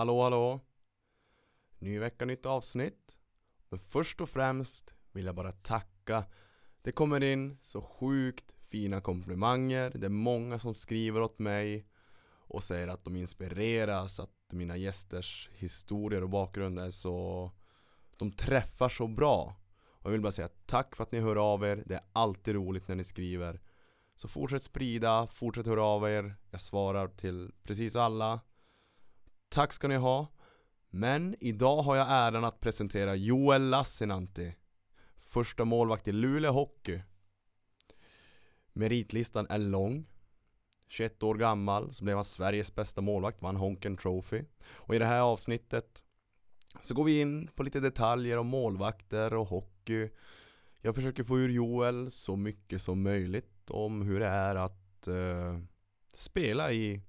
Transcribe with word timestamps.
Hallå 0.00 0.22
hallå! 0.22 0.60
Ny 1.78 1.98
vecka, 1.98 2.24
nytt 2.24 2.46
avsnitt. 2.46 3.16
Men 3.68 3.78
först 3.78 4.20
och 4.20 4.28
främst 4.28 4.94
vill 5.12 5.26
jag 5.26 5.34
bara 5.34 5.52
tacka. 5.52 6.24
Det 6.82 6.92
kommer 6.92 7.22
in 7.22 7.58
så 7.62 7.82
sjukt 7.82 8.54
fina 8.70 9.00
komplimanger. 9.00 9.90
Det 9.90 10.06
är 10.06 10.10
många 10.10 10.58
som 10.58 10.74
skriver 10.74 11.20
åt 11.20 11.38
mig 11.38 11.86
och 12.46 12.62
säger 12.62 12.88
att 12.88 13.04
de 13.04 13.16
inspireras, 13.16 14.20
att 14.20 14.52
mina 14.52 14.76
gästers 14.76 15.50
historier 15.52 16.22
och 16.22 16.30
bakgrund 16.30 16.78
är 16.78 16.90
så... 16.90 17.50
De 18.18 18.32
träffar 18.32 18.88
så 18.88 19.08
bra. 19.08 19.56
Och 19.88 20.06
jag 20.06 20.10
vill 20.10 20.20
bara 20.20 20.32
säga 20.32 20.50
tack 20.66 20.96
för 20.96 21.04
att 21.04 21.12
ni 21.12 21.20
hör 21.20 21.52
av 21.52 21.64
er. 21.64 21.82
Det 21.86 21.94
är 21.94 22.04
alltid 22.12 22.54
roligt 22.54 22.88
när 22.88 22.96
ni 22.96 23.04
skriver. 23.04 23.60
Så 24.16 24.28
fortsätt 24.28 24.62
sprida, 24.62 25.26
fortsätt 25.26 25.66
höra 25.66 25.82
av 25.82 26.10
er. 26.10 26.34
Jag 26.50 26.60
svarar 26.60 27.08
till 27.08 27.52
precis 27.62 27.96
alla. 27.96 28.40
Tack 29.50 29.72
ska 29.72 29.88
ni 29.88 29.96
ha. 29.96 30.26
Men 30.90 31.36
idag 31.40 31.82
har 31.82 31.96
jag 31.96 32.06
äran 32.10 32.44
att 32.44 32.60
presentera 32.60 33.14
Joel 33.14 33.62
Lassinantti. 33.62 34.54
Första 35.16 35.64
målvakt 35.64 36.08
i 36.08 36.12
Luleå 36.12 36.52
Hockey. 36.52 37.00
Meritlistan 38.72 39.46
är 39.50 39.58
lång. 39.58 40.06
21 40.88 41.22
år 41.22 41.34
gammal 41.34 41.94
så 41.94 42.04
blev 42.04 42.16
han 42.16 42.24
Sveriges 42.24 42.74
bästa 42.74 43.00
målvakt, 43.00 43.42
vann 43.42 43.56
Honken 43.56 43.96
Trophy. 43.96 44.44
Och 44.68 44.94
i 44.94 44.98
det 44.98 45.04
här 45.04 45.20
avsnittet 45.20 46.02
så 46.82 46.94
går 46.94 47.04
vi 47.04 47.20
in 47.20 47.48
på 47.54 47.62
lite 47.62 47.80
detaljer 47.80 48.36
om 48.36 48.46
målvakter 48.46 49.34
och 49.34 49.46
hockey. 49.46 50.10
Jag 50.80 50.94
försöker 50.94 51.24
få 51.24 51.38
ur 51.38 51.48
Joel 51.48 52.10
så 52.10 52.36
mycket 52.36 52.82
som 52.82 53.02
möjligt 53.02 53.70
om 53.70 54.02
hur 54.02 54.20
det 54.20 54.26
är 54.26 54.54
att 54.54 55.08
eh, 55.08 55.58
spela 56.14 56.72
i 56.72 57.02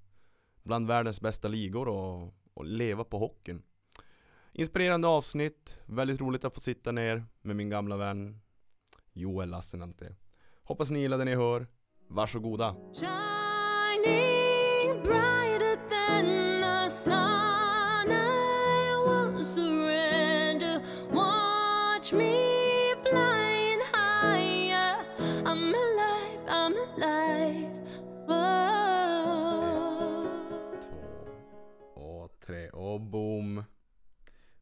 bland 0.63 0.87
världens 0.87 1.21
bästa 1.21 1.47
ligor 1.47 1.87
och, 1.87 2.33
och 2.53 2.65
leva 2.65 3.03
på 3.03 3.17
hockeyn. 3.17 3.63
Inspirerande 4.53 5.07
avsnitt, 5.07 5.75
väldigt 5.85 6.21
roligt 6.21 6.45
att 6.45 6.55
få 6.55 6.61
sitta 6.61 6.91
ner 6.91 7.25
med 7.41 7.55
min 7.55 7.69
gamla 7.69 7.97
vän 7.97 8.41
Joel 9.13 9.49
Lassinantti. 9.49 10.15
Hoppas 10.63 10.89
ni 10.89 10.99
gillar 10.99 11.17
det 11.17 11.25
ni 11.25 11.35
hör. 11.35 11.67
Varsågoda! 12.07 12.75
Shining 12.93 14.31
brighter 15.03 15.70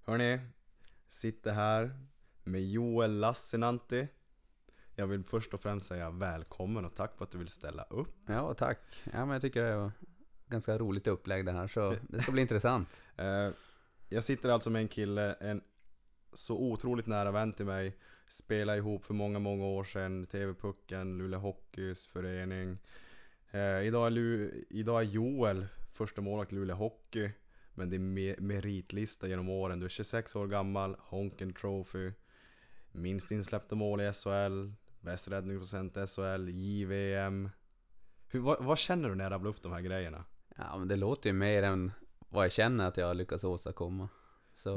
Hörni, 0.09 0.39
sitter 1.07 1.51
här 1.51 1.91
med 2.43 2.61
Joel 2.61 3.19
Lassinantti. 3.19 4.07
Jag 4.95 5.07
vill 5.07 5.23
först 5.23 5.53
och 5.53 5.61
främst 5.61 5.87
säga 5.87 6.09
välkommen 6.09 6.85
och 6.85 6.95
tack 6.95 7.17
för 7.17 7.25
att 7.25 7.31
du 7.31 7.37
vill 7.37 7.47
ställa 7.47 7.83
upp. 7.83 8.15
Ja, 8.25 8.53
tack. 8.53 8.79
Ja, 9.13 9.25
men 9.25 9.29
jag 9.29 9.41
tycker 9.41 9.63
det 9.63 9.75
var 9.75 9.91
ganska 10.47 10.77
roligt 10.77 11.07
upplägg 11.07 11.45
det 11.45 11.51
här, 11.51 11.67
så 11.67 11.95
det 12.09 12.21
ska 12.21 12.31
bli 12.31 12.41
intressant. 12.41 13.03
Eh, 13.17 13.51
jag 14.09 14.23
sitter 14.23 14.49
alltså 14.49 14.69
med 14.69 14.81
en 14.81 14.87
kille, 14.87 15.33
en 15.33 15.61
så 16.33 16.57
otroligt 16.57 17.07
nära 17.07 17.31
vän 17.31 17.53
till 17.53 17.65
mig. 17.65 17.97
Spelade 18.27 18.77
ihop 18.77 19.05
för 19.05 19.13
många, 19.13 19.39
många 19.39 19.65
år 19.65 19.83
sedan. 19.83 20.25
TV-pucken, 20.25 21.17
Luleå 21.17 21.39
Hockeys 21.39 22.07
förening. 22.07 22.77
Eh, 23.51 23.81
idag, 23.81 24.05
är 24.05 24.09
Lu, 24.09 24.51
idag 24.69 25.01
är 25.01 25.05
Joel 25.05 25.67
första 25.93 26.21
målvakt 26.21 26.53
i 26.53 26.55
Luleå 26.55 26.75
Hockey. 26.75 27.31
Men 27.79 27.89
det 27.89 27.95
är 27.95 27.99
me- 27.99 28.41
meritlista 28.41 29.27
genom 29.27 29.49
åren. 29.49 29.79
Du 29.79 29.85
är 29.85 29.89
26 29.89 30.35
år 30.35 30.47
gammal, 30.47 30.95
Honken 30.99 31.53
Trophy. 31.53 32.11
Minst 32.91 33.31
insläppta 33.31 33.75
mål 33.75 34.01
i 34.01 34.13
SHL. 34.13 34.71
Bäst 35.01 35.27
räddningsprocent 35.27 35.97
i 35.97 36.07
SHL, 36.07 36.49
JVM. 36.49 37.49
Hur, 38.27 38.39
vad, 38.39 38.63
vad 38.63 38.77
känner 38.77 39.09
du 39.09 39.15
när 39.15 39.23
jag 39.25 39.31
rabblar 39.31 39.51
upp 39.51 39.61
de 39.61 39.71
här 39.71 39.81
grejerna? 39.81 40.23
Ja, 40.57 40.77
men 40.77 40.87
det 40.87 40.95
låter 40.95 41.29
ju 41.29 41.33
mer 41.33 41.63
än 41.63 41.91
vad 42.29 42.45
jag 42.45 42.51
känner 42.51 42.87
att 42.87 42.97
jag 42.97 43.07
har 43.07 43.13
lyckats 43.13 43.43
åstadkomma. 43.43 44.09
Så, 44.53 44.69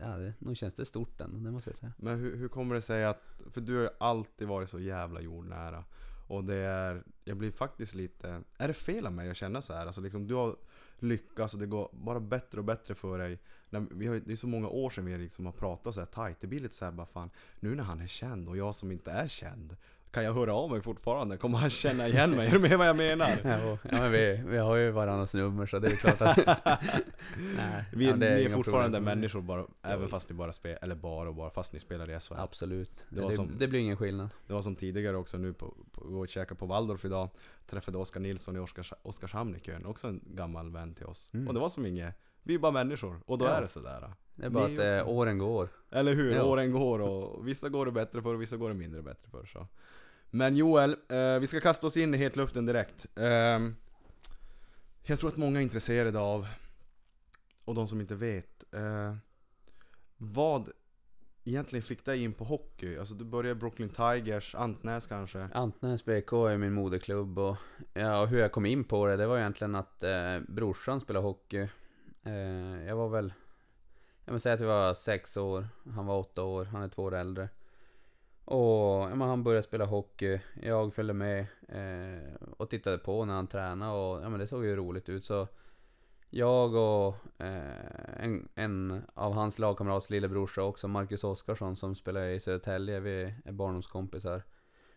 ja, 0.00 0.06
det, 0.06 0.34
nog 0.38 0.56
känns 0.56 0.74
det 0.74 0.84
stort 0.84 1.20
ändå, 1.20 1.38
det 1.38 1.50
måste 1.50 1.70
jag 1.70 1.76
säga. 1.76 1.92
Men 1.98 2.18
hur, 2.18 2.36
hur 2.36 2.48
kommer 2.48 2.74
det 2.74 2.82
sig 2.82 3.04
att, 3.04 3.22
för 3.50 3.60
du 3.60 3.74
har 3.74 3.82
ju 3.82 3.88
alltid 4.00 4.48
varit 4.48 4.68
så 4.68 4.80
jävla 4.80 5.20
jordnära. 5.20 5.84
Och 6.26 6.44
det 6.44 6.56
är, 6.56 7.02
jag 7.24 7.36
blir 7.36 7.50
faktiskt 7.50 7.94
lite, 7.94 8.42
är 8.58 8.68
det 8.68 8.74
fel 8.74 9.06
av 9.06 9.12
mig 9.12 9.30
att 9.30 9.36
känna 9.36 9.62
så 9.62 9.72
här? 9.72 9.86
Alltså 9.86 10.00
liksom 10.00 10.26
du 10.26 10.34
har 10.34 10.56
lyckats 10.98 11.54
och 11.54 11.60
det 11.60 11.66
går 11.66 11.88
bara 11.92 12.20
bättre 12.20 12.58
och 12.58 12.64
bättre 12.64 12.94
för 12.94 13.18
dig. 13.18 13.38
När, 13.70 13.86
vi 13.90 14.06
har, 14.06 14.22
det 14.26 14.32
är 14.32 14.36
så 14.36 14.46
många 14.46 14.68
år 14.68 14.90
sedan 14.90 15.04
vi 15.04 15.18
liksom 15.18 15.46
har 15.46 15.52
pratat 15.52 15.94
så 15.94 16.00
här 16.00 16.06
tajt. 16.06 16.40
Det 16.40 16.46
blir 16.46 16.60
lite 16.60 16.74
så 16.74 16.84
här 16.84 16.92
bara 16.92 17.06
fan, 17.06 17.30
nu 17.60 17.74
när 17.74 17.84
han 17.84 18.00
är 18.00 18.06
känd 18.06 18.48
och 18.48 18.56
jag 18.56 18.74
som 18.74 18.92
inte 18.92 19.10
är 19.10 19.28
känd. 19.28 19.76
Kan 20.14 20.24
jag 20.24 20.34
höra 20.34 20.54
av 20.54 20.70
mig 20.70 20.80
fortfarande? 20.80 21.36
Kommer 21.36 21.58
han 21.58 21.70
känna 21.70 22.08
igen 22.08 22.30
mig? 22.30 22.46
Är 22.48 22.50
du 22.52 22.58
med 22.58 22.78
vad 22.78 22.88
jag 22.88 22.96
menar? 22.96 23.28
Ja, 23.44 23.78
men 23.90 24.12
vi, 24.12 24.42
vi 24.46 24.56
har 24.58 24.76
ju 24.76 24.90
varandras 24.90 25.34
nummer 25.34 25.66
så 25.66 25.78
det 25.78 25.88
är 25.88 25.96
klart 25.96 26.20
att... 26.20 26.36
Nej, 27.56 27.84
Vi, 27.92 28.06
ja, 28.06 28.16
det 28.16 28.34
ni 28.34 28.42
är 28.44 28.48
fortfarande 28.50 28.98
problem. 28.98 29.04
människor 29.18 29.40
bara, 29.40 29.64
även 29.82 30.08
fast 30.08 30.28
ni 30.28 30.34
bara 30.34 30.52
spelar, 30.52 30.78
eller 30.82 30.94
bara 30.94 31.28
och 31.28 31.34
bara, 31.34 31.50
fast 31.50 31.72
ni 31.72 31.80
spelar 31.80 32.10
i 32.10 32.20
SHL. 32.20 32.34
Absolut. 32.36 33.06
Det 33.08 33.20
Det, 33.20 33.32
som- 33.32 33.58
det 33.58 33.68
blir 33.68 33.80
ingen 33.80 33.96
skillnad. 33.96 34.28
Det 34.46 34.52
var 34.52 34.62
som 34.62 34.76
tidigare 34.76 35.16
också 35.16 35.38
nu 35.38 35.52
på, 35.52 35.74
på 35.92 36.04
gå 36.04 36.18
och 36.20 36.28
käka 36.28 36.54
på 36.54 36.66
Waldorf 36.66 37.04
idag 37.04 37.28
Träffade 37.66 37.98
Oskar 37.98 38.20
Nilsson 38.20 38.56
i 38.56 38.58
Oskars, 38.58 38.92
Oskarshamn 39.02 39.56
i 39.56 39.58
kön, 39.58 39.86
också 39.86 40.08
en 40.08 40.20
gammal 40.26 40.70
vän 40.70 40.94
till 40.94 41.06
oss 41.06 41.30
Mm. 41.34 41.48
Och 41.48 41.54
det 41.54 41.60
var 41.60 41.68
som 41.68 41.86
inget, 41.86 42.14
vi 42.42 42.54
är 42.54 42.58
bara 42.58 42.72
människor 42.72 43.20
och 43.26 43.38
då 43.38 43.44
Ja. 43.44 43.50
är 43.50 43.62
det 43.62 43.68
sådär 43.68 44.12
Det 44.34 44.46
är 44.46 44.50
bara 44.50 44.66
Ni 44.66 44.74
att 44.78 45.06
eh, 45.06 45.08
åren 45.08 45.38
går. 45.38 45.68
Eller 45.90 46.14
hur? 46.14 46.34
Ja. 46.34 46.42
Åren 46.44 46.72
går 46.72 46.98
och 47.00 47.48
vissa 47.48 47.68
går 47.68 47.86
det 47.86 47.92
bättre 47.92 48.22
för 48.22 48.34
och 48.34 48.42
vissa 48.42 48.56
går 48.56 48.68
det 48.68 48.74
mindre 48.74 49.02
bättre 49.02 49.30
för 49.30 49.46
så 49.46 49.66
men 50.36 50.56
Joel, 50.56 50.96
eh, 51.08 51.38
vi 51.38 51.46
ska 51.46 51.60
kasta 51.60 51.86
oss 51.86 51.96
in 51.96 52.14
i 52.14 52.16
hetluften 52.16 52.66
direkt 52.66 53.06
Eh, 53.18 53.60
Jag 55.02 55.18
tror 55.18 55.28
att 55.28 55.36
många 55.36 55.58
är 55.58 55.62
intresserade 55.62 56.18
av 56.18 56.46
Och 57.64 57.74
de 57.74 57.88
som 57.88 58.00
inte 58.00 58.14
vet 58.14 58.64
eh, 58.74 59.16
Vad 60.16 60.68
egentligen 61.44 61.82
fick 61.82 62.04
dig 62.04 62.22
in 62.22 62.32
på 62.32 62.44
hockey? 62.44 62.98
Alltså 62.98 63.14
du 63.14 63.24
började 63.24 63.54
Brooklyn 63.54 63.88
Tigers, 63.88 64.54
Antnäs 64.54 65.06
kanske? 65.06 65.48
Antnäs 65.54 66.04
BK 66.04 66.32
är 66.32 66.58
min 66.58 66.72
moderklubb 66.72 67.38
och, 67.38 67.56
ja, 67.92 68.20
och 68.20 68.28
hur 68.28 68.38
jag 68.38 68.52
kom 68.52 68.66
in 68.66 68.84
på 68.84 69.06
det, 69.06 69.16
det 69.16 69.26
var 69.26 69.38
egentligen 69.38 69.74
att 69.74 70.02
eh, 70.02 70.40
brorsan 70.48 71.00
spelade 71.00 71.26
hockey. 71.26 71.68
Eh, 72.22 72.84
jag 72.86 72.96
var 72.96 73.08
väl, 73.08 73.32
jag 74.24 74.32
vill 74.32 74.40
säga 74.40 74.54
att 74.54 74.60
jag 74.60 74.68
var 74.68 74.94
sex 74.94 75.36
år, 75.36 75.68
han 75.94 76.06
var 76.06 76.18
åtta 76.18 76.42
år, 76.42 76.64
han 76.64 76.82
är 76.82 76.88
två 76.88 77.02
år 77.02 77.14
äldre. 77.14 77.48
Och 78.44 79.10
ja, 79.10 79.14
han 79.14 79.42
började 79.42 79.62
spela 79.62 79.84
hockey, 79.84 80.40
jag 80.62 80.94
följde 80.94 81.14
med 81.14 81.46
eh, 81.68 82.34
och 82.56 82.70
tittade 82.70 82.98
på 82.98 83.24
när 83.24 83.34
han 83.34 83.46
tränade 83.46 83.92
och 83.92 84.22
ja, 84.22 84.28
men 84.28 84.40
det 84.40 84.46
såg 84.46 84.64
ju 84.64 84.76
roligt 84.76 85.08
ut. 85.08 85.24
Så 85.24 85.48
jag 86.30 86.74
och 86.74 87.14
eh, 87.38 88.24
en, 88.24 88.48
en 88.54 89.02
av 89.14 89.32
hans 89.32 89.58
lagkamrats 89.58 90.10
lillebrorsa 90.10 90.62
också, 90.62 90.88
Marcus 90.88 91.24
Oskarsson 91.24 91.76
som 91.76 91.94
spelar 91.94 92.26
i 92.26 92.40
Södertälje, 92.40 93.00
vi 93.00 93.34
är 93.44 93.52
barndomskompisar. 93.52 94.42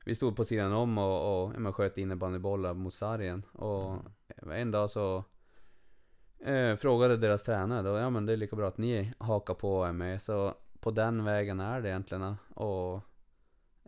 Vi 0.05 0.15
stod 0.15 0.35
på 0.35 0.45
sidan 0.45 0.73
om 0.73 0.97
och, 0.97 1.43
och 1.43 1.53
ja, 1.55 1.59
men 1.59 1.73
sköt 1.73 1.97
innebandybollar 1.97 2.73
mot 2.73 2.93
sargen. 2.93 3.43
Och 3.51 3.95
en 4.51 4.71
dag 4.71 4.89
så 4.89 5.23
eh, 6.39 6.75
frågade 6.75 7.17
deras 7.17 7.43
tränare 7.43 7.81
då, 7.81 7.97
ja 7.97 8.09
men 8.09 8.25
det 8.25 8.33
är 8.33 8.37
lika 8.37 8.55
bra 8.55 8.67
att 8.67 8.77
ni 8.77 9.13
hakar 9.17 9.53
på 9.53 9.77
och 9.77 9.87
är 9.87 9.91
med. 9.91 10.21
Så 10.21 10.53
på 10.79 10.91
den 10.91 11.23
vägen 11.23 11.59
är 11.59 11.81
det 11.81 11.89
egentligen. 11.89 12.35
Och 12.53 13.01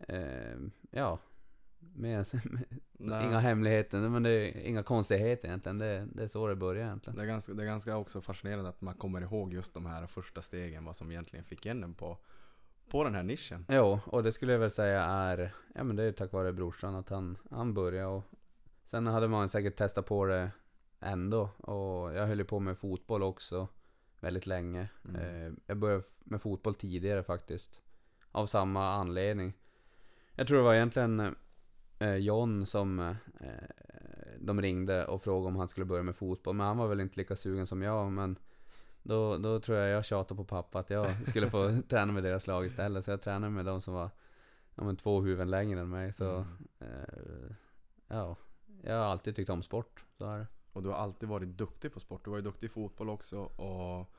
eh, 0.08 0.58
ja 0.92 1.20
mer, 1.96 2.26
inga 3.00 3.40
hemligheter, 3.40 4.00
men 4.00 4.24
det 4.24 4.30
är 4.30 4.62
inga 4.62 4.84
konstigheter 4.84 5.48
egentligen. 5.48 5.78
Det, 5.78 6.08
det 6.14 6.24
är 6.24 6.28
så 6.28 6.48
det 6.48 6.56
börjar 6.56 6.86
egentligen. 6.86 7.18
Det 7.18 7.24
är, 7.24 7.28
ganska, 7.28 7.54
det 7.54 7.64
är 7.64 7.68
ganska 7.68 7.98
också 7.98 8.22
fascinerande 8.22 8.70
att 8.70 8.82
man 8.82 8.96
kommer 8.96 9.22
ihåg 9.22 9.54
just 9.54 9.74
de 9.74 9.86
här 9.86 10.08
första 10.08 10.42
stegen, 10.42 10.86
vad 10.86 10.96
som 10.96 11.12
egentligen 11.12 11.46
fick 11.46 11.66
in 11.66 11.84
en 11.84 11.94
på, 11.94 12.18
på 12.90 13.04
den 13.04 13.16
här 13.16 13.24
nischen. 13.24 13.66
Jo, 13.70 14.00
och 14.06 14.24
det 14.24 14.32
skulle 14.32 14.52
jag 14.52 14.60
väl 14.60 14.72
säga 14.72 15.04
är, 15.04 15.54
ja 15.76 15.84
men 15.84 15.96
det 15.96 16.04
är 16.04 16.12
tack 16.12 16.32
vare 16.32 16.54
brorsan 16.54 16.96
att 16.96 17.10
han, 17.10 17.38
han 17.52 17.74
började 17.74 18.08
och 18.08 18.24
sen 18.86 19.08
hade 19.08 19.28
man 19.28 19.50
säkert 19.50 19.76
testat 19.76 20.06
på 20.06 20.26
det 20.26 20.52
ändå 21.00 21.50
och 21.58 22.14
jag 22.14 22.28
höll 22.28 22.40
ju 22.40 22.46
på 22.46 22.60
med 22.60 22.78
fotboll 22.78 23.24
också 23.24 23.68
väldigt 24.20 24.46
länge. 24.46 24.88
Mm. 25.06 25.22
Eh, 25.22 25.54
jag 25.66 25.78
började 25.78 26.04
med 26.20 26.42
fotboll 26.42 26.76
tidigare 26.76 27.24
faktiskt. 27.24 27.82
Av 28.32 28.46
samma 28.46 28.94
anledning. 28.94 29.54
Jag 30.40 30.48
tror 30.48 30.58
det 30.58 30.64
var 30.64 30.74
egentligen 30.74 31.36
eh, 32.00 32.16
John 32.16 32.66
som 32.66 33.00
eh, 33.00 33.16
de 34.40 34.62
ringde 34.62 35.06
och 35.06 35.22
frågade 35.22 35.48
om 35.48 35.56
han 35.56 35.68
skulle 35.68 35.86
börja 35.86 36.04
med 36.04 36.16
fotboll. 36.16 36.56
Men 36.56 36.68
han 36.68 36.78
var 36.78 36.88
väl 36.88 37.00
inte 37.00 37.18
lika 37.20 37.36
sugen 37.36 37.68
som 37.68 37.82
jag. 37.82 38.12
Men 38.12 38.40
då, 39.04 39.38
då 39.38 39.60
tror 39.60 39.78
jag 39.78 39.90
jag 39.90 40.06
tjatade 40.06 40.38
på 40.38 40.44
pappa 40.44 40.80
att 40.80 40.90
jag 40.90 41.28
skulle 41.28 41.50
få 41.50 41.82
träna 41.90 42.12
med 42.14 42.24
deras 42.24 42.48
lag 42.48 42.66
istället. 42.66 43.06
Så 43.06 43.12
jag 43.12 43.22
tränade 43.22 43.52
med 43.52 43.66
de 43.66 43.82
som 43.82 43.94
var 43.94 44.10
ja, 44.76 44.84
men 44.84 44.96
två 44.98 45.22
huvuden 45.22 45.50
längre 45.50 45.80
än 45.80 45.90
mig. 45.90 46.14
Så 46.14 46.26
Mm. 46.32 46.48
eh, 46.80 47.56
ja, 48.08 48.36
jag 48.84 48.96
har 48.96 49.06
alltid 49.06 49.36
tyckt 49.36 49.50
om 49.50 49.64
sport. 49.64 50.04
Så 50.18 50.26
är 50.26 50.40
det. 50.40 50.48
Och 50.74 50.84
du 50.84 50.90
har 50.90 50.96
alltid 50.96 51.30
varit 51.30 51.50
duktig 51.50 51.94
på 51.94 52.00
sport. 52.00 52.24
Du 52.26 52.30
var 52.30 52.38
ju 52.38 52.44
duktig 52.44 52.68
i 52.68 52.70
fotboll 52.70 53.10
också. 53.10 53.40
Och, 53.40 54.14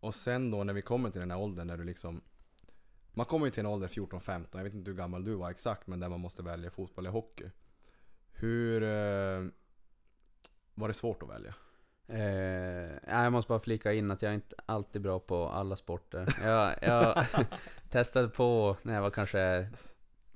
och 0.00 0.14
sen 0.14 0.50
då 0.50 0.64
när 0.64 0.74
vi 0.74 0.82
kommer 0.82 1.10
till 1.10 1.20
den 1.20 1.30
här 1.30 1.38
åldern 1.38 1.66
när 1.66 1.76
du 1.76 1.84
liksom 1.84 2.20
Man 3.14 3.26
kommer 3.26 3.46
ju 3.46 3.50
till 3.52 3.60
en 3.60 3.66
ålder 3.66 3.88
14-15, 3.88 4.46
jag 4.52 4.64
vet 4.64 4.74
inte 4.74 4.90
hur 4.90 4.98
gammal 4.98 5.24
du 5.24 5.34
var 5.34 5.50
exakt 5.50 5.86
men 5.86 6.00
där 6.00 6.08
man 6.08 6.20
måste 6.20 6.42
välja 6.42 6.70
fotboll 6.70 7.04
eller 7.04 7.12
hockey. 7.12 7.50
Hur... 8.32 8.82
Eh, 8.82 9.44
var 10.74 10.88
det 10.88 10.94
svårt 10.94 11.22
att 11.22 11.28
välja? 11.28 11.54
Eh, 12.08 12.90
jag 13.08 13.32
måste 13.32 13.48
bara 13.48 13.60
flika 13.60 13.92
in 13.92 14.10
att 14.10 14.22
jag 14.22 14.30
är 14.30 14.34
inte 14.34 14.56
alltid 14.66 15.02
bra 15.02 15.18
på 15.18 15.48
alla 15.48 15.76
sporter. 15.76 16.28
Jag, 16.42 16.74
jag 16.82 17.26
testade 17.90 18.28
på 18.28 18.76
när 18.82 18.94
jag 18.94 19.02
var 19.02 19.10
kanske 19.10 19.68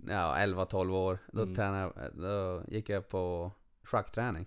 ja, 0.08 0.36
11-12 0.38 0.90
år. 0.94 1.18
Då, 1.32 1.42
Mm. 1.42 1.54
tränade, 1.54 2.10
då 2.14 2.62
gick 2.68 2.88
jag 2.88 3.08
på 3.08 3.52
schackträning. 3.82 4.46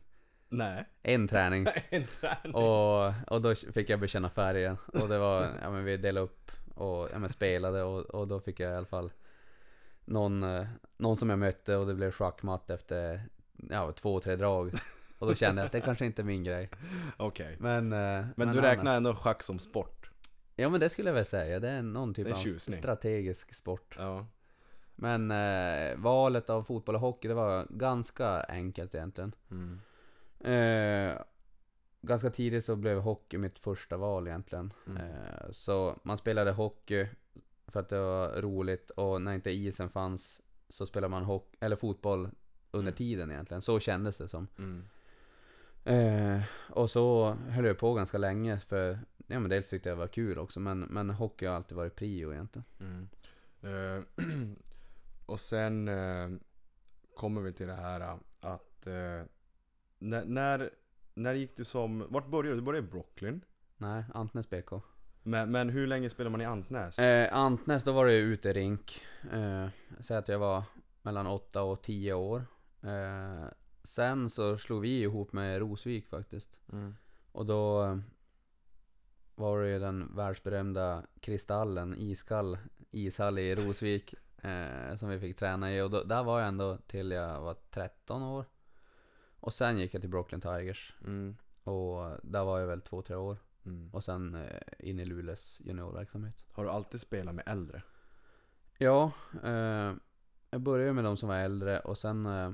Nej. 0.49 0.85
En 1.03 1.27
träning. 1.27 1.65
en 1.89 2.03
träning. 2.07 2.55
Och, 2.55 3.13
och 3.27 3.41
då 3.41 3.55
fick 3.55 3.89
jag 3.89 3.99
bekänna 3.99 4.29
färger. 4.29 4.77
Och 4.85 5.07
det 5.07 5.17
var, 5.17 5.47
ja 5.61 5.71
men 5.71 5.83
vi 5.83 5.97
delade 5.97 6.23
upp 6.25 6.51
och 6.81 7.09
ja, 7.13 7.19
men 7.19 7.29
spelade 7.29 7.83
och, 7.83 7.99
och 7.99 8.27
då 8.27 8.39
fick 8.39 8.59
jag 8.59 8.71
i 8.71 8.75
alla 8.75 8.85
fall 8.85 9.11
någon, 10.05 10.43
eh, 10.43 10.67
någon 10.97 11.17
som 11.17 11.29
jag 11.29 11.39
mötte 11.39 11.75
och 11.75 11.87
det 11.87 11.93
blev 11.93 12.11
schackmatt 12.11 12.69
efter 12.69 13.21
ja, 13.69 13.91
två, 13.91 14.19
tre 14.19 14.35
drag. 14.35 14.71
Och 15.19 15.27
då 15.27 15.35
kände 15.35 15.61
jag 15.61 15.65
att 15.65 15.71
det 15.71 15.81
kanske 15.81 16.05
inte 16.05 16.21
är 16.21 16.23
min 16.23 16.43
grej. 16.43 16.69
Okej. 17.17 17.57
Men, 17.59 17.93
eh, 17.93 18.25
Men, 18.35 18.51
du 18.51 18.61
räknar 18.61 18.97
ändå 18.97 19.15
schack 19.15 19.43
som 19.43 19.59
sport? 19.59 20.11
Ja 20.55 20.69
men 20.69 20.79
det 20.79 20.89
skulle 20.89 21.09
jag 21.09 21.15
väl 21.15 21.25
säga, 21.25 21.59
det 21.59 21.69
är 21.69 21.81
någon 21.81 22.13
typ 22.13 22.27
är 22.27 22.31
av 22.31 22.35
tjusning. 22.35 22.79
strategisk 22.79 23.55
sport. 23.55 23.95
Ja. 23.99 24.25
Men 24.95 25.31
eh, 25.31 25.97
valet 25.97 26.49
av 26.49 26.63
fotboll 26.63 26.95
och 26.95 27.01
hockey, 27.01 27.27
det 27.27 27.33
var 27.33 27.67
ganska 27.69 28.27
enkelt 28.43 28.95
egentligen. 28.95 29.35
Mm. 29.51 29.79
Eh, 30.39 31.21
ganska 32.01 32.29
tidigt 32.29 32.65
så 32.65 32.75
blev 32.75 32.99
hockey 32.99 33.37
mitt 33.37 33.59
första 33.59 33.97
val 33.97 34.27
egentligen. 34.27 34.73
Mm. 34.87 34.97
Eh, 34.97 35.51
så 35.51 35.99
man 36.03 36.17
spelade 36.17 36.51
hockey 36.51 37.07
för 37.67 37.79
att 37.79 37.89
det 37.89 37.99
var 37.99 38.41
roligt 38.41 38.89
och 38.89 39.21
när 39.21 39.33
inte 39.33 39.51
isen 39.51 39.89
fanns 39.89 40.41
så 40.69 40.85
spelade 40.85 41.11
man 41.11 41.23
hockey, 41.23 41.57
eller 41.59 41.75
fotboll 41.75 42.29
under 42.71 42.91
Mm. 42.91 42.97
tiden 42.97 43.31
egentligen. 43.31 43.61
Så 43.61 43.79
kändes 43.79 44.17
det 44.17 44.27
som. 44.27 44.47
Mm. 44.57 44.83
Eh, 45.83 46.41
och 46.69 46.89
så 46.89 47.31
höll 47.49 47.65
jag 47.65 47.77
på 47.77 47.93
ganska 47.93 48.17
länge 48.17 48.57
för 48.57 48.99
ja, 49.27 49.39
men 49.39 49.49
dels 49.49 49.69
tyckte 49.69 49.89
jag 49.89 49.97
det 49.97 49.99
var 49.99 50.07
kul 50.07 50.39
också 50.39 50.59
men, 50.59 50.79
men 50.79 51.09
hockey 51.09 51.45
har 51.45 51.55
alltid 51.55 51.77
varit 51.77 51.95
prio 51.95 52.33
egentligen. 52.33 52.65
Mm. 52.79 53.07
Eh, 53.61 54.03
och 55.25 55.39
sen 55.39 55.87
eh, 55.87 56.29
kommer 57.15 57.41
vi 57.41 57.53
till 57.53 57.67
det 57.67 57.75
här 57.75 58.01
eh, 58.01 58.17
att 58.39 58.87
eh, 58.87 59.23
när, 59.99 60.25
när, 60.25 60.69
när 61.13 61.33
gick 61.33 61.57
du 61.57 61.65
som, 61.65 62.05
vart 62.09 62.27
började 62.27 62.49
du? 62.49 62.55
Du 62.55 62.61
började 62.61 62.87
i 62.87 62.91
Brooklyn. 62.91 63.41
Nej, 63.77 64.03
Antnäs 64.13 64.49
BK. 64.49 64.71
Men, 65.23 65.51
men 65.51 65.69
hur 65.69 65.87
länge 65.87 66.09
spelar 66.09 66.31
man 66.31 66.41
i 66.41 66.45
Antnäs? 66.45 66.99
Eh, 66.99 67.33
Antnäs, 67.33 67.83
då 67.83 67.91
var 67.91 68.05
det 68.05 68.13
uterink. 68.13 69.01
Eh, 69.31 69.67
Säg 69.99 70.17
att 70.17 70.27
jag 70.27 70.39
var 70.39 70.63
mellan 71.01 71.27
8 71.27 71.61
och 71.61 71.81
10 71.81 72.13
år. 72.13 72.45
Eh, 72.81 73.45
sen 73.83 74.29
så 74.29 74.57
slog 74.57 74.81
vi 74.81 75.01
ihop 75.01 75.33
med 75.33 75.59
Rosvik 75.59 76.07
faktiskt. 76.07 76.57
Mm. 76.71 76.95
Och 77.31 77.45
då 77.45 77.83
eh, 77.83 77.97
var 79.35 79.61
det 79.61 79.69
ju 79.69 79.79
den 79.79 80.15
världsberömda 80.15 81.03
Kristallen, 81.19 81.95
iskall 81.97 82.57
ishall 82.91 83.39
i 83.39 83.55
Rosvik. 83.55 84.15
eh, 84.41 84.95
som 84.95 85.09
vi 85.09 85.19
fick 85.19 85.37
träna 85.37 85.75
i. 85.75 85.81
Och 85.81 85.89
då, 85.89 86.03
där 86.03 86.23
var 86.23 86.39
jag 86.39 86.47
ändå 86.47 86.77
till 86.77 87.11
jag 87.11 87.41
var 87.41 87.55
13 87.69 88.23
år. 88.23 88.45
Och 89.41 89.53
sen 89.53 89.79
gick 89.79 89.93
jag 89.93 90.01
till 90.01 90.09
Brooklyn 90.09 90.41
Tigers. 90.41 90.95
Mm. 91.05 91.35
Och 91.63 92.19
där 92.23 92.43
var 92.43 92.59
jag 92.59 92.67
väl 92.67 92.81
2-3 92.81 93.15
år. 93.15 93.37
Mm. 93.65 93.89
Och 93.93 94.03
sen 94.03 94.35
eh, 94.35 94.61
in 94.79 94.99
i 94.99 95.05
Luleås 95.05 95.61
juniorverksamhet. 95.63 96.43
Har 96.51 96.63
du 96.63 96.69
alltid 96.69 96.99
spelat 96.99 97.35
med 97.35 97.43
äldre? 97.47 97.81
Ja, 98.77 99.11
eh, 99.43 99.93
jag 100.49 100.61
började 100.61 100.93
med 100.93 101.03
de 101.03 101.17
som 101.17 101.29
var 101.29 101.37
äldre 101.37 101.79
och 101.79 101.97
sen 101.97 102.25
eh, 102.25 102.51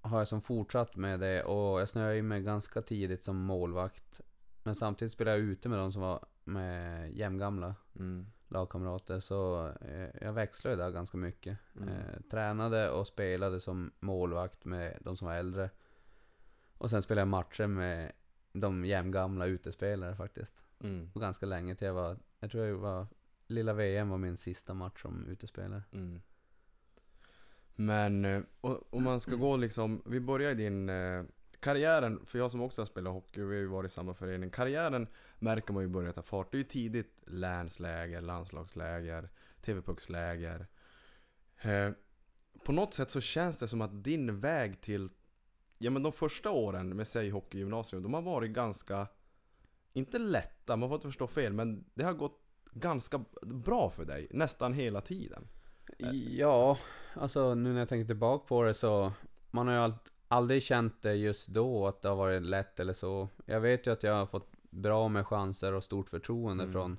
har 0.00 0.18
jag 0.18 0.28
som 0.28 0.42
fortsatt 0.42 0.96
med 0.96 1.20
det 1.20 1.42
och 1.42 1.80
jag 1.80 1.88
snöade 1.88 2.18
in 2.18 2.28
mig 2.28 2.42
ganska 2.42 2.82
tidigt 2.82 3.22
som 3.24 3.36
målvakt. 3.36 4.20
Men 4.62 4.74
samtidigt 4.74 5.12
spelade 5.12 5.36
jag 5.36 5.46
ute 5.46 5.68
med 5.68 5.78
de 5.78 5.92
som 5.92 6.02
var 6.02 6.24
med 6.44 7.12
jämngamla 7.12 7.74
Mm. 7.96 8.26
Lagkamrater 8.52 9.20
så 9.20 9.68
eh, 9.80 10.08
jag 10.20 10.32
växlade 10.32 10.76
där 10.76 10.90
ganska 10.90 11.16
mycket. 11.16 11.58
Mm. 11.76 11.88
Eh, 11.88 12.20
tränade 12.30 12.90
och 12.90 13.06
spelade 13.06 13.60
som 13.60 13.92
målvakt 14.00 14.64
med 14.64 14.98
de 15.00 15.16
som 15.16 15.26
var 15.26 15.34
äldre. 15.34 15.70
Och 16.78 16.90
sen 16.90 17.02
spelade 17.02 17.20
jag 17.20 17.28
matcher 17.28 17.66
med 17.66 18.12
de 18.52 18.84
jämngamla 18.84 19.46
utespelare 19.46 20.16
faktiskt. 20.16 20.62
Mm. 20.80 21.10
Och 21.14 21.20
ganska 21.20 21.46
länge 21.46 21.74
till 21.74 21.86
jag 21.86 21.94
var, 21.94 22.16
jag 22.40 22.50
tror 22.50 22.64
jag 22.64 22.74
var, 22.74 23.06
lilla 23.46 23.72
VM 23.72 24.08
var 24.08 24.18
min 24.18 24.36
sista 24.36 24.74
match 24.74 25.02
som 25.02 25.26
utespelare. 25.26 25.82
Mm. 25.92 26.22
Men 27.74 28.24
eh, 28.24 28.42
om 28.90 29.04
man 29.04 29.20
ska 29.20 29.34
gå 29.34 29.56
liksom, 29.56 30.02
vi 30.06 30.20
börjar 30.20 30.50
i 30.50 30.54
din 30.54 30.88
eh, 30.88 31.22
karriären, 31.62 32.26
för 32.26 32.38
jag 32.38 32.50
som 32.50 32.60
också 32.60 32.80
har 32.80 32.86
spelat 32.86 33.12
hockey, 33.12 33.40
vi 33.40 33.54
har 33.54 33.60
ju 33.60 33.66
varit 33.66 33.90
i 33.90 33.94
samma 33.94 34.14
förening. 34.14 34.50
Karriären 34.50 35.06
märker 35.38 35.72
man 35.72 35.82
ju 35.82 35.88
börjar 35.88 36.12
ta 36.12 36.22
fart. 36.22 36.52
Det 36.52 36.56
är 36.56 36.58
ju 36.58 36.64
tidigt 36.64 37.22
länsläger, 37.26 38.20
landslagsläger, 38.20 39.28
TV-pucksläger. 39.60 40.66
Eh, 41.62 41.90
på 42.64 42.72
något 42.72 42.94
sätt 42.94 43.10
så 43.10 43.20
känns 43.20 43.58
det 43.58 43.68
som 43.68 43.80
att 43.80 44.04
din 44.04 44.40
väg 44.40 44.80
till, 44.80 45.08
ja 45.78 45.90
men 45.90 46.02
de 46.02 46.12
första 46.12 46.50
åren 46.50 46.88
med 46.88 47.06
säg 47.06 47.30
hockeygymnasium, 47.30 48.02
de 48.02 48.14
har 48.14 48.22
varit 48.22 48.50
ganska, 48.50 49.06
inte 49.92 50.18
lätta, 50.18 50.76
man 50.76 50.88
får 50.88 50.96
inte 50.96 51.08
förstå 51.08 51.26
fel, 51.26 51.52
men 51.52 51.84
det 51.94 52.04
har 52.04 52.12
gått 52.12 52.40
ganska 52.72 53.24
bra 53.42 53.90
för 53.90 54.04
dig 54.04 54.28
nästan 54.30 54.72
hela 54.72 55.00
tiden. 55.00 55.48
Ja, 56.28 56.78
alltså 57.14 57.54
nu 57.54 57.72
när 57.72 57.78
jag 57.78 57.88
tänker 57.88 58.06
tillbaka 58.06 58.46
på 58.46 58.62
det 58.62 58.74
så 58.74 59.12
Man 59.50 59.66
har 59.66 59.74
ju 59.74 59.80
allt 59.80 60.11
aldrig 60.32 60.62
känt 60.62 61.02
det 61.02 61.14
just 61.14 61.48
då 61.48 61.86
att 61.86 62.02
det 62.02 62.08
har 62.08 62.16
varit 62.16 62.42
lätt 62.42 62.80
eller 62.80 62.92
så 62.92 63.28
Jag 63.44 63.60
vet 63.60 63.86
ju 63.86 63.90
att 63.92 64.02
jag 64.02 64.14
har 64.14 64.26
fått 64.26 64.48
bra 64.70 65.08
med 65.08 65.26
chanser 65.26 65.72
och 65.72 65.84
stort 65.84 66.08
förtroende 66.08 66.62
Mm. 66.64 66.72
från 66.72 66.98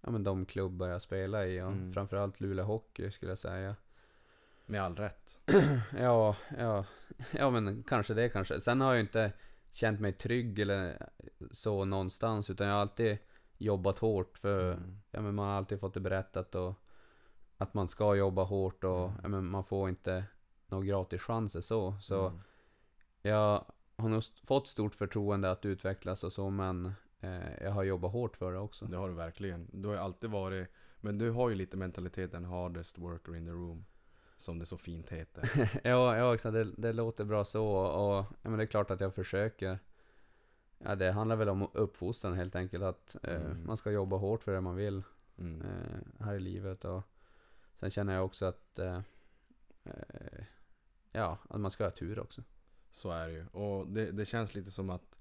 Ja 0.00 0.10
men 0.10 0.24
de 0.24 0.46
klubbar 0.46 0.88
jag 0.88 1.02
spelar 1.02 1.44
i 1.46 1.60
och 1.62 1.66
Mm. 1.72 1.92
framförallt 1.92 2.40
Luleå 2.40 2.64
Hockey 2.64 3.10
skulle 3.10 3.30
jag 3.30 3.38
säga 3.38 3.76
Med 4.66 4.82
all 4.82 4.96
rätt. 4.96 5.38
Ja, 5.98 6.36
ja, 6.58 6.84
ja 7.30 7.50
men 7.50 7.82
kanske 7.82 8.14
det 8.14 8.28
kanske 8.28 8.60
Sen 8.60 8.80
har 8.80 8.92
jag 8.92 9.00
inte 9.00 9.32
känt 9.72 10.00
mig 10.00 10.12
trygg 10.12 10.58
eller 10.58 11.08
så 11.50 11.84
någonstans 11.84 12.50
utan 12.50 12.66
jag 12.66 12.74
har 12.74 12.80
alltid 12.80 13.18
jobbat 13.58 13.98
hårt 13.98 14.38
för 14.38 14.72
Mm. 14.72 14.98
ja, 15.10 15.20
men 15.20 15.34
man 15.34 15.48
har 15.48 15.54
alltid 15.56 15.80
fått 15.80 15.94
det 15.94 16.00
berättat 16.00 16.54
och 16.54 16.74
att 17.56 17.74
man 17.74 17.88
ska 17.88 18.14
jobba 18.14 18.42
hårt 18.42 18.84
och 18.84 19.04
Mm. 19.08 19.18
ja, 19.22 19.28
men 19.28 19.46
man 19.46 19.64
får 19.64 19.88
inte 19.88 20.24
några 20.66 20.84
gratis 20.84 21.22
chanser 21.22 21.60
så. 21.60 21.94
Så 22.02 22.26
Mm. 22.26 22.40
Jag 23.22 23.64
har 23.96 24.08
nog 24.08 24.22
fått 24.44 24.68
stort 24.68 24.94
förtroende 24.94 25.50
att 25.50 25.64
utvecklas 25.64 26.24
och 26.24 26.32
så 26.32 26.50
men 26.50 26.92
eh, 27.20 27.62
jag 27.62 27.70
har 27.70 27.82
jobbat 27.82 28.12
hårt 28.12 28.36
för 28.36 28.52
det 28.52 28.58
också. 28.58 28.84
Det 28.84 28.96
har 28.96 29.08
du 29.08 29.14
verkligen. 29.14 29.68
Du 29.72 29.88
har 29.88 29.94
ju 29.94 30.00
alltid 30.00 30.30
varit, 30.30 30.68
men 31.00 31.18
du 31.18 31.30
har 31.30 31.48
ju 31.48 31.54
lite 31.54 31.76
mentaliteten 31.76 32.44
hardest 32.44 32.98
worker 32.98 33.36
in 33.36 33.46
the 33.46 33.52
room. 33.52 33.84
Som 34.36 34.58
det 34.58 34.66
så 34.66 34.78
fint 34.78 35.10
heter. 35.10 35.50
ja, 35.84 36.16
ja 36.16 36.34
exakt. 36.34 36.52
Det, 36.52 36.64
det 36.64 36.92
låter 36.92 37.24
bra 37.24 37.44
så 37.44 37.66
och 37.66 38.24
ja, 38.42 38.50
men 38.50 38.58
det 38.58 38.64
är 38.64 38.66
klart 38.66 38.90
att 38.90 39.00
jag 39.00 39.14
försöker. 39.14 39.78
Ja, 40.78 40.94
det 40.94 41.12
handlar 41.12 41.36
väl 41.36 41.48
om 41.48 41.68
uppfostran 41.72 42.32
helt 42.34 42.56
enkelt. 42.56 42.84
Att 42.84 43.16
eh, 43.22 43.34
Mm. 43.46 43.66
man 43.66 43.76
ska 43.76 43.90
jobba 43.90 44.16
hårt 44.16 44.42
för 44.44 44.52
det 44.52 44.60
man 44.60 44.76
vill 44.76 45.02
Mm. 45.38 45.62
eh, 45.62 46.24
här 46.24 46.34
i 46.34 46.40
livet. 46.40 46.84
Och 46.84 47.02
sen 47.74 47.90
känner 47.90 48.14
jag 48.14 48.24
också 48.24 48.46
att 48.46 48.78
eh, 48.78 49.00
eh, 49.84 50.44
ja, 51.12 51.38
att 51.48 51.60
man 51.60 51.70
ska 51.70 51.84
ha 51.84 51.90
tur 51.90 52.18
också. 52.18 52.42
Så 52.90 53.10
är 53.10 53.28
det 53.28 53.32
ju. 53.34 53.46
Och 53.46 53.86
det, 53.86 54.12
det 54.12 54.24
känns 54.24 54.54
lite 54.54 54.70
som 54.70 54.90
att, 54.90 55.16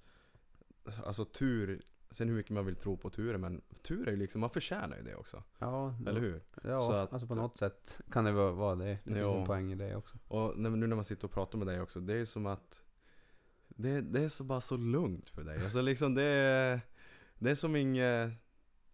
alltså 1.06 1.26
tur, 1.26 1.82
sen 2.12 2.28
hur 2.30 2.36
mycket 2.36 2.52
man 2.52 2.66
vill 2.66 2.76
tro 2.76 2.98
på 2.98 3.10
turen, 3.10 3.42
men 3.42 3.62
tur 3.82 4.08
är 4.08 4.12
ju 4.12 4.18
liksom, 4.18 4.42
man 4.42 4.50
förtjänar 4.50 4.98
ju 4.98 5.04
det 5.04 5.16
också. 5.16 5.44
Ja, 5.60 5.96
Eller 6.08 6.20
hur? 6.20 6.42
Ja, 6.64 6.80
Så 6.80 6.92
att- 6.94 7.14
alltså 7.14 7.28
på 7.28 7.36
något 7.36 7.58
sätt 7.58 8.02
kan 8.12 8.26
det 8.26 8.32
vara 8.32 8.76
det. 8.76 8.86
Det 8.86 8.98
finns 9.04 9.18
en 9.18 9.46
poäng 9.46 9.72
i 9.72 9.76
det 9.76 9.96
också. 9.96 10.18
Och 10.28 10.60
nu 10.60 10.70
när 10.70 10.96
man 10.96 11.04
sitter 11.04 11.26
och 11.28 11.32
pratar 11.34 11.58
med 11.58 11.68
dig 11.68 11.82
också, 11.82 12.00
det 12.00 12.14
är 12.14 12.18
ju 12.18 12.26
som 12.26 12.46
att 12.46 12.84
det, 13.68 14.02
det 14.02 14.24
är 14.24 14.30
så 14.30 14.44
bara 14.44 14.62
så 14.62 14.78
lugnt 14.78 15.30
för 15.30 15.44
dig. 15.44 15.64
Alltså 15.64 15.82
liksom 15.82 16.16
det 16.16 16.24
är, 16.24 16.82
det 17.40 17.52
är 17.52 17.56
som 17.56 17.76
inget, 17.76 18.32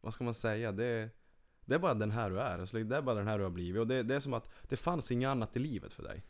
vad 0.01 0.13
ska 0.13 0.23
man 0.23 0.33
säga? 0.33 0.71
Det 0.71 1.09
det 1.67 1.75
är 1.75 1.79
bara 1.79 1.93
den 1.93 2.11
här 2.11 2.29
du 2.29 2.39
är. 2.39 2.59
Alltså 2.59 2.77
det 2.83 2.97
är 2.97 3.01
bara 3.01 3.15
den 3.15 3.27
här 3.27 3.37
du 3.37 3.43
har 3.43 3.51
blivit. 3.51 3.79
Och 3.79 3.87
det, 3.87 4.03
det 4.03 4.15
är 4.15 4.19
som 4.19 4.33
att 4.33 4.49
det 4.69 4.77
fanns 4.77 5.11
inget 5.11 5.27
annat 5.27 5.55
i 5.55 5.59
livet 5.59 5.93
för 5.93 6.03
dig. 6.03 6.23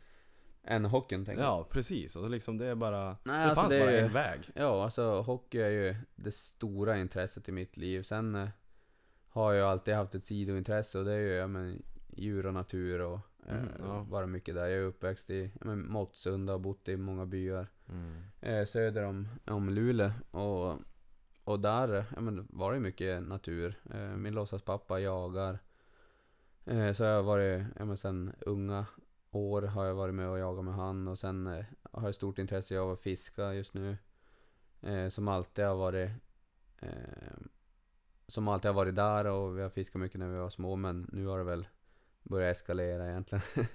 Än 0.68 0.84
hockeyn 0.84 1.24
tänker 1.24 1.42
jag. 1.42 1.50
Ja, 1.50 1.68
precis. 1.70 2.16
Alltså 2.16 2.28
liksom 2.28 2.58
det 2.58 2.66
är 2.66 2.74
bara, 2.74 3.16
Nej, 3.22 3.38
det 3.38 3.44
alltså 3.44 3.60
fanns 3.60 3.70
det 3.70 3.80
bara 3.80 3.92
ju- 3.92 3.98
en 3.98 4.12
väg. 4.12 4.40
Ja, 4.54 4.84
alltså 4.84 5.20
hockey 5.20 5.58
är 5.58 5.68
ju 5.70 5.94
det 6.16 6.34
stora 6.34 6.98
intresset 6.98 7.48
i 7.48 7.52
mitt 7.52 7.76
liv. 7.76 8.02
Sen 8.02 8.34
eh, 8.34 8.48
har 9.28 9.52
jag 9.52 9.68
alltid 9.70 9.94
haft 9.94 10.14
ett 10.14 10.26
sidointresse 10.26 10.98
och 10.98 11.04
det 11.04 11.12
är 11.12 11.18
ju 11.18 11.32
ja, 11.32 11.46
men, 11.46 11.82
djur 12.16 12.46
och 12.46 12.54
natur 12.54 13.00
och 13.00 13.18
Eh, 13.48 13.54
Mhm, 13.54 14.08
ja. 14.12 14.26
Mycket 14.26 14.54
där. 14.54 14.66
Jag 14.66 14.72
är 14.80 14.84
uppväxt 14.84 15.30
i 15.30 15.50
ja, 15.60 15.66
men 15.66 15.86
Måttsunda 15.90 16.54
och 16.54 16.60
bott 16.60 16.88
i 16.88 16.96
många 16.96 17.26
byar 17.26 17.66
Mm. 17.88 18.22
eh, 18.40 18.64
söder 18.66 19.02
om, 19.04 19.28
om 19.46 19.70
Luleå. 19.70 20.10
Och, 20.30 20.78
och 21.44 21.60
där 21.60 22.04
ja, 22.14 22.20
men 22.20 22.46
var 22.50 22.72
det 22.72 22.80
mycket 22.80 23.22
natur. 23.22 23.74
Eh, 23.94 24.00
min 24.16 24.34
låtsaspappa 24.34 25.00
jagar. 25.00 25.58
Eh, 26.64 26.92
så 26.92 27.02
jag 27.02 27.14
har 27.16 27.22
varit, 27.22 27.62
ja, 27.78 27.84
men 27.84 27.96
sen 27.96 28.32
unga 28.40 28.86
år 29.36 29.62
har 29.62 29.84
jag 29.84 29.94
varit 29.94 30.14
med 30.14 30.28
och 30.28 30.38
jagat 30.38 30.64
med 30.64 30.74
han. 30.74 31.08
Och 31.08 31.18
sen 31.18 31.46
eh, 31.46 31.64
har 31.92 32.08
jag 32.08 32.14
stort 32.14 32.38
intresse 32.38 32.78
av 32.78 32.90
att 32.90 33.00
fiska 33.00 33.54
just 33.54 33.74
nu. 33.74 33.96
Eh, 34.80 35.08
som 35.08 35.28
alltid 35.28 35.64
har 35.64 35.76
varit 35.76 36.10
eh, 36.78 36.88
som 38.28 38.48
alltid 38.48 38.68
har 38.68 38.74
varit 38.74 38.96
där 38.96 39.24
och 39.26 39.58
vi 39.58 39.62
har 39.62 39.70
fiskat 39.70 40.00
mycket 40.00 40.20
när 40.20 40.28
vi 40.28 40.38
var 40.38 40.50
små 40.50 40.76
men 40.76 41.10
nu 41.12 41.26
har 41.26 41.38
det 41.38 41.44
väl 41.44 41.66
börjat 42.22 42.56
eskalera 42.56 43.08
egentligen. 43.08 43.42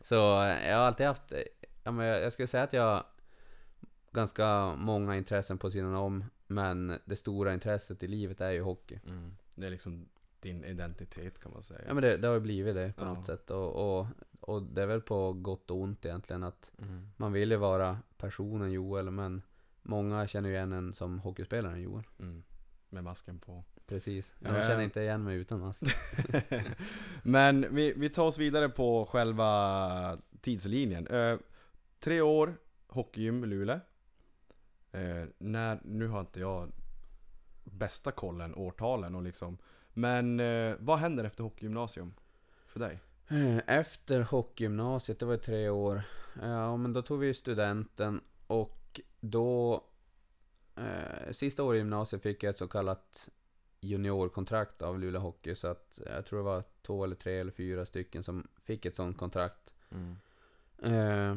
så 0.00 0.42
eh, 0.42 0.68
jag 0.68 0.76
har 0.76 0.84
alltid 0.84 1.06
haft, 1.06 1.32
eh, 1.32 1.38
ja, 1.84 1.90
men 1.90 2.06
jag, 2.06 2.22
jag 2.22 2.32
skulle 2.32 2.46
säga 2.48 2.62
att 2.62 2.72
jag 2.72 2.82
har 2.82 3.06
ganska 4.12 4.74
många 4.76 5.16
intressen 5.16 5.58
på 5.58 5.70
sidan 5.70 5.94
om 5.94 6.24
men 6.46 6.98
det 7.04 7.16
stora 7.16 7.54
intresset 7.54 8.02
i 8.02 8.06
livet 8.06 8.40
är 8.40 8.50
ju 8.50 8.60
hockey. 8.62 9.00
Mm. 9.06 9.36
Det 9.56 9.66
är 9.66 9.70
liksom 9.70 10.08
din 10.40 10.64
identitet 10.64 11.38
kan 11.42 11.52
man 11.52 11.62
säga. 11.62 11.80
Ja 11.86 11.94
men 11.94 12.02
det, 12.02 12.16
det 12.16 12.26
har 12.28 12.34
ju 12.34 12.40
blivit 12.40 12.74
det 12.74 12.92
på 12.96 13.04
Ja. 13.04 13.14
något 13.14 13.26
sätt 13.26 13.50
och, 13.50 13.98
och, 13.98 14.06
och 14.44 14.62
det 14.62 14.82
är 14.82 14.86
väl 14.86 15.00
på 15.00 15.32
gott 15.32 15.70
och 15.70 15.76
ont 15.80 16.04
egentligen 16.04 16.42
att 16.42 16.70
Mm. 16.78 17.08
man 17.16 17.32
vill 17.32 17.50
ju 17.50 17.56
vara 17.56 17.98
personen 18.16 18.72
Joel 18.72 19.10
men 19.10 19.42
många 19.82 20.26
känner 20.26 20.48
ju 20.48 20.54
igen 20.54 20.72
en 20.72 20.94
som 20.94 21.18
hockeyspelaren 21.18 21.82
Joel. 21.82 22.04
Mm. 22.18 22.42
Med 22.88 23.04
masken 23.04 23.38
på. 23.38 23.64
Precis. 23.86 24.34
Ja. 24.38 24.56
Jag 24.56 24.66
känner 24.66 24.82
inte 24.82 25.00
igen 25.00 25.24
mig 25.24 25.36
utan 25.36 25.60
mask. 25.60 25.82
Men 27.22 27.74
vi, 27.74 27.92
vi 27.96 28.08
tar 28.10 28.24
oss 28.24 28.38
vidare 28.38 28.68
på 28.68 29.04
själva 29.06 30.18
tidslinjen. 30.40 31.06
Eh, 31.06 31.38
tre 32.00 32.20
år, 32.20 32.54
hockeygym 32.88 33.44
Luleå. 33.44 33.80
Eh, 34.92 35.24
när, 35.38 35.78
nu 35.84 36.08
har 36.08 36.20
inte 36.20 36.40
jag 36.40 36.72
bästa 37.64 38.12
kollen, 38.12 38.54
årtalen 38.54 39.14
och 39.14 39.22
liksom. 39.22 39.58
Men 39.92 40.40
eh, 40.40 40.74
vad 40.78 40.98
händer 40.98 41.24
efter 41.24 41.44
hockeygymnasium? 41.44 42.14
För 42.66 42.80
dig? 42.80 43.00
Eh, 43.28 43.58
Efter 43.66 44.20
hockeygymnasiet, 44.20 45.18
det 45.18 45.26
var 45.26 45.32
ju 45.32 45.40
tre 45.40 45.68
år. 45.68 46.02
Ja, 46.42 46.76
men 46.76 46.92
då 46.92 47.02
tog 47.02 47.20
vi 47.20 47.34
studenten 47.34 48.20
och 48.46 49.00
då... 49.20 49.84
Eh, 50.76 51.32
sista 51.32 51.62
året 51.62 51.76
i 51.76 51.78
gymnasiet 51.78 52.22
fick 52.22 52.42
jag 52.42 52.50
ett 52.50 52.58
så 52.58 52.68
kallat 52.68 53.28
juniorkontrakt 53.80 54.82
av 54.82 54.98
Luleå 54.98 55.20
Hockey. 55.20 55.54
Så 55.54 55.68
att 55.68 56.00
jag 56.06 56.26
tror 56.26 56.38
det 56.38 56.44
var 56.44 56.64
två 56.82 57.04
eller 57.04 57.16
tre 57.16 57.38
eller 57.38 57.52
fyra 57.52 57.86
stycken 57.86 58.22
som 58.22 58.48
fick 58.60 58.86
ett 58.86 58.96
sånt 58.96 59.18
kontrakt. 59.18 59.72
Mm. 59.90 60.16
Eh, 60.82 61.36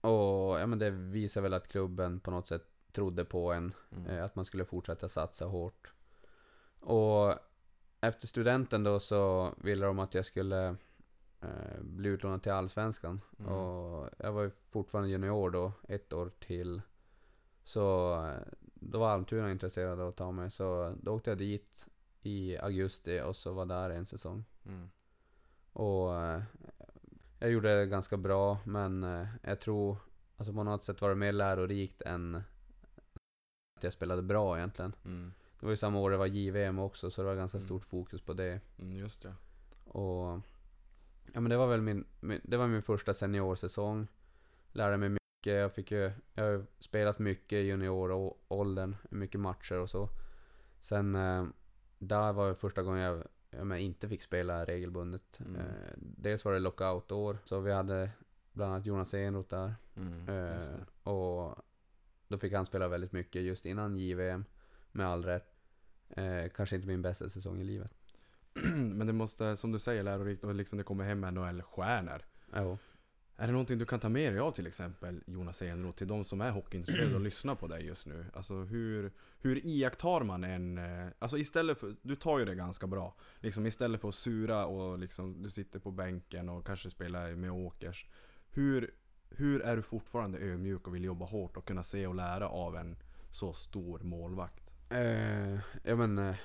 och 0.00 0.60
ja, 0.60 0.66
men 0.66 0.78
det 0.78 0.90
visar 0.90 1.40
väl 1.40 1.54
att 1.54 1.68
klubben 1.68 2.20
på 2.20 2.30
något 2.30 2.48
sätt 2.48 2.66
trodde 2.92 3.24
på 3.24 3.52
en. 3.52 3.74
Mm. 3.92 4.06
Eh, 4.06 4.24
att 4.24 4.34
man 4.34 4.44
skulle 4.44 4.64
fortsätta 4.64 5.08
satsa 5.08 5.44
hårt. 5.44 5.92
Och 6.80 7.34
efter 8.08 8.26
studenten 8.26 8.84
då 8.84 9.00
så 9.00 9.54
ville 9.56 9.86
de 9.86 9.98
att 9.98 10.14
jag 10.14 10.26
skulle 10.26 10.76
eh, 11.40 11.80
bli 11.80 12.08
utlånad 12.08 12.42
till 12.42 12.52
Allsvenskan. 12.52 13.20
Mm. 13.38 13.52
Och 13.52 14.10
jag 14.18 14.32
var 14.32 14.42
ju 14.42 14.50
fortfarande 14.70 15.10
junior 15.10 15.50
då, 15.50 15.72
ett 15.88 16.12
år 16.12 16.30
till. 16.38 16.82
Så 17.64 18.14
eh, 18.24 18.52
då 18.74 18.98
var 18.98 19.10
Almtuna 19.10 19.50
intresserade 19.50 20.02
av 20.02 20.08
att 20.08 20.16
ta 20.16 20.32
mig. 20.32 20.50
Så 20.50 20.94
då 21.02 21.12
åkte 21.12 21.30
jag 21.30 21.38
dit 21.38 21.88
i 22.22 22.58
augusti 22.58 23.20
och 23.20 23.36
så 23.36 23.52
var 23.52 23.66
där 23.66 23.90
en 23.90 24.06
säsong. 24.06 24.44
Mm. 24.66 24.90
Och 25.72 26.22
eh, 26.22 26.42
jag 27.38 27.50
gjorde 27.50 27.78
det 27.78 27.86
ganska 27.86 28.16
bra 28.16 28.58
men 28.64 29.04
eh, 29.04 29.26
jag 29.42 29.60
tror, 29.60 29.96
alltså 30.36 30.52
på 30.52 30.62
något 30.62 30.84
sätt 30.84 31.00
var 31.00 31.08
det 31.08 31.14
mer 31.14 31.32
lärorikt 31.32 32.02
än 32.02 32.42
att 33.76 33.84
jag 33.84 33.92
spelade 33.92 34.22
bra 34.22 34.56
egentligen. 34.56 34.94
Mm. 35.04 35.32
Det 35.60 35.66
var 35.66 35.70
ju 35.70 35.76
samma 35.76 35.98
år 36.00 36.10
det 36.10 36.16
var 36.16 36.26
JVM 36.26 36.78
också 36.78 37.10
så 37.10 37.22
det 37.22 37.28
var 37.28 37.34
ganska 37.36 37.58
Mm. 37.58 37.66
stort 37.66 37.84
fokus 37.84 38.20
på 38.20 38.32
det. 38.32 38.60
Mm, 38.78 38.96
just 38.96 39.22
det. 39.22 39.34
Och 39.84 40.40
ja 41.32 41.40
men 41.40 41.44
det 41.50 41.56
var 41.56 41.66
väl 41.66 41.82
min, 41.82 42.04
min, 42.20 42.40
det 42.44 42.56
var 42.56 42.66
min 42.66 42.82
första 42.82 43.14
seniorsäsong. 43.14 44.06
Lärde 44.72 44.96
mig 44.96 45.08
mycket, 45.08 45.52
jag 45.60 45.72
fick 45.72 45.90
ju, 45.90 46.12
jag 46.34 46.44
har 46.44 46.66
spelat 46.78 47.18
mycket 47.18 47.52
i 47.56 47.66
junioråldern, 47.66 48.96
mycket 49.10 49.40
matcher 49.40 49.74
och 49.78 49.90
så. 49.90 50.08
Sen 50.80 51.14
eh, 51.14 51.46
där 51.98 52.32
var 52.32 52.48
det 52.48 52.54
första 52.54 52.82
gången 52.82 53.00
jag, 53.02 53.22
jag 53.50 53.80
inte 53.80 54.08
fick 54.08 54.22
spela 54.22 54.64
regelbundet. 54.64 55.40
Mm. 55.40 55.56
Eh, 55.56 55.92
dels 55.96 56.44
var 56.44 56.52
det 56.52 56.58
lockoutår, 56.58 57.38
så 57.44 57.60
vi 57.60 57.72
hade 57.72 58.10
bland 58.52 58.72
annat 58.72 58.86
Jonas 58.86 59.14
Enroth 59.14 59.48
där. 59.50 59.74
Mm, 59.96 60.28
Eh, 60.28 61.12
och 61.12 61.56
då 62.28 62.38
fick 62.38 62.52
han 62.52 62.66
spela 62.66 62.88
väldigt 62.88 63.12
mycket 63.12 63.42
just 63.42 63.66
innan 63.66 63.96
JVM, 63.96 64.44
med 64.96 65.06
all 65.06 65.24
rätt. 65.24 65.52
Eh, 66.08 66.48
kanske 66.54 66.76
inte 66.76 66.88
min 66.88 67.02
bästa 67.02 67.28
säsong 67.28 67.60
i 67.60 67.64
livet. 67.64 67.90
Men 68.74 69.06
det 69.06 69.12
måste, 69.12 69.56
som 69.56 69.72
du 69.72 69.78
säger, 69.78 70.02
lärorikt 70.02 70.44
och 70.44 70.54
liksom 70.54 70.78
det 70.78 70.84
kommer 70.84 71.04
hem 71.04 71.24
NHL-stjärnor. 71.24 72.22
Jo. 72.56 72.78
Är 73.38 73.46
det 73.46 73.52
någonting 73.52 73.78
du 73.78 73.84
kan 73.86 74.00
ta 74.00 74.08
med 74.08 74.32
dig 74.32 74.40
av 74.40 74.52
till 74.52 74.66
exempel 74.66 75.22
Jonas 75.26 75.62
Enroth 75.62 75.98
till 75.98 76.06
de 76.08 76.24
som 76.24 76.40
är 76.40 76.50
hockeyintresserade 76.50 77.14
och 77.14 77.20
lyssnar 77.30 77.54
på 77.54 77.66
dig 77.66 77.86
just 77.86 78.06
nu? 78.06 78.26
Alltså 78.34 78.54
hur, 78.54 79.12
hur 79.38 79.66
iakttar 79.66 80.20
man 80.24 80.44
en... 80.44 80.78
eh, 80.78 81.08
Alltså 81.18 81.38
istället 81.38 81.78
för, 81.78 81.96
du 82.02 82.16
tar 82.16 82.38
ju 82.38 82.44
det 82.44 82.54
ganska 82.54 82.86
bra. 82.86 83.14
Liksom 83.40 83.66
istället 83.66 84.00
för 84.00 84.08
att 84.08 84.14
sura 84.14 84.66
och 84.66 84.98
liksom 84.98 85.42
du 85.42 85.50
sitter 85.50 85.78
på 85.78 85.90
bänken 85.90 86.48
och 86.48 86.66
kanske 86.66 86.90
spelar 86.90 87.34
med 87.34 87.50
Åkers. 87.50 88.06
Hur, 88.50 88.94
hur 89.30 89.62
är 89.62 89.76
du 89.76 89.82
fortfarande 89.82 90.38
ödmjuk 90.38 90.86
och 90.86 90.94
vill 90.94 91.04
jobba 91.04 91.26
hårt 91.26 91.56
och 91.56 91.66
kunna 91.66 91.82
se 91.82 92.06
och 92.06 92.14
lära 92.14 92.48
av 92.48 92.76
en 92.76 92.96
så 93.30 93.52
stor 93.52 93.98
målvakt? 93.98 94.65
Eh, 94.88 95.58
ja 95.82 95.96
men, 95.96 96.18
eh, 96.18 96.36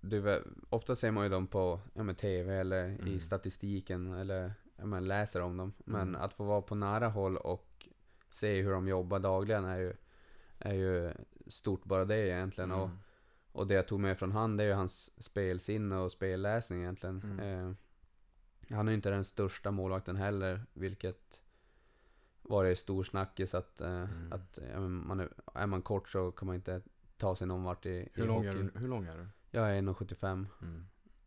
du, 0.00 0.42
ofta 0.70 0.94
ser 0.96 1.10
man 1.10 1.24
ju 1.24 1.30
dem 1.30 1.46
på 1.46 1.80
ja, 1.94 2.02
men 2.02 2.14
TV 2.14 2.54
eller 2.56 2.88
i 2.88 2.98
Mm. 3.00 3.20
statistiken 3.20 4.12
eller 4.12 4.52
ja, 4.76 4.86
men 4.86 5.08
läser 5.08 5.42
om 5.42 5.56
dem. 5.56 5.72
Men 5.84 6.08
Mm. 6.08 6.20
att 6.22 6.34
få 6.34 6.44
vara 6.44 6.62
på 6.62 6.74
nära 6.74 7.08
håll 7.08 7.36
och 7.36 7.88
se 8.30 8.62
hur 8.62 8.70
de 8.70 8.88
jobbar 8.88 9.18
dagligen 9.18 9.64
är 9.64 9.78
ju, 9.78 9.92
är 10.58 10.74
ju 10.74 11.12
stort 11.46 11.84
bara 11.84 12.04
det 12.04 12.28
egentligen. 12.28 12.72
Och, 12.72 12.84
Mm. 12.86 12.98
och 13.52 13.66
det 13.66 13.74
jag 13.74 13.88
tog 13.88 14.00
med 14.00 14.18
från 14.18 14.32
han 14.32 14.56
det 14.56 14.64
är 14.64 14.68
ju 14.68 14.74
hans 14.74 15.22
spelsinne 15.22 15.96
och 15.96 16.12
spelläsning 16.12 16.80
egentligen. 16.80 17.20
Mm. 17.24 17.40
Eh, 17.68 17.74
han 18.76 18.88
är 18.88 18.92
ju 18.92 18.96
inte 18.96 19.10
den 19.10 19.24
största 19.24 19.70
målvakten 19.70 20.16
heller, 20.16 20.66
vilket 20.72 21.40
var 22.42 22.64
det 22.64 22.76
stor 22.76 23.04
snackis 23.04 23.54
att, 23.54 23.80
eh, 23.80 23.88
Mm. 23.90 24.32
att 24.32 24.58
ja, 24.72 24.80
man 24.80 25.20
är, 25.20 25.28
är 25.54 25.66
man 25.66 25.82
kort 25.82 26.08
så 26.08 26.30
kan 26.32 26.46
man 26.46 26.54
inte 26.56 26.82
ta 27.20 27.36
sig 27.36 27.46
någon 27.46 27.64
vart 27.64 27.86
i, 27.86 28.08
Hur, 28.14 28.24
i 28.24 28.26
lång 28.26 28.44
är 28.44 28.52
hockey. 28.52 28.70
du, 28.74 28.80
hur 28.80 28.88
lång 28.88 29.06
är 29.06 29.16
du? 29.16 29.26
Jag 29.50 29.70
är 29.70 29.82
1,75. 29.82 30.46
Mm. 30.62 30.84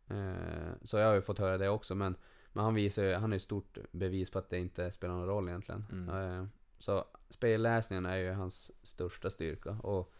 Eh, 0.08 0.72
så 0.82 0.98
jag 0.98 1.06
har 1.06 1.14
ju 1.14 1.22
fått 1.22 1.38
höra 1.38 1.58
det 1.58 1.68
också 1.68 1.94
men, 1.94 2.16
men 2.52 2.64
han 2.64 2.74
visar 2.74 3.04
ju, 3.04 3.14
han 3.14 3.32
är 3.32 3.36
ett 3.36 3.42
stort 3.42 3.78
bevis 3.90 4.30
på 4.30 4.38
att 4.38 4.50
det 4.50 4.58
inte 4.58 4.90
spelar 4.90 5.14
någon 5.14 5.26
roll 5.26 5.48
egentligen. 5.48 5.84
Mm. 5.92 6.08
Eh, 6.08 6.46
så 6.78 7.04
spelläsningen 7.28 8.06
är 8.06 8.16
ju 8.16 8.32
hans 8.32 8.72
största 8.82 9.30
styrka 9.30 9.70
och 9.70 10.14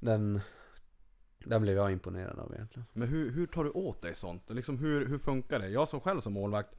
den, 0.00 0.40
den 1.38 1.62
blev 1.62 1.76
jag 1.76 1.92
imponerad 1.92 2.38
av 2.38 2.54
egentligen. 2.54 2.86
Men 2.92 3.08
hur, 3.08 3.30
hur 3.30 3.46
tar 3.46 3.64
du 3.64 3.70
åt 3.70 4.02
dig 4.02 4.14
sånt? 4.14 4.50
Liksom 4.50 4.78
hur, 4.78 5.06
hur 5.06 5.18
funkar 5.18 5.58
det? 5.58 5.68
Jag 5.68 5.88
som 5.88 6.00
själv 6.00 6.20
som 6.20 6.32
målvakt 6.32 6.76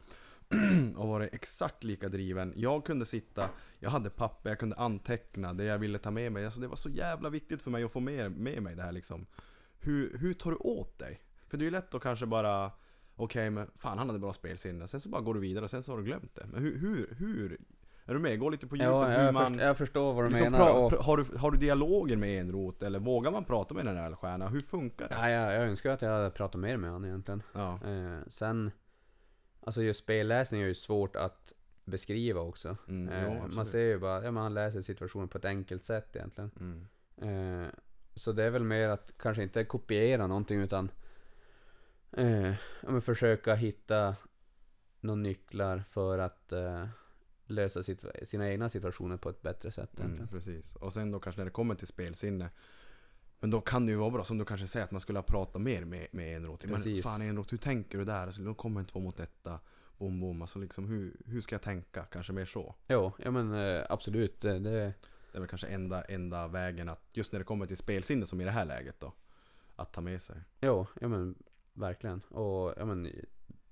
och 0.96 1.08
varit 1.08 1.34
exakt 1.34 1.84
lika 1.84 2.10
driven. 2.10 2.54
Jag 2.56 2.86
kunde 2.86 3.06
sitta, 3.06 3.50
jag 3.80 3.90
hade 3.90 4.10
papper, 4.10 4.50
jag 4.50 4.60
kunde 4.60 4.76
anteckna 4.76 5.54
det 5.54 5.64
jag 5.64 5.78
ville 5.78 5.98
ta 5.98 6.12
med 6.12 6.32
mig. 6.32 6.46
Alltså 6.46 6.60
det 6.60 6.68
var 6.68 6.76
så 6.76 6.90
jävla 6.90 7.30
viktigt 7.30 7.62
för 7.62 7.72
mig 7.72 7.84
att 7.84 7.92
få 7.92 8.00
med, 8.00 8.32
med 8.32 8.64
mig 8.64 8.76
det 8.76 8.84
här 8.84 8.92
liksom. 8.92 9.26
Hur, 9.80 10.18
hur 10.18 10.34
tar 10.34 10.52
du 10.52 10.58
åt 10.58 11.00
dig? 11.00 11.22
För 11.48 11.58
det 11.58 11.64
är 11.64 11.66
ju 11.66 11.72
lätt 11.72 11.96
att 11.96 12.02
kanske 12.02 12.26
bara 12.26 12.72
Okej 13.16 13.50
men 13.50 13.68
fan 13.76 13.98
han 13.98 14.08
hade 14.08 14.20
bra 14.20 14.34
spelsinne, 14.34 14.88
sen 14.88 15.00
så 15.00 15.10
bara 15.10 15.22
går 15.22 15.34
du 15.34 15.40
vidare 15.40 15.64
och 15.64 15.70
sen 15.70 15.84
så 15.84 15.92
har 15.92 15.98
du 15.98 16.04
glömt 16.04 16.36
det. 16.36 16.46
Men 16.52 16.62
hur, 16.62 16.78
hur, 16.78 17.16
hur 17.20 17.58
Är 18.06 18.14
du 18.14 18.20
med? 18.20 18.40
Gå 18.40 18.50
lite 18.50 18.68
på 18.68 18.76
djupet 18.76 18.92
Ja, 18.92 19.04
hur 19.08 19.24
jag, 19.24 19.34
man... 19.34 19.48
först, 19.48 19.62
jag 19.62 19.78
förstår 19.78 20.14
vad 20.14 20.26
du 20.26 20.30
liksom 20.30 20.52
menar. 20.52 20.84
och, 20.84 20.92
har, 20.92 21.18
du, 21.18 21.38
har 21.38 21.52
du 21.52 21.58
dialoger 21.58 22.18
med 22.18 22.40
Enroth 22.40 22.86
eller 22.86 23.00
vågar 23.00 23.32
man 23.32 23.46
prata 23.46 23.74
med 23.74 23.86
den 23.86 23.98
här 23.98 24.16
stjärnan? 24.16 24.54
Hur 24.54 24.62
funkar 24.62 25.10
det? 25.10 25.16
ja, 25.16 25.30
jag, 25.30 25.54
jag 25.54 25.64
önskar 25.64 25.92
att 25.92 26.02
jag 26.02 26.10
hade 26.10 26.30
pratat 26.30 26.62
mer 26.62 26.78
med 26.78 26.90
honom 26.90 27.06
egentligen. 27.06 27.44
Ja. 27.54 27.80
Eh, 27.86 28.28
sen, 28.28 28.72
alltså 29.62 29.84
just 29.84 30.00
spelläsning 30.00 30.62
är 30.62 30.66
ju 30.66 30.74
svårt 30.74 31.16
att 31.16 31.54
beskriva 31.86 32.42
också. 32.42 32.78
Mm, 32.88 33.10
Eh, 33.10 33.24
ja, 33.24 33.48
man 33.48 33.66
ser 33.66 33.80
ju 33.80 34.00
bara, 34.00 34.24
ja 34.24 34.32
men 34.32 34.44
han 34.44 34.54
läser 34.54 34.82
situationen 34.82 35.28
på 35.28 35.38
ett 35.38 35.46
enkelt 35.46 35.86
sätt 35.86 36.16
egentligen. 36.16 36.52
Mm. 36.60 36.88
Eh, 37.64 37.70
så 38.16 38.32
det 38.32 38.44
är 38.44 38.50
väl 38.50 38.64
mer 38.64 38.90
att 38.90 39.14
kanske 39.18 39.44
inte 39.44 39.64
kopiera 39.64 40.28
någonting 40.28 40.62
utan 40.62 40.92
eh, 42.12 42.54
ja, 42.82 43.02
försöka 43.02 43.56
hitta 43.56 44.16
några 45.00 45.22
nycklar 45.22 45.84
för 45.90 46.18
att 46.18 46.52
eh, 46.52 46.88
lösa 47.46 47.84
sitt, 47.84 48.06
sina 48.24 48.50
egna 48.50 48.70
situationer 48.70 49.18
på 49.18 49.30
ett 49.30 49.42
bättre 49.42 49.72
sätt 49.72 50.00
Mm, 50.00 50.28
precis. 50.28 50.76
Och 50.76 50.94
sen 50.94 51.12
då 51.12 51.20
kanske 51.20 51.40
när 51.40 51.46
det 51.46 51.52
kommer 51.52 51.76
till 51.76 51.88
spelsinne. 51.88 52.50
Men 53.42 53.50
då 53.50 53.62
kan 53.62 53.86
det 53.86 53.92
ju 53.92 53.98
vara 53.98 54.10
bra, 54.10 54.24
som 54.24 54.38
du 54.38 54.46
kanske 54.46 54.68
säger, 54.68 54.84
att 54.84 54.92
man 54.92 55.02
skulle 55.02 55.20
ha 55.20 55.24
pratat 55.24 55.62
mer 55.62 55.86
med, 55.86 56.08
med 56.12 56.36
Enroth. 56.36 56.68
Men 56.68 57.02
fan 57.04 57.22
Enroth, 57.22 57.52
hur 57.52 57.58
tänker 57.58 57.98
du 57.98 58.06
där? 58.06 58.26
Alltså, 58.26 58.42
de 58.42 58.56
kommer 58.56 58.80
inte 58.80 58.92
två 58.92 59.00
mot 59.00 59.18
detta. 59.18 59.60
Bom, 59.98 60.20
bom. 60.20 60.42
Alltså 60.42 60.60
liksom, 60.60 60.88
hur, 60.88 61.16
hur 61.26 61.42
ska 61.42 61.56
jag 61.56 61.62
tänka? 61.62 62.04
Kanske 62.04 62.34
mer 62.34 62.46
så. 62.46 62.76
Jo, 62.88 63.12
ja 63.18 63.32
men 63.32 63.54
eh, 63.54 63.84
absolut. 63.90 64.42
Det, 64.42 64.60
det, 64.60 64.70
Det 65.32 65.38
är 65.38 65.40
väl 65.40 65.48
kanske 65.48 65.68
enda, 65.68 66.02
enda 66.02 66.48
vägen 66.48 66.90
att, 66.90 67.04
just 67.14 67.32
när 67.32 67.40
det 67.40 67.46
kommer 67.46 67.66
till 67.66 67.78
spelsinne 67.78 68.26
som 68.26 68.42
i 68.42 68.44
det 68.44 68.52
här 68.52 68.66
läget 68.66 69.00
då. 69.00 69.14
Att 69.76 69.94
ta 69.94 70.02
med 70.02 70.22
sig. 70.22 70.36
jo, 70.62 70.88
ja 71.02 71.08
men 71.08 71.36
verkligen. 71.74 72.20
Och 72.20 72.74
ja 72.78 72.86
men, 72.86 73.12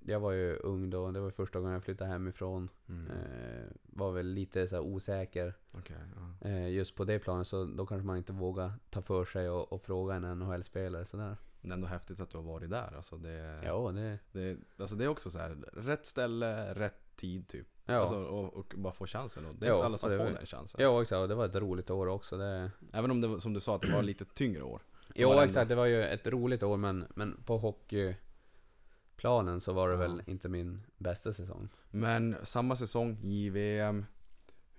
jag 0.05 0.19
var 0.19 0.31
ju 0.31 0.55
ung 0.55 0.89
då. 0.89 1.11
Det 1.11 1.19
var 1.19 1.29
första 1.31 1.59
gången 1.59 1.73
jag 1.73 1.83
flyttade 1.83 2.09
hemifrån. 2.09 2.69
Mm. 2.89 3.07
Eh, 3.11 3.65
var 3.83 4.11
väl 4.11 4.27
lite 4.27 4.67
så 4.67 4.79
osäker 4.81 5.53
Okej, 5.71 5.95
ja. 6.41 6.47
eh, 6.49 6.69
just 6.69 6.95
på 6.95 7.03
det 7.03 7.19
planet. 7.19 7.47
Så 7.47 7.65
då 7.65 7.85
kanske 7.85 8.05
man 8.05 8.17
inte 8.17 8.33
vågar 8.33 8.71
ta 8.89 9.01
för 9.01 9.25
sig 9.25 9.49
och, 9.49 9.73
och 9.73 9.81
fråga 9.81 10.15
en 10.15 10.39
NHL-spelare 10.39 11.05
sådär. 11.05 11.37
Men 11.61 11.71
ändå 11.71 11.87
häftigt 11.87 12.19
att 12.19 12.29
du 12.29 12.37
har 12.37 12.43
varit 12.43 12.69
där. 12.69 12.93
Alltså 12.95 13.17
det, 13.17 13.61
Ja, 13.65 13.91
det... 13.91 14.19
det, 14.31 14.57
alltså 14.77 14.95
det 14.95 15.03
är 15.03 15.07
också 15.07 15.29
så 15.29 15.39
här, 15.39 15.49
rätt 15.73 16.05
ställe, 16.05 16.73
rätt 16.73 17.15
tid 17.15 17.47
typ. 17.47 17.67
Ja. 17.85 17.95
Alltså, 17.95 18.15
och, 18.15 18.53
och 18.53 18.73
bara 18.77 18.93
få 18.93 19.05
chansen. 19.07 19.45
Och 19.45 19.53
det 19.55 19.65
är 19.65 19.69
Ja, 19.69 19.75
inte 19.75 19.85
alla 19.85 19.97
som 19.97 20.09
det 20.11 20.17
får 20.17 20.23
var- 20.25 20.31
den 20.31 20.45
chansen. 20.45 20.81
Ja, 20.83 21.01
exakt. 21.01 21.17
Och 21.19 21.27
det 21.27 21.35
var 21.35 21.45
ett 21.45 21.55
roligt 21.55 21.89
år 21.89 22.07
också. 22.07 22.37
Det... 22.37 22.71
Även 22.93 23.11
om 23.11 23.21
det 23.21 23.41
som 23.41 23.53
du 23.53 23.59
sa, 23.59 23.75
att 23.75 23.81
det 23.81 23.91
var 23.93 24.03
lite 24.03 24.25
tyngre 24.25 24.63
år. 24.63 24.81
Så 25.15 25.27
var 25.27 25.33
Jo, 25.33 25.39
det 25.39 25.45
exakt. 25.45 25.69
Det 25.69 25.75
var 25.75 25.85
ju 25.85 26.03
ett 26.03 26.27
roligt 26.27 26.63
år, 26.63 26.77
men, 26.77 27.05
men 27.15 27.43
på 27.45 27.57
hockeyplanen 29.19 29.61
så 29.61 29.73
var 29.73 29.89
det 29.89 29.95
väl 29.95 30.21
inte 30.25 30.49
min 30.49 30.81
bästa 30.97 31.33
säsong. 31.33 31.69
Men 31.91 32.35
samma 32.43 32.75
säsong, 32.75 33.17
JVM. 33.23 34.05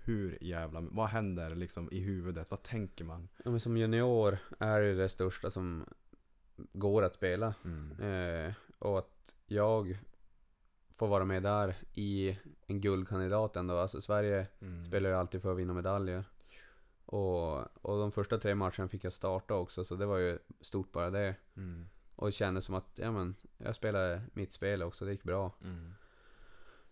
Hur 0.03 0.37
jävla... 0.41 0.81
Vad 0.81 1.09
händer 1.09 1.55
liksom 1.55 1.89
i 1.91 1.99
huvudet? 1.99 2.51
Vad 2.51 2.63
tänker 2.63 3.05
man? 3.05 3.29
Ja, 3.43 3.51
men 3.51 3.59
som 3.59 3.77
junior 3.77 4.37
är 4.59 4.81
det 4.81 4.93
det 4.95 5.09
största 5.09 5.49
som 5.49 5.85
går 6.73 7.03
att 7.03 7.13
spela. 7.13 7.53
Mm. 7.65 7.99
Eh, 7.99 8.53
och 8.79 8.97
att 8.99 9.35
jag 9.47 9.99
får 10.97 11.07
vara 11.07 11.25
med 11.25 11.43
där 11.43 11.75
i 11.93 12.37
en 12.67 12.81
guldkandidat 12.81 13.55
ändå. 13.55 13.77
Alltså 13.77 14.01
Sverige 14.01 14.47
Mm. 14.61 14.85
spelar 14.85 15.09
ju 15.09 15.15
alltid 15.15 15.41
för 15.41 15.51
att 15.51 15.57
vinna 15.57 15.73
medaljer. 15.73 16.23
Och, 17.05 17.57
och 17.85 17.99
de 17.99 18.11
första 18.11 18.37
tre 18.37 18.55
matcherna 18.55 18.87
fick 18.87 19.03
jag 19.03 19.13
starta 19.13 19.53
också, 19.55 19.83
så 19.83 19.95
det 19.95 20.05
var 20.05 20.17
ju 20.17 20.39
stort 20.61 20.91
bara 20.91 21.09
det. 21.09 21.35
Mm. 21.57 21.85
Och 22.21 22.27
det 22.27 22.31
kändes 22.31 22.65
som 22.65 22.75
att, 22.75 22.89
ja 22.95 23.11
men, 23.11 23.35
jag 23.57 23.75
spelade 23.75 24.21
mitt 24.33 24.53
spel 24.53 24.83
också, 24.83 25.05
det 25.05 25.11
gick 25.11 25.23
bra. 25.23 25.51
Mm. 25.63 25.93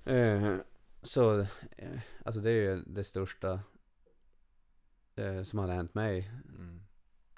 Eh, 0.04 0.58
så, 1.02 1.40
eh, 1.78 2.00
alltså 2.26 2.42
det 2.42 2.50
är 2.50 2.54
ju 2.54 2.84
det 2.86 3.04
största 3.04 3.60
eh, 5.16 5.44
som 5.44 5.60
hade 5.60 5.74
hänt 5.74 5.94
mig. 5.94 6.32
Mm. 6.58 6.82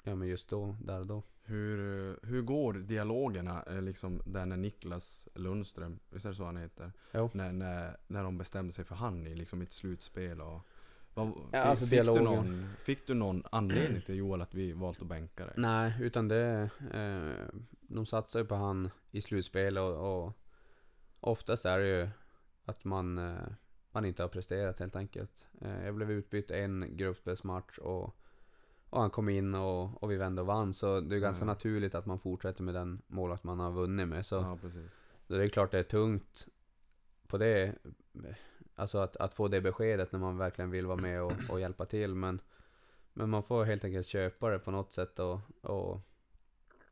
Ja 0.02 0.14
men 0.14 0.28
just 0.28 0.48
då, 0.48 0.76
där 0.80 1.00
och 1.00 1.06
då. 1.06 1.22
Hur, 1.42 2.18
hur 2.22 2.42
går 2.42 2.72
dialogerna 2.72 3.62
eh, 3.62 3.82
liksom 3.82 4.22
där 4.26 4.46
när 4.46 4.56
Niklas 4.56 5.28
Lundström, 5.34 5.98
visst 6.10 6.24
är 6.24 6.30
det 6.30 6.36
så 6.36 6.44
han 6.44 6.56
heter? 6.56 6.92
Jo. 7.12 7.30
När, 7.34 7.52
när, 7.52 7.96
när 8.06 8.24
de 8.24 8.38
bestämde 8.38 8.72
sig 8.72 8.84
för 8.84 8.94
han 8.94 9.26
i 9.26 9.34
liksom 9.34 9.62
ett 9.62 9.72
slutspel 9.72 10.40
och 10.40 10.60
vad, 11.14 11.32
Ja, 11.52 11.58
alltså 11.58 11.86
fick, 11.86 12.04
du 12.04 12.20
någon, 12.20 12.68
fick 12.78 13.06
du 13.06 13.14
någon 13.14 13.42
anledning 13.50 14.02
till 14.02 14.16
Joel 14.16 14.42
att 14.42 14.54
vi 14.54 14.72
valt 14.72 15.02
att 15.02 15.08
bänka 15.08 15.44
dig? 15.46 15.54
Nej, 15.56 15.94
utan 16.00 16.28
det, 16.28 16.70
eh, 16.92 17.58
de 17.94 18.06
satsar 18.06 18.40
ju 18.40 18.46
på 18.46 18.54
han 18.54 18.90
i 19.10 19.20
slutspel 19.20 19.78
och, 19.78 20.24
och 20.24 20.32
oftast 21.20 21.64
är 21.64 21.78
det 21.78 21.88
ju 21.88 22.08
att 22.64 22.84
man, 22.84 23.18
eh, 23.18 23.46
man 23.90 24.04
inte 24.04 24.22
har 24.22 24.28
presterat 24.28 24.80
helt 24.80 24.96
enkelt. 24.96 25.46
Eh, 25.60 25.84
jag 25.84 25.94
blev 25.94 26.10
utbytt 26.10 26.50
en 26.50 26.96
gruppspelsmatch 26.96 27.78
och, 27.78 28.16
och 28.90 29.00
han 29.00 29.10
kom 29.10 29.28
in 29.28 29.54
och, 29.54 30.02
och 30.02 30.10
vi 30.10 30.16
vände 30.16 30.40
och 30.40 30.46
vann. 30.46 30.74
Så 30.74 31.00
det 31.00 31.16
är 31.16 31.20
ganska 31.20 31.42
Mm. 31.42 31.52
naturligt 31.52 31.94
att 31.94 32.06
man 32.06 32.18
fortsätter 32.18 32.62
med 32.62 32.74
den 32.74 33.02
målvakt 33.06 33.44
man 33.44 33.60
har 33.60 33.70
vunnit 33.70 34.08
med. 34.08 34.26
Så 34.26 34.34
Ja, 34.34 34.58
precis. 34.60 34.90
Så 35.26 35.32
det 35.34 35.44
är 35.44 35.48
klart 35.48 35.70
det 35.70 35.78
är 35.78 35.82
tungt 35.82 36.48
på 37.26 37.38
det. 37.38 37.74
Alltså 38.74 38.98
att, 38.98 39.16
att 39.16 39.34
få 39.34 39.48
det 39.48 39.60
beskedet 39.60 40.12
när 40.12 40.18
man 40.18 40.38
verkligen 40.38 40.70
vill 40.70 40.86
vara 40.86 41.00
med 41.00 41.22
och, 41.22 41.32
och 41.48 41.60
hjälpa 41.60 41.86
till. 41.86 42.14
Men, 42.14 42.40
men 43.12 43.30
man 43.30 43.42
får 43.42 43.64
helt 43.64 43.84
enkelt 43.84 44.06
köpa 44.06 44.50
det 44.50 44.58
på 44.58 44.70
något 44.70 44.92
sätt 44.92 45.18
och, 45.18 45.40
och 45.60 46.00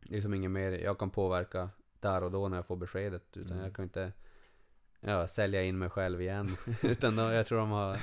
det 0.01 0.17
är 0.17 0.23
som 0.23 0.35
inget 0.35 0.51
mer 0.51 0.71
jag 0.73 0.99
kan 0.99 1.11
påverka 1.11 1.71
där 2.01 2.23
och 2.25 2.31
då 2.31 2.49
när 2.49 2.57
jag 2.57 2.67
får 2.67 2.77
beskedet. 2.77 3.37
Utan 3.37 3.53
Mm. 3.53 3.65
jag 3.65 3.75
kan 3.75 3.83
inte 3.83 4.13
ja, 5.01 5.29
sälja 5.29 5.63
in 5.63 5.79
mig 5.79 5.91
själv 5.91 6.23
igen. 6.23 6.49
utan 6.83 7.17
då, 7.17 7.23
jag 7.23 7.47
tror 7.47 7.59
de 7.59 7.71
har, 7.71 8.01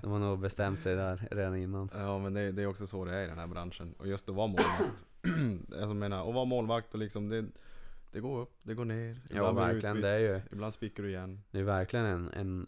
de 0.00 0.10
har 0.10 0.18
nog 0.18 0.38
bestämt 0.38 0.82
sig 0.82 0.96
där 0.96 1.28
redan 1.30 1.56
innan. 1.56 1.90
Ja 1.94 2.18
men 2.18 2.34
det, 2.34 2.52
det 2.52 2.62
är 2.62 2.66
också 2.66 2.86
så 2.86 3.04
det 3.04 3.14
är 3.14 3.24
i 3.24 3.26
den 3.26 3.38
här 3.38 3.46
branschen. 3.46 3.94
Och 3.98 4.06
just 4.08 4.28
att 4.28 4.34
vara 4.34 4.46
målvakt. 4.46 5.04
alltså 5.68 5.80
jag 5.80 5.96
menar, 5.96 6.28
att 6.28 6.34
vara 6.34 6.44
målvakt 6.44 6.92
och 6.94 6.98
liksom 7.00 7.28
det, 7.28 7.44
det 8.12 8.20
går 8.20 8.40
upp, 8.40 8.58
det 8.62 8.74
går 8.74 8.84
ner. 8.84 9.20
Ja, 9.30 9.52
verkligen, 9.52 9.96
utbytt, 9.96 10.02
det 10.02 10.08
är 10.10 10.18
ju- 10.18 10.40
Ibland 10.52 10.72
spickar 10.74 11.02
du 11.02 11.08
igen. 11.08 11.42
Det 11.50 11.58
är 11.58 11.64
verkligen 11.64 12.06
en, 12.06 12.28
en 12.32 12.66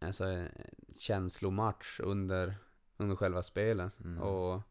alltså, 0.00 0.24
en 0.24 0.48
känslomatch 0.96 2.00
under, 2.00 2.54
under 2.96 3.16
själva 3.16 3.42
spelet. 3.42 4.00
Mm. 4.04 4.22
Och 4.22 4.62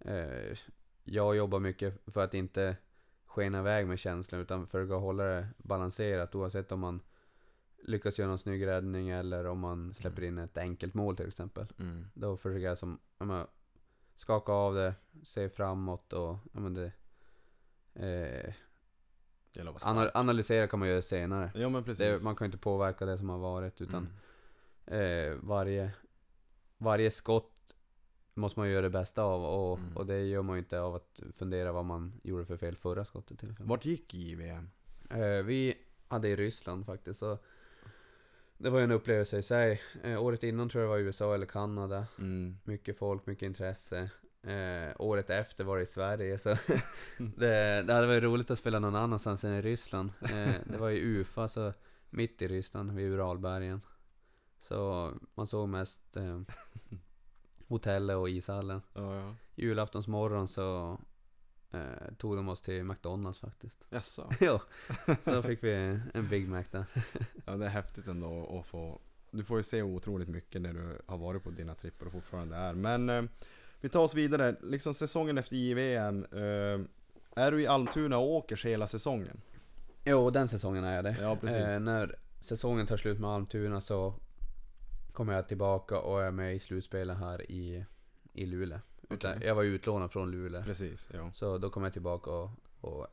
eh, 0.00 0.56
jag 1.04 1.36
jobbar 1.36 1.60
mycket 1.60 2.02
för 2.06 2.24
att 2.24 2.34
inte 2.34 2.76
skena 3.26 3.58
iväg 3.58 3.86
med 3.86 3.98
känslan 3.98 4.40
utan 4.40 4.66
försöka 4.66 4.94
hålla 4.94 5.24
det 5.24 5.48
balanserat 5.56 6.34
oavsett 6.34 6.72
om 6.72 6.80
man 6.80 7.00
lyckas 7.78 8.18
göra 8.18 8.28
någon 8.28 8.38
snygg 8.38 8.66
räddning 8.66 9.08
eller 9.08 9.46
om 9.46 9.58
man 9.58 9.94
släpper 9.94 10.22
in 10.24 10.38
ett 10.38 10.58
enkelt 10.58 10.94
mål 10.94 11.16
till 11.16 11.28
exempel. 11.28 11.66
Mm. 11.78 12.06
Då 12.14 12.36
försöker 12.36 12.64
jag 12.66 12.78
som, 12.78 12.98
ja, 13.18 13.24
men, 13.24 13.46
skaka 14.16 14.52
av 14.52 14.74
det, 14.74 14.94
se 15.22 15.48
framåt 15.48 16.12
och 16.12 16.36
ja, 16.52 16.60
men 16.60 16.74
det, 16.74 16.92
eh, 17.94 18.54
ana- 19.88 20.10
analysera 20.14 20.66
kan 20.68 20.78
man 20.78 20.88
göra 20.88 21.02
senare. 21.02 21.50
Ja. 21.54 21.82
Det, 21.98 22.22
man 22.22 22.36
kan 22.36 22.44
ju 22.44 22.46
inte 22.48 22.58
påverka 22.58 23.06
det 23.06 23.18
som 23.18 23.28
har 23.28 23.38
varit 23.38 23.80
utan 23.80 24.08
Mm. 24.86 25.30
eh, 25.32 25.38
varje, 25.42 25.92
varje 26.78 27.10
skott 27.10 27.53
måste 28.34 28.60
man 28.60 28.70
göra 28.70 28.82
det 28.82 28.90
bästa 28.90 29.22
av 29.22 29.44
och, 29.44 29.78
Mm. 29.78 29.96
och 29.96 30.06
det 30.06 30.22
gör 30.24 30.42
man 30.42 30.56
ju 30.56 30.58
inte 30.58 30.80
av 30.80 30.94
att 30.94 31.20
fundera 31.36 31.72
vad 31.72 31.84
man 31.84 32.20
gjorde 32.22 32.44
för 32.46 32.56
fel 32.56 32.76
förra 32.76 33.04
skottet 33.04 33.38
till 33.38 33.50
exempel. 33.50 33.68
Vart 33.70 33.84
gick 33.84 34.14
JVM? 34.14 34.70
Eh, 35.10 35.18
vi 35.44 35.74
hade 36.08 36.28
i 36.28 36.36
Ryssland 36.36 36.86
faktiskt 36.86 37.18
så 37.20 37.38
det 38.58 38.70
var 38.70 38.78
ju 38.78 38.84
en 38.84 38.90
upplevelse 38.92 39.38
i 39.38 39.42
sig. 39.42 39.80
Eh, 40.02 40.22
året 40.22 40.42
innan 40.42 40.68
tror 40.68 40.82
jag 40.84 40.90
det 40.90 40.94
var 40.96 40.98
USA 41.06 41.34
eller 41.34 41.46
Kanada. 41.46 42.06
Mm. 42.18 42.58
Mycket 42.64 42.98
folk, 42.98 43.26
mycket 43.26 43.46
intresse. 43.46 44.10
Eh, 44.42 44.94
året 44.98 45.30
efter 45.30 45.64
var 45.64 45.76
det 45.76 45.82
i 45.82 45.86
Sverige 45.86 46.38
så 46.38 46.48
det, 47.18 47.82
det 47.82 47.92
hade 47.92 48.06
varit 48.06 48.22
roligt 48.22 48.50
att 48.50 48.58
spela 48.58 48.78
någon 48.78 48.96
annanstans 48.96 49.44
än 49.44 49.54
i 49.54 49.62
Ryssland. 49.62 50.10
Eh, 50.22 50.54
det 50.64 50.78
var 50.78 50.90
i 50.90 51.00
Ufa, 51.00 51.48
så 51.48 51.72
mitt 52.10 52.42
i 52.42 52.48
Ryssland, 52.48 52.92
vid 52.92 53.12
Uralbergen. 53.12 53.80
Så 54.60 55.12
man 55.34 55.46
såg 55.46 55.68
mest 55.68 56.16
eh, 56.16 56.40
hotellet 57.68 58.16
och 58.16 58.30
ishallen. 58.30 58.82
Ja, 58.92 59.16
ja. 59.16 59.34
Julaftonsmorgon 59.54 60.48
så 60.48 60.98
eh, 61.70 62.14
tog 62.18 62.36
de 62.36 62.48
oss 62.48 62.62
till 62.62 62.84
McDonalds 62.84 63.38
faktiskt. 63.38 63.86
Jaså? 63.90 64.30
ja, 64.40 64.60
så 65.24 65.42
fick 65.42 65.64
vi 65.64 66.00
en 66.14 66.28
Big 66.28 66.48
Mac 66.48 66.64
där. 66.70 66.84
Ja 67.46 67.56
det 67.56 67.64
är 67.64 67.70
häftigt 67.70 68.08
ändå 68.08 68.58
att 68.60 68.66
få 68.66 69.00
Du 69.30 69.44
får 69.44 69.56
ju 69.56 69.62
se 69.62 69.82
otroligt 69.82 70.28
mycket 70.28 70.60
när 70.60 70.72
du 70.72 70.98
har 71.06 71.18
varit 71.18 71.42
på 71.42 71.50
dina 71.50 71.74
tripper 71.74 72.06
och 72.06 72.12
fortfarande 72.12 72.56
är 72.56 72.74
Men 72.74 73.10
eh, 73.10 73.22
Vi 73.80 73.88
tar 73.88 74.00
oss 74.00 74.14
vidare, 74.14 74.56
liksom 74.62 74.94
säsongen 74.94 75.38
efter 75.38 75.56
JVM 75.56 76.24
eh, 76.32 76.80
Är 77.44 77.52
du 77.52 77.62
i 77.62 77.66
Almtuna 77.66 78.18
och 78.18 78.32
åker 78.32 78.56
hela 78.64 78.86
säsongen? 78.86 79.40
Jo, 80.04 80.30
den 80.30 80.48
säsongen 80.48 80.84
är 80.84 80.94
jag 80.94 81.04
det. 81.04 81.16
Ja 81.20 81.36
precis 81.36 81.56
Eh, 81.56 81.80
när 81.80 82.18
säsongen 82.40 82.86
tar 82.86 82.96
slut 82.96 83.20
med 83.20 83.30
Almtuna 83.30 83.80
så 83.80 84.14
kommer 85.14 85.34
jag 85.34 85.48
tillbaka 85.48 85.98
och 85.98 86.22
är 86.22 86.30
med 86.30 86.54
i 86.54 86.58
slutspelet 86.58 87.18
här 87.18 87.50
i, 87.50 87.84
i 88.32 88.46
Luleå. 88.46 88.78
Utan 89.10 89.36
Okej. 89.36 89.48
Jag 89.48 89.54
var 89.54 89.62
utlånad 89.62 90.12
från 90.12 90.30
Luleå. 90.30 90.62
Precis, 90.62 91.08
ja 91.12 91.30
Så 91.34 91.58
då 91.58 91.70
kom 91.70 91.84
jag 91.84 91.92
tillbaka 91.92 92.30
och, 92.30 92.50
och 92.80 93.06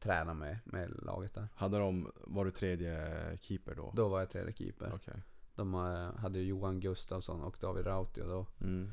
träna 0.00 0.34
med, 0.34 0.58
med 0.64 0.90
laget 1.02 1.34
där. 1.34 1.48
Hade 1.54 1.78
de, 1.78 2.12
var 2.14 2.44
du 2.44 2.50
tredje 2.50 3.38
keeper 3.40 3.74
då? 3.74 3.92
Då 3.94 4.08
var 4.08 4.18
jag 4.18 4.30
tredje 4.30 4.52
keeper. 4.52 4.92
Okej 4.94 5.14
De 5.54 5.74
eh, 5.74 6.20
hade 6.20 6.38
Johan 6.38 6.80
Gustafsson 6.80 7.42
och 7.42 7.56
David 7.60 7.86
Rautio 7.86 8.24
då. 8.24 8.46
mm. 8.60 8.92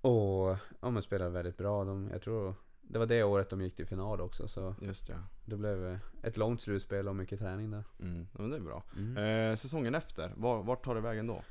Och 0.00 0.56
ja, 0.80 0.90
men 0.90 1.02
spelade 1.02 1.30
väldigt 1.30 1.56
bra. 1.56 1.84
De, 1.84 2.08
jag 2.12 2.22
tror 2.22 2.54
det 2.80 2.98
var 2.98 3.06
det 3.06 3.24
året 3.24 3.50
de 3.50 3.60
gick 3.60 3.76
till 3.76 3.86
final 3.86 4.20
också. 4.20 4.48
Så 4.48 4.74
Just 4.80 5.08
ja 5.08 5.16
det 5.50 5.56
blev 5.56 5.86
eh, 5.86 5.98
ett 6.22 6.36
långt 6.36 6.60
slutspel 6.62 7.08
och 7.08 7.16
mycket 7.16 7.38
träning 7.38 7.70
där. 7.70 7.84
mm. 8.00 8.26
men 8.32 8.50
det 8.50 8.56
är 8.56 8.60
bra 8.60 8.82
Mm. 8.96 9.50
eh, 9.50 9.56
Säsongen 9.56 9.94
efter, 9.94 10.32
var, 10.36 10.62
vart 10.62 10.84
tar 10.84 10.94
det 10.94 11.00
vägen 11.00 11.26
då? 11.26 11.42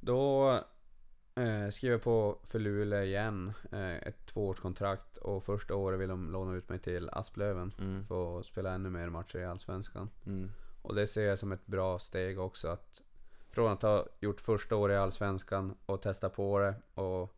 Då 0.00 0.50
eh, 1.34 1.68
skrev 1.70 1.92
jag 1.92 2.02
på 2.02 2.38
för 2.44 2.58
Luleå 2.58 3.02
igen. 3.02 3.52
Eh, 3.72 3.94
ett 3.96 4.26
tvåårskontrakt 4.26 5.16
och 5.16 5.44
första 5.44 5.74
året 5.74 6.00
vill 6.00 6.08
de 6.08 6.32
låna 6.32 6.54
ut 6.54 6.68
mig 6.68 6.78
till 6.78 7.10
Asplöven. 7.12 7.74
Mm. 7.78 8.06
För 8.06 8.40
att 8.40 8.46
spela 8.46 8.72
ännu 8.72 8.90
mer 8.90 9.08
matcher 9.08 9.38
i 9.38 9.44
Allsvenskan. 9.44 10.10
Mm. 10.26 10.50
Och 10.82 10.94
det 10.94 11.06
ser 11.06 11.28
jag 11.28 11.38
som 11.38 11.52
ett 11.52 11.66
bra 11.66 11.98
steg 11.98 12.38
också. 12.40 12.68
att 12.68 13.02
Från 13.50 13.72
att 13.72 13.82
ha 13.82 14.06
gjort 14.20 14.40
första 14.40 14.76
året 14.76 14.94
i 14.94 14.96
Allsvenskan 14.98 15.74
och 15.86 16.02
testa 16.02 16.28
på 16.28 16.58
det 16.58 16.74
och 17.02 17.36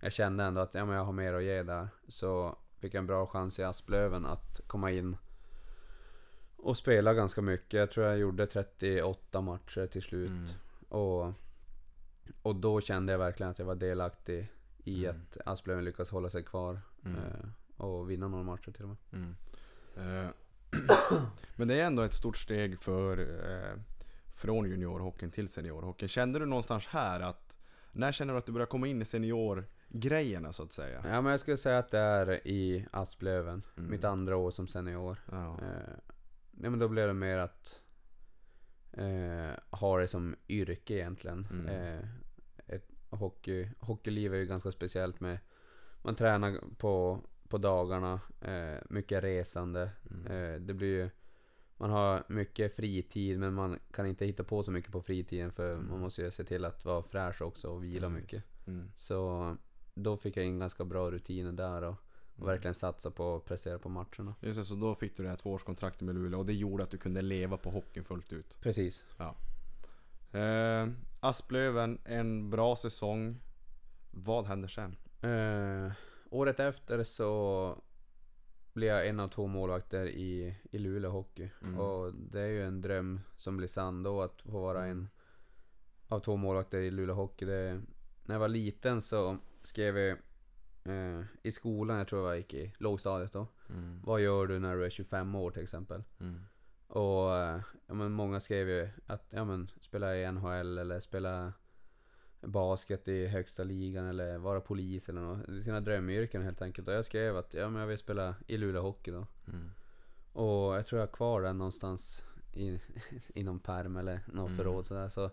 jag 0.00 0.12
kände 0.12 0.44
ändå 0.44 0.60
att 0.60 0.74
ja, 0.74 0.84
men 0.84 0.96
jag 0.96 1.04
har 1.04 1.12
mer 1.12 1.34
att 1.34 1.42
ge 1.42 1.62
där. 1.62 1.88
Så 2.08 2.56
fick 2.78 2.94
jag 2.94 2.98
en 3.00 3.06
bra 3.06 3.26
chans 3.26 3.58
i 3.58 3.62
Asplöven 3.62 4.26
att 4.26 4.60
komma 4.66 4.90
in 4.90 5.16
och 6.56 6.76
spela 6.76 7.14
ganska 7.14 7.42
mycket. 7.42 7.72
Jag 7.72 7.90
tror 7.90 8.06
jag 8.06 8.18
gjorde 8.18 8.46
38 8.46 9.40
matcher 9.40 9.86
till 9.86 10.02
slut. 10.02 10.30
Mm. 10.30 10.46
Och, 10.88 11.32
och 12.42 12.56
då 12.56 12.80
kände 12.80 13.12
jag 13.12 13.18
verkligen 13.18 13.50
att 13.50 13.58
jag 13.58 13.66
var 13.66 13.74
delaktig 13.74 14.52
i 14.84 15.04
Mm. 15.06 15.16
att 15.16 15.38
Asplöven 15.46 15.84
lyckas 15.84 16.10
hålla 16.10 16.30
sig 16.30 16.42
kvar. 16.44 16.80
Mm. 17.04 17.16
Eh, 17.16 17.48
och 17.84 18.10
vinna 18.10 18.28
några 18.28 18.44
matcher 18.44 18.70
till 18.72 18.82
och 18.84 18.88
med. 18.88 18.96
Mm. 19.12 19.34
Eh, 20.24 20.30
Men 21.56 21.68
det 21.68 21.80
är 21.80 21.84
ändå 21.84 22.02
ett 22.02 22.12
stort 22.14 22.36
steg 22.36 22.80
för 22.80 23.18
eh, 23.18 23.80
från 24.34 24.68
juniorhockeyn 24.68 25.30
till 25.30 25.48
seniorhockeyn. 25.48 26.08
Kände 26.08 26.38
du 26.38 26.46
någonstans 26.46 26.86
här 26.86 27.20
att 27.20 27.56
när 27.92 28.12
känner 28.12 28.32
du 28.32 28.38
att 28.38 28.46
du 28.46 28.52
börjar 28.52 28.66
komma 28.66 28.86
in 28.86 29.02
i 29.02 29.04
seniorgrejerna 29.04 30.52
så 30.52 30.62
att 30.62 30.72
säga? 30.72 31.02
Ja 31.04 31.20
men 31.20 31.30
jag 31.30 31.40
skulle 31.40 31.56
säga 31.56 31.78
att 31.78 31.90
det 31.90 31.98
är 31.98 32.46
i 32.46 32.86
Asplöven. 32.90 33.62
Mm. 33.76 33.90
Mitt 33.90 34.04
andra 34.04 34.36
år 34.36 34.50
som 34.50 34.66
senior. 34.68 35.16
Ja. 35.30 35.58
Eh, 35.62 36.05
nej 36.56 36.70
men 36.70 36.78
då 36.78 36.88
blev 36.88 37.06
det 37.08 37.14
mer 37.14 37.38
att 37.38 37.82
eh, 38.92 39.50
ha 39.70 39.98
det 39.98 40.08
som 40.08 40.36
yrke 40.48 40.94
egentligen. 40.94 41.46
Mm. 41.50 41.66
Eh, 41.66 42.08
ett 42.66 42.88
hockey, 43.10 43.68
hockeyliv 43.80 44.34
är 44.34 44.38
ju 44.38 44.46
ganska 44.46 44.72
speciellt 44.72 45.20
med 45.20 45.38
man 46.02 46.16
tränar 46.16 46.60
på, 46.78 47.20
på 47.48 47.58
dagarna, 47.58 48.20
eh, 48.40 48.82
mycket 48.90 49.24
resande. 49.24 49.90
Mm. 50.10 50.26
Eh, 50.26 50.60
det 50.60 50.74
blir 50.74 50.88
ju, 50.88 51.10
man 51.76 51.90
har 51.90 52.24
mycket 52.28 52.76
fritid 52.76 53.38
men 53.38 53.54
man 53.54 53.78
kan 53.90 54.06
inte 54.06 54.26
hitta 54.26 54.44
på 54.44 54.62
så 54.62 54.70
mycket 54.72 54.92
på 54.92 55.02
fritiden 55.02 55.52
för 55.52 55.72
Mm. 55.74 55.88
man 55.90 56.00
måste 56.00 56.22
ju 56.22 56.30
se 56.30 56.44
till 56.44 56.64
att 56.64 56.84
vara 56.84 57.02
fräsch 57.02 57.42
också 57.42 57.68
och 57.68 57.84
vila 57.84 58.08
Precis. 58.08 58.22
mycket. 58.22 58.44
Mm. 58.66 58.90
Så 58.96 59.56
då 59.94 60.16
fick 60.16 60.36
jag 60.36 60.44
in 60.44 60.58
ganska 60.58 60.84
bra 60.84 61.10
rutiner 61.10 61.52
där 61.52 61.82
och, 61.82 61.94
och 62.36 62.48
verkligen 62.48 62.74
satsa 62.74 63.10
på 63.10 63.36
att 63.36 63.44
prestera 63.44 63.78
på 63.78 63.88
matcherna. 63.88 64.34
Just 64.40 64.58
det, 64.58 64.64
så 64.64 64.74
då 64.74 64.94
fick 64.94 65.16
du 65.16 65.22
det 65.22 65.28
här 65.28 65.36
tvåårskontraktet 65.36 66.00
med 66.00 66.14
Luleå 66.14 66.38
och 66.38 66.46
det 66.46 66.54
gjorde 66.54 66.82
att 66.82 66.90
du 66.90 66.98
kunde 66.98 67.22
leva 67.22 67.56
på 67.56 67.70
hockeyn 67.70 68.04
fullt 68.04 68.32
ut. 68.32 68.58
Precis. 68.60 69.04
Eh, 70.32 70.88
Asplöven, 71.20 71.98
en 72.04 72.50
bra 72.50 72.76
säsong. 72.76 73.40
Vad 74.10 74.46
händer 74.46 74.68
sen? 74.68 74.96
Eh, 75.20 75.92
året 76.30 76.60
efter 76.60 77.04
så 77.04 77.82
blev 78.72 78.88
jag 78.88 79.08
en 79.08 79.20
av 79.20 79.28
två 79.28 79.46
målvakter 79.46 80.06
i, 80.06 80.56
i 80.70 80.78
Luleå 80.78 81.10
Hockey. 81.10 81.50
Mm. 81.62 81.78
Och 81.78 82.14
det 82.14 82.40
är 82.40 82.46
ju 82.46 82.66
en 82.66 82.80
dröm 82.80 83.20
som 83.36 83.56
blir 83.56 83.68
sann 83.68 84.02
då 84.02 84.22
att 84.22 84.42
få 84.42 84.60
vara 84.60 84.86
en 84.86 85.08
av 86.08 86.20
två 86.20 86.36
målvakter 86.36 86.78
i 86.78 86.90
Luleå 86.90 87.14
Hockey. 87.14 87.44
Det, 87.44 87.80
när 88.24 88.34
jag 88.34 88.40
var 88.40 88.48
liten 88.48 89.02
så 89.02 89.38
skrev 89.62 89.98
jag 89.98 90.18
eh, 90.88 91.24
i 91.42 91.50
skolan, 91.50 91.98
jag 91.98 92.08
tror 92.08 92.28
jag 92.28 92.36
gick 92.36 92.54
i 92.54 92.72
lågstadiet 92.78 93.32
då. 93.32 93.46
Mm. 93.70 94.00
Vad 94.04 94.20
gör 94.20 94.46
du 94.46 94.58
när 94.58 94.76
du 94.76 94.84
är 94.84 94.90
25 94.90 95.34
år 95.34 95.50
till 95.50 95.62
exempel? 95.62 96.02
Mm. 96.20 96.40
Och 96.86 97.36
eh, 97.36 97.60
ja, 97.86 97.94
men 97.94 98.12
många 98.12 98.40
skrev 98.40 98.68
ju 98.68 98.88
att 99.06 99.26
ja, 99.30 99.44
men, 99.44 99.70
spela 99.80 100.16
i 100.16 100.32
NHL 100.32 100.78
eller 100.78 101.00
spela 101.00 101.52
basket 102.40 103.08
i 103.08 103.26
högsta 103.26 103.64
ligan 103.64 104.06
eller 104.06 104.38
vara 104.38 104.60
polis 104.60 105.08
eller 105.08 105.20
något. 105.20 105.64
Sina 105.64 105.80
drömyrken 105.80 106.42
helt 106.42 106.62
enkelt. 106.62 106.88
Och 106.88 106.94
jag 106.94 107.04
skrev 107.04 107.36
att 107.36 107.54
ja, 107.54 107.68
men 107.70 107.80
jag 107.80 107.88
vill 107.88 107.98
spela 107.98 108.34
i 108.46 108.56
Luleå 108.56 108.82
Hockey 108.82 109.10
då. 109.10 109.26
Mm. 109.48 109.70
Och 110.32 110.76
jag 110.76 110.86
tror 110.86 111.00
jag 111.00 111.06
har 111.06 111.12
kvar 111.12 111.42
den 111.42 111.58
någonstans 111.58 112.22
i, 112.54 112.80
i 113.34 113.42
någon 113.42 113.60
perm 113.60 113.96
eller 113.96 114.20
någon 114.26 114.46
Mm. 114.46 114.56
förråd 114.56 114.86
sådär. 114.86 115.08
Så, 115.08 115.30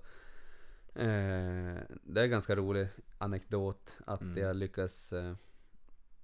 eh, 0.96 1.82
det 2.04 2.20
är 2.20 2.24
en 2.24 2.30
ganska 2.30 2.56
rolig 2.56 2.88
anekdot 3.18 3.98
att 4.06 4.22
Mm. 4.22 4.38
jag 4.44 4.56
lyckas 4.56 5.14
eh, 5.14 5.36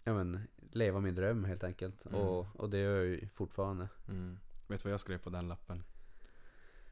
ja, 0.04 0.14
men, 0.14 0.48
leva 0.72 1.00
min 1.00 1.16
dröm 1.16 1.44
helt 1.44 1.64
enkelt. 1.64 2.06
Mm. 2.06 2.20
Och, 2.20 2.48
och 2.56 2.70
det 2.70 2.78
gör 2.78 2.96
jag 2.98 3.06
ju 3.06 3.28
fortfarande. 3.28 3.88
Mm. 4.08 4.40
Vet 4.68 4.80
du 4.84 4.90
vad 4.90 4.94
jag 4.94 5.00
skrev 5.00 5.18
på 5.18 5.30
den 5.30 5.48
lappen? 5.48 5.84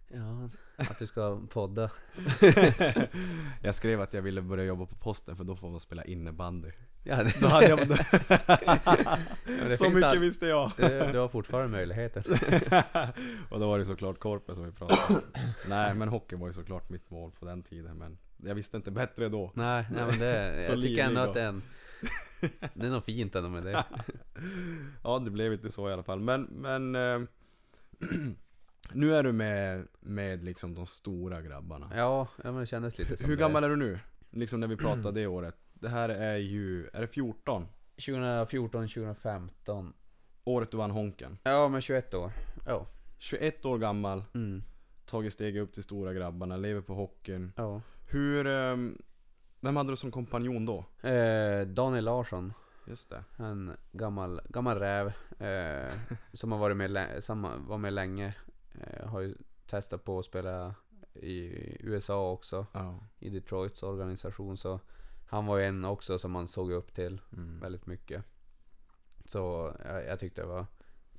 Ja, 0.07 0.49
att 0.75 0.99
du 0.99 1.07
ska 1.07 1.41
podda. 1.49 1.91
jag 3.61 3.75
skrev 3.75 4.01
att 4.01 4.13
jag 4.13 4.21
ville 4.21 4.41
börja 4.41 4.63
jobba 4.63 4.85
på 4.85 4.95
posten 4.95 5.37
för 5.37 5.43
då 5.43 5.55
får 5.55 5.69
man 5.69 5.79
spela 5.79 6.05
innebandy. 6.05 6.71
Ja, 7.09 7.23
det, 7.23 7.41
Då 7.41 7.47
hade 7.47 7.67
jag... 7.69 7.79
det 9.69 9.77
så 9.77 9.89
mycket 9.89 10.03
all- 10.03 10.19
visste 10.19 10.45
jag. 10.47 10.71
Du 11.11 11.17
har 11.19 11.27
fortfarande 11.27 11.69
möjligheten. 11.77 12.23
och 13.49 13.59
då 13.59 13.67
var 13.67 13.79
det 13.79 13.85
såklart 13.85 14.19
korpen 14.19 14.55
som 14.55 14.65
vi 14.65 14.71
pratade 14.71 15.01
om. 15.19 15.21
Nej 15.69 15.93
men 15.95 16.07
hockey 16.09 16.35
var 16.35 16.47
ju 16.47 16.53
såklart 16.53 16.89
mitt 16.89 17.09
mål 17.09 17.31
på 17.39 17.45
den 17.45 17.63
tiden 17.63 17.97
men 17.97 18.17
jag 18.37 18.55
visste 18.55 18.77
inte 18.77 18.91
bättre 18.91 19.29
då. 19.29 19.51
Nej, 19.55 19.85
nej 19.91 20.05
men 20.09 20.19
det, 20.19 20.55
jag 20.67 20.81
tycker 20.81 21.03
ändå 21.03 21.21
livlig 21.25 21.29
att 21.29 21.33
det 21.33 21.41
är 21.41 21.47
en, 21.47 21.61
Det 22.73 22.85
är 22.85 22.89
något 22.91 23.05
fint 23.05 23.35
ändå 23.35 23.49
med 23.49 23.63
det. 23.63 23.83
ja 25.03 25.19
det 25.19 25.31
blev 25.31 25.53
inte 25.53 25.69
så 25.69 25.89
i 25.89 25.93
alla 25.93 26.03
fall. 26.03 26.19
Men, 26.19 26.41
men 26.43 26.95
eh, 26.95 27.19
nu 28.93 29.15
är 29.15 29.23
du 29.23 29.31
med, 29.31 29.87
med 29.99 30.43
liksom 30.43 30.75
de 30.75 30.85
stora 30.85 31.41
grabbarna. 31.41 31.91
Ja, 31.95 32.27
ja 32.43 32.51
men 32.51 32.59
det 32.59 32.65
kändes 32.65 32.97
lite 32.97 33.17
som 33.17 33.29
Hur 33.29 33.35
det. 33.35 33.39
gammal 33.41 33.63
är 33.63 33.69
du 33.69 33.75
nu? 33.75 33.99
Liksom 34.31 34.59
när 34.59 34.67
vi 34.67 34.75
pratade 34.77 35.11
det 35.21 35.27
året. 35.27 35.55
Det 35.81 35.89
här 35.89 36.09
är 36.09 36.37
ju, 36.37 36.87
är 36.93 37.01
det 37.01 37.07
14? 37.07 37.67
2014, 37.95 38.87
2015. 38.87 39.93
Året 40.43 40.71
du 40.71 40.77
vann 40.77 40.91
Honken. 40.91 41.37
Ja, 41.43 41.67
men 41.69 41.81
21 41.81 42.13
år. 42.13 42.31
Ja. 42.67 42.85
21 43.17 43.65
år 43.65 43.77
gammal, 43.77 44.23
Mm. 44.33 44.63
tagit 45.05 45.33
steget 45.33 45.63
upp 45.63 45.73
till 45.73 45.83
stora 45.83 46.13
grabbarna, 46.13 46.57
lever 46.57 46.81
på 46.81 46.93
hockeyn. 46.93 47.51
Ja. 47.55 47.81
Hur, 48.09 48.47
ehm, 48.47 48.97
vem 49.59 49.75
hade 49.75 49.91
du 49.91 49.95
som 49.95 50.11
kompanjon 50.11 50.65
då? 50.65 50.85
Eh, 51.09 51.67
Daniel 51.67 52.05
Larsson. 52.05 52.53
Just 52.87 53.09
det. 53.09 53.23
En 53.37 53.71
gammal, 53.91 54.41
gammal 54.49 54.79
räv. 54.79 55.07
Eh, 55.39 55.93
som 56.33 56.51
har 56.51 56.59
varit 56.59 56.77
med, 56.77 57.23
som 57.23 57.65
var 57.67 57.77
med 57.77 57.93
länge. 57.93 58.33
Eh, 58.81 59.07
har 59.07 59.19
ju 59.21 59.35
testat 59.69 60.03
på 60.03 60.19
att 60.19 60.25
spela 60.25 60.75
i 61.13 61.51
USA 61.79 62.31
också. 62.31 62.65
Ja. 62.73 62.99
I 63.19 63.29
Detroits 63.29 63.83
organisation. 63.83 64.57
Så 64.57 64.79
han 65.27 65.45
var 65.45 65.57
ju 65.57 65.63
en 65.65 65.85
också 65.85 66.19
som 66.19 66.31
man 66.31 66.47
såg 66.47 66.71
upp 66.71 66.93
till 66.93 67.21
Mm. 67.33 67.59
väldigt 67.59 67.85
mycket. 67.85 68.23
Så 69.25 69.73
jag, 69.85 70.05
jag 70.05 70.19
tyckte 70.19 70.41
det 70.41 70.47
var 70.47 70.65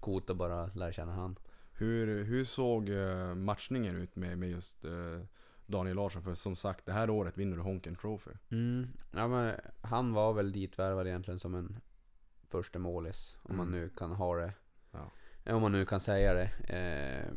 coolt 0.00 0.30
att 0.30 0.36
bara 0.36 0.66
lära 0.66 0.92
känna 0.92 1.12
han. 1.12 1.38
Hur, 1.72 2.24
hur 2.24 2.44
såg 2.44 2.88
eh, 2.88 3.34
matchningen 3.34 3.96
ut 3.96 4.16
med, 4.16 4.38
med 4.38 4.50
just 4.50 4.84
eh, 4.84 5.20
Daniel 5.66 5.96
Larsson? 5.96 6.22
För 6.22 6.34
som 6.34 6.56
sagt, 6.56 6.86
det 6.86 6.92
här 6.92 7.10
året 7.10 7.38
vinner 7.38 7.56
du 7.56 7.62
Honken 7.62 7.96
Trophy. 7.96 8.30
Mm. 8.50 8.86
Ja, 9.12 9.28
men 9.28 9.54
han 9.80 10.12
var 10.12 10.32
väl 10.32 10.52
ditvärvad 10.52 11.06
egentligen 11.06 11.38
som 11.38 11.54
en 11.54 11.80
första 12.48 12.78
målis 12.78 13.36
Om 13.42 13.56
man 13.56 13.68
Mm. 13.68 13.80
nu 13.80 13.88
kan 13.88 14.12
ha 14.12 14.36
det. 14.36 14.52
Ja. 14.90 15.10
Ja, 15.44 15.54
Om 15.54 15.62
man 15.62 15.72
nu 15.72 15.84
kan 15.86 16.00
säga 16.00 16.34
det. 16.34 16.46
Eh, 16.76 17.32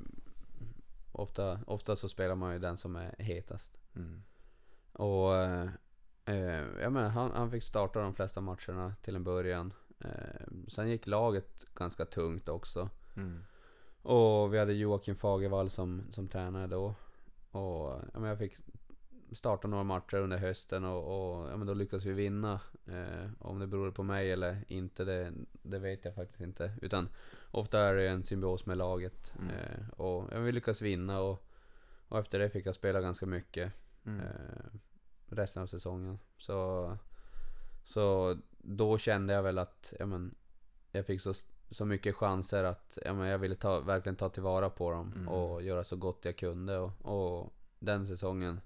ofta, 1.12 1.60
ofta 1.67 1.95
så 1.95 2.10
spelar 2.10 2.36
man 2.36 2.53
ju 2.53 2.60
den 2.60 2.77
som 2.77 2.95
är 2.95 3.15
hetast. 3.19 3.77
Mm. 3.95 4.23
Och 4.93 5.36
eh, 5.36 5.69
eh, 6.25 6.81
ja, 6.81 6.89
men 6.89 7.12
han, 7.12 7.31
han 7.31 7.51
fick 7.51 7.63
starta 7.63 8.01
de 8.01 8.13
flesta 8.13 8.41
matcherna 8.41 8.95
till 9.01 9.15
en 9.15 9.23
början. 9.23 9.73
Eh, 9.99 10.47
sen 10.67 10.89
gick 10.89 11.07
laget 11.07 11.65
ganska 11.73 12.05
tungt 12.05 12.49
också. 12.49 12.89
Mm. 13.15 13.43
Och 14.01 14.53
vi 14.53 14.60
hade 14.60 14.73
Joakim 14.73 15.15
Fagervall 15.15 15.69
som, 15.69 16.03
som 16.10 16.27
tränare 16.27 16.67
då. 16.67 16.95
Och 17.51 18.01
ja, 18.13 18.19
men 18.19 18.23
jag 18.23 18.38
fick 18.38 18.53
starta 19.31 19.67
några 19.67 19.84
matcher 19.84 20.17
under 20.17 20.38
hösten 20.38 20.84
och, 20.86 21.03
och 21.03 21.49
ja, 21.49 21.57
men 21.57 21.67
då 21.67 21.73
lyckades 21.73 22.05
vi 22.05 22.13
vinna. 22.13 22.60
Eh, 22.86 23.29
om 23.39 23.60
det 23.60 23.67
beror 23.67 23.91
på 23.91 24.03
mig 24.03 24.31
eller 24.31 24.63
inte, 24.67 25.03
det, 25.03 25.34
det 25.51 25.79
vet 25.79 26.05
jag 26.05 26.15
faktiskt 26.15 26.41
inte. 26.41 26.73
Utan 26.81 27.10
ofta 27.51 27.79
är 27.79 27.95
det 27.95 28.10
en 28.10 28.23
symbios 28.23 28.65
med 28.65 28.77
laget. 28.77 29.34
Mm. 29.39 29.49
Eh, 29.49 29.89
och 29.89 30.29
ja, 30.31 30.39
vi 30.39 30.51
lyckades 30.51 30.81
vinna 30.81 31.19
och, 31.21 31.43
och 32.07 32.19
efter 32.19 32.39
det 32.39 32.49
fick 32.49 32.65
jag 32.65 32.75
spela 32.75 33.01
ganska 33.01 33.25
mycket 33.25 33.73
Mm. 34.05 34.19
eh, 34.19 34.79
resten 35.32 35.63
av 35.63 35.67
säsongen. 35.67 36.20
Så, 36.38 36.98
så 37.84 38.38
då 38.58 38.98
kände 38.98 39.34
jag 39.34 39.44
väl 39.44 39.58
att 39.58 39.94
ja, 40.00 40.06
men, 40.06 40.36
jag 40.91 41.06
fick 41.06 41.22
så, 41.22 41.34
så 41.70 41.86
mycket 41.86 42.15
chanser 42.15 42.63
att 42.63 42.98
ja, 43.06 43.13
men 43.13 43.28
jag 43.28 43.38
ville 43.39 43.56
ta, 43.56 43.80
verkligen 43.80 44.15
ta 44.15 44.30
tillvara 44.30 44.70
på 44.70 44.91
dem 44.91 45.13
Mm. 45.15 45.28
och 45.28 45.62
göra 45.62 45.84
så 45.84 45.96
gott 45.96 46.26
jag 46.26 46.38
kunde. 46.38 46.78
Och, 46.78 46.91
och 47.02 47.54
den 47.80 48.08
säsongen 48.08 48.62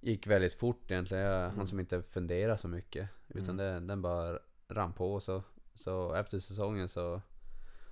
gick 0.00 0.26
väldigt 0.26 0.54
fort 0.54 0.90
egentligen. 0.90 1.24
Jag 1.24 1.44
Mm. 1.44 1.56
han 1.56 1.66
som 1.66 1.80
inte 1.80 2.02
fundera 2.02 2.56
så 2.58 2.68
mycket. 2.68 3.08
Utan 3.28 3.60
Mm. 3.60 3.74
det, 3.74 3.80
den 3.86 4.02
bara 4.02 4.38
rann 4.68 4.92
på. 4.92 5.20
Så, 5.20 5.42
så 5.74 6.14
efter 6.14 6.38
säsongen 6.38 6.88
så, 6.88 7.20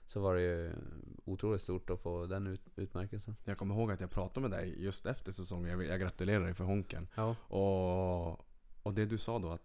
så 0.09 0.21
var 0.21 0.35
det 0.35 0.43
ju 0.43 0.73
otroligt 1.25 1.63
stort 1.63 1.91
att 1.91 2.01
få 2.01 2.27
den 2.27 2.47
ut, 2.47 2.61
utmärkelsen. 2.77 3.37
Jag 3.45 3.59
kommer 3.59 3.75
ihåg 3.75 3.93
att 3.93 4.01
jag 4.01 4.11
pratade 4.11 4.49
med 4.49 4.59
dig 4.59 4.83
just 4.85 5.07
efter 5.07 5.33
säsongen. 5.33 5.71
Jag, 5.71 5.85
jag 5.87 6.01
gratulerar 6.01 6.45
dig 6.45 6.55
för 6.55 6.65
Honken. 6.65 7.09
Ja. 7.15 7.37
Och, 7.49 8.47
och 8.83 8.95
det 8.95 9.07
du 9.07 9.19
sa 9.19 9.39
då 9.39 9.51
att 9.51 9.63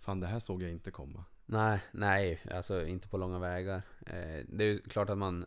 Fan 0.00 0.20
det 0.20 0.26
här 0.26 0.38
såg 0.38 0.62
jag 0.62 0.70
inte 0.70 0.90
komma. 0.90 1.24
Nej, 1.46 1.80
nej, 1.92 2.40
alltså 2.54 2.86
inte 2.86 3.08
på 3.08 3.18
långa 3.18 3.38
vägar. 3.38 3.82
Eh, 4.06 4.44
det 4.48 4.64
är 4.64 4.68
ju 4.68 4.78
klart 4.78 5.10
att 5.10 5.18
man 5.18 5.46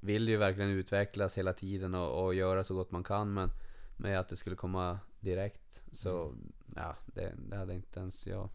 vill 0.00 0.28
ju 0.28 0.36
verkligen 0.36 0.70
utvecklas 0.70 1.38
hela 1.38 1.52
tiden 1.52 1.94
och, 1.94 2.24
och 2.24 2.34
göra 2.34 2.64
så 2.64 2.74
gott 2.74 2.90
man 2.90 3.04
kan 3.04 3.34
men 3.34 3.50
med 3.96 4.20
att 4.20 4.28
det 4.28 4.36
skulle 4.36 4.56
komma 4.56 4.98
direkt. 5.20 5.82
Så 5.92 6.22
Mm. 6.24 6.52
ja, 6.76 6.96
det, 7.06 7.34
det 7.48 7.56
hade 7.56 7.74
inte 7.74 8.00
ens 8.00 8.26
jag 8.26 8.48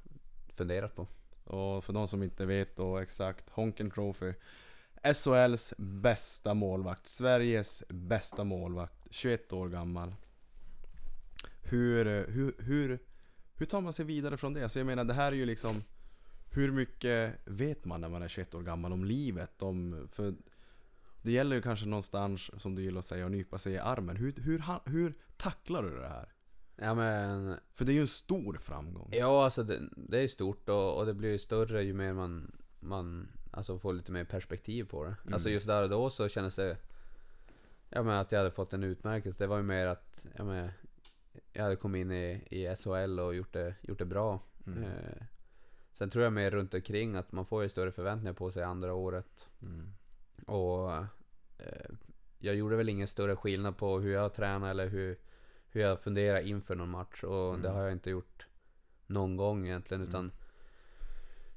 funderat 0.54 0.96
på. 0.96 1.08
Och 1.44 1.84
för 1.84 1.94
de 1.94 2.08
som 2.08 2.24
inte 2.24 2.46
vet 2.46 2.76
då 2.76 2.98
exakt, 2.98 3.50
Honken 3.50 3.92
Trophy 3.92 4.34
SHLs 5.04 5.74
bästa 5.78 6.54
målvakt, 6.54 7.08
Sveriges 7.08 7.84
bästa 7.90 8.44
målvakt, 8.44 9.08
21 9.10 9.54
år 9.54 9.70
gammal. 9.70 10.16
Hur, 11.62 12.28
hur, 12.28 12.56
hur, 12.60 13.00
hur 13.54 13.66
tar 13.66 13.82
man 13.82 13.94
sig 13.94 14.06
vidare 14.06 14.38
från 14.38 14.54
det? 14.54 14.70
Så 14.70 14.80
jag 14.80 14.86
menar 14.86 15.04
det 15.04 15.14
här 15.14 15.32
är 15.32 15.36
ju 15.36 15.46
liksom 15.46 15.76
Hur 16.54 16.72
mycket 16.72 17.36
vet 17.46 17.86
man 17.86 18.02
när 18.02 18.10
man 18.10 18.22
är 18.24 18.28
21 18.28 18.56
år 18.56 18.62
gammal 18.62 18.94
om 18.94 19.06
livet? 19.06 19.62
Om, 19.62 20.08
för 20.12 20.34
det 21.22 21.32
gäller 21.32 21.56
ju 21.56 21.62
kanske 21.62 21.86
någonstans, 21.86 22.52
som 22.62 22.76
du 22.76 22.82
gillar 22.82 23.00
att 23.00 23.06
säga, 23.06 23.26
att 23.26 23.32
nypa 23.32 23.58
sig 23.58 23.74
i 23.74 23.78
armen. 23.78 24.16
Hur, 24.18 24.34
hur, 24.38 24.64
hur 24.86 25.14
tacklar 25.38 25.84
du 25.84 25.98
det 25.98 26.08
här? 26.08 26.34
Ja 26.76 26.94
men, 26.94 27.56
För 27.74 27.86
det 27.86 27.92
är 27.92 27.94
ju 27.94 28.02
en 28.02 28.08
stor 28.08 28.54
framgång. 28.62 29.10
ja 29.12 29.44
alltså 29.46 29.64
det, 29.64 29.80
det 29.96 30.20
är 30.20 30.28
stort 30.28 30.70
och, 30.70 30.98
och 30.98 31.06
det 31.06 31.14
blir 31.14 31.32
ju 31.32 31.40
större 31.40 31.84
ju 31.84 31.94
mer 31.94 32.14
man, 32.14 32.52
man 32.80 33.28
alltså 33.52 33.80
får 33.80 33.94
lite 33.94 34.12
mer 34.12 34.24
perspektiv 34.24 34.84
på 34.84 35.04
det. 35.04 35.16
Mm. 35.22 35.34
Alltså 35.34 35.50
just 35.50 35.68
där 35.68 35.84
och 35.84 35.90
då 35.90 36.10
så 36.10 36.28
kändes 36.30 36.56
det, 36.56 36.78
ja 37.90 38.04
men 38.04 38.14
att 38.16 38.32
jag 38.32 38.40
hade 38.40 38.52
fått 38.52 38.74
en 38.74 38.84
utmärkelse. 38.84 39.44
Det 39.44 39.48
var 39.48 39.58
ju 39.58 39.64
mer 39.64 39.88
att, 39.88 40.26
ja 40.36 40.44
men, 40.44 40.70
jag 41.54 41.64
hade 41.64 41.76
kommit 41.76 42.00
in 42.00 42.12
i, 42.12 42.44
i 42.50 42.76
SHL 42.76 43.20
och 43.20 43.36
gjort 43.36 43.54
det, 43.54 43.76
gjort 43.82 44.00
det 44.00 44.06
bra. 44.06 44.40
Mm. 44.68 44.84
Eh, 44.84 45.24
sen 45.92 46.10
tror 46.10 46.24
jag 46.24 46.34
mer 46.34 46.52
runt 46.52 46.74
omkring 46.74 47.16
att 47.16 47.32
man 47.32 47.46
får 47.46 47.64
ju 47.64 47.70
större 47.70 47.92
förväntningar 47.92 48.34
på 48.34 48.52
sig 48.52 48.64
andra 48.64 48.94
året. 48.94 49.48
Mm. 49.62 49.94
Och 50.46 50.92
eh, 51.58 51.92
jag 52.40 52.56
gjorde 52.56 52.76
väl 52.76 52.90
ingen 52.90 53.08
större 53.08 53.36
skillnad 53.36 53.78
på 53.78 54.00
hur 54.00 54.14
jag 54.14 54.34
tränar 54.34 54.70
eller 54.70 54.88
hur, 54.88 55.18
hur 55.70 55.82
jag 55.82 56.00
funderar 56.00 56.40
inför 56.40 56.76
någon 56.76 56.90
match. 56.90 57.24
Och 57.24 57.50
Mm. 57.50 57.62
det 57.62 57.70
har 57.70 57.84
jag 57.84 57.92
inte 57.92 58.10
gjort 58.10 58.48
någon 59.08 59.38
gång 59.38 59.66
egentligen. 59.68 60.02
Mm. 60.02 60.10
Utan 60.10 60.32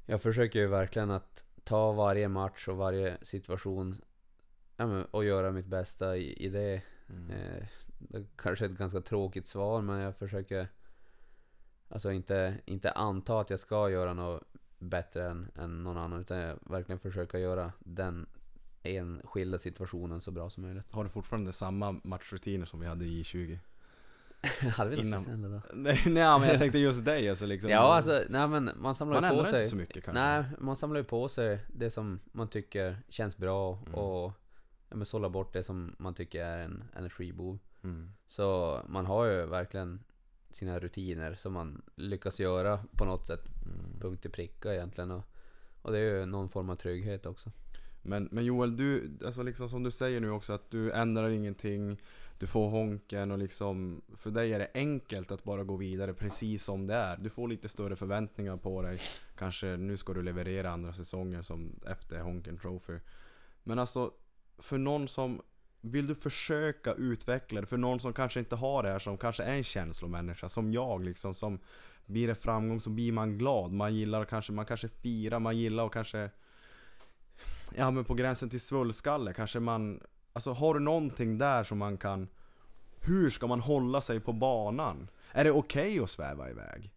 jag 0.07 0.23
försöker 0.23 0.59
ju 0.59 0.67
verkligen 0.67 1.11
att 1.11 1.44
ta 1.65 1.93
varje 1.93 2.29
match 2.29 2.69
och 2.69 2.77
varje 2.77 3.19
situation 3.23 3.97
ja, 4.77 4.87
men, 4.87 5.05
och 5.05 5.25
göra 5.25 5.53
mitt 5.53 5.67
bästa 5.67 6.17
i, 6.17 6.33
i 6.33 6.49
det. 6.49 6.83
Mm. 7.09 7.31
Eh, 7.31 7.67
det 7.99 8.27
kanske 8.37 8.65
är 8.65 8.71
ett 8.71 8.79
ganska 8.79 9.01
tråkigt 9.01 9.47
svar 9.47 9.83
men 9.83 9.99
jag 9.99 10.17
försöker 10.17 10.69
Alltså 11.89 12.13
inte, 12.13 12.61
inte 12.65 12.91
anta 12.91 13.41
att 13.41 13.51
jag 13.51 13.61
ska 13.61 13.91
göra 13.91 14.15
något 14.15 14.43
bättre 14.79 15.31
än, 15.31 15.51
än 15.57 15.85
någon 15.85 15.97
annan 15.97 16.21
utan 16.21 16.39
jag 16.39 16.59
verkligen 16.61 16.99
försöka 16.99 17.39
göra 17.39 17.73
den 17.79 18.27
enskilda 18.83 19.59
situationen 19.59 20.21
så 20.21 20.31
bra 20.31 20.51
som 20.51 20.63
möjligt. 20.63 20.85
Har 20.91 21.05
du 21.05 21.11
fortfarande 21.11 21.53
samma 21.53 22.01
matchrutiner 22.05 22.67
som 22.67 22.81
vi 22.81 22.87
hade 22.87 23.05
i 23.05 23.25
20? 23.25 23.61
Hade 24.77 24.91
vi 24.91 24.97
något 24.97 25.21
speciellt 25.21 25.43
då? 25.43 25.61
Nej, 25.75 26.03
nej 26.07 26.39
men 26.41 26.49
jag 26.49 26.59
tänkte 26.59 26.79
just 26.79 27.05
dig 27.05 27.29
alltså 27.29 27.47
liksom 27.47 27.71
Ja 27.71 27.79
alltså, 27.79 28.21
nej 28.29 28.49
men 28.49 28.71
man 28.77 28.95
samlar 28.95 29.21
Man 29.21 29.35
ju 29.35 29.41
på 29.41 29.47
sig 29.47 29.59
inte 29.61 29.71
så 29.71 29.77
mycket 29.77 30.05
kanske 30.05 30.23
Nej, 30.23 30.45
man 30.59 30.77
samlar 30.77 31.01
ju 31.01 31.05
på 31.05 31.29
sig 31.29 31.59
det 31.69 31.91
som 31.91 32.21
man 32.33 32.49
tycker 32.49 32.99
känns 33.09 33.37
bra 33.37 33.79
Mm. 33.87 33.95
och 33.95 34.33
ja, 34.89 34.97
men 34.97 35.07
sålla 35.07 35.29
bort 35.29 35.53
det 35.53 35.63
som 35.63 35.95
man 35.99 36.15
tycker 36.15 36.45
är 36.45 36.59
en 36.59 36.85
energibov. 36.97 37.59
mm. 37.85 38.11
Så 38.27 38.81
man 38.89 39.07
har 39.07 39.27
ju 39.27 39.47
verkligen 39.47 40.05
sina 40.51 40.79
rutiner 40.79 41.35
som 41.35 41.53
man 41.53 41.83
lyckas 41.97 42.41
göra 42.41 42.79
på 42.93 43.05
något 43.05 43.27
sätt, 43.27 43.41
Mm. 43.67 44.01
punkt 44.01 44.23
till 44.23 44.31
pricka 44.31 44.75
egentligen. 44.75 45.11
Och, 45.11 45.25
och 45.83 45.93
det 45.93 45.99
är 45.99 46.19
ju 46.19 46.27
någon 46.27 46.49
form 46.49 46.71
av 46.71 46.77
trygghet 46.77 47.27
också. 47.27 47.51
Men, 48.03 48.29
men 48.33 48.45
Joel, 48.45 48.77
du, 48.77 49.19
alltså 49.25 49.43
liksom 49.43 49.69
som 49.69 49.83
du 49.83 49.91
säger 49.91 50.21
nu 50.21 50.31
också 50.31 50.53
att 50.53 50.71
du 50.71 50.93
ändrar 50.93 51.29
ingenting 51.29 52.01
du 52.39 52.47
får 52.47 52.69
honken 52.69 53.31
och 53.31 53.39
liksom 53.39 54.03
För 54.17 54.31
dig 54.31 54.53
är 54.53 54.59
det 54.59 54.71
enkelt 54.75 55.31
att 55.31 55.45
bara 55.45 55.65
gå 55.65 55.77
vidare 55.77 56.15
precis 56.15 56.65
som 56.65 56.87
det 56.87 56.95
är. 56.95 57.17
Du 57.17 57.31
får 57.31 57.49
lite 57.49 57.69
större 57.69 57.97
förväntningar 57.97 58.57
på 58.57 58.83
dig. 58.83 58.99
Kanske 59.39 59.77
nu 59.77 59.97
ska 59.97 60.13
du 60.13 60.23
leverera 60.23 60.71
andra 60.71 60.93
säsonger 60.93 61.43
som 61.43 61.81
efter 61.87 62.21
Honken 62.21 62.59
Trophy. 62.59 62.99
Men 63.63 63.79
alltså 63.79 64.13
För 64.59 64.79
någon 64.79 65.09
som 65.09 65.43
Vill 65.81 66.07
du 66.07 66.15
försöka 66.15 66.93
utveckla 66.93 67.61
det? 67.61 67.67
För 67.67 67.77
någon 67.77 68.01
som 68.01 68.13
kanske 68.13 68.41
inte 68.41 68.57
har 68.57 68.83
det 68.83 68.89
här 68.89 68.99
som 68.99 69.19
kanske 69.19 69.43
är 69.43 69.55
en 69.55 69.65
känslomänniska 69.65 70.49
Som 70.49 70.73
jag 70.73 71.05
liksom 71.05 71.35
som 71.35 71.59
Blir 72.07 72.29
det 72.29 72.35
framgång 72.35 72.81
så 72.81 72.91
blir 72.91 73.13
man 73.13 73.39
glad. 73.39 73.73
Man 73.73 73.95
gillar 73.95 74.25
kanske, 74.25 74.53
man 74.53 74.67
kanske 74.67 74.89
firar, 74.89 75.39
man 75.39 75.59
gillar 75.59 75.85
och 75.85 75.93
kanske 75.93 76.31
Ja 77.77 77.91
men 77.91 78.05
på 78.05 78.15
gränsen 78.15 78.51
till 78.51 78.61
svullskalle 78.61 79.33
kanske 79.33 79.61
man 79.61 80.01
Alltså 80.35 80.53
har 80.53 80.75
du 80.75 80.81
någonting 80.81 81.39
där 81.39 81.65
som 81.65 81.79
man 81.79 81.97
kan 81.97 82.29
Hur 83.01 83.31
ska 83.31 83.47
man 83.47 83.61
hålla 83.61 84.01
sig 84.01 84.21
på 84.21 84.33
banan? 84.33 85.09
Är 85.33 85.45
det 85.45 85.51
okej 85.51 86.01
att 86.01 86.11
sväva 86.11 86.51
iväg? 86.51 86.93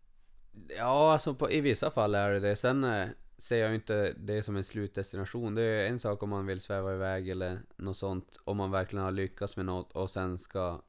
Ja, 0.78 1.14
alltså 1.14 1.36
på, 1.36 1.52
i 1.52 1.62
vissa 1.62 1.92
fall 1.92 2.16
är 2.16 2.30
det 2.30 2.40
det. 2.40 2.56
Sen 2.56 2.84
eh, 2.84 3.08
ser 3.38 3.64
jag 3.64 3.76
inte 3.76 4.14
det 4.18 4.44
som 4.44 4.56
en 4.56 4.64
slutdestination. 4.64 5.56
Det 5.56 5.62
är 5.64 5.88
en 5.90 6.00
sak 6.00 6.24
om 6.24 6.30
man 6.30 6.46
vill 6.46 6.62
sväva 6.62 6.94
iväg 6.94 7.30
eller 7.30 7.60
något 7.76 7.98
sånt. 7.98 8.40
Om 8.44 8.58
man 8.58 8.72
verkligen 8.72 9.06
har 9.06 9.12
lyckats 9.12 9.58
med 9.58 9.66
något 9.66 9.92
och 9.92 10.10
sen 10.10 10.38
ska 10.38 10.82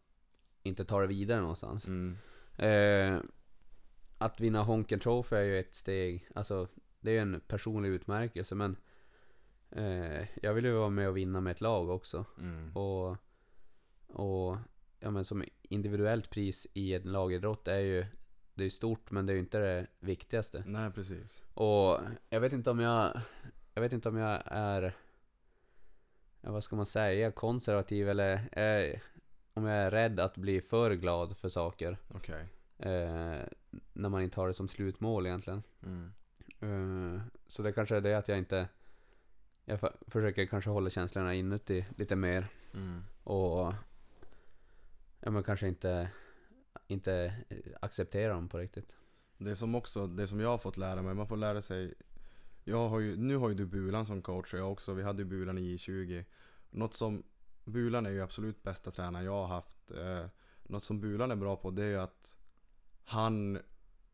inte 0.63 0.85
ta 0.85 1.01
det 1.01 1.07
vidare 1.07 1.41
någonstans. 1.41 1.87
Mm. 1.87 2.17
Eh, 2.57 3.21
att 4.19 4.41
vinna 4.41 4.63
Honken 4.63 5.01
Trophy 5.01 5.37
är 5.37 5.43
ju 5.43 5.59
ett 5.59 5.75
steg, 5.75 6.29
alltså 6.35 6.69
det 7.01 7.11
är 7.11 7.15
ju 7.15 7.21
en 7.21 7.41
personlig 7.49 7.89
utmärkelse 7.89 8.55
men 8.55 8.77
eh, 9.71 10.27
jag 10.43 10.55
vill 10.55 10.65
ju 10.65 10.73
vara 10.73 10.91
med 10.91 11.09
och 11.09 11.17
vinna 11.17 11.41
med 11.41 11.51
ett 11.51 11.61
lag 11.61 11.91
också. 11.91 12.25
Mm. 12.39 12.77
Och, 12.77 13.17
och 14.07 14.57
ja, 15.01 15.11
men 15.11 15.25
som 15.25 15.45
individuellt 15.63 16.31
pris 16.31 16.67
i 16.75 16.95
en 16.95 17.03
lagidrott 17.03 17.69
är 17.69 17.79
ju 17.79 18.07
det 18.59 18.65
är 18.65 18.71
stort 18.71 19.11
men 19.11 19.27
det 19.27 19.33
är 19.33 19.35
ju 19.35 19.41
inte 19.41 19.59
det 19.59 19.87
viktigaste. 20.01 20.63
Nej 20.67 20.91
precis 20.91 21.43
Och 21.55 22.01
jag 22.31 22.41
vet 22.41 22.53
inte 22.53 22.71
om 22.71 22.81
jag 22.81 23.21
Jag 23.75 23.83
vet 23.83 23.93
inte 23.93 24.09
om 24.09 24.17
jag 24.17 24.43
är 24.47 24.95
Vad 26.41 26.65
ska 26.65 26.77
man 26.77 26.87
säga? 26.87 27.31
Konservativ 27.31 28.09
eller 28.09 28.59
eh, 28.59 29.01
Om 29.55 29.65
jag 29.65 29.77
är 29.77 29.91
rädd 29.91 30.21
att 30.21 30.37
bli 30.37 30.61
för 30.61 30.91
glad 30.91 31.37
för 31.37 31.49
saker 31.49 31.97
Okej 32.09 32.47
eh, 32.79 33.43
När 33.93 34.09
man 34.09 34.23
inte 34.23 34.41
har 34.41 34.49
det 34.49 34.55
som 34.55 34.69
slutmål 34.69 35.27
egentligen 35.27 35.63
mm. 35.83 36.13
eh, 36.61 37.23
Så 37.47 37.63
det 37.63 37.73
kanske 37.73 37.97
är 37.97 38.01
det 38.01 38.15
att 38.15 38.29
jag 38.29 38.39
inte 38.39 38.69
Jag 39.69 39.81
för, 39.81 39.97
försöker 40.07 40.47
kanske 40.47 40.71
hålla 40.71 40.91
känslorna 40.91 41.35
inuti 41.35 41.87
lite 41.97 42.17
mer. 42.17 42.47
Mm. 42.75 43.03
Och 43.25 43.75
Ja 45.21 45.31
men 45.31 45.43
kanske 45.43 45.69
inte 45.69 46.11
Inte 46.87 47.35
acceptera 47.81 48.33
dem 48.33 48.49
på 48.49 48.59
riktigt. 48.59 48.97
Det 49.39 49.57
som 49.57 49.75
också, 49.75 50.07
det 50.07 50.27
som 50.27 50.41
jag 50.41 50.49
har 50.49 50.59
fått 50.59 50.77
lära 50.77 51.03
mig, 51.03 51.15
man 51.15 51.29
får 51.29 51.37
lära 51.37 51.63
sig 51.63 51.95
Jag 52.65 52.89
har 52.89 53.01
ju, 53.01 53.17
nu 53.17 53.37
har 53.37 53.49
ju 53.49 53.55
du 53.55 53.67
Bulan 53.67 54.07
som 54.07 54.23
coach 54.23 54.55
och 54.55 54.61
jag 54.61 54.73
också, 54.73 54.95
vi 54.95 55.03
hade 55.03 55.23
ju 55.23 55.29
Bulan 55.29 55.59
i 55.59 55.77
I20 55.77 56.25
Något 56.71 56.95
som 56.95 57.23
Bulan 57.65 58.07
är 58.07 58.11
ju 58.11 58.23
absolut 58.23 58.63
bästa 58.63 58.91
tränaren 58.91 59.25
jag 59.25 59.33
har 59.33 59.47
haft. 59.47 59.91
Eh, 59.91 60.27
Något 60.63 60.85
som 60.85 61.01
Bulan 61.01 61.31
är 61.31 61.37
bra 61.37 61.57
på 61.57 61.71
det 61.71 61.83
är 61.83 61.89
ju 61.89 62.01
att 62.01 62.37
Han 63.05 63.59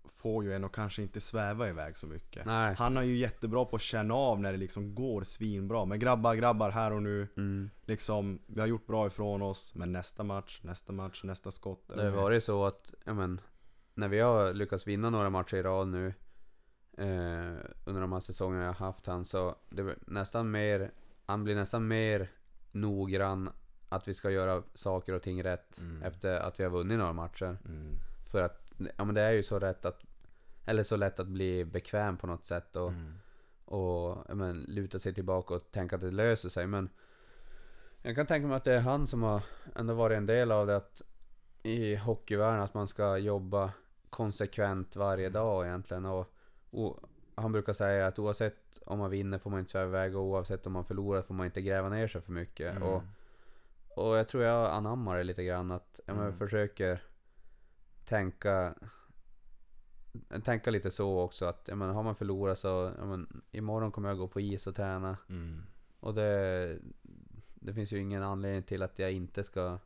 Får 0.04 0.44
ju 0.44 0.54
en 0.54 0.64
att 0.64 0.72
kanske 0.72 1.02
inte 1.02 1.20
sväva 1.20 1.68
iväg 1.68 1.96
så 1.96 2.06
mycket 2.06 2.46
Nej 2.46 2.74
Han 2.74 2.96
är 2.96 3.02
ju 3.02 3.16
jättebra 3.16 3.64
på 3.64 3.76
att 3.76 3.82
känna 3.82 4.14
av 4.14 4.40
när 4.40 4.52
det 4.52 4.58
liksom 4.58 4.94
går 4.94 5.22
svinbra 5.22 5.84
Men 5.84 5.98
grabbar, 5.98 6.34
grabbar 6.34 6.70
här 6.70 6.92
och 6.92 7.02
nu 7.02 7.28
mm. 7.36 7.70
Liksom, 7.86 8.38
vi 8.46 8.60
har 8.60 8.66
gjort 8.66 8.86
bra 8.86 9.06
ifrån 9.06 9.42
oss 9.42 9.74
Men 9.74 9.92
nästa 9.92 10.22
match, 10.22 10.60
nästa 10.62 10.92
match, 10.92 11.24
nästa 11.24 11.50
skott 11.50 11.82
Det 11.86 12.02
har 12.02 12.10
varit 12.10 12.44
så 12.44 12.64
att, 12.66 12.94
ja 13.04 13.14
men, 13.14 13.40
när 13.94 14.08
vi 14.08 14.20
har 14.20 14.52
lyckats 14.52 14.86
vinna 14.86 15.10
några 15.10 15.30
matcher 15.30 15.56
i 15.56 15.62
rad 15.62 15.88
nu 15.88 16.06
eh, 16.98 17.56
under 17.84 18.00
de 18.00 18.12
här 18.12 18.20
säsongerna 18.20 18.64
jag 18.64 18.72
har 18.72 18.86
haft 18.86 19.06
han 19.06 19.24
så 19.24 19.56
det 19.70 19.94
nästan 20.06 20.50
mer, 20.50 20.90
han 21.26 21.44
blir 21.44 21.54
nästan 21.54 21.88
mer 21.88 22.28
noggrann 22.72 23.50
att 23.88 24.08
vi 24.08 24.14
ska 24.14 24.30
göra 24.30 24.62
saker 24.74 25.12
och 25.12 25.22
ting 25.22 25.44
rätt 25.44 25.78
Mm. 25.78 26.02
efter 26.02 26.36
att 26.40 26.60
vi 26.60 26.64
har 26.64 26.70
vunnit 26.70 26.98
några 26.98 27.12
matcher. 27.12 27.58
mm. 27.68 27.94
För 28.30 28.42
att, 28.42 28.63
ja 28.76 29.04
men 29.04 29.14
det 29.14 29.20
är 29.20 29.32
ju 29.32 29.42
så 29.42 29.58
rätt 29.58 29.84
att, 29.84 30.00
eller 30.66 30.82
så 30.82 30.96
lätt 30.96 31.20
att 31.20 31.26
bli 31.28 31.64
bekväm 31.64 32.16
på 32.16 32.26
något 32.26 32.44
sätt 32.44 32.76
och, 32.76 32.88
Mm. 32.88 33.14
och 33.64 34.36
men, 34.36 34.60
luta 34.68 34.98
sig 34.98 35.14
tillbaka 35.14 35.54
och 35.54 35.70
tänka 35.70 35.96
att 35.96 36.02
det 36.02 36.10
löser 36.10 36.48
sig. 36.48 36.66
Men 36.66 36.88
jag 38.02 38.14
kan 38.16 38.26
tänka 38.26 38.46
mig 38.48 38.56
att 38.56 38.64
det 38.64 38.72
är 38.74 38.80
han 38.80 39.06
som 39.06 39.22
har 39.22 39.42
ändå 39.76 39.94
varit 39.94 40.16
en 40.16 40.26
del 40.26 40.52
av 40.52 40.66
det 40.66 40.76
att 40.76 41.02
i 41.62 41.96
hockeyvärlden 41.96 42.60
att 42.60 42.74
man 42.74 42.88
ska 42.88 43.18
jobba 43.18 43.72
konsekvent 44.10 44.96
varje 44.96 45.28
dag 45.28 45.66
egentligen. 45.66 46.04
Och, 46.04 46.34
och 46.70 47.00
han 47.34 47.52
brukar 47.52 47.72
säga 47.72 48.06
att 48.06 48.18
oavsett 48.18 48.78
om 48.86 48.98
man 48.98 49.10
vinner 49.10 49.38
får 49.38 49.50
man 49.50 49.60
inte 49.60 49.72
sväva 49.72 49.86
iväg 49.88 50.16
och 50.16 50.22
oavsett 50.22 50.66
om 50.66 50.72
man 50.72 50.84
förlorar 50.84 51.22
får 51.22 51.34
man 51.34 51.46
inte 51.46 51.62
gräva 51.62 51.88
ner 51.88 52.08
sig 52.08 52.20
för 52.20 52.32
mycket. 52.32 52.76
Mm. 52.76 52.88
Och, 52.88 53.02
och 53.96 54.16
jag 54.16 54.28
tror 54.28 54.42
jag 54.42 54.70
anammar 54.70 55.18
det 55.18 55.24
lite 55.24 55.44
grann 55.44 55.70
att 55.70 56.00
jag 56.06 56.16
Mm. 56.16 56.32
försöker 56.32 57.02
tänka 58.04 58.74
Tänka 60.44 60.70
lite 60.70 60.90
så 60.90 61.20
också 61.20 61.44
att 61.44 61.68
jag 61.68 61.78
men, 61.78 61.90
har 61.90 62.02
man 62.02 62.14
förlorat 62.14 62.58
så 62.58 62.92
jag 62.98 63.08
men, 63.08 63.42
imorgon 63.52 63.92
kommer 63.92 64.08
jag 64.08 64.18
gå 64.18 64.28
på 64.28 64.40
is 64.40 64.66
och 64.66 64.74
träna. 64.74 65.16
Mm. 65.28 65.62
Och 66.00 66.14
det, 66.14 66.78
det 67.54 67.74
finns 67.74 67.92
ju 67.92 67.98
ingen 67.98 68.22
anledning 68.22 68.62
till 68.62 68.82
att 68.82 68.98
jag 68.98 69.12
inte 69.12 69.44
ska 69.44 69.78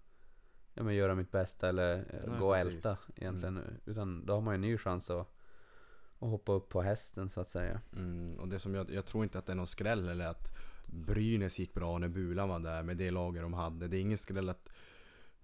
ja, 0.74 0.83
men 0.83 0.94
göra 0.94 1.14
mitt 1.14 1.31
bästa 1.31 1.68
eller 1.68 1.98
eh, 1.98 2.31
Nej, 2.31 2.38
gå 2.38 2.46
och 2.46 2.59
älta 2.59 2.98
egentligen. 3.16 3.81
Utan 3.85 4.26
då 4.26 4.35
har 4.35 4.40
man 4.40 4.54
ju 4.54 4.54
en 4.54 4.61
ny 4.61 4.78
chans 4.78 5.11
att, 5.11 5.37
att 6.18 6.28
hoppa 6.28 6.52
upp 6.52 6.68
på 6.68 6.83
hästen 6.83 7.28
så 7.28 7.40
att 7.40 7.50
säga. 7.50 7.81
Mm, 7.92 8.38
och 8.38 8.48
det 8.48 8.59
som 8.59 8.74
jag, 8.74 8.90
jag 8.90 9.07
tror 9.07 9.24
inte 9.24 9.38
att 9.38 9.46
det 9.46 9.52
är 9.52 9.57
någon 9.57 9.66
skräll 9.66 10.09
eller 10.09 10.26
att 10.26 10.57
Brynäs 10.87 11.59
gick 11.59 11.74
bra 11.74 11.98
när 11.98 12.09
Bulan 12.09 12.48
var 12.48 12.59
där 12.59 12.83
med 12.83 12.96
det 12.96 13.11
laget 13.11 13.42
de 13.42 13.54
hade. 13.54 13.88
Det 13.88 13.96
är 13.96 14.00
ingen 14.00 14.18
skräll 14.18 14.48
att 14.48 14.68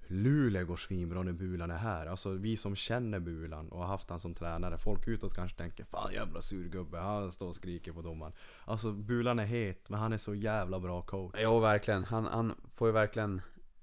Luleå 0.07 0.65
går 0.65 0.77
svinbra 0.77 1.23
när 1.23 1.33
Bulan 1.33 1.71
är 1.71 1.77
här. 1.77 2.07
Alltså 2.07 2.31
vi 2.31 2.57
som 2.57 2.77
känner 2.77 3.21
Bulan 3.21 3.69
och 3.69 3.79
har 3.79 3.87
haft 3.87 4.11
han 4.11 4.19
som 4.19 4.35
tränare. 4.35 4.79
Folk 4.79 5.09
utåt 5.09 5.35
kanske 5.35 5.59
tänker 5.59 5.85
Fan 5.85 6.13
jävla 6.13 6.41
surgubbe, 6.41 6.99
han 6.99 7.33
står 7.33 7.49
och 7.49 7.57
skriker 7.57 7.93
på 7.93 8.03
domaren. 8.03 8.33
Alltså 8.65 8.93
Bulan 8.93 9.39
är 9.39 9.45
het, 9.47 9.89
men 9.89 10.01
han 10.01 10.13
är 10.13 10.19
så 10.19 10.35
jävla 10.35 10.81
bra 10.81 11.03
coach. 11.03 11.35
Jo, 11.39 11.59
verkligen. 11.61 12.05
Han, 12.05 12.27
han 12.27 12.53
får 12.75 12.89
ju 12.89 12.93
verkligen 12.93 13.41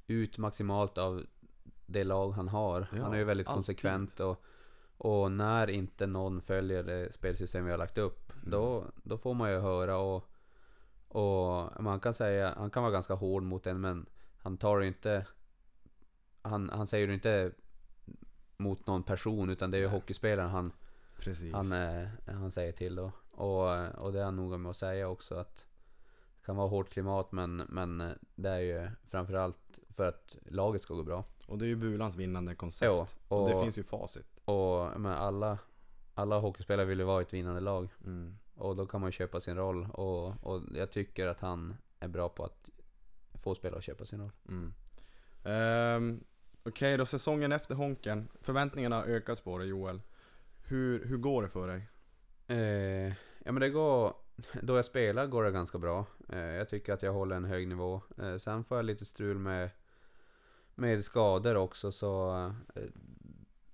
ut 0.08 0.38
maximalt 0.38 0.98
av 0.98 1.24
det 1.86 2.04
lag 2.04 2.32
han 2.32 2.48
har. 2.48 2.88
Ja, 2.96 3.04
han 3.04 3.14
är 3.14 3.18
ju 3.18 3.24
väldigt 3.24 3.48
alltid. 3.48 3.56
konsekvent 3.58 4.20
och, 4.20 4.44
och 4.98 5.32
när 5.32 5.70
inte 5.70 6.08
någon 6.08 6.42
följer 6.42 6.84
det 6.84 7.14
spelsystem 7.14 7.66
vi 7.66 7.72
har 7.72 7.78
lagt 7.78 7.98
upp, 7.98 8.18
Mm. 8.42 8.52
då, 8.52 8.86
då 9.04 9.18
får 9.18 9.34
man 9.34 9.52
ju 9.52 9.60
höra 9.60 9.98
och, 9.98 10.26
och 11.08 11.84
man 11.84 12.00
kan 12.00 12.14
säga, 12.14 12.54
han 12.58 12.70
kan 12.70 12.84
vara 12.84 12.94
ganska 12.94 13.14
hård 13.14 13.44
mot 13.44 13.68
en 13.68 13.82
men 13.82 14.06
han 14.38 14.58
tar 14.58 14.80
det 14.80 14.88
inte, 14.88 15.26
han, 16.42 16.70
han 16.70 16.88
säger 16.88 17.08
det 17.08 17.14
inte 17.14 17.52
mot 18.58 18.88
någon 18.88 19.04
person 19.04 19.50
utan 19.50 19.72
det 19.72 19.78
är 19.78 19.82
ju 19.82 19.88
hockeyspelaren 19.88 20.50
han, 20.50 20.72
Precis. 21.18 21.54
han, 21.54 21.72
eh, 21.72 22.08
han 22.26 22.52
säger 22.52 22.72
till 22.72 22.96
då. 22.96 23.12
Och, 23.32 23.88
och 23.96 24.14
det 24.14 24.20
är 24.20 24.24
han 24.24 24.36
noga 24.36 24.58
med 24.58 24.70
att 24.70 24.78
säga 24.78 25.08
också 25.08 25.36
att 25.36 25.66
det 26.36 26.46
kan 26.46 26.56
vara 26.56 26.68
hårt 26.68 26.90
klimat 26.90 27.32
men, 27.32 27.56
men 27.58 28.02
eh, 28.02 28.12
det 28.36 28.50
är 28.50 28.60
ju 28.60 28.90
framförallt 29.10 29.80
för 29.90 30.06
att 30.06 30.38
laget 30.46 30.82
ska 30.82 30.94
gå 30.94 31.04
bra. 31.04 31.26
Och 31.48 31.58
det 31.58 31.66
är 31.66 31.68
ju 31.68 31.76
Bulans 31.76 32.16
vinnande 32.16 32.56
koncept. 32.56 32.92
Jo, 32.92 33.06
och, 33.28 33.42
och, 33.42 33.50
det 33.50 33.60
finns 33.60 33.78
ju 33.78 33.84
facit. 33.84 34.40
och 34.46 35.02
men 35.02 35.12
alla, 35.12 35.58
alla 36.14 36.40
hockeyspelare 36.40 36.86
vill 36.86 37.00
ju 37.00 37.06
vara 37.06 37.22
i 37.22 37.24
ett 37.24 37.34
vinnande 37.34 37.62
lag. 37.62 37.90
Mm. 38.06 38.38
Och 38.56 38.76
då 38.76 38.86
kan 38.86 39.02
man 39.02 39.08
ju 39.08 39.12
köpa 39.12 39.40
sin 39.40 39.56
roll. 39.56 39.88
Och, 39.94 40.46
och 40.46 40.62
jag 40.76 40.92
tycker 40.92 41.28
att 41.28 41.40
han 41.40 41.78
är 42.00 42.08
bra 42.08 42.30
på 42.30 42.44
att 42.44 42.70
få 43.34 43.56
spelare 43.56 43.78
att 43.78 43.84
köpa 43.84 44.06
sin 44.06 44.20
roll. 44.20 44.32
Mm. 44.48 44.74
Ehm, 45.44 46.24
Okej 46.64 46.98
då, 46.98 47.06
säsongen 47.06 47.52
efter 47.52 47.76
Honken. 47.76 48.28
Förväntningarna 48.42 48.96
har 48.96 49.04
ökats 49.04 49.42
på 49.42 49.58
dig 49.58 49.68
Joel. 49.68 50.02
Hur, 50.64 51.06
hur 51.06 51.18
går 51.18 51.44
det 51.44 51.50
för 51.50 51.68
dig? 51.68 51.88
Eh, 52.48 53.14
ja 53.44 53.52
men 53.52 53.60
det 53.60 53.70
går, 53.70 54.14
då 54.62 54.76
jag 54.76 54.86
spelar 54.86 55.28
går 55.28 55.44
det 55.44 55.52
ganska 55.52 55.78
bra. 55.78 56.06
Eh, 56.30 56.40
jag 56.40 56.70
tycker 56.70 56.94
att 56.94 57.04
jag 57.04 57.14
håller 57.14 57.36
en 57.36 57.46
hög 57.46 57.68
nivå. 57.68 58.02
Eh, 58.18 58.38
sen 58.38 58.64
får 58.64 58.78
jag 58.78 58.86
lite 58.86 59.06
strul 59.06 59.38
med, 59.38 59.70
med 60.76 61.04
skador 61.04 61.56
också 61.56 61.92
så 61.92 62.46
eh, 62.76 62.84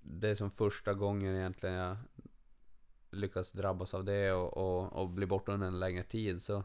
det 0.00 0.28
är 0.28 0.34
som 0.34 0.50
första 0.50 0.94
gången 0.94 1.36
egentligen 1.36 1.74
jag 1.74 1.96
lyckas 3.10 3.52
drabbas 3.52 3.94
av 3.94 4.04
det 4.04 4.32
och, 4.32 4.56
och, 4.56 4.92
och 4.92 5.08
bli 5.08 5.26
borta 5.26 5.52
under 5.52 5.66
en 5.66 5.80
längre 5.80 6.02
tid. 6.02 6.42
Så 6.42 6.64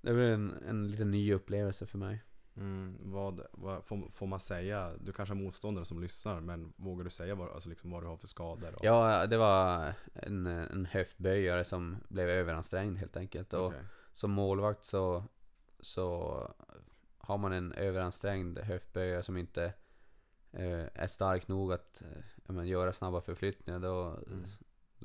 det 0.00 0.12
blir 0.14 0.30
en, 0.30 0.54
en 0.68 0.90
liten 0.90 1.10
ny 1.10 1.34
upplevelse 1.34 1.86
för 1.86 1.98
mig. 1.98 2.22
Mm, 2.58 2.96
vad, 3.12 3.46
vad 3.52 3.84
får, 3.84 4.10
får 4.10 4.26
man 4.26 4.40
säga? 4.40 4.92
Du 5.00 5.12
kanske 5.12 5.34
har 5.34 5.42
motståndare 5.42 5.84
som 5.84 6.00
lyssnar, 6.02 6.40
men 6.40 6.72
vågar 6.76 7.04
du 7.04 7.10
säga 7.10 7.34
vad, 7.34 7.50
alltså 7.50 7.68
liksom 7.68 7.90
vad 7.90 8.02
du 8.02 8.06
har 8.06 8.16
för 8.16 8.26
skador? 8.26 8.74
Och, 8.74 8.84
Ja, 8.84 9.26
det 9.26 9.36
var 9.36 9.92
en, 10.14 10.46
en 10.46 10.86
höftböjare 10.86 11.64
som 11.64 11.96
blev 12.08 12.28
överansträngd 12.28 12.98
helt 12.98 13.16
enkelt. 13.16 13.54
Och, 13.54 13.66
okej. 13.66 13.80
som 14.12 14.30
målvakt 14.30 14.84
så, 14.84 15.24
så 15.80 16.38
har 17.18 17.38
man 17.38 17.52
en 17.52 17.72
överansträngd 17.72 18.58
höftböjare 18.58 19.22
som 19.22 19.36
inte 19.36 19.72
eh, 20.52 20.84
är 20.94 21.06
stark 21.06 21.48
nog 21.48 21.72
att 21.72 22.02
eh, 22.02 22.52
men, 22.52 22.66
göra 22.66 22.92
snabba 22.92 23.20
förflyttningar. 23.20 23.80
Då, 23.80 24.16
Mm. 24.26 24.44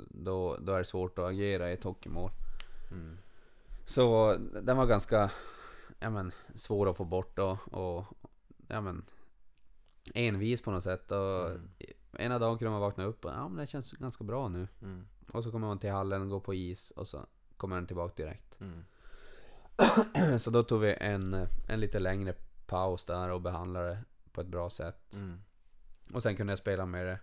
då, 0.09 0.57
då 0.57 0.73
är 0.73 0.77
det 0.79 0.85
svårt 0.85 1.19
att 1.19 1.25
agera 1.25 1.69
i 1.69 1.73
ett 1.73 1.83
hockeymål. 1.83 2.31
Mm. 2.91 3.17
Så 3.85 4.35
den 4.61 4.77
var 4.77 4.85
ganska 4.85 5.31
ja, 6.03 6.09
men, 6.09 6.31
svår 6.55 6.89
att 6.89 6.97
få 6.97 7.05
bort 7.05 7.39
och, 7.39 7.73
och 7.73 8.05
ja, 8.67 8.81
men, 8.81 9.05
envis 10.13 10.61
på 10.61 10.71
något 10.71 10.83
sätt. 10.83 11.11
Och 11.11 11.51
Mm. 12.13 12.25
Ena 12.25 12.39
dagen 12.39 12.57
kunde 12.57 12.71
man 12.71 12.81
vakna 12.81 13.03
upp 13.03 13.25
och 13.25 13.31
ja, 13.31 13.47
men 13.47 13.57
det 13.57 13.67
känns 13.67 13.91
ganska 13.91 14.23
bra 14.23 14.49
nu. 14.49 14.67
Mm. 14.81 15.07
Och 15.31 15.43
så 15.43 15.51
kommer 15.51 15.67
man 15.67 15.79
till 15.79 15.91
hallen 15.91 16.21
och 16.21 16.29
går 16.29 16.39
på 16.39 16.53
is 16.53 16.91
och 16.91 17.07
så 17.07 17.25
kommer 17.57 17.75
den 17.75 17.87
tillbaka 17.87 18.23
direkt. 18.23 18.57
Mm. 18.61 18.85
Så 20.39 20.49
då 20.49 20.63
tog 20.63 20.81
vi 20.81 20.95
en, 20.99 21.47
en 21.67 21.79
lite 21.79 21.99
längre 21.99 22.33
paus 22.65 23.05
där 23.05 23.29
och 23.29 23.41
behandlade 23.41 23.87
det 23.87 24.03
på 24.31 24.41
ett 24.41 24.47
bra 24.47 24.69
sätt. 24.69 25.13
Mm. 25.13 25.41
Och 26.13 26.23
sen 26.23 26.35
kunde 26.35 26.51
jag 26.51 26.59
spela 26.59 26.85
med 26.85 27.05
det 27.05 27.19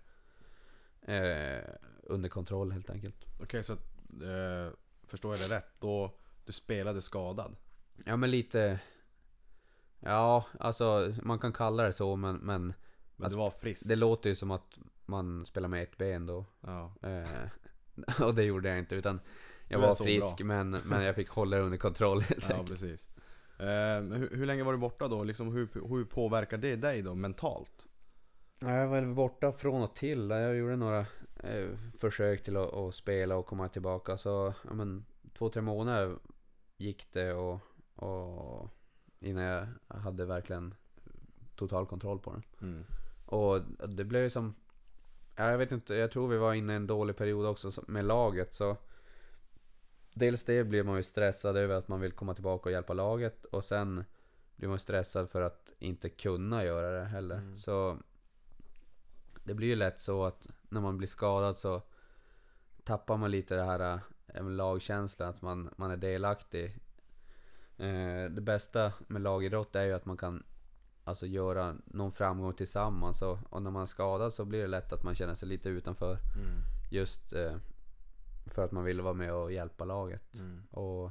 eh, 1.15 1.75
under 2.03 2.29
kontroll 2.29 2.73
helt 2.73 2.91
enkelt. 2.91 3.25
Okej, 3.43 3.63
så 3.63 3.73
eh, 3.73 4.73
förstår 5.03 5.37
jag 5.37 5.49
det 5.49 5.57
rätt? 5.57 5.71
Då 5.79 6.15
du 6.45 6.53
spelade 6.53 7.03
skadad? 7.03 7.57
Ja 8.05 8.17
men 8.17 8.31
lite... 8.31 8.81
Ja, 10.01 10.45
alltså 10.61 11.15
man 11.23 11.39
kan 11.39 11.53
kalla 11.53 11.83
det 11.83 11.93
så 11.93 12.17
men, 12.17 12.37
men 12.37 12.67
Men 12.67 12.75
Alltså, 13.25 13.39
du 13.39 13.43
var 13.43 13.51
frisk? 13.51 13.89
det 13.89 13.97
låter 13.97 14.31
ju 14.31 14.35
som 14.37 14.51
att 14.51 14.79
man 15.07 15.47
spelar 15.47 15.69
med 15.69 15.83
ett 15.83 15.97
ben 15.99 16.27
då. 16.27 16.45
Ja. 16.61 16.95
Eh, 17.03 18.23
och 18.27 18.35
det 18.35 18.43
gjorde 18.45 18.69
jag 18.69 18.79
inte 18.79 18.95
utan 18.95 19.21
jag 19.69 19.79
var 19.79 19.93
frisk 19.93 20.37
bra. 20.37 20.47
men, 20.47 20.71
men 20.71 21.03
jag 21.05 21.15
fick 21.15 21.29
hålla 21.29 21.57
det 21.57 21.63
under 21.63 21.79
kontroll 21.79 22.21
helt 22.21 22.51
ja, 22.51 22.65
precis. 22.69 23.09
Eh, 23.59 24.03
hur, 24.03 24.37
hur 24.37 24.47
länge 24.47 24.63
var 24.63 24.73
du 24.73 24.79
borta 24.79 25.09
då? 25.09 25.25
Liksom, 25.25 25.53
hur, 25.53 25.69
hur 25.89 26.05
påverkar 26.05 26.59
det 26.59 26.77
dig 26.77 27.03
då 27.03 27.15
mentalt? 27.15 27.87
Ja, 28.59 28.71
Jag 28.77 28.89
var 28.89 29.03
borta 29.15 29.53
från 29.53 29.83
och 29.83 29.95
till. 29.95 30.31
Jag 30.31 30.57
gjorde 30.57 30.77
några 30.77 31.01
eh, 31.43 31.69
försök 31.99 32.43
till 32.43 32.57
att, 32.57 32.75
att 32.75 32.95
spela 32.95 33.37
och 33.37 33.47
komma 33.47 33.69
tillbaka. 33.69 34.17
Så 34.17 34.55
ja, 34.69 34.75
men, 34.75 35.05
två, 35.39 35.49
tre 35.49 35.63
månader 35.63 36.17
gick 36.77 37.13
det 37.13 37.33
och, 37.33 37.59
och 38.03 38.71
innan 39.21 39.45
jag 39.45 39.67
hade 39.89 40.25
verkligen 40.25 40.75
total 41.57 41.87
kontroll 41.87 42.19
på 42.19 42.31
den. 42.33 42.43
Mm. 42.61 42.85
Och 43.27 43.61
det 43.89 44.05
blev 44.05 44.23
ju 44.23 44.31
som... 44.31 44.55
Ja, 45.37 45.51
jag 45.51 45.59
vet 45.59 45.73
inte, 45.73 45.95
jag 45.95 46.11
tror 46.11 46.29
vi 46.29 46.37
var 46.37 46.55
inne 46.55 46.73
i 46.73 46.77
en 46.77 46.87
dålig 46.87 47.17
period 47.17 47.47
också 47.47 47.71
så- 47.71 47.85
med 47.87 48.05
laget. 48.05 48.55
Så 48.55 48.77
dels 50.15 50.45
det 50.45 50.65
blir 50.65 50.83
man 50.83 50.97
ju 50.97 51.03
stressad 51.03 51.57
över 51.57 51.75
att 51.75 51.89
man 51.89 52.01
vill 52.01 52.13
komma 52.13 52.35
tillbaka 52.35 52.69
och 52.69 52.73
hjälpa 52.73 52.95
laget. 52.95 53.45
Och 53.45 53.65
sen 53.65 54.05
blir 54.57 54.69
man 54.69 54.79
stressad 54.79 55.31
för 55.31 55.41
att 55.43 55.73
inte 55.79 56.09
kunna 56.09 56.65
göra 56.65 57.01
det 57.01 57.05
heller. 57.05 57.37
Mm. 57.37 57.57
Så 57.57 57.99
det 59.45 59.55
blir 59.55 59.69
ju 59.69 59.77
lätt 59.77 60.01
så 60.01 60.25
att 60.25 60.47
när 60.69 60.81
man 60.81 60.99
blir 60.99 61.09
skadad 61.09 61.59
så 61.59 61.83
tappar 62.85 63.17
man 63.17 63.31
lite 63.31 63.55
det 63.55 63.65
här 63.65 64.01
äh, 64.27 64.51
lagkänslan, 64.51 65.29
att 65.29 65.43
man, 65.43 65.71
man 65.77 65.91
är 65.91 65.97
delaktig. 65.97 66.79
Eh, 67.81 68.31
det 68.31 68.41
bästa 68.41 68.93
med 69.07 69.23
lagidrott 69.23 69.77
är 69.77 69.85
ju 69.85 69.93
att 69.93 70.07
man 70.07 70.17
kan 70.17 70.43
alltså, 71.05 71.27
göra 71.27 71.77
någon 71.85 72.13
framgång 72.13 72.55
tillsammans. 72.55 73.23
Och, 73.23 73.39
och 73.51 73.63
när 73.63 73.71
man 73.71 73.83
är 73.83 73.87
skadad 73.87 74.35
så 74.35 74.45
blir 74.45 74.61
det 74.61 74.67
lätt 74.67 74.93
att 74.93 75.03
man 75.03 75.15
känner 75.15 75.35
sig 75.35 75.49
lite 75.49 75.69
utanför. 75.69 76.13
Mm. 76.13 76.61
Just 76.91 77.33
eh, 77.33 77.57
för 78.47 78.65
att 78.65 78.73
man 78.73 78.85
vill 78.85 79.01
vara 79.01 79.15
med 79.15 79.33
och 79.35 79.53
hjälpa 79.53 79.85
laget. 79.85 80.35
Mm. 80.35 80.63
Och 80.71 81.11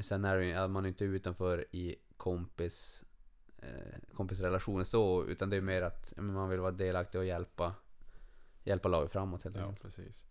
sen 0.00 0.24
är 0.24 0.36
det 0.36 0.44
ju, 0.44 0.52
är 0.52 0.68
man 0.68 0.86
inte 0.86 1.04
utanför 1.04 1.64
i 1.70 1.96
kompis 2.16 3.04
eh, 3.58 3.98
kompisrelationer 4.14 4.84
så, 4.84 5.24
utan 5.24 5.50
det 5.50 5.56
är 5.56 5.60
mer 5.60 5.82
att 5.82 6.12
man 6.16 6.48
vill 6.48 6.60
vara 6.60 6.70
delaktig 6.72 7.18
och 7.18 7.26
hjälpa 7.26 7.74
hjälpa 8.64 8.88
laget 8.88 9.12
framåt 9.12 9.44
helt 9.44 9.56
Ja, 9.56 9.62
enkelt. 9.62 9.82
precis. 9.82 10.24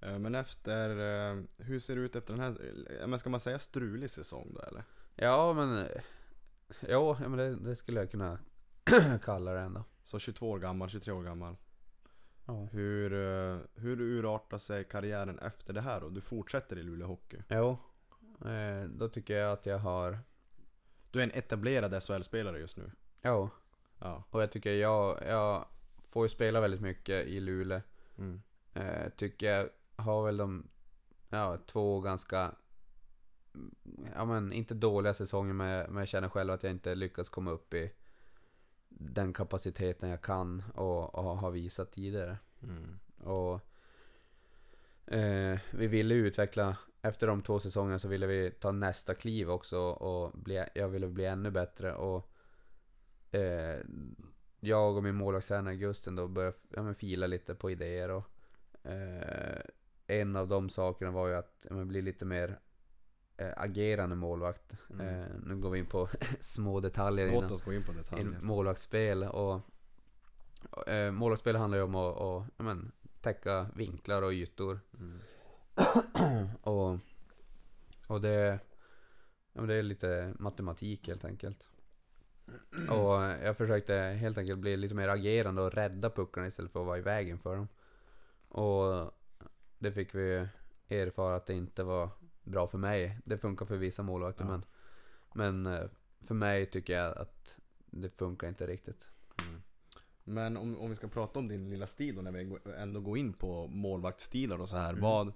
Eh, 0.00 0.18
Men 0.18 0.34
efter, 0.34 0.90
eh, 0.90 1.42
hur 1.58 1.78
ser 1.78 1.96
det 1.96 2.00
ut 2.00 2.16
efter 2.16 2.34
den 2.34 2.42
här, 2.42 2.56
eh, 3.00 3.06
men 3.06 3.18
ska 3.18 3.30
man 3.30 3.40
säga 3.40 3.58
strulig 3.58 4.10
säsong 4.10 4.52
då 4.54 4.60
eller? 4.60 4.84
Ja, 5.14 5.52
men 5.52 5.88
ja, 6.88 7.16
men 7.20 7.36
det, 7.36 7.56
det 7.56 7.76
skulle 7.76 8.00
jag 8.00 8.10
kunna 8.10 8.38
kalla 9.22 9.52
det 9.52 9.60
ändå. 9.60 9.84
Så 10.02 10.18
22 10.18 10.50
år 10.50 10.58
gammal, 10.58 10.88
23 10.88 11.12
år 11.12 11.22
gammal. 11.22 11.56
Ja. 12.46 12.68
Hur, 12.72 13.10
hur 13.80 14.00
urartar 14.00 14.58
sig 14.58 14.84
karriären 14.84 15.38
efter 15.38 15.74
det 15.74 15.80
här 15.80 16.00
då? 16.00 16.08
Du 16.08 16.20
fortsätter 16.20 16.78
i 16.78 16.82
Luleå 16.82 17.06
Hockey. 17.08 17.38
Jo, 17.48 17.78
då 18.88 19.08
tycker 19.08 19.36
jag 19.38 19.52
att 19.52 19.66
jag 19.66 19.78
har, 19.78 20.18
Du 21.10 21.18
är 21.18 21.22
en 21.24 21.30
etablerad 21.34 22.02
SHL-spelare 22.02 22.58
just 22.58 22.76
nu. 22.76 22.90
ja, 23.22 23.50
Ja. 23.98 24.24
och 24.30 24.42
jag 24.42 24.50
tycker 24.52 24.72
jag, 24.72 25.22
jag 25.26 25.66
får 26.08 26.24
ju 26.24 26.28
spela 26.28 26.60
väldigt 26.60 26.80
mycket 26.80 27.26
i 27.26 27.40
Luleå. 27.40 27.80
Mm. 28.18 28.42
Eh, 28.74 29.08
tycker 29.16 29.54
jag 29.54 29.68
har 29.96 30.24
väl 30.24 30.36
de 30.36 30.68
ja, 31.28 31.58
två 31.66 32.00
ganska 32.00 32.54
ja 34.14 34.24
men 34.24 34.52
inte 34.52 34.74
dåliga 34.74 35.14
säsonger 35.14 35.52
men, 35.52 35.92
men 35.92 35.96
jag 35.96 36.08
känner 36.08 36.28
själv 36.28 36.52
att 36.52 36.62
jag 36.62 36.72
inte 36.72 36.94
lyckats 36.94 37.30
komma 37.30 37.50
upp 37.50 37.74
i 37.74 37.92
den 38.88 39.32
kapaciteten 39.32 40.08
jag 40.08 40.22
kan 40.22 40.64
och, 40.74 41.14
och 41.14 41.24
har 41.24 41.50
visat 41.50 41.92
tidigare. 41.92 42.38
Mm. 42.62 42.98
Och 43.18 43.60
eh, 45.14 45.58
vi 45.70 45.86
ville 45.86 46.14
utveckla, 46.14 46.76
efter 47.02 47.26
de 47.26 47.42
två 47.42 47.60
säsongerna 47.60 47.98
så 47.98 48.08
ville 48.08 48.26
vi 48.26 48.50
ta 48.50 48.72
nästa 48.72 49.14
kliv 49.14 49.50
också 49.50 49.78
och 49.78 50.38
bli, 50.38 50.64
jag 50.74 50.88
ville 50.88 51.08
bli 51.08 51.24
ännu 51.24 51.50
bättre 51.50 51.94
och 51.94 52.32
eh, 53.30 53.80
jag 54.60 54.96
och 54.96 55.02
min 55.02 55.14
målvaktstränare 55.14 55.76
Gusten 55.76 56.16
då 56.16 56.28
började 56.28 56.56
ja, 56.68 56.82
men 56.82 56.94
fila 56.94 57.26
lite 57.26 57.54
på 57.54 57.70
idéer 57.70 58.10
och 58.10 58.24
eh, 58.90 59.62
en 60.06 60.36
av 60.36 60.48
de 60.48 60.68
sakerna 60.68 61.10
var 61.10 61.28
ju 61.28 61.34
att 61.34 61.66
ja, 61.70 61.76
men 61.76 61.88
bli 61.88 62.02
lite 62.02 62.24
mer 62.24 62.58
eh, 63.36 63.52
agerande 63.56 64.16
målvakt. 64.16 64.76
Mm. 64.90 65.06
Eh, 65.06 65.26
nu 65.42 65.56
går 65.56 65.70
vi 65.70 65.78
in 65.78 65.86
på 65.86 66.08
små 66.40 66.80
detaljer 66.80 67.32
Låt 67.32 67.50
oss 67.50 67.62
gå 67.62 67.72
in 67.72 67.84
på 67.84 67.92
detaljer. 67.92 68.38
målvaktsspel 68.42 69.22
och 69.22 69.60
eh, 70.86 71.12
målvaktsspel 71.12 71.56
handlar 71.56 71.78
ju 71.78 71.84
om 71.84 71.94
att, 71.94 72.16
ja, 72.56 72.64
men, 72.64 72.92
täcka 73.20 73.66
vinklar 73.74 74.22
och 74.22 74.32
ytor. 74.32 74.80
Mm. 74.98 75.18
Och, 76.62 76.98
och 78.08 78.20
det, 78.20 78.58
ja, 79.52 79.60
men 79.60 79.66
det 79.68 79.74
är 79.74 79.82
lite 79.82 80.34
matematik 80.38 81.08
helt 81.08 81.24
enkelt. 81.24 81.68
Och 82.90 83.22
jag 83.44 83.56
försökte 83.56 83.94
helt 83.94 84.38
enkelt 84.38 84.58
bli 84.58 84.76
lite 84.76 84.94
mer 84.94 85.08
agerande 85.08 85.62
och 85.62 85.72
rädda 85.72 86.10
puckarna 86.10 86.46
istället 86.46 86.72
för 86.72 86.80
att 86.80 86.86
vara 86.86 86.98
i 86.98 87.02
vägen 87.02 87.38
för 87.38 87.56
dem. 87.56 87.68
Och 88.48 89.12
det 89.86 89.92
fick 89.92 90.14
vi 90.14 90.48
erfara 90.88 91.36
att 91.36 91.46
det 91.46 91.54
inte 91.54 91.82
var 91.82 92.10
bra 92.44 92.68
för 92.68 92.78
mig. 92.78 93.18
Det 93.24 93.38
funkar 93.38 93.66
för 93.66 93.76
vissa 93.76 94.02
målvakter 94.02 94.44
Ja. 94.44 94.50
men, 94.50 94.64
men 95.62 95.74
eh, 95.74 95.88
för 96.20 96.34
mig 96.34 96.66
tycker 96.66 96.92
jag 96.92 97.18
att 97.18 97.60
det 97.90 98.08
funkar 98.08 98.48
inte 98.48 98.66
riktigt. 98.66 99.08
Mm. 99.48 99.62
Men 100.24 100.56
om, 100.56 100.78
om 100.78 100.88
vi 100.88 100.96
ska 100.96 101.08
prata 101.08 101.38
om 101.38 101.48
din 101.48 101.70
lilla 101.70 101.86
stil 101.86 102.14
då 102.14 102.22
när 102.22 102.32
vi 102.32 102.58
ändå 102.78 103.00
går 103.00 103.18
in 103.18 103.32
på 103.32 103.66
målvaktsstilar 103.66 104.60
och 104.60 104.68
så 104.68 104.76
här. 104.76 104.90
Mm. 104.90 105.02
Vad, 105.02 105.32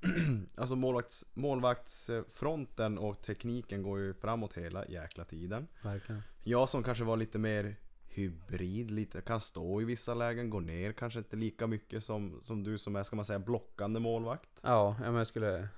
alltså 0.56 0.76
målvakts, 0.76 1.24
målvaktsfronten 1.34 2.98
och 2.98 3.20
tekniken 3.22 3.82
går 3.82 3.98
ju 3.98 4.14
framåt 4.14 4.54
hela 4.54 4.86
jäkla 4.86 5.24
tiden. 5.24 5.68
Verkligen. 5.82 6.22
Jag 6.44 6.68
som 6.68 6.82
kanske 6.82 7.04
var 7.04 7.16
lite 7.16 7.38
mer 7.38 7.76
hybrid, 8.08 8.90
lite, 8.90 9.20
kan 9.20 9.40
stå 9.40 9.80
i 9.80 9.84
vissa 9.84 10.14
lägen, 10.14 10.50
gå 10.50 10.60
ner 10.60 10.92
kanske 10.92 11.18
inte 11.18 11.36
lika 11.36 11.66
mycket 11.66 12.04
som, 12.04 12.40
som 12.42 12.64
du 12.64 12.78
som 12.78 12.96
är, 12.96 13.02
ska 13.02 13.16
man 13.16 13.24
säga, 13.24 13.38
blockande 13.38 14.00
målvakt. 14.00 14.48
Ja, 14.62 14.96
men 15.00 15.14
jag 15.14 15.26
skulle 15.26 15.68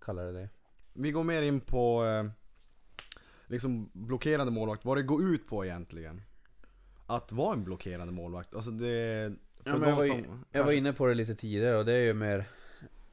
kalla 0.00 0.22
det 0.22 0.32
det. 0.32 0.48
Vi 0.92 1.10
går 1.12 1.24
mer 1.24 1.42
in 1.42 1.60
på 1.60 2.04
eh, 2.04 2.24
liksom 3.46 3.90
blockerande 3.92 4.52
målvakt, 4.52 4.84
vad 4.84 4.96
det 4.96 5.02
går 5.02 5.22
ut 5.24 5.46
på 5.46 5.64
egentligen. 5.64 6.22
Att 7.06 7.32
vara 7.32 7.52
en 7.52 7.64
blockerande 7.64 8.12
målvakt. 8.12 8.54
Alltså 8.54 8.70
det... 8.70 9.34
För 9.62 9.70
Ja, 9.70 9.78
de 9.78 9.88
jag 9.88 9.96
var 9.96 10.02
som 10.02 10.16
Jag 10.16 10.24
var 10.24 10.42
kanske- 10.52 10.74
inne 10.74 10.92
på 10.92 11.06
det 11.06 11.14
lite 11.14 11.34
tidigare 11.34 11.76
och 11.78 11.84
det 11.84 11.92
är 11.92 12.04
ju 12.04 12.14
mer 12.14 12.44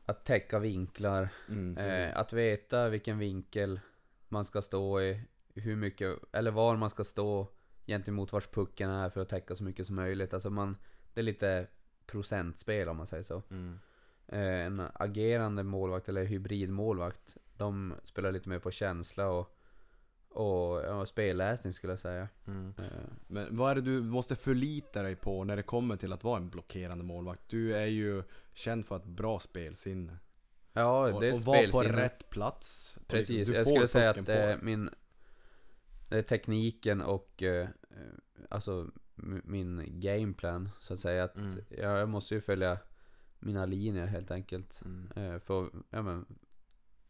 att 0.06 0.26
täcka 0.26 0.60
vinklar, 0.60 1.30
Mm, 1.50 1.78
eh, 1.78 2.18
att 2.20 2.34
veta 2.34 2.90
vilken 2.90 3.18
vinkel 3.20 3.80
man 4.30 4.46
ska 4.46 4.62
stå 4.62 5.02
i, 5.02 5.22
hur 5.56 5.76
mycket, 5.76 6.18
eller 6.32 6.52
var 6.52 6.76
man 6.76 6.90
ska 6.90 7.04
stå 7.04 7.48
gentemot 7.88 8.34
vars 8.34 8.48
pucken 8.48 8.90
är 8.90 9.10
för 9.10 9.22
att 9.22 9.30
täcka 9.30 9.56
så 9.56 9.64
mycket 9.64 9.86
som 9.86 9.96
möjligt. 9.96 10.34
Alltså 10.34 10.50
man, 10.50 10.78
det 11.14 11.22
är 11.22 11.24
lite 11.24 11.68
procentspel 12.06 12.90
om 12.90 12.98
man 12.98 13.08
säger 13.08 13.24
så. 13.24 13.42
Mm. 13.50 13.80
Eh, 14.28 14.66
en 14.66 14.84
agerande 14.94 15.64
målvakt 15.64 16.10
eller 16.10 16.24
hybridmålvakt, 16.24 17.38
de 17.58 17.94
spelar 18.04 18.32
lite 18.32 18.50
mer 18.50 18.60
på 18.60 18.72
känsla 18.72 19.28
och, 19.30 19.58
och 20.30 20.82
ja, 20.84 21.06
spelläsning 21.06 21.74
skulle 21.74 21.94
jag 21.94 22.00
säga. 22.00 22.28
Mm. 22.48 22.74
Eh, 22.78 22.86
Men 23.28 23.58
vad 23.58 23.72
är 23.72 23.76
det 23.76 23.82
du 23.82 24.02
måste 24.02 24.36
förlita 24.36 25.04
dig 25.04 25.16
på 25.16 25.44
när 25.44 25.56
det 25.56 25.64
kommer 25.64 25.98
till 25.98 26.14
att 26.14 26.24
vara 26.24 26.38
en 26.38 26.50
blockerande 26.50 27.04
målvakt? 27.04 27.42
Du 27.48 27.76
är 27.76 27.86
ju 27.86 28.24
känd 28.54 28.86
för 28.86 28.96
ett 28.96 29.06
bra 29.06 29.40
spelsinne. 29.40 30.18
ja, 30.74 31.14
Och, 31.14 31.22
det 31.22 31.28
är 31.28 31.34
och 31.34 31.40
vara 31.40 31.72
på 31.72 31.82
rätt 31.82 32.30
plats. 32.30 32.98
Och 33.02 33.08
Precis, 33.08 33.30
liksom, 33.38 33.54
du 33.54 33.58
jag 33.60 33.66
får 33.68 33.72
skulle 33.72 33.88
säga 33.88 34.10
att 34.10 34.26
dig. 34.26 34.58
min 34.62 34.90
Det 36.14 36.20
är 36.20 36.24
tekniken 36.24 37.02
och 37.02 37.44
eh, 37.44 37.68
eh, 37.90 37.98
Alltså 38.50 38.88
min 39.44 39.84
gameplan 40.00 40.70
så 40.80 40.94
att 40.94 41.00
säga 41.00 41.24
att 41.24 41.36
Mm. 41.36 41.56
jag, 41.70 42.00
jag 42.00 42.10
måste 42.10 42.36
ju 42.36 42.42
följa 42.42 42.78
Mina 43.40 43.66
linjer 43.66 44.06
helt 44.06 44.32
enkelt 44.32 44.82
Mm. 44.86 45.10
eh, 45.16 45.40
För 45.40 45.64
att 45.66 45.72
ja, 45.90 46.02
men, 46.02 46.26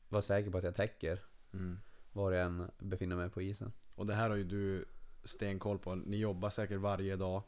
Vara 0.10 0.22
säker 0.22 0.50
på 0.52 0.58
att 0.58 0.64
jag 0.64 0.76
täcker 0.76 1.20
Mm. 1.54 1.80
Var 2.14 2.32
jag 2.32 2.46
än 2.46 2.72
befinner 2.80 3.16
mig 3.16 3.30
på 3.30 3.42
isen 3.42 3.72
Och 3.96 4.06
det 4.06 4.14
här 4.14 4.30
har 4.30 4.36
ju 4.38 4.44
du 4.44 4.86
stenkoll 5.24 5.80
på. 5.80 5.96
Ni 5.96 6.18
jobbar 6.18 6.50
säkert 6.50 6.80
varje 6.80 7.16
dag. 7.16 7.44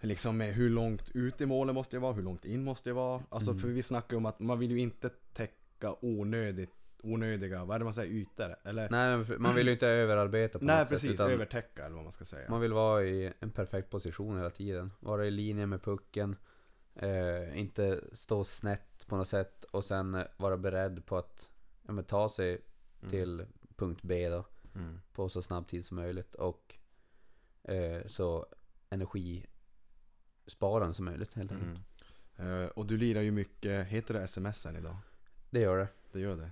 Liksom 0.00 0.36
med 0.36 0.54
hur 0.54 0.70
långt 0.70 1.10
ut 1.14 1.40
i 1.40 1.46
målet 1.46 1.74
måste 1.74 1.96
jag 1.96 2.00
vara, 2.00 2.12
hur 2.12 2.22
långt 2.22 2.44
in 2.44 2.64
måste 2.64 2.90
jag 2.90 2.94
vara. 2.94 3.22
Alltså 3.28 3.50
Mm. 3.50 3.60
för 3.62 3.68
vi 3.68 3.82
snackar 3.82 4.12
ju 4.12 4.16
om 4.16 4.26
att 4.26 4.40
man 4.40 4.58
vill 4.58 4.70
ju 4.70 4.78
inte 4.80 5.08
täcka 5.32 5.94
onödigt, 6.00 6.70
onödiga, 7.02 7.64
vad 7.64 7.74
är 7.74 7.78
det 7.78 7.84
man 7.84 7.94
säger, 7.94 8.12
ytor? 8.12 8.56
Eller? 8.64 8.90
Nej 8.90 9.38
man 9.38 9.54
vill 9.54 9.66
ju 9.66 9.72
inte 9.72 9.88
överarbeta 9.88 10.58
på 10.58 10.64
Nej 10.64 10.80
något 10.80 10.88
precis, 10.88 11.02
sätt 11.10 11.14
utan 11.14 11.30
övertäcka 11.30 11.84
eller 11.84 11.94
vad 11.94 12.04
man 12.04 12.12
ska 12.12 12.24
säga. 12.24 12.50
Man 12.50 12.60
vill 12.60 12.72
vara 12.72 13.04
i 13.04 13.32
en 13.40 13.50
perfekt 13.50 13.90
position 13.90 14.36
hela 14.36 14.50
tiden 14.50 14.92
Vara 15.00 15.26
i 15.26 15.30
linje 15.30 15.66
med 15.66 15.82
pucken 15.82 16.36
eh, 16.94 17.58
Inte 17.58 18.00
stå 18.12 18.44
snett 18.44 19.06
på 19.08 19.16
något 19.16 19.28
sätt 19.28 19.64
och 19.64 19.84
sen 19.84 20.14
eh, 20.14 20.24
vara 20.36 20.56
beredd 20.56 21.06
på 21.06 21.16
att 21.16 21.50
ja, 21.86 21.92
men, 21.92 22.04
ta 22.04 22.28
sig 22.28 22.60
Mm. 23.00 23.10
till 23.10 23.46
punkt 23.76 24.00
B 24.02 24.28
då 24.28 24.44
Mm. 24.74 25.00
på 25.12 25.28
så 25.28 25.42
snabb 25.42 25.68
tid 25.68 25.84
som 25.84 25.96
möjligt 25.96 26.34
och 26.34 26.74
eh, 27.62 28.06
så 28.06 28.46
energisparande 28.90 30.94
som 30.94 31.04
möjligt 31.04 31.34
helt 31.34 31.52
enkelt. 31.52 31.78
Mm. 32.36 32.62
Eh, 32.62 32.68
och 32.68 32.86
du 32.86 32.96
lirar 32.96 33.20
ju 33.20 33.30
mycket, 33.30 33.86
heter 33.86 34.14
det 34.14 34.22
sms 34.22 34.66
idag? 34.66 34.96
Det 35.50 35.60
gör 35.60 35.78
det. 35.78 35.88
Det 36.12 36.20
gör 36.20 36.36
det. 36.36 36.50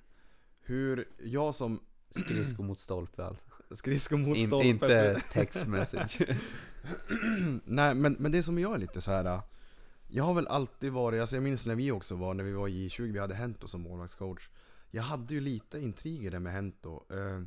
Hur, 0.67 1.09
jag 1.19 1.55
som 1.55 1.81
Skridsko 2.11 2.63
mot 2.63 2.79
stolpe 2.79 3.25
alltså. 3.25 3.47
skridskor 3.71 4.17
mot 4.17 4.37
In, 4.37 4.47
stolpen. 4.47 4.71
inte 4.71 5.21
text 5.33 5.67
message. 5.67 6.23
Nej 7.65 7.95
men, 7.95 8.17
men 8.19 8.33
det 8.33 8.43
som 8.43 8.59
jag 8.59 8.75
är 8.75 8.79
lite 8.79 9.01
så 9.01 9.11
här. 9.11 9.41
Jag 10.09 10.25
har 10.25 10.35
väl 10.35 10.47
alltid 10.47 10.93
varit, 10.93 11.21
alltså 11.21 11.37
jag 11.37 11.43
minns 11.43 11.67
när 11.67 11.75
vi 11.75 11.91
också 11.93 12.17
var, 12.17 12.35
när 12.35 12.45
vi 12.45 12.53
var 12.53 12.69
i 12.69 12.89
J20, 12.89 13.13
vi 13.13 13.19
hade 13.19 13.35
Hento 13.35 13.69
som 13.69 13.81
målvaktscoach. 13.81 14.49
Jag 14.91 15.03
hade 15.03 15.35
ju 15.35 15.41
lite 15.41 15.81
intriger 15.81 16.31
där 16.31 16.39
med 16.39 16.53
Hento. 16.53 17.03
Eh, 17.11 17.43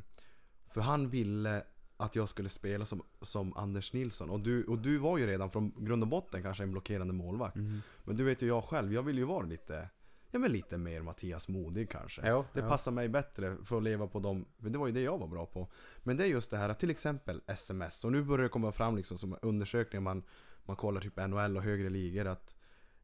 för 0.68 0.80
han 0.80 1.10
ville 1.10 1.62
att 1.96 2.16
jag 2.16 2.28
skulle 2.28 2.48
spela 2.48 2.84
som, 2.84 3.02
som 3.20 3.56
Anders 3.56 3.92
Nilsson. 3.92 4.30
Och 4.30 4.40
du, 4.40 4.64
och 4.64 4.78
du 4.78 4.98
var 4.98 5.18
ju 5.18 5.26
redan 5.26 5.50
från 5.50 5.84
grund 5.84 6.02
och 6.02 6.08
botten 6.08 6.42
kanske 6.42 6.62
en 6.62 6.70
blockerande 6.70 7.12
målvakt. 7.12 7.56
Mm. 7.56 7.80
Men 8.04 8.16
du 8.16 8.24
vet 8.24 8.42
ju 8.42 8.46
jag 8.46 8.64
själv, 8.64 8.92
jag 8.92 9.02
vill 9.02 9.18
ju 9.18 9.24
vara 9.24 9.46
lite, 9.46 9.88
ja 10.30 10.38
men 10.38 10.52
lite 10.52 10.78
mer 10.78 11.02
Mattias 11.02 11.48
Modig 11.48 11.90
kanske. 11.90 12.26
Ja, 12.26 12.44
Det 12.52 12.60
ja. 12.60 12.68
passar 12.68 12.92
mig 12.92 13.08
bättre 13.08 13.56
för 13.64 13.76
att 13.76 13.82
leva 13.82 14.06
på 14.06 14.18
dem, 14.20 14.44
för 14.62 14.70
det 14.70 14.78
var 14.78 14.86
ju 14.86 14.92
det 14.92 15.00
jag 15.00 15.18
var 15.18 15.26
bra 15.26 15.46
på. 15.46 15.68
Men 16.02 16.16
det 16.16 16.24
är 16.24 16.28
just 16.28 16.50
det 16.50 16.56
här, 16.56 16.74
till 16.74 16.90
exempel 16.90 17.40
sms, 17.46 18.04
och 18.04 18.12
nu 18.12 18.22
börjar 18.22 18.42
det 18.42 18.48
komma 18.48 18.72
fram 18.72 18.96
liksom 18.96 19.18
som 19.18 19.36
undersökningar 19.42 20.00
man, 20.02 20.22
man 20.64 20.76
kollar 20.76 21.00
typ 21.00 21.16
NHL 21.16 21.56
och 21.56 21.62
högre 21.62 21.88
ligor 21.88 22.26
att 22.26 22.56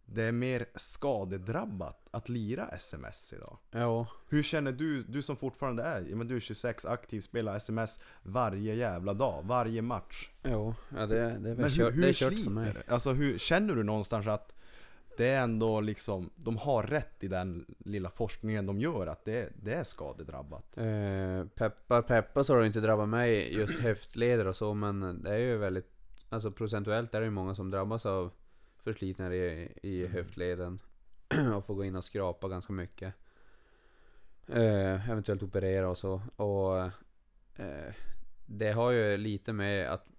det 0.08 0.22
är 0.22 0.32
mer 0.32 0.66
skadedrabbat 0.74 2.08
att 2.10 2.28
lira 2.28 2.68
sms 2.68 3.32
idag. 3.32 3.58
Ja, 3.70 4.06
Hur 4.28 4.42
känner 4.42 4.72
du, 4.72 5.02
du 5.02 5.22
som 5.22 5.36
fortfarande 5.36 5.82
är, 5.82 6.00
men 6.14 6.26
du 6.28 6.36
är 6.36 6.40
26, 6.40 6.84
aktiv, 6.84 7.20
spelar 7.20 7.56
sms 7.56 8.00
varje 8.22 8.74
jävla 8.74 9.14
dag, 9.14 9.42
varje 9.44 9.82
match. 9.82 10.30
ja, 10.42 10.74
ja 10.96 11.06
det, 11.06 11.14
det 11.16 11.20
är 11.24 11.38
väl 11.38 11.56
Men 11.56 11.64
hur, 11.70 11.76
kört, 11.76 11.94
det 11.94 12.00
är 12.02 12.06
hur 12.06 12.12
kört 12.12 12.34
för 12.44 12.50
mig. 12.50 12.72
sliter? 12.72 12.92
Alltså 12.92 13.12
hur, 13.12 13.38
känner 13.38 13.74
du 13.74 13.82
någonstans 13.82 14.26
att 14.26 14.52
det 15.16 15.28
är 15.28 15.42
ändå 15.42 15.80
liksom, 15.80 16.30
de 16.36 16.56
har 16.56 16.82
rätt 16.82 17.24
i 17.24 17.28
den 17.28 17.74
lilla 17.78 18.10
forskningen 18.10 18.66
de 18.66 18.80
gör, 18.80 19.06
att 19.06 19.24
det, 19.24 19.52
det 19.62 19.74
är 19.74 19.84
skadedrabbat? 19.84 20.76
Eh, 20.76 21.44
peppar 21.54 22.02
peppar 22.02 22.42
så 22.42 22.52
har 22.54 22.60
det 22.60 22.66
inte 22.66 22.80
drabbat 22.80 23.08
mig 23.08 23.56
just 23.58 23.78
höftleder 23.78 24.46
och 24.46 24.56
så 24.56 24.74
men 24.74 25.22
det 25.22 25.30
är 25.30 25.38
ju 25.38 25.56
väldigt 25.56 25.92
Alltså 26.28 26.50
procentuellt 26.50 27.14
är 27.14 27.20
det 27.20 27.24
ju 27.24 27.30
många 27.30 27.54
som 27.54 27.70
drabbas 27.70 28.06
av 28.06 28.30
förslitningar 28.78 29.32
i, 29.32 29.72
i 29.82 30.00
Mm. 30.00 30.12
höftleden 30.12 30.78
och 31.54 31.66
får 31.66 31.74
gå 31.74 31.84
in 31.84 31.96
och 31.96 32.04
skrapa 32.04 32.48
ganska 32.48 32.72
mycket. 32.72 33.14
Eh, 34.48 35.10
eventuellt 35.10 35.42
operera 35.42 35.88
och 35.88 35.98
så. 35.98 36.22
Och 36.36 36.78
eh, 37.62 37.92
det 38.46 38.72
har 38.72 38.90
ju 38.90 39.16
lite 39.16 39.52
med 39.52 39.92
att 39.92 40.10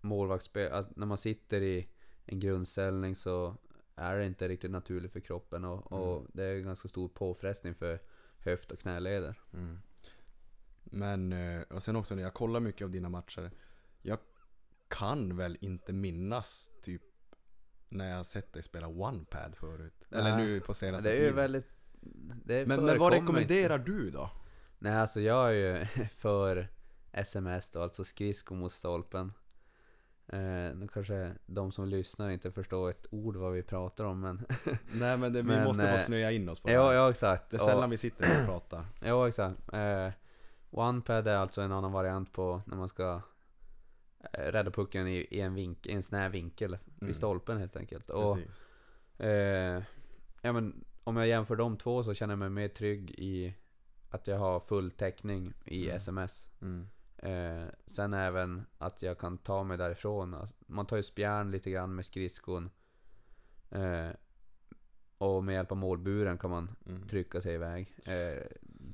målvaktsspel, 0.00 0.72
att 0.72 0.96
när 0.96 1.06
man 1.06 1.18
sitter 1.18 1.60
i 1.62 1.88
en 2.24 2.40
grundställning 2.40 3.16
så 3.16 3.56
är 4.02 4.18
det 4.18 4.26
inte 4.26 4.48
riktigt 4.48 4.70
naturligt 4.70 5.12
för 5.12 5.20
kroppen 5.20 5.64
och, 5.64 5.92
och 5.92 6.16
Mm. 6.18 6.30
det 6.34 6.44
är 6.44 6.58
ganska 6.60 6.88
stor 6.88 7.08
påfrestning 7.08 7.74
för 7.74 7.98
höft 8.38 8.70
och 8.70 8.78
knäleder. 8.78 9.40
Mm. 9.54 9.78
Men, 10.84 11.32
eh, 11.32 11.62
och 11.62 11.82
sen 11.82 11.96
också 11.96 12.14
när 12.14 12.22
jag 12.22 12.34
kollar 12.34 12.60
mycket 12.60 12.84
av 12.84 12.90
dina 12.90 13.08
matcher 13.08 13.50
Jag 14.02 14.18
kan 14.88 15.36
väl 15.36 15.58
inte 15.60 15.92
minnas 15.92 16.70
typ 16.82 17.02
När 17.88 18.10
jag 18.10 18.26
sett 18.26 18.52
dig 18.52 18.62
spela 18.62 18.86
one-pad 18.86 19.56
förut 19.56 20.04
Eller 20.10 20.36
Nej. 20.36 20.46
nu 20.46 20.60
på 20.60 20.74
senaste 20.74 21.08
Det 21.08 21.12
är 21.14 21.16
ju 21.16 21.20
tiden 21.20 21.36
väldigt... 21.36 21.66
Men, 22.00 22.68
men 22.68 22.98
vad 22.98 23.12
rekommenderar 23.12 23.78
inte. 23.78 23.90
du 23.90 24.10
då? 24.10 24.30
Nej 24.78 24.92
alltså 24.94 25.20
jag 25.20 25.48
är 25.48 25.52
ju 25.52 25.86
för 26.16 26.68
sms 27.12 27.70
då, 27.70 27.82
alltså 27.82 28.04
skridsko 28.04 28.54
mot 28.54 28.72
stolpen. 28.72 29.32
Eh, 30.32 30.74
nu 30.76 30.88
kanske 30.92 31.32
de 31.46 31.72
som 31.72 31.88
lyssnar 31.88 32.30
inte 32.30 32.52
förstår 32.52 32.90
ett 32.90 33.06
ord 33.10 33.36
vad 33.36 33.52
vi 33.52 33.62
pratar 33.62 34.04
om 34.04 34.20
men... 34.20 34.46
Nej 34.92 35.16
men, 35.18 35.32
det, 35.32 35.42
vi 35.42 35.48
Men, 35.48 35.64
måste 35.64 35.88
eh, 35.88 35.96
få 35.96 36.02
snöa 36.04 36.30
in 36.30 36.48
oss 36.48 36.60
på 36.60 36.68
det 36.68 36.74
ja, 36.74 37.10
exakt. 37.10 37.50
Det 37.50 37.56
är 37.56 37.58
sällan 37.58 37.90
vi 37.90 37.96
sitter 37.96 38.40
och 38.40 38.46
pratar 38.46 38.84
Ja 39.04 39.28
exakt. 39.28 39.72
Eh, 39.72 40.08
OnePad 40.70 41.28
är 41.28 41.36
alltså 41.36 41.60
en 41.62 41.72
annan 41.72 41.92
variant 41.92 42.32
på 42.32 42.62
när 42.66 42.76
man 42.76 42.88
ska 42.88 43.20
eh, 44.32 44.52
rädda 44.52 44.70
pucken 44.70 45.06
i, 45.08 45.16
i, 45.30 45.40
en, 45.40 45.54
vink, 45.54 45.86
i 45.86 45.92
en 45.92 46.02
snäv 46.02 46.32
vinkel 46.32 46.74
Mm. 46.74 47.06
vid 47.06 47.16
stolpen 47.16 47.58
helt 47.58 47.76
enkelt. 47.76 48.10
Och, 48.10 48.38
eh, 49.24 49.82
ja, 50.42 50.52
men, 50.52 50.84
om 51.04 51.16
jag 51.16 51.26
jämför 51.28 51.56
de 51.56 51.76
två 51.76 52.02
så 52.04 52.14
känner 52.14 52.32
jag 52.32 52.38
mig 52.38 52.50
mer 52.50 52.68
trygg 52.68 53.10
i 53.10 53.54
att 54.10 54.26
jag 54.26 54.38
har 54.38 54.60
full 54.60 54.90
täckning 54.90 55.52
i 55.64 55.84
Mm. 55.84 55.96
sms. 55.96 56.48
Mm. 56.62 56.88
Eh, 57.22 57.64
sen 57.86 58.14
även 58.14 58.66
att 58.78 59.02
jag 59.02 59.18
kan 59.18 59.38
ta 59.38 59.62
mig 59.62 59.78
därifrån. 59.78 60.34
Alltså, 60.34 60.54
man 60.66 60.86
tar 60.86 60.96
ju 60.96 61.02
spjärn 61.02 61.50
lite 61.50 61.70
grann 61.70 61.94
med 61.94 62.04
skridskon. 62.04 62.70
Eh, 63.70 64.10
och 65.18 65.44
med 65.44 65.54
hjälp 65.54 65.72
av 65.72 65.78
målburen 65.78 66.38
kan 66.38 66.50
man 66.50 66.76
Mm. 66.86 67.08
trycka 67.08 67.40
sig 67.40 67.54
iväg. 67.54 67.94
Eh, 68.06 68.42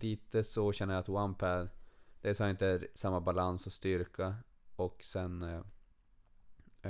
lite 0.00 0.44
så 0.44 0.72
känner 0.72 0.94
jag 0.94 1.00
att 1.00 1.08
OnePad, 1.08 1.68
dels 2.22 2.38
har 2.38 2.48
inte 2.48 2.86
samma 2.94 3.20
balans 3.20 3.66
och 3.66 3.72
styrka. 3.72 4.34
Och 4.76 5.02
sen 5.04 5.42
eh, 5.42 5.60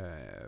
eh, 0.03 0.45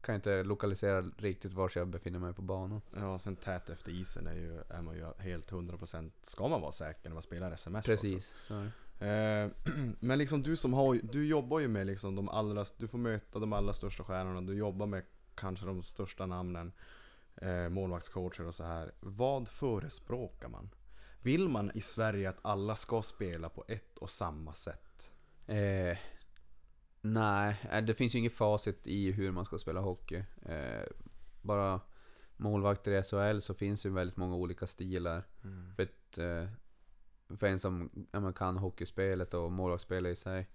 kan 0.00 0.12
jag 0.12 0.18
inte 0.18 0.42
lokalisera 0.44 1.00
riktigt 1.02 1.52
var 1.52 1.72
jag 1.74 1.88
befinner 1.88 2.18
mig 2.18 2.34
på 2.34 2.42
banan. 2.42 2.80
Ja, 2.96 3.18
sen 3.18 3.36
tät 3.36 3.70
efter 3.70 3.92
isen 3.92 4.26
är, 4.26 4.34
ju, 4.34 4.60
är 4.68 4.82
man 4.82 4.96
ju 4.96 5.06
helt 5.18 5.50
100% 5.52 6.10
ska 6.22 6.48
man 6.48 6.60
vara 6.60 6.72
säker 6.72 7.08
när 7.08 7.14
man 7.14 7.22
spelar 7.22 7.52
sms 7.52 7.86
Precis. 7.86 8.32
Så. 8.46 8.54
är 8.54 8.64
det. 8.64 8.70
Eh, 8.98 9.50
men 10.00 10.18
liksom 10.18 10.42
du 10.42 10.56
som 10.56 10.72
har, 10.72 11.00
du 11.02 11.26
jobbar 11.26 11.58
ju 11.58 11.68
med 11.68 11.86
liksom 11.86 12.16
de 12.16 12.28
allra, 12.28 12.64
du 12.76 12.88
får 12.88 12.98
möta 12.98 13.38
de 13.38 13.52
allra 13.52 13.72
största 13.72 14.04
stjärnorna, 14.04 14.40
du 14.40 14.54
jobbar 14.54 14.86
med 14.86 15.04
kanske 15.34 15.66
de 15.66 15.82
största 15.82 16.26
namnen, 16.26 16.72
eh, 17.36 17.68
målvaktscoacher 17.68 18.46
och 18.46 18.54
så 18.54 18.64
här. 18.64 18.92
Vad 19.00 19.48
förespråkar 19.48 20.48
man? 20.48 20.70
Vill 21.22 21.48
man 21.48 21.70
i 21.74 21.80
Sverige 21.80 22.28
att 22.28 22.38
alla 22.42 22.76
ska 22.76 23.02
spela 23.02 23.48
på 23.48 23.64
ett 23.68 23.98
och 23.98 24.10
samma 24.10 24.54
sätt? 24.54 25.10
Eh, 25.46 25.98
nej, 27.00 27.56
eh, 27.70 27.84
det 27.84 27.94
finns 27.94 28.14
ju 28.14 28.18
inget 28.18 28.32
facit 28.32 28.86
i 28.86 29.12
hur 29.12 29.30
man 29.30 29.44
ska 29.44 29.58
spela 29.58 29.80
hockey. 29.80 30.24
Eh, 30.42 30.86
bara 31.42 31.80
målvakter 32.36 32.92
i 32.92 33.02
SHL 33.02 33.40
så 33.40 33.54
finns 33.54 33.86
ju 33.86 33.90
väldigt 33.90 34.16
många 34.16 34.36
olika 34.36 34.66
stilar. 34.66 35.24
För, 35.76 35.82
ett, 35.82 36.18
eh, 36.18 36.50
för 37.36 37.46
en 37.46 37.58
som 37.58 37.90
ja, 38.12 38.32
kan 38.32 38.56
hockeyspelet 38.56 39.34
och 39.34 39.52
målvaktsspelet 39.52 40.12
i 40.12 40.16
sig. 40.16 40.48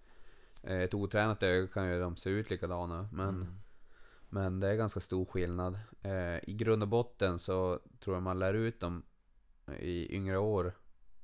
Eh, 0.63 0.81
ett 0.81 0.93
otränat 0.93 1.43
öga 1.43 1.67
kan 1.67 1.89
ju 1.89 1.99
de 1.99 2.15
se 2.15 2.29
ut 2.29 2.49
likadana, 2.49 3.09
men, 3.11 3.35
Mm. 3.35 3.59
men 4.29 4.59
det 4.59 4.67
är 4.67 4.75
ganska 4.75 4.99
stor 4.99 5.25
skillnad. 5.25 5.79
Eh, 6.01 6.49
I 6.49 6.53
grund 6.53 6.83
och 6.83 6.89
botten 6.89 7.39
så 7.39 7.79
tror 7.99 8.15
jag 8.15 8.23
man 8.23 8.39
lär 8.39 8.53
ut 8.53 8.79
dem 8.79 9.03
i 9.79 10.15
yngre 10.15 10.37
år 10.37 10.73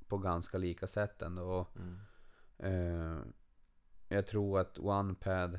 på 0.08 0.18
ganska 0.18 0.58
lika 0.58 0.86
sätt 0.86 1.22
ändå. 1.22 1.66
Mm. 1.76 1.98
Eh, 2.58 3.18
jag 4.08 4.26
tror 4.26 4.58
att 4.60 4.78
OnePad 4.78 5.58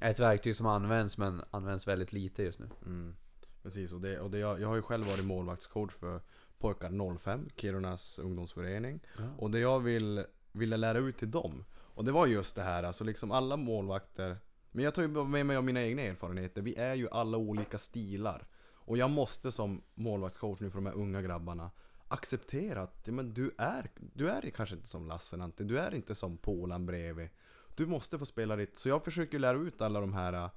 är 0.00 0.10
ett 0.10 0.18
verktyg 0.18 0.56
som 0.56 0.66
används 0.66 1.18
men 1.18 1.42
används 1.50 1.88
väldigt 1.88 2.12
lite 2.12 2.42
just 2.42 2.58
nu. 2.58 2.68
Mm. 2.86 3.16
Precis, 3.62 3.92
och, 3.92 4.00
det, 4.00 4.20
och 4.20 4.30
det, 4.30 4.38
jag, 4.38 4.60
jag 4.60 4.68
har 4.68 4.76
ju 4.76 4.82
själv 4.82 5.04
varit 5.04 5.24
målvaktscoach 5.24 5.92
för 5.92 6.20
pojkar 6.60 7.18
05, 7.18 7.48
Kirunas 7.56 8.18
ungdomsförening. 8.18 9.00
Och 9.38 9.50
det 9.50 9.58
jag 9.58 9.80
vill, 9.80 10.24
ville 10.52 10.76
lära 10.76 10.98
ut 10.98 11.18
till 11.18 11.30
dem, 11.30 11.64
och 11.94 12.04
det 12.04 12.12
var 12.12 12.26
just 12.26 12.56
det 12.56 12.62
här, 12.62 12.82
alltså 12.82 13.04
liksom 13.04 13.30
alla 13.30 13.56
målvakter 13.56 14.36
Men 14.72 14.84
jag 14.84 14.94
tar 14.94 15.02
ju 15.02 15.08
med 15.08 15.46
mig 15.46 15.56
av 15.56 15.64
mina 15.64 15.82
egna 15.82 16.02
erfarenheter, 16.02 16.62
vi 16.62 16.76
är 16.76 16.94
ju 16.94 17.08
alla 17.08 17.38
olika 17.38 17.78
stilar. 17.78 18.46
Och 18.72 18.98
jag 18.98 19.10
måste 19.10 19.52
som 19.52 19.82
målvaktscoach 19.94 20.60
nu 20.60 20.70
för 20.70 20.78
de 20.78 20.86
här 20.86 20.94
unga 20.94 21.22
grabbarna 21.22 21.70
Acceptera 22.08 22.82
att 22.82 23.02
ja, 23.04 23.12
men 23.12 23.34
du, 23.34 23.54
är, 23.58 23.90
du 23.96 24.30
är 24.30 24.50
kanske 24.50 24.74
inte 24.74 24.88
som 24.88 25.06
Lassinantti, 25.06 25.64
du 25.64 25.78
är 25.78 25.94
inte 25.94 26.14
som 26.14 26.38
Polan 26.38 26.86
bredvid. 26.86 27.28
Du 27.76 27.86
måste 27.86 28.18
få 28.18 28.26
spela 28.26 28.56
ditt, 28.56 28.76
så 28.76 28.88
jag 28.88 29.04
försöker 29.04 29.38
lära 29.38 29.58
ut 29.58 29.82
alla 29.82 30.00
de 30.00 30.14
här 30.14 30.50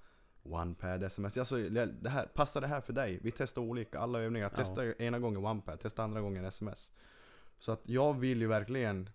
OnePad, 0.44 1.04
sms, 1.04 1.38
alltså 1.38 1.58
det 1.58 2.10
här, 2.10 2.26
passar 2.26 2.62
det 2.62 2.68
här 2.68 2.82
för 2.82 2.94
dig? 2.94 3.20
Vi 3.24 3.32
testar 3.32 3.62
olika, 3.62 4.00
alla 4.00 4.20
övningar, 4.20 4.50
Ja. 4.52 4.56
testa 4.56 4.86
ena 4.96 5.20
gången 5.20 5.46
OnePad, 5.46 5.80
testa 5.80 6.04
andra 6.04 6.22
gången 6.22 6.46
sms 6.46 6.92
Så 7.60 7.72
att 7.72 7.82
jag 7.84 8.14
vill 8.20 8.42
ju 8.42 8.48
verkligen 8.48 9.10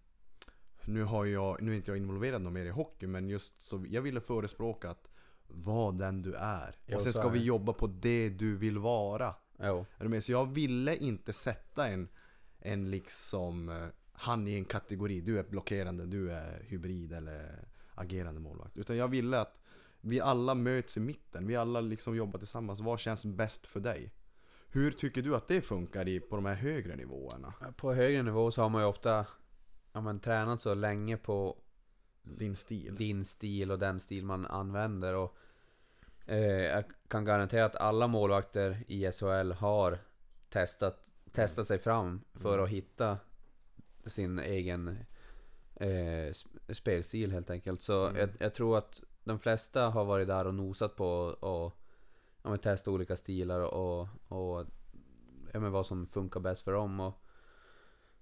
nu 0.84 1.04
har 1.04 1.24
jag, 1.24 1.62
nu 1.62 1.72
är 1.72 1.76
inte 1.76 1.90
jag 1.90 1.98
involverad 1.98 2.42
någon 2.42 2.52
mer 2.52 2.66
i 2.66 2.70
hockey 2.70 3.06
men 3.06 3.28
just 3.28 3.60
så, 3.62 3.84
jag 3.88 4.02
ville 4.02 4.20
förespråka 4.20 4.90
att 4.90 5.08
var 5.46 5.92
den 5.92 6.22
du 6.22 6.34
är. 6.34 6.76
Jo, 6.86 6.96
och 6.96 7.02
sen 7.02 7.12
ska 7.12 7.28
vi 7.28 7.44
jobba 7.44 7.72
på 7.72 7.86
det 7.86 8.28
du 8.28 8.56
vill 8.56 8.78
vara. 8.78 9.34
Jo. 9.62 9.86
Är 9.98 10.02
du 10.04 10.08
med? 10.08 10.24
Så 10.24 10.32
jag 10.32 10.46
ville 10.54 10.96
inte 10.96 11.32
sätta 11.32 11.88
en, 11.88 12.08
en 12.58 12.90
liksom, 12.90 13.68
eh, 13.68 13.86
han 14.12 14.48
i 14.48 14.54
en 14.54 14.64
kategori. 14.64 15.20
Du 15.20 15.38
är 15.38 15.42
blockerande, 15.44 16.06
du 16.06 16.32
är 16.32 16.62
hybrid 16.62 17.12
eller 17.12 17.68
agerande 17.94 18.40
målvakt. 18.40 18.76
Utan 18.76 18.96
jag 18.96 19.08
ville 19.08 19.40
att 19.40 19.58
vi 20.08 20.20
alla 20.20 20.54
möts 20.54 20.96
i 20.96 21.00
mitten. 21.00 21.46
Vi 21.46 21.56
alla 21.56 21.80
liksom 21.80 22.16
jobbar 22.16 22.38
tillsammans. 22.38 22.80
Vad 22.80 22.98
känns 23.00 23.24
bäst 23.26 23.66
för 23.66 23.80
dig? 23.80 24.12
Hur 24.70 24.90
tycker 24.92 25.22
du 25.22 25.36
att 25.36 25.48
det 25.48 25.60
funkar 25.60 26.08
i, 26.08 26.20
på 26.20 26.36
de 26.36 26.44
här 26.44 26.54
högre 26.54 26.96
nivåerna? 26.96 27.54
På 27.76 27.94
högre 27.94 28.22
nivå 28.22 28.50
så 28.50 28.62
har 28.62 28.68
man 28.68 28.82
ju 28.82 28.88
ofta 28.88 29.26
ja, 29.92 30.00
men, 30.00 30.20
tränat 30.20 30.60
så 30.62 30.74
länge 30.74 31.16
på 31.16 31.56
Din 32.22 32.56
stil? 32.56 32.96
din 32.96 33.24
stil 33.24 33.70
och 33.70 33.78
den 33.78 34.00
stil 34.00 34.24
man 34.24 34.46
använder. 34.46 35.14
Och, 35.14 35.36
eh, 36.26 36.38
jag 36.64 36.84
kan 37.08 37.24
garantera 37.24 37.64
att 37.64 37.76
alla 37.76 38.06
målvakter 38.06 38.84
i 38.86 39.12
SHL 39.12 39.52
har 39.52 39.98
testat, 40.48 41.12
testat 41.32 41.66
sig 41.66 41.78
fram 41.78 42.20
för 42.34 42.52
Mm. 42.52 42.64
att 42.64 42.70
hitta 42.70 43.18
sin 44.06 44.38
egen 44.38 44.88
eh, 45.80 45.86
sp- 46.32 46.74
spelstil 46.74 47.32
helt 47.32 47.50
enkelt. 47.50 47.82
Så 47.82 48.06
Mm. 48.06 48.16
jag, 48.20 48.30
jag 48.38 48.54
tror 48.54 48.78
att 48.78 49.02
de 49.28 49.38
flesta 49.38 49.88
har 49.88 50.04
varit 50.04 50.28
där 50.28 50.46
och 50.46 50.54
nosat 50.54 50.96
på 50.96 51.08
och 51.40 51.78
ja, 52.42 52.50
men 52.50 52.58
testa 52.58 52.90
olika 52.90 53.16
stilar 53.16 53.60
och, 53.60 54.08
och 54.28 54.66
ja, 55.52 55.60
men 55.60 55.72
vad 55.72 55.86
som 55.86 56.06
funkar 56.06 56.40
bäst 56.40 56.62
för 56.62 56.72
dem. 56.72 57.00
Och, 57.00 57.14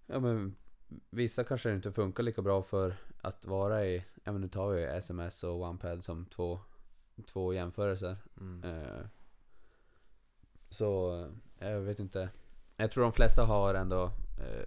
ja, 0.06 0.20
men, 0.20 0.56
vissa 1.10 1.44
kanske 1.44 1.74
inte 1.74 1.92
funkar 1.92 2.22
lika 2.22 2.42
bra 2.42 2.62
för 2.62 2.96
att 3.20 3.44
vara 3.44 3.86
i, 3.86 4.04
ja 4.24 4.32
men 4.32 4.40
nu 4.40 4.48
tar 4.48 4.70
vi 4.70 4.84
sms 4.84 5.44
och 5.44 5.62
OnePad 5.62 6.04
som 6.04 6.26
två, 6.26 6.60
två 7.26 7.52
jämförelser. 7.54 8.16
Mm. 8.40 8.64
Eh, 8.64 9.06
så 10.68 11.20
eh, 11.58 11.70
jag 11.70 11.80
vet 11.80 11.98
inte. 11.98 12.30
Jag 12.76 12.92
tror 12.92 13.02
de 13.02 13.12
flesta 13.12 13.44
har 13.44 13.74
ändå 13.74 14.04
eh, 14.38 14.66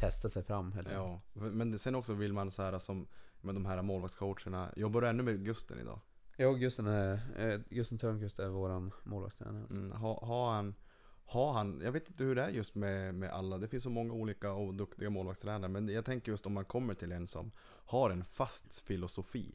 testat 0.00 0.32
sig 0.32 0.42
fram 0.42 0.72
helt. 0.72 0.88
Ja, 0.90 1.20
men 1.32 1.78
sen 1.78 1.94
också 1.94 2.14
vill 2.14 2.32
man 2.32 2.50
så 2.50 2.62
här 2.62 2.78
som 2.78 3.06
med 3.40 3.54
de 3.54 3.66
här 3.66 3.82
målvaktscoacherna. 3.82 4.72
Jobbar 4.76 5.00
du 5.00 5.08
ännu 5.08 5.22
med 5.22 5.44
Gusten 5.44 5.78
idag? 5.78 6.00
Ja, 6.36 6.52
Gusten, 6.52 6.86
är, 6.86 7.20
eh, 7.36 7.60
Gusten 7.70 7.98
Törnqvist 7.98 8.38
är 8.38 8.48
våran 8.48 8.92
målvaktstränare. 9.04 9.66
Mm, 9.70 9.92
har, 9.92 10.26
har 10.26 10.52
han 10.52 10.74
har 11.30 11.52
han, 11.52 11.80
jag 11.80 11.92
vet 11.92 12.08
inte 12.08 12.24
hur 12.24 12.34
det 12.34 12.42
är 12.42 12.48
just 12.48 12.74
med, 12.74 13.14
med 13.14 13.30
alla, 13.30 13.58
det 13.58 13.68
finns 13.68 13.82
så 13.82 13.90
många 13.90 14.12
olika 14.12 14.52
och 14.52 14.74
duktiga 14.74 15.10
målvaktstränare 15.10 15.68
Men 15.68 15.88
jag 15.88 16.04
tänker 16.04 16.32
just 16.32 16.46
om 16.46 16.52
man 16.52 16.64
kommer 16.64 16.94
till 16.94 17.12
en 17.12 17.26
som 17.26 17.52
har 17.84 18.10
en 18.10 18.24
fast 18.24 18.78
filosofi 18.78 19.54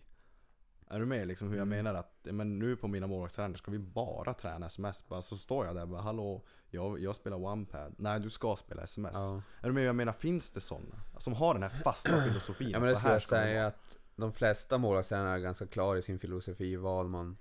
Är 0.89 0.99
du 0.99 1.05
med 1.05 1.27
liksom 1.27 1.49
hur 1.49 1.57
jag 1.57 1.67
Mm. 1.67 1.77
menar 1.77 1.93
att, 1.99 2.17
men 2.23 2.59
nu 2.59 2.75
på 2.75 2.87
mina 2.87 3.07
målvaktstränare 3.07 3.57
ska 3.57 3.71
vi 3.71 3.79
bara 3.79 4.33
träna 4.33 4.65
sms? 4.65 5.07
Bara, 5.07 5.21
så 5.21 5.37
står 5.37 5.65
jag 5.65 5.75
där 5.75 5.81
och 5.81 5.87
bara 5.87 6.01
hallå, 6.01 6.41
jag, 6.69 6.99
jag 6.99 7.15
spelar 7.15 7.37
OnePad 7.37 7.95
Nej 7.97 8.19
du 8.19 8.29
ska 8.29 8.55
spela 8.55 8.83
sms 8.83 9.13
Ja. 9.13 9.41
Är 9.61 9.67
du 9.67 9.73
med 9.73 9.83
jag 9.83 9.95
menar, 9.95 10.13
finns 10.13 10.51
det 10.51 10.61
sådana? 10.61 10.95
Som 11.17 11.33
har 11.33 11.53
den 11.53 11.63
här 11.63 11.69
fasta 11.69 12.21
filosofin? 12.27 12.69
Ja 12.69 12.79
men 12.79 12.89
det 12.89 12.95
så 12.95 12.99
skulle 12.99 13.09
här 13.09 13.15
jag 13.15 13.23
säga 13.23 13.67
att 13.67 13.97
de 14.15 14.31
flesta 14.31 14.77
målvaktstränare 14.77 15.35
är 15.35 15.39
ganska 15.39 15.67
klara 15.67 15.97
i 15.97 16.01
sin 16.01 16.19
filosofi 16.19 16.75
vad 16.75 17.05
man 17.09 17.37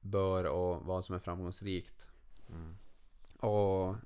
bör 0.00 0.44
och 0.44 0.82
vad 0.86 1.04
som 1.04 1.14
är 1.14 1.18
framgångsrikt. 1.18 2.06
Mm. 2.48 2.76
Och 3.38 3.96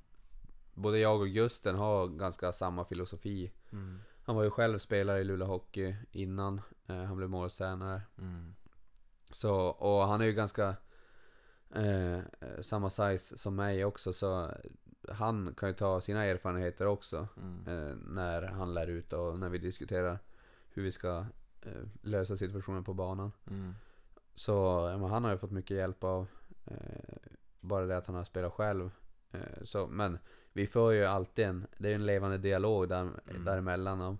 både 0.75 0.99
jag 0.99 1.21
och 1.21 1.29
Gusten 1.29 1.75
har 1.75 2.07
ganska 2.09 2.53
samma 2.53 2.85
filosofi. 2.85 3.53
Mm. 3.73 4.01
Han 4.23 4.37
var 4.37 4.45
ju 4.45 4.51
själv 4.51 4.79
spelare 4.79 5.21
i 5.21 5.25
Luleå 5.25 5.49
Hockey 5.49 5.95
innan 6.13 6.61
eh, 6.87 7.03
han 7.03 7.17
blev 7.17 7.31
målvaktstränare. 7.31 8.03
Mm. 8.19 8.55
Så, 9.31 9.55
och 9.69 10.07
han 10.07 10.21
är 10.21 10.25
ju 10.25 10.33
ganska 10.33 10.77
eh, 11.75 12.19
samma 12.61 12.91
size 12.91 13.39
som 13.39 13.57
mig 13.57 13.85
också 13.85 14.13
så 14.13 14.51
han 15.09 15.55
kan 15.57 15.69
ju 15.69 15.75
ta 15.75 16.01
sina 16.01 16.25
erfarenheter 16.25 16.87
också 16.87 17.29
Mm. 17.37 17.67
eh, 17.91 17.97
när 17.97 18.43
han 18.43 18.75
lär 18.75 18.87
ut 18.87 19.13
och 19.13 19.39
när 19.39 19.49
vi 19.49 19.59
diskuterar 19.59 20.19
hur 20.69 20.83
vi 20.83 20.93
ska 20.93 21.25
eh, 21.63 21.83
lösa 22.03 22.37
situationen 22.37 22.85
på 22.85 22.95
banan. 22.95 23.33
Mm. 23.51 23.75
Så 24.35 24.53
ja, 25.01 25.07
han 25.07 25.25
har 25.25 25.31
ju 25.31 25.39
fått 25.39 25.51
mycket 25.51 25.77
hjälp 25.77 26.05
av 26.05 26.27
eh, 26.67 26.77
bara 27.61 27.87
det 27.87 27.97
att 27.97 28.07
han 28.07 28.17
har 28.17 28.25
spelat 28.25 28.53
själv. 28.53 28.91
Eh, 29.33 29.65
så, 29.65 29.87
men 29.87 30.19
vi 30.53 30.67
för 30.67 30.91
ju 30.93 31.05
alltid 31.05 31.45
en, 31.45 31.67
det 31.79 31.89
är 31.89 31.91
ju 31.91 31.95
en 31.95 32.07
levande 32.07 32.39
dialog 32.39 32.89
där, 32.89 33.01
Mm. 33.01 33.45
däremellan. 33.45 34.01
Och, 34.01 34.17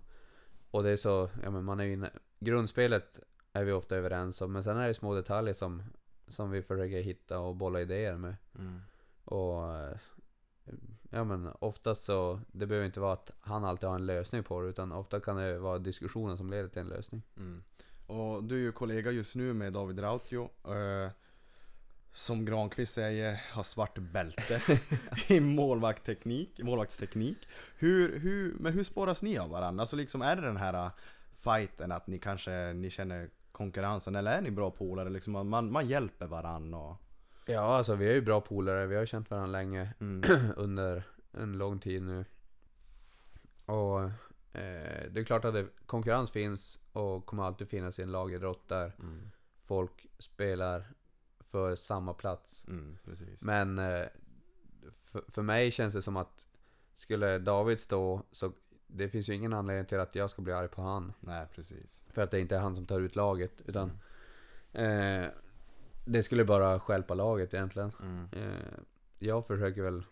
och 0.71 0.83
det 0.83 0.89
är 0.89 0.97
så, 0.97 1.29
ja 1.43 1.49
men 1.49 1.63
man 1.63 1.79
är 1.79 1.83
ju, 1.83 2.05
grundspelet 2.39 3.19
är 3.57 3.63
vi 3.63 3.71
ofta 3.71 3.95
överens 3.95 4.41
om 4.41 4.51
men 4.51 4.63
sen 4.63 4.77
är 4.77 4.87
det 4.87 4.93
små 4.93 5.15
detaljer 5.15 5.53
som, 5.53 5.83
som 6.27 6.51
vi 6.51 6.61
försöker 6.61 7.01
hitta 7.01 7.39
och 7.39 7.55
bolla 7.55 7.81
idéer 7.81 8.17
med. 8.17 8.35
Mm. 8.55 8.81
Och 9.23 9.75
eh, 9.75 9.97
ja 11.09 11.23
men 11.23 11.49
oftast 11.59 12.03
så, 12.03 12.39
det 12.51 12.65
behöver 12.65 12.85
inte 12.85 12.99
vara 12.99 13.13
att 13.13 13.31
han 13.39 13.65
alltid 13.65 13.89
har 13.89 13.95
en 13.95 14.05
lösning 14.05 14.43
på 14.43 14.61
det 14.61 14.69
utan 14.69 14.91
ofta 14.91 15.19
kan 15.19 15.37
det 15.37 15.59
vara 15.59 15.79
diskussionen 15.79 16.37
som 16.37 16.49
leder 16.49 16.69
till 16.69 16.81
en 16.81 16.87
lösning. 16.87 17.23
Mm. 17.37 17.63
Och 18.07 18.43
du 18.43 18.55
är 18.55 18.59
ju 18.59 18.71
kollega 18.71 19.11
just 19.11 19.35
nu 19.35 19.53
med 19.53 19.73
David 19.73 19.99
Rautio. 19.99 20.49
eh, 20.63 21.11
som 22.17 22.45
Granqvist 22.45 22.93
säger, 22.93 23.41
har 23.51 23.63
svart 23.63 23.97
bälte 23.97 24.61
i 25.29 25.39
målvaktsteknik, 25.39 26.59
målvaktsteknik. 26.63 27.37
Hur, 27.77 28.19
hur, 28.19 28.53
men 28.59 28.73
hur 28.73 28.83
spåras 28.83 29.21
ni 29.21 29.37
av 29.37 29.49
varandra? 29.49 29.81
Alltså 29.81 29.95
liksom, 29.95 30.21
är 30.21 30.35
det 30.35 30.41
den 30.41 30.57
här 30.57 30.85
uh, 30.85 30.91
fighten 31.37 31.91
att 31.91 32.07
ni 32.07 32.19
kanske, 32.19 32.73
ni 32.73 32.89
känner 32.89 33.29
konkurrensen? 33.57 34.15
Eller 34.15 34.37
är 34.37 34.41
ni 34.41 34.51
bra 34.51 34.71
polare? 34.71 35.09
Liksom, 35.09 35.33
man- 35.33 35.49
man, 35.49 35.71
man 35.71 35.87
hjälper 35.87 36.27
varandra 36.27 36.77
och... 36.79 36.95
Ja, 37.45 37.59
alltså 37.77 37.95
vi 37.95 38.09
är 38.09 38.13
ju 38.13 38.21
bra 38.21 38.41
polare. 38.41 38.85
Vi 38.85 38.95
har 38.95 39.05
känt 39.05 39.29
varandra 39.31 39.51
länge. 39.59 39.93
Mm. 39.99 40.21
under 40.55 41.03
en 41.31 41.53
lång 41.57 41.79
tid 41.79 42.01
nu. 42.03 42.25
Och 43.65 44.01
eh, 44.53 45.11
det 45.11 45.19
är 45.19 45.23
klart 45.23 45.45
att 45.45 45.53
det, 45.53 45.67
konkurrens 45.85 46.31
finns 46.31 46.79
och 46.93 47.25
kommer 47.25 47.43
alltid 47.43 47.69
finnas 47.69 47.99
i 47.99 48.03
en 48.03 48.11
lagidrott 48.11 48.67
där 48.69 48.93
Mm. 48.99 49.29
folk 49.65 50.05
spelar 50.19 50.85
för 51.39 51.75
samma 51.75 52.13
plats. 52.13 52.65
Mm. 52.67 52.97
Men 53.41 53.79
eh, 53.79 54.05
för, 54.91 55.23
för 55.27 55.41
mig 55.41 55.71
känns 55.71 55.93
det 55.93 56.01
som 56.01 56.17
att 56.17 56.47
skulle 56.95 57.39
David 57.39 57.79
stå 57.79 58.21
så 58.31 58.51
det 58.87 59.09
finns 59.09 59.29
ju 59.29 59.33
ingen 59.33 59.53
anledning 59.53 59.85
till 59.85 59.99
att 59.99 60.15
jag 60.15 60.29
ska 60.29 60.41
bli 60.41 60.53
arg 60.53 60.67
på 60.67 60.81
han. 60.81 61.13
Nej, 61.19 61.47
precis. 61.55 62.03
För 62.09 62.21
att 62.21 62.31
det 62.31 62.39
inte 62.39 62.55
är 62.55 62.59
han 62.59 62.75
som 62.75 62.85
tar 62.85 62.99
ut 63.01 63.15
laget. 63.15 63.61
Utan 63.65 63.91
Mm. 64.73 65.21
eh, 65.23 65.29
det 66.05 66.23
skulle 66.23 66.45
bara 66.45 66.79
stjälpa 66.79 67.13
laget 67.13 67.53
egentligen. 67.53 67.91
Mm. 68.01 68.27
Eh, 68.31 68.79
jag 69.19 69.45
försöker 69.47 69.81
väl 69.81 70.03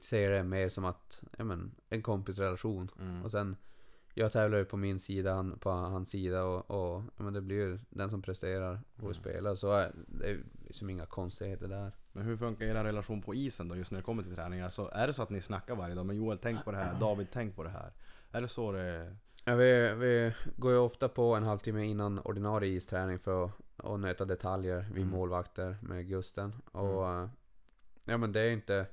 se 0.00 0.28
det 0.28 0.42
mer 0.42 0.68
som 0.68 0.84
att, 0.84 1.22
ja 1.38 1.44
men, 1.44 1.74
en 1.88 2.02
kompisrelation. 2.02 2.90
Mm. 3.00 3.22
Och 3.24 3.30
sen, 3.30 3.56
jag 4.14 4.32
tävlar 4.32 4.58
ju 4.58 4.64
på 4.64 4.76
min 4.76 5.00
sida, 5.00 5.34
han 5.34 5.58
på 5.58 5.70
hans 5.70 6.10
sida 6.10 6.44
och, 6.44 6.70
och 6.70 7.02
men 7.16 7.32
det 7.32 7.40
blir 7.40 7.56
ju 7.56 7.78
den 7.90 8.10
som 8.10 8.22
presterar 8.22 8.80
och 8.96 9.02
Mm. 9.02 9.14
spelar. 9.14 9.54
Så 9.54 9.72
är, 9.72 9.92
det 10.06 10.30
är 10.30 10.40
som 10.70 10.90
inga 10.90 11.06
konstigheter 11.06 11.68
där. 11.68 11.92
Men 12.12 12.24
hur 12.24 12.36
funkar 12.36 12.66
er 12.66 12.84
relation 12.84 13.22
på 13.22 13.34
isen 13.34 13.68
då, 13.68 13.76
just 13.76 13.90
när 13.92 13.98
det 13.98 14.04
kommer 14.04 14.22
till 14.22 14.34
träningar? 14.34 14.68
Så 14.68 14.88
är 14.88 15.06
det 15.06 15.14
så 15.14 15.22
att 15.22 15.30
ni 15.30 15.40
snackar 15.40 15.74
varje 15.74 15.94
dag? 15.94 16.06
Men 16.06 16.16
Joel, 16.16 16.38
tänk 16.38 16.64
på 16.64 16.70
det 16.70 16.76
här. 16.78 17.00
David, 17.00 17.26
tänk 17.32 17.56
på 17.56 17.62
det 17.62 17.70
här. 17.70 17.92
Är 18.32 18.40
det 18.40 18.48
så 18.48 18.72
det... 18.72 19.16
Ja, 19.44 19.54
vi, 19.54 19.94
vi 19.94 20.32
går 20.56 20.72
ju 20.72 20.78
ofta 20.78 21.08
på 21.08 21.34
en 21.34 21.42
halvtimme 21.42 21.84
innan 21.84 22.18
ordinarie 22.18 22.72
isträning 22.76 23.18
för 23.18 23.44
att, 23.44 23.50
att 23.76 24.00
nöta 24.00 24.24
detaljer 24.24 24.80
vid 24.92 25.02
Mm. 25.02 25.08
målvakter 25.08 25.76
med 25.82 26.08
Gusten. 26.08 26.54
Och 26.72 27.08
eh, 27.08 27.28
ja 28.06 28.16
men 28.16 28.32
det 28.32 28.40
är 28.40 28.50
inte 28.50 28.86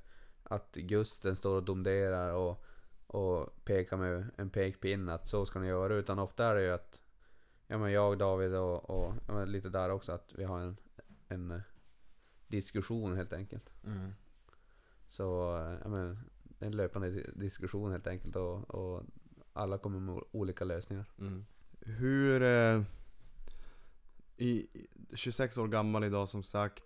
att 0.44 0.72
Gusten 0.76 1.36
står 1.36 1.56
och 1.56 1.64
domderar 1.64 2.34
och, 2.34 2.64
och 3.12 3.66
pekar 3.66 3.98
med 3.98 4.30
en 4.38 4.50
pekpinne 4.50 5.14
att 5.14 5.28
så 5.28 5.46
ska 5.46 5.60
ni 5.60 5.68
göra. 5.68 5.96
Utan 5.96 6.20
ofta 6.20 6.46
är 6.46 6.56
det 6.56 6.64
ju 6.64 6.72
att 6.72 7.02
ja, 7.68 7.78
men 7.78 7.92
jag, 7.92 8.18
David 8.18 8.56
och, 8.56 8.90
och 8.90 9.14
ja, 9.28 9.34
men 9.34 9.52
lite 9.52 9.70
där 9.70 9.90
också 9.90 10.12
att 10.12 10.34
vi 10.38 10.44
har 10.44 10.60
en, 10.60 10.78
en 11.28 11.52
eh, 11.52 11.62
diskussion 12.48 13.16
helt 13.16 13.34
enkelt. 13.34 13.74
Mm. 13.86 14.14
Så 15.08 15.58
eh, 15.58 15.78
ja, 15.84 15.90
men, 15.90 16.20
en 16.60 16.72
löpande 16.76 17.12
di- 17.12 17.32
diskussion 17.36 17.92
helt 17.92 18.08
enkelt 18.08 18.36
och, 18.36 18.70
och 18.76 19.04
alla 19.54 19.78
kommer 19.78 20.00
med 20.00 20.24
olika 20.32 20.66
lösningar. 20.66 21.06
Mm. 21.20 21.46
Hur... 21.80 22.44
Eh, 22.44 22.82
i, 24.38 24.50
i- 24.50 24.88
26 25.14 25.58
år 25.58 25.68
gammal 25.68 26.04
idag 26.04 26.30
som 26.30 26.44
sagt. 26.44 26.84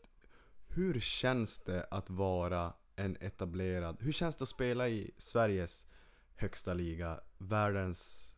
Hur 0.68 1.00
känns 1.00 1.60
det 1.60 1.84
att 1.92 2.10
vara 2.10 2.74
en 2.96 3.18
etablerad... 3.20 3.98
Hur 4.00 4.12
känns 4.12 4.36
det 4.36 4.44
att 4.44 4.50
spela 4.50 4.90
i 4.90 5.12
Sveriges 5.18 5.88
högsta 6.36 6.74
liga? 6.74 7.20
Världens, 7.38 8.32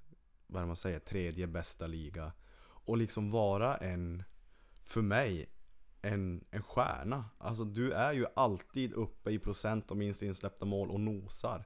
vad 0.47 0.59
är 0.59 0.63
det 0.63 0.67
man 0.67 0.75
säger, 0.75 0.99
tredje 0.99 1.47
bästa 1.47 1.87
liga. 1.87 2.31
Och 2.59 2.97
liksom 2.97 3.31
vara 3.31 3.77
en, 3.77 4.23
för 4.83 5.01
mig, 5.01 5.49
en, 6.01 6.45
en 6.51 6.63
stjärna. 6.63 7.25
Alltså 7.37 7.63
du 7.63 7.91
är 7.91 8.13
ju 8.13 8.25
alltid 8.35 8.93
uppe 8.93 9.31
i 9.31 9.39
procent 9.39 9.91
och 9.91 9.97
minst 9.97 10.21
insläppta 10.21 10.65
mål 10.65 10.91
och 10.91 10.99
nosar. 10.99 11.65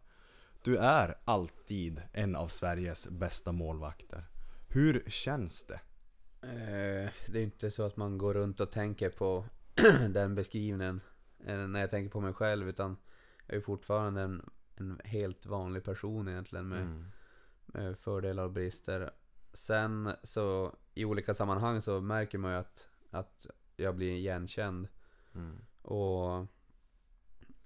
Du 0.64 0.78
är 0.78 1.16
alltid 1.26 2.02
en 2.14 2.36
av 2.36 2.48
Sveriges 2.48 3.08
bästa 3.08 3.52
målvakter. 3.52 4.26
Hur 4.68 5.04
känns 5.08 5.64
det? 5.64 5.80
Eh, 6.44 7.12
det 7.28 7.40
är 7.40 7.44
inte 7.44 7.72
så 7.72 7.84
att 7.84 7.98
man 7.98 8.18
går 8.18 8.34
runt 8.34 8.60
och 8.60 8.72
tänker 8.72 9.10
på 9.10 9.46
den 10.10 10.36
beskrivningen 10.36 11.02
eh, 11.46 11.68
när 11.68 11.80
jag 11.80 11.90
tänker 11.90 12.12
på 12.12 12.22
mig 12.22 12.34
själv 12.34 12.70
utan 12.70 12.98
jag 13.48 13.58
är 13.58 13.62
fortfarande 13.62 14.22
en, 14.22 14.50
en 14.82 15.02
helt 15.04 15.46
vanlig 15.46 15.84
person 15.84 16.28
egentligen 16.28 16.68
med, 16.68 16.82
Mm. 16.82 17.06
med 17.66 17.98
fördelar 17.98 18.44
och 18.44 18.52
brister. 18.52 19.12
Sen 19.54 20.12
så 20.24 20.76
i 20.94 21.06
olika 21.06 21.34
sammanhang 21.34 21.82
så 21.82 22.02
märker 22.02 22.38
man 22.38 22.52
ju 22.52 22.58
att, 22.58 22.88
att 23.10 23.48
jag 23.76 23.96
blir 23.96 24.12
igenkänd 24.12 24.88
Mm. 25.36 25.58
och 25.82 26.38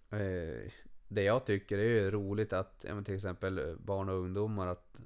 eh, 0.10 0.72
det 1.08 1.24
jag 1.24 1.46
tycker 1.46 1.78
är 1.78 1.84
ju 1.84 2.12
roligt 2.12 2.54
att 2.54 2.86
ja, 2.90 3.02
till 3.04 3.16
exempel 3.16 3.76
barn 3.80 4.10
och 4.10 4.16
ungdomar 4.16 4.68
att, 4.68 5.02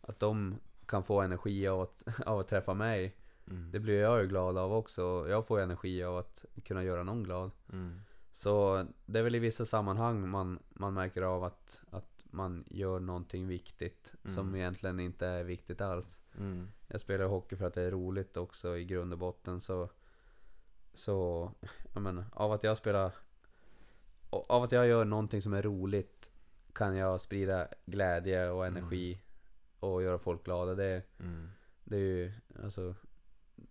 att 0.00 0.18
de 0.18 0.54
kan 0.86 1.02
få 1.04 1.20
energi 1.20 1.68
av 1.68 1.80
att, 1.80 2.04
av 2.26 2.38
att 2.38 2.48
träffa 2.48 2.74
mig. 2.74 3.16
Mm. 3.46 3.70
Det 3.70 3.78
blir 3.78 4.00
jag 4.00 4.22
ju 4.22 4.28
glad 4.28 4.58
av 4.58 4.72
också. 4.72 5.26
Jag 5.28 5.46
får 5.46 5.60
energi 5.60 6.04
av 6.04 6.16
att 6.16 6.44
kunna 6.64 6.82
göra 6.84 7.02
någon 7.02 7.22
glad. 7.22 7.50
Mm. 7.72 8.00
Så 8.40 8.86
det 9.06 9.18
är 9.18 9.22
väl 9.22 9.34
i 9.34 9.38
vissa 9.38 9.64
sammanhang 9.64 10.28
man, 10.28 10.58
man 10.68 10.94
märker 10.94 11.22
av 11.22 11.44
att, 11.44 11.82
att 11.90 12.24
man 12.24 12.64
gör 12.70 13.00
någonting 13.00 13.46
viktigt 13.48 14.12
som 14.24 14.48
Mm. 14.48 14.54
egentligen 14.56 15.00
inte 15.00 15.26
är 15.26 15.44
viktigt 15.44 15.80
alls. 15.80 16.22
Mm. 16.38 16.68
Jag 16.88 17.00
spelar 17.00 17.24
hockey 17.24 17.56
för 17.56 17.66
att 17.66 17.74
det 17.74 17.82
är 17.82 17.90
roligt 17.90 18.36
också 18.36 18.76
i 18.76 18.84
grund 18.84 19.12
och 19.12 19.18
botten 19.18 19.60
så 19.60 19.88
Så, 20.94 21.50
jag 21.92 22.02
menar, 22.02 22.24
av 22.32 22.52
att 22.52 22.62
jag 22.64 22.76
spelar 22.76 23.12
Av 24.30 24.62
att 24.62 24.72
jag 24.72 24.86
gör 24.86 25.04
någonting 25.04 25.42
som 25.42 25.52
är 25.54 25.62
roligt 25.62 26.30
Kan 26.72 26.96
jag 26.96 27.20
sprida 27.20 27.68
glädje 27.86 28.50
och 28.50 28.66
energi 28.66 29.20
Och 29.80 30.02
göra 30.02 30.18
folk 30.18 30.44
glada. 30.44 30.74
Det, 30.74 31.02
Mm. 31.18 31.48
det 31.84 31.96
är 31.96 32.00
ju, 32.00 32.32
alltså 32.64 32.94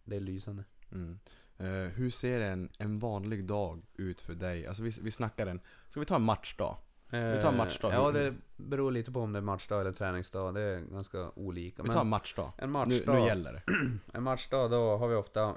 Det 0.03 0.15
är 0.15 0.19
lysande. 0.19 0.63
Mm. 0.91 1.19
Eh, 1.59 1.67
hur 1.67 2.09
ser 2.09 2.41
en, 2.41 2.69
en 2.77 2.99
vanlig 2.99 3.45
dag 3.45 3.81
ut 3.93 4.21
för 4.21 4.33
dig? 4.33 4.67
Alltså 4.67 4.83
vi, 4.83 4.89
vi 5.01 5.11
snackar 5.11 5.47
en, 5.47 5.59
ska 5.89 5.99
vi 5.99 6.05
ta 6.05 6.15
en 6.15 6.21
matchdag? 6.21 6.77
Vi 7.11 7.39
tar 7.41 7.49
en 7.49 7.57
matchdag. 7.57 7.91
Eh, 7.91 7.97
Ja, 7.97 8.11
det 8.11 8.35
beror 8.57 8.91
lite 8.91 9.11
på 9.11 9.19
om 9.21 9.31
det 9.33 9.39
är 9.39 9.43
matchdag 9.43 9.81
eller 9.81 9.91
träningsdag. 9.91 10.53
Det 10.53 10.61
är 10.61 10.79
ganska 10.81 11.31
olika. 11.35 11.83
Vi 11.83 11.89
tar 11.89 12.01
en 12.01 12.07
matchdag. 12.09 12.51
en 12.57 12.67
Nu, 12.69 12.73
matchdag, 12.73 13.15
nu 13.15 13.27
gäller 13.27 13.53
det. 13.53 13.63
en 14.17 14.23
matchdag 14.23 14.71
då 14.71 14.97
har 14.97 15.07
vi 15.07 15.15
ofta 15.15 15.55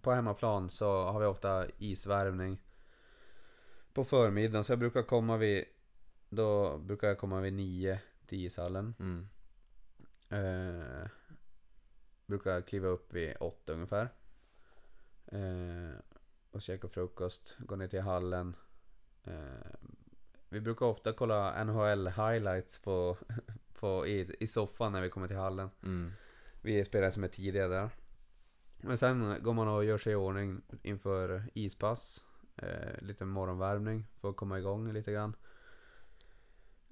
På 0.00 0.12
hemmaplan 0.12 0.70
så 0.70 1.04
har 1.04 1.20
vi 1.20 1.26
ofta 1.26 1.66
isvärvning 1.78 2.62
På 3.92 4.04
förmiddagen, 4.04 4.64
så 4.64 4.72
jag 4.72 4.78
brukar 4.78 5.02
komma 5.02 5.36
vid 5.36 5.64
Då 6.28 6.78
brukar 6.78 7.08
jag 7.08 7.18
komma 7.18 7.40
vid 7.40 7.52
nio 7.52 8.00
till 8.26 8.38
ishallen 8.46 8.94
Mm. 8.98 9.28
eh, 10.28 11.08
Brukar 12.26 12.60
kliva 12.60 12.88
upp 12.88 13.12
vid 13.12 13.34
åtta 13.40 13.72
ungefär 13.72 14.08
eh, 15.34 15.96
Och 16.50 16.62
käka 16.62 16.88
frukost, 16.88 17.56
gå 17.58 17.76
ner 17.76 17.88
till 17.88 18.00
hallen 18.00 18.56
eh, 19.24 19.74
Vi 20.48 20.60
brukar 20.60 20.86
ofta 20.86 21.12
kolla 21.12 21.64
NHL 21.64 22.06
highlights 22.08 22.78
på, 22.78 23.16
på, 23.74 24.06
i, 24.06 24.36
i 24.40 24.46
soffan 24.46 24.92
när 24.92 25.00
vi 25.02 25.10
kommer 25.10 25.28
till 25.28 25.36
hallen 25.36 25.70
Mm. 25.82 26.12
vi 26.62 26.84
spelade 26.84 27.12
som 27.12 27.24
är 27.24 27.28
tidigare 27.28 27.68
där. 27.68 27.90
Men 28.80 28.98
sen 28.98 29.42
går 29.42 29.52
man 29.54 29.68
och 29.68 29.84
gör 29.84 29.98
sig 29.98 30.12
i 30.12 30.16
ordning 30.16 30.62
inför 30.82 31.42
ispass. 31.54 32.24
Eh, 32.56 33.00
lite 33.02 33.24
morgonvärmning 33.24 34.06
för 34.20 34.30
att 34.30 34.36
komma 34.36 34.58
igång 34.58 34.92
lite 34.92 35.12
grann. 35.12 35.36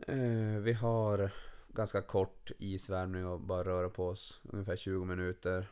Eh, 0.06 0.60
vi 0.60 0.72
har 0.72 1.30
ganska 1.68 2.02
kort 2.02 2.50
isvärmning 2.58 3.26
och 3.26 3.40
bara 3.40 3.64
röra 3.64 3.88
på 3.88 4.08
oss. 4.08 4.40
Ungefär 4.44 4.76
20 4.76 5.04
minuter. 5.04 5.66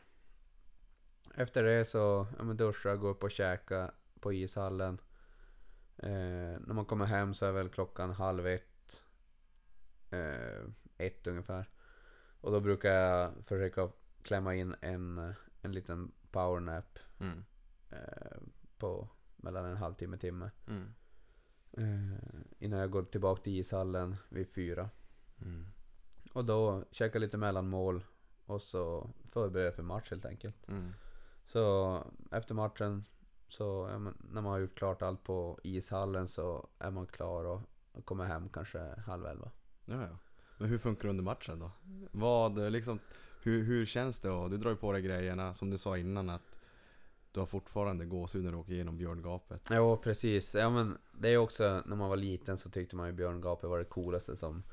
Efter 1.35 1.63
det 1.63 1.85
så 1.85 2.27
ja, 2.37 2.43
men 2.43 2.57
duscha, 2.57 2.95
gå 2.95 3.07
upp 3.07 3.23
och 3.23 3.31
käka 3.31 3.91
på 4.19 4.33
ishallen. 4.33 5.01
Eh, 5.97 6.59
när 6.59 6.73
man 6.73 6.85
kommer 6.85 7.05
hem 7.05 7.33
så 7.33 7.45
är 7.45 7.51
väl 7.51 7.69
klockan 7.69 8.11
halv 8.11 8.47
ett. 8.47 9.01
Eh, 10.09 10.65
ett 10.97 11.27
ungefär. 11.27 11.69
Och 12.41 12.51
då 12.51 12.59
brukar 12.59 12.89
jag 12.89 13.31
försöka 13.45 13.89
klämma 14.21 14.55
in 14.55 14.75
en, 14.81 15.33
en 15.61 15.71
liten 15.71 16.11
powernap 16.31 16.99
Mm. 17.19 17.43
eh, 17.89 18.37
på 18.77 19.07
mellan 19.35 19.65
en 19.65 19.77
halvtimme 19.77 20.17
timme. 20.17 20.51
Mm. 20.67 20.93
Eh, 21.71 22.17
innan 22.59 22.79
jag 22.79 22.91
går 22.91 23.03
tillbaka 23.03 23.41
till 23.41 23.59
ishallen 23.59 24.15
vid 24.29 24.49
fyra. 24.49 24.89
Mm. 25.41 25.67
Och 26.33 26.45
då 26.45 26.85
käka 26.91 27.19
lite 27.19 27.37
mellanmål 27.37 28.05
och 28.45 28.61
så 28.61 29.09
förbereda 29.25 29.65
jag 29.65 29.75
för 29.75 29.83
match 29.83 30.09
helt 30.09 30.25
enkelt. 30.25 30.67
Mm. 30.67 30.93
Så 31.51 32.03
efter 32.31 32.55
matchen 32.55 33.05
så 33.47 33.87
när 34.31 34.41
man 34.41 34.45
har 34.45 34.59
gjort 34.59 34.75
klart 34.75 35.01
allt 35.01 35.23
på 35.23 35.59
ishallen 35.63 36.27
så 36.27 36.69
är 36.79 36.91
man 36.91 37.07
klar 37.07 37.45
och, 37.45 37.61
kommer 38.05 38.25
hem 38.25 38.49
kanske 38.49 38.79
halv 39.05 39.25
elva. 39.25 39.51
Ja, 39.85 40.01
ja. 40.01 40.17
Men 40.57 40.69
hur 40.69 40.77
funkar 40.77 41.03
det 41.03 41.09
under 41.09 41.23
matchen 41.23 41.59
då? 41.59 41.71
Vad, 42.11 42.71
liksom, 42.71 42.99
Hur, 43.43 43.63
hur 43.63 43.85
känns 43.85 44.19
det? 44.19 44.29
Och 44.29 44.49
du 44.49 44.57
drar 44.57 44.69
ju 44.69 44.75
på 44.75 44.91
dig 44.91 45.01
grejerna 45.01 45.53
som 45.53 45.69
du 45.69 45.77
sa 45.77 45.97
innan 45.97 46.29
att 46.29 46.59
du 47.31 47.39
har 47.39 47.47
fortfarande 47.47 48.05
gåshud 48.05 48.43
när 48.43 48.51
du 48.51 48.57
åker 48.57 48.73
igenom 48.73 48.97
björngapet. 48.97 49.69
Jo, 49.71 49.97
precis. 49.97 50.55
Ja, 50.55 50.69
men 50.69 50.97
det 51.11 51.29
är 51.29 51.37
också, 51.37 51.81
när 51.85 51.95
man 51.95 52.09
var 52.09 52.17
liten 52.17 52.57
så 52.57 52.69
tyckte 52.69 52.95
man 52.95 53.07
ju 53.07 53.13
björngapet 53.13 53.69
var 53.69 53.79
det 53.79 53.85
coolaste 53.85 54.35
som 54.35 54.63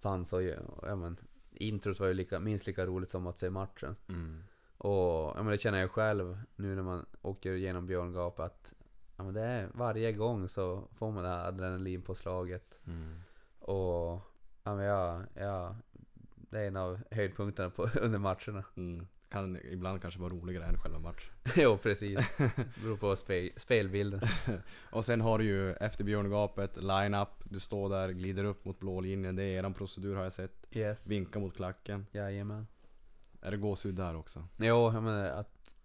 fanns. 0.00 0.32
Och, 0.32 0.42
ja, 0.82 0.96
men, 0.96 1.16
introt 1.50 2.00
var 2.00 2.06
ju 2.06 2.14
lika, 2.14 2.40
minst 2.40 2.66
lika 2.66 2.86
roligt 2.86 3.10
som 3.10 3.26
att 3.26 3.38
se 3.38 3.50
matchen. 3.50 3.96
Mm. 4.08 4.42
Och 4.78 5.32
ja, 5.36 5.36
men 5.36 5.46
det 5.46 5.58
känner 5.58 5.78
jag 5.78 5.90
själv 5.90 6.38
nu 6.56 6.74
när 6.74 6.82
man 6.82 7.06
åker 7.22 7.52
igenom 7.52 7.86
björngapet 7.86 8.44
att 8.44 8.72
ja, 9.16 9.24
men 9.24 9.34
det 9.34 9.40
är, 9.40 9.68
varje 9.74 10.12
gång 10.12 10.48
så 10.48 10.88
får 10.94 11.12
man 11.12 11.22
det 11.22 11.28
här 11.28 11.48
adrenalinpåslaget. 11.48 12.78
Mm. 12.86 13.20
Och 13.58 14.20
ja, 14.62 14.74
men 14.74 14.84
jag, 14.84 15.22
jag, 15.34 15.76
det 16.34 16.58
är 16.58 16.66
en 16.66 16.76
av 16.76 17.00
höjdpunkterna 17.10 17.70
på, 17.70 17.82
under 18.00 18.18
matcherna. 18.18 18.64
Mm. 18.76 19.06
Kan 19.28 19.58
ibland 19.64 20.02
kanske 20.02 20.20
vara 20.20 20.32
roligare 20.32 20.64
än 20.64 20.78
själva 20.78 20.98
matchen. 20.98 21.32
jo, 21.56 21.78
precis. 21.78 22.38
Beror 22.82 22.96
på 22.96 23.16
spel, 23.16 23.50
spelbilden. 23.56 24.20
Och 24.90 25.04
sen 25.04 25.20
har 25.20 25.38
du 25.38 25.44
ju 25.44 25.72
efter 25.72 26.04
björngapet, 26.04 26.76
line-up, 26.76 27.28
du 27.44 27.60
står 27.60 27.88
där, 27.88 28.08
glider 28.08 28.44
upp 28.44 28.64
mot 28.64 28.80
blå 28.80 29.00
linjen. 29.00 29.36
Det 29.36 29.42
är 29.42 29.58
eran 29.58 29.74
procedur 29.74 30.16
har 30.16 30.22
jag 30.22 30.32
sett. 30.32 30.66
Yes. 30.70 31.06
Vinka 31.06 31.38
mot 31.38 31.56
klacken. 31.56 32.06
Jajamän. 32.12 32.66
Är 33.44 33.50
det 33.50 33.56
gåshud 33.56 33.94
där 33.94 34.16
också? 34.16 34.48
Jo, 34.56 34.90
menar 34.90 35.24
att 35.26 35.76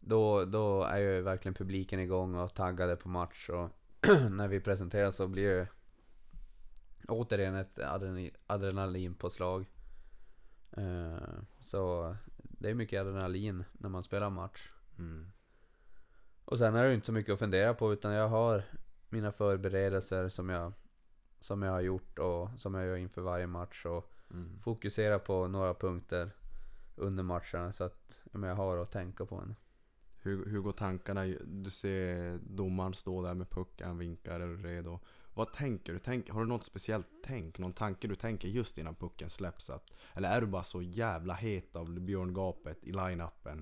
då, 0.00 0.44
då 0.44 0.82
är 0.82 0.98
ju 0.98 1.20
verkligen 1.20 1.54
publiken 1.54 2.00
igång 2.00 2.34
och 2.34 2.54
taggade 2.54 2.96
på 2.96 3.08
match 3.08 3.48
och 3.48 3.70
när 4.30 4.48
vi 4.48 4.60
presenterar 4.60 5.10
så 5.10 5.28
blir 5.28 5.42
ju 5.42 5.66
återigen 7.08 7.54
ett 7.54 7.78
adrenalin, 7.78 8.30
adrenalinpåslag. 8.46 9.66
Eh, 10.72 11.18
så 11.60 12.16
det 12.36 12.70
är 12.70 12.74
mycket 12.74 13.00
adrenalin 13.00 13.64
när 13.72 13.88
man 13.88 14.04
spelar 14.04 14.30
match. 14.30 14.70
Mm. 14.98 15.32
Och 16.44 16.58
sen 16.58 16.74
är 16.74 16.82
det 16.82 16.88
ju 16.88 16.94
inte 16.94 17.06
så 17.06 17.12
mycket 17.12 17.32
att 17.32 17.38
fundera 17.38 17.74
på 17.74 17.92
utan 17.92 18.12
jag 18.12 18.28
har 18.28 18.62
mina 19.08 19.32
förberedelser 19.32 20.28
som 20.28 20.48
jag, 20.48 20.72
som 21.40 21.62
jag 21.62 21.72
har 21.72 21.80
gjort 21.80 22.18
och 22.18 22.48
som 22.56 22.74
jag 22.74 22.86
gör 22.86 22.96
inför 22.96 23.22
varje 23.22 23.46
match 23.46 23.86
och 23.86 24.12
Mm. 24.30 24.58
fokusera 24.62 25.18
på 25.18 25.48
några 25.48 25.74
punkter 25.74 26.30
under 26.96 27.22
matcherna 27.22 27.72
så 27.72 27.84
att 27.84 28.22
jag 28.32 28.54
har 28.54 28.76
att 28.76 28.90
tänka 28.90 29.26
på 29.26 29.36
en. 29.36 29.56
Hur, 30.22 30.46
hur 30.46 30.60
går 30.60 30.72
tankarna? 30.72 31.24
Du 31.44 31.70
ser 31.70 32.38
domaren 32.38 32.94
stå 32.94 33.22
där 33.22 33.34
med 33.34 33.50
pucken, 33.50 33.98
vinkar, 33.98 34.40
är 34.40 34.46
du 34.46 34.56
redo? 34.56 35.00
Vad 35.34 35.52
tänker 35.52 35.92
du? 35.92 35.98
Tänk, 35.98 36.30
har 36.30 36.40
du 36.40 36.46
något 36.46 36.64
speciellt 36.64 37.06
tänk? 37.24 37.58
Någon 37.58 37.72
tanke 37.72 38.08
du 38.08 38.14
tänker 38.14 38.48
just 38.48 38.78
innan 38.78 38.94
pucken 38.94 39.30
släpps? 39.30 39.70
Att, 39.70 39.90
eller 40.14 40.28
är 40.28 40.40
du 40.40 40.46
bara 40.46 40.62
så 40.62 40.82
jävla 40.82 41.34
het 41.34 41.76
av 41.76 42.00
björngapet 42.00 42.84
i 42.84 42.92
line-upen? 42.92 43.56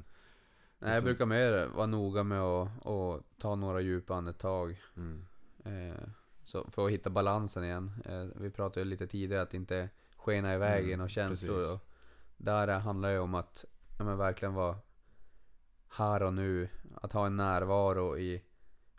Nej, 0.78 0.90
jag 0.90 0.90
Liksom- 0.90 1.06
brukar 1.06 1.26
mer 1.26 1.66
vara 1.66 1.86
noga 1.86 2.22
med 2.22 2.40
att, 2.40 2.86
att 2.86 3.22
ta 3.38 3.54
några 3.54 3.80
djupa 3.80 4.14
andetag. 4.14 4.80
Mm. 4.96 5.26
Eh, 5.64 6.08
så 6.44 6.70
för 6.70 6.86
att 6.86 6.92
hitta 6.92 7.10
balansen 7.10 7.64
igen. 7.64 7.90
Eh, 8.04 8.26
vi 8.36 8.50
pratade 8.50 8.80
ju 8.80 8.84
lite 8.90 9.06
tidigare 9.06 9.42
att 9.42 9.54
inte 9.54 9.88
skena 10.16 10.54
iväg 10.54 10.80
Mm, 10.80 10.92
i 10.92 10.96
några 10.96 11.08
känslor. 11.08 11.72
Och 11.72 11.80
där 12.36 12.78
handlar 12.78 13.12
det 13.12 13.18
om 13.18 13.34
att 13.34 13.64
ja, 13.98 14.04
men 14.04 14.18
verkligen 14.18 14.54
vara 14.54 14.78
här 15.88 16.22
och 16.22 16.34
nu. 16.34 16.68
Att 16.94 17.12
ha 17.12 17.26
en 17.26 17.36
närvaro 17.36 18.18
i 18.18 18.42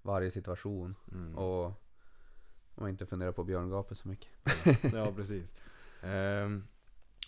varje 0.02 0.32
situation. 0.32 0.96
Mm. 1.12 1.36
Och, 1.36 1.74
och 2.76 2.90
inte 2.90 3.06
fundera 3.06 3.34
på 3.34 3.44
björngapet 3.44 3.98
så 3.98 4.08
mycket. 4.08 4.30
Ja, 4.94 5.12
precis. 5.16 5.54
Ehm, 6.04 6.68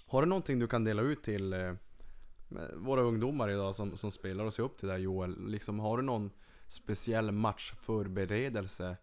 har 0.08 0.22
du 0.22 0.28
någonting 0.28 0.60
du 0.60 0.68
kan 0.68 0.84
dela 0.84 1.02
ut 1.02 1.24
till 1.24 1.54
eh, 1.54 1.74
våra 2.76 3.02
ungdomar 3.02 3.50
idag 3.50 3.76
som, 3.76 3.98
som 3.98 4.12
spelar 4.12 4.46
och 4.46 4.54
ser 4.54 4.64
upp 4.64 4.78
till 4.78 4.88
dig 4.88 5.02
Joel? 5.02 5.48
Liksom, 5.48 5.80
har 5.80 5.98
du 5.98 6.04
någon 6.04 6.32
speciell 6.68 7.32
matchförberedelse 7.32 8.98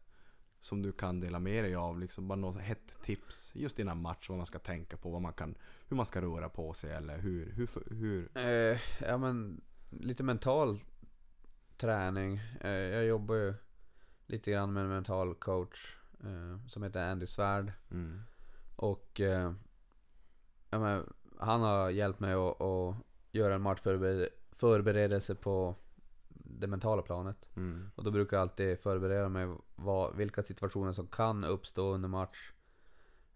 som 0.65 0.83
du 0.83 0.93
kan 0.93 1.21
dela 1.21 1.39
med 1.39 1.65
dig 1.65 1.75
av? 1.75 1.99
Liksom, 1.99 2.29
bara 2.29 2.37
något 2.37 2.61
hett 2.61 3.03
tips 3.03 3.53
just 3.55 3.79
innan 3.79 4.01
match, 4.01 4.29
vad 4.29 4.39
man 4.39 4.47
ska 4.47 4.59
tänka 4.59 4.97
på, 4.97 5.11
vad 5.11 5.23
man 5.23 5.33
kan, 5.33 5.55
hur 5.89 5.97
man 5.97 6.07
ska 6.07 6.21
röra 6.21 6.49
på 6.49 6.73
sig 6.73 6.93
eller 6.93 7.19
hur, 7.19 7.53
hur, 7.53 7.69
hur 7.91 8.39
Eh, 8.39 8.81
ja 9.01 9.19
men 9.19 9.61
lite 9.91 10.23
mental 10.23 10.79
träning. 11.77 12.41
Eh, 12.61 12.71
jag 12.71 13.05
jobbar 13.05 13.35
ju 13.35 13.55
lite 14.27 14.51
grann 14.51 14.73
med 14.73 14.83
en 14.83 14.89
mental 14.89 15.35
coach 15.35 15.97
eh, 16.21 16.67
som 16.69 16.83
heter 16.83 17.11
Andy 17.11 17.27
Svärd. 17.27 17.73
mm, 17.91 18.21
Och 18.77 19.21
eh, 19.21 19.53
ja, 20.71 20.79
men, 20.79 21.13
han 21.39 21.61
har 21.61 21.91
hjälpt 21.91 22.21
mig 22.21 22.33
att, 22.33 22.61
att 22.61 22.97
göra 23.33 23.55
en 23.55 23.63
matchförberedelse 23.63 25.35
på 25.35 25.75
det 26.65 26.71
mentala 26.71 27.03
planet. 27.03 27.49
mm, 27.57 27.91
Och 27.95 28.05
då 28.05 28.11
brukar 28.11 28.37
jag 28.37 28.43
alltid 28.43 28.79
förbereda 28.81 29.29
mig 29.29 29.57
vad, 29.75 30.17
vilka 30.17 30.43
situationer 30.43 30.93
som 30.93 31.07
kan 31.07 31.45
uppstå 31.45 31.95
under 31.95 32.09
match. 32.09 32.53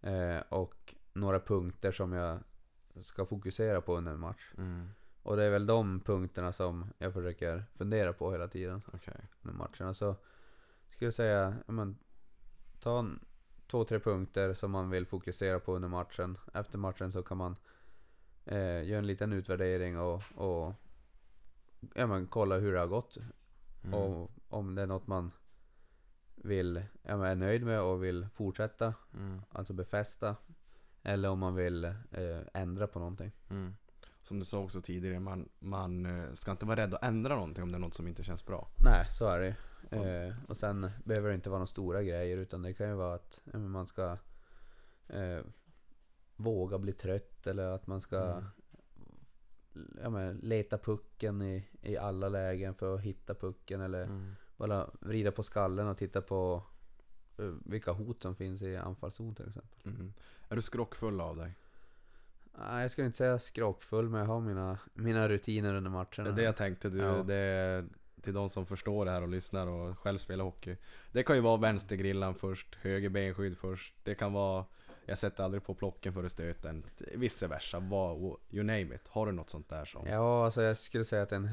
Eh, 0.01 0.39
och 0.49 0.95
några 1.13 1.41
punkter 1.41 1.93
som 1.93 2.13
jag 2.13 2.39
ska 3.03 3.27
fokusera 3.27 3.81
på 3.81 3.97
under 3.97 4.13
en 4.13 4.21
match. 4.21 4.53
mm, 4.57 4.89
Och 5.23 5.37
det 5.37 5.45
är 5.45 5.51
väl 5.51 5.67
de 5.67 6.01
punkterna 6.01 6.53
som 6.53 6.87
jag 6.99 7.13
försöker 7.13 7.65
fundera 7.75 8.13
på 8.13 8.33
hela 8.33 8.49
tiden 8.49 8.83
okej. 8.93 9.21
under 9.43 9.59
matcherna. 9.59 9.95
Så 9.95 10.17
skulle 10.89 11.07
jag 11.07 11.15
säga, 11.15 11.55
men, 11.67 11.99
ta 12.81 12.99
en, 12.99 13.21
två, 13.67 13.85
tre 13.85 14.01
punkter 14.01 14.55
som 14.55 14.71
man 14.71 14.91
vill 14.91 15.07
fokusera 15.07 15.61
på 15.61 15.77
under 15.77 15.89
matchen. 15.89 16.39
Efter 16.55 16.79
matchen 16.79 17.13
så 17.13 17.23
kan 17.23 17.37
man 17.37 17.57
eh, 18.45 18.83
göra 18.89 18.99
en 18.99 19.07
liten 19.07 19.33
utvärdering 19.33 19.99
och, 19.99 20.23
och 20.35 20.75
ja, 21.95 22.07
men, 22.07 22.27
kolla 22.27 22.59
hur 22.59 22.73
det 22.73 22.79
har 22.79 22.87
gått. 22.87 23.17
Mm, 23.85 23.95
Och 23.95 24.31
om 24.49 24.75
det 24.75 24.83
är 24.83 24.87
något 24.87 25.07
man 25.07 25.31
vill, 26.35 26.83
ja, 27.03 27.17
men, 27.17 27.27
är 27.31 27.35
nöjd 27.35 27.65
med 27.65 27.81
och 27.81 28.05
vill 28.05 28.27
fortsätta, 28.35 28.95
mm, 29.15 29.41
alltså 29.51 29.73
befästa. 29.73 30.37
Eller 31.03 31.29
om 31.29 31.39
man 31.39 31.55
vill 31.55 31.85
eh, 31.85 32.41
ändra 32.55 32.87
på 32.87 32.99
någonting. 32.99 33.33
mm. 33.51 33.75
Som 34.23 34.39
du 34.39 34.45
sa 34.45 34.59
också 34.59 34.81
tidigare, 34.81 35.21
man, 35.21 35.49
man 35.59 36.07
eh, 36.07 36.33
ska 36.33 36.51
inte 36.51 36.67
vara 36.67 36.77
rädd 36.81 36.95
att 36.95 37.03
ändra 37.05 37.35
någonting 37.35 37.63
om 37.63 37.73
det 37.73 37.77
är 37.77 37.81
något 37.81 37.95
som 37.95 38.09
inte 38.09 38.23
känns 38.25 38.47
bra. 38.47 38.69
Nej, 38.85 39.07
så 39.11 39.27
är 39.29 39.41
det 39.41 39.57
eh, 39.97 40.35
Och 40.49 40.57
sen 40.57 40.91
behöver 41.05 41.29
det 41.29 41.35
inte 41.35 41.51
vara 41.51 41.59
några 41.59 41.67
stora 41.67 42.03
grejer 42.03 42.37
utan 42.37 42.63
det 42.63 42.75
kan 42.75 42.89
ju 42.89 42.95
vara 42.95 43.15
att 43.15 43.41
ja, 43.53 43.59
man 43.59 43.87
ska 43.87 44.17
eh, 45.09 45.41
våga 46.37 46.79
bli 46.79 46.93
trött 46.93 47.47
eller 47.47 47.65
att 47.67 47.87
man 47.87 48.01
ska 48.01 48.23
Mm. 48.23 48.45
Ja, 50.03 50.11
men, 50.11 50.37
leta 50.37 50.79
pucken 50.79 51.43
i, 51.43 51.65
i 51.83 51.97
alla 51.97 52.29
lägen 52.29 52.75
för 52.75 52.95
att 52.95 53.01
hitta 53.01 53.35
pucken 53.35 53.81
eller 53.81 54.03
Mm. 54.05 54.35
bara 54.57 54.91
vrida 55.01 55.33
på 55.33 55.43
skallen 55.43 55.89
och 55.89 55.97
titta 55.99 56.21
på 56.23 56.63
eh, 57.39 57.45
vilka 57.65 57.93
hot 57.93 58.23
som 58.23 58.37
finns 58.37 58.63
i 58.63 58.77
anfallszon 58.77 59.35
till 59.35 59.49
exempel. 59.49 59.79
Mm. 59.93 60.13
Är 60.49 60.57
du 60.57 60.63
skrockfull 60.63 61.21
av 61.21 61.37
dig? 61.37 61.53
Nej, 62.71 62.83
jag 62.83 62.91
skulle 62.91 63.07
inte 63.07 63.19
säga 63.19 63.39
skrockfull 63.39 64.09
men 64.09 64.21
jag 64.21 64.27
har 64.27 64.41
mina, 64.41 64.79
mina 64.95 65.29
rutiner 65.29 65.75
under 65.75 65.91
matcherna. 65.91 66.25
Det 66.25 66.29
är 66.31 66.33
det 66.33 66.43
jag 66.43 66.57
tänkte, 66.57 66.89
du, 66.89 66.99
Ja. 66.99 67.23
det 67.23 67.35
är 67.35 67.85
till 68.23 68.35
de 68.35 68.49
som 68.49 68.67
förstår 68.67 69.05
det 69.05 69.11
här 69.11 69.23
och 69.23 69.29
lyssnar 69.29 69.67
och 69.67 69.99
själv 69.99 70.19
spelar 70.19 70.45
hockey. 70.45 70.77
Det 71.13 71.23
kan 71.23 71.37
ju 71.37 71.43
vara 71.43 71.57
vänstergrillan 71.57 72.35
först, 72.35 72.75
höger 72.75 73.09
benskydd 73.09 73.59
först. 73.59 73.95
Det 74.03 74.15
kan 74.15 74.33
vara, 74.33 74.65
jag 75.09 75.19
sätter 75.19 75.45
aldrig 75.45 75.65
på 75.65 75.75
plocken 75.75 76.13
före 76.13 76.29
stöten. 76.29 76.85
Vice 77.15 77.47
versa, 77.47 77.81
vad, 77.81 78.37
you 78.51 78.63
name 78.65 78.95
it. 78.95 79.09
Har 79.09 79.27
du 79.27 79.33
något 79.33 79.51
sånt 79.51 79.69
där 79.69 79.85
som? 79.85 80.07
Ja, 80.07 80.45
alltså 80.45 80.63
jag 80.63 80.79
skulle 80.79 81.05
säga 81.05 81.23
att 81.23 81.33
en, 81.33 81.51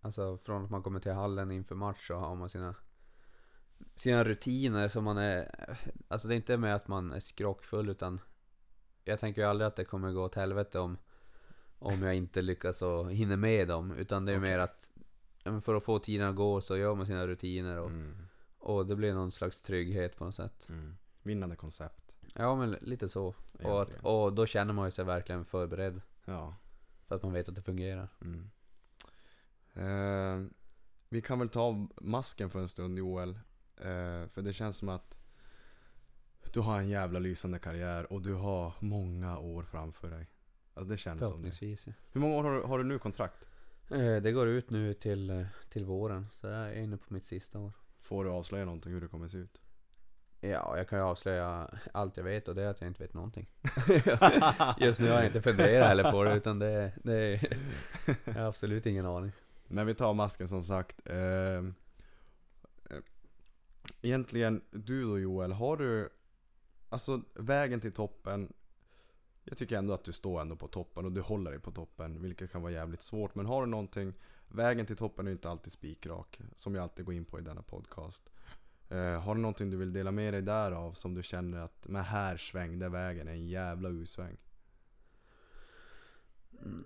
alltså 0.00 0.36
från 0.38 0.64
att 0.64 0.70
man 0.70 0.82
kommer 0.82 1.00
till 1.00 1.12
hallen 1.12 1.50
inför 1.50 1.74
match 1.74 2.06
så 2.06 2.14
har 2.14 2.34
man 2.34 2.48
sina, 2.48 2.74
sina 3.94 4.24
rutiner 4.24 4.88
som 4.88 5.04
man 5.04 5.18
är, 5.18 5.48
alltså 6.08 6.28
det 6.28 6.34
är 6.34 6.36
inte 6.36 6.56
med 6.56 6.74
att 6.74 6.88
man 6.88 7.12
är 7.12 7.20
skrockfull 7.20 7.88
utan 7.88 8.20
jag 9.04 9.20
tänker 9.20 9.42
ju 9.42 9.48
aldrig 9.48 9.66
att 9.68 9.76
det 9.76 9.84
kommer 9.84 10.12
gå 10.12 10.24
åt 10.24 10.34
helvete 10.34 10.78
om, 10.78 10.98
om 11.78 12.02
jag 12.02 12.14
inte 12.14 12.42
lyckas 12.42 12.82
och 12.82 13.12
hinner 13.12 13.36
med 13.36 13.68
dem. 13.68 13.92
Utan 13.92 14.24
det 14.24 14.32
är 14.32 14.38
Okej. 14.38 14.50
mer 14.50 14.58
att 14.58 14.90
för 15.64 15.74
att 15.74 15.84
få 15.84 15.98
tiden 15.98 16.28
att 16.28 16.36
gå 16.36 16.60
så 16.60 16.76
gör 16.76 16.94
man 16.94 17.06
sina 17.06 17.26
rutiner 17.26 17.78
och, 17.78 17.90
Mm. 17.90 18.16
och 18.58 18.86
det 18.86 18.96
blir 18.96 19.14
någon 19.14 19.32
slags 19.32 19.62
trygghet 19.62 20.16
på 20.16 20.24
något 20.24 20.34
sätt. 20.34 20.66
Mm. 20.68 20.96
Vinnande 21.22 21.56
koncept. 21.56 22.07
Ja 22.38 22.56
men 22.56 22.70
lite 22.70 23.08
så. 23.08 23.34
Och, 23.62 23.82
att, 23.82 23.94
och 24.02 24.32
då 24.32 24.46
känner 24.46 24.74
man 24.74 24.86
ju 24.86 24.90
sig 24.90 25.04
verkligen 25.04 25.44
förberedd. 25.44 26.00
Ja. 26.24 26.56
För 27.06 27.14
att 27.14 27.22
man 27.22 27.32
vet 27.32 27.48
att 27.48 27.54
det 27.54 27.62
fungerar. 27.62 28.08
Mm. 28.20 28.50
Eh, 29.74 30.50
vi 31.08 31.22
kan 31.22 31.38
väl 31.38 31.48
ta 31.48 31.60
av 31.60 31.92
masken 32.00 32.50
för 32.50 32.58
en 32.58 32.68
stund 32.68 32.98
Joel. 32.98 33.30
Eh, 33.76 34.26
för 34.28 34.42
det 34.42 34.52
känns 34.52 34.76
som 34.76 34.88
att 34.88 35.18
du 36.52 36.60
har 36.60 36.78
en 36.78 36.88
jävla 36.88 37.18
lysande 37.18 37.58
karriär 37.58 38.12
och 38.12 38.22
du 38.22 38.34
har 38.34 38.72
många 38.80 39.38
år 39.38 39.62
framför 39.62 40.10
dig. 40.10 40.26
Alltså 40.74 40.90
det 40.90 40.96
känns 40.96 41.28
som 41.28 41.42
det. 41.42 41.62
Ja. 41.62 41.92
Hur 42.12 42.20
många 42.20 42.34
år 42.34 42.44
har 42.44 42.54
du, 42.54 42.62
har 42.62 42.78
du 42.78 42.84
nu 42.84 42.98
kontrakt? 42.98 43.44
Eh, 43.90 44.16
Det 44.16 44.32
går 44.32 44.46
ut 44.48 44.70
nu 44.70 44.94
till, 44.94 45.30
eh, 45.30 45.46
till 45.68 45.84
våren, 45.84 46.26
så 46.34 46.46
jag 46.46 46.68
är 46.68 46.80
inne 46.80 46.96
på 46.96 47.14
mitt 47.14 47.24
sista 47.24 47.58
år. 47.58 47.72
Får 48.00 48.24
du 48.24 48.30
avslöja 48.30 48.64
någonting 48.64 48.92
hur 48.92 49.00
det 49.00 49.08
kommer 49.08 49.28
se 49.28 49.38
ut? 49.38 49.60
Ja, 50.40 50.76
jag 50.76 50.88
kan 50.88 50.98
ju 50.98 51.04
avslöja 51.04 51.70
allt 51.92 52.16
jag 52.16 52.24
vet 52.24 52.48
och 52.48 52.54
det 52.54 52.62
är 52.62 52.68
att 52.68 52.80
jag 52.80 52.90
inte 52.90 53.02
vet 53.02 53.14
någonting. 53.14 53.46
Just 54.78 55.00
nu 55.00 55.08
har 55.08 55.16
jag 55.16 55.26
inte 55.26 55.42
funderat 55.42 55.88
heller 55.88 56.10
på 56.10 56.24
det 56.24 56.34
utan 56.34 56.58
det, 56.58 56.92
det 57.04 57.14
är, 57.14 57.58
jag 58.24 58.34
har 58.34 58.48
absolut 58.48 58.86
ingen 58.86 59.06
aning. 59.06 59.32
Men 59.68 59.86
vi 59.86 59.94
tar 59.94 60.14
masken 60.14 60.48
som 60.48 60.64
sagt. 60.64 61.00
Eh, 61.04 61.16
eh, 61.16 61.62
egentligen, 64.02 64.60
du 64.70 65.02
då 65.02 65.18
Joel, 65.18 65.52
har 65.52 65.76
du 65.76 66.08
Alltså 66.88 67.22
vägen 67.34 67.80
till 67.80 67.92
toppen 67.92 68.52
Jag 69.44 69.58
tycker 69.58 69.78
ändå 69.78 69.94
att 69.94 70.04
du 70.04 70.12
står 70.12 70.40
ändå 70.40 70.56
på 70.56 70.66
toppen 70.66 71.04
och 71.04 71.12
du 71.12 71.20
håller 71.20 71.50
dig 71.50 71.60
på 71.60 71.70
toppen 71.70 72.22
Vilket 72.22 72.52
kan 72.52 72.62
vara 72.62 72.72
jävligt 72.72 73.02
svårt 73.02 73.34
Men 73.34 73.46
har 73.46 73.60
du 73.60 73.66
någonting 73.70 74.14
Vägen 74.48 74.86
till 74.86 74.96
toppen 74.96 75.26
är 75.26 75.30
inte 75.30 75.50
alltid 75.50 75.72
spikrak 75.72 76.40
Som 76.54 76.74
jag 76.74 76.82
alltid 76.82 77.04
går 77.04 77.14
in 77.14 77.24
på 77.24 77.38
i 77.38 77.42
denna 77.42 77.62
podcast 77.62 78.30
Eh, 78.88 79.20
har 79.20 79.34
du 79.34 79.40
någonting 79.40 79.70
du 79.70 79.76
vill 79.76 79.92
dela 79.92 80.10
med 80.10 80.34
dig 80.34 80.42
därav 80.42 80.92
Som 80.92 81.14
du 81.14 81.22
känner 81.22 81.58
att 81.58 81.86
Men 81.88 82.04
här 82.04 82.36
svängde 82.36 82.88
vägen 82.88 83.28
en 83.28 83.46
jävla 83.46 83.88
U-sväng 83.88 84.36
Mm, 86.62 86.84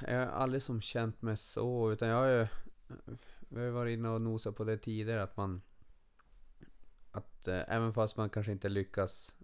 Jag 0.00 0.18
har 0.18 0.26
aldrig 0.26 0.62
som 0.62 0.80
känt 0.80 1.22
mig 1.22 1.36
så, 1.36 1.92
utan 1.92 2.08
jag 2.08 2.16
har 2.16 2.26
ju... 2.26 2.46
Vi 3.48 3.58
har 3.58 3.66
ju 3.66 3.70
varit 3.70 3.98
inne 3.98 4.08
och 4.08 4.20
nosat 4.20 4.56
på 4.56 4.64
det 4.64 4.76
tidigare, 4.78 5.22
att 5.22 5.36
man... 5.36 5.62
Att 7.10 7.48
eh, 7.48 7.62
även 7.68 7.92
fast 7.92 8.16
man 8.16 8.30
kanske 8.30 8.52
inte 8.52 8.68
lyckas 8.68 9.36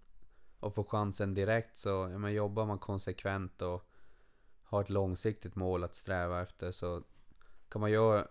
och 0.59 0.75
få 0.75 0.83
chansen 0.83 1.33
direkt 1.33 1.77
så 1.77 1.89
ja, 1.89 2.17
men 2.17 2.33
jobbar 2.33 2.65
man 2.65 2.79
konsekvent 2.79 3.61
och 3.61 3.89
har 4.63 4.81
ett 4.81 4.89
långsiktigt 4.89 5.55
mål 5.55 5.83
att 5.83 5.95
sträva 5.95 6.41
efter 6.41 6.71
så 6.71 7.03
kan 7.69 7.81
man 7.81 7.91
göra 7.91 8.27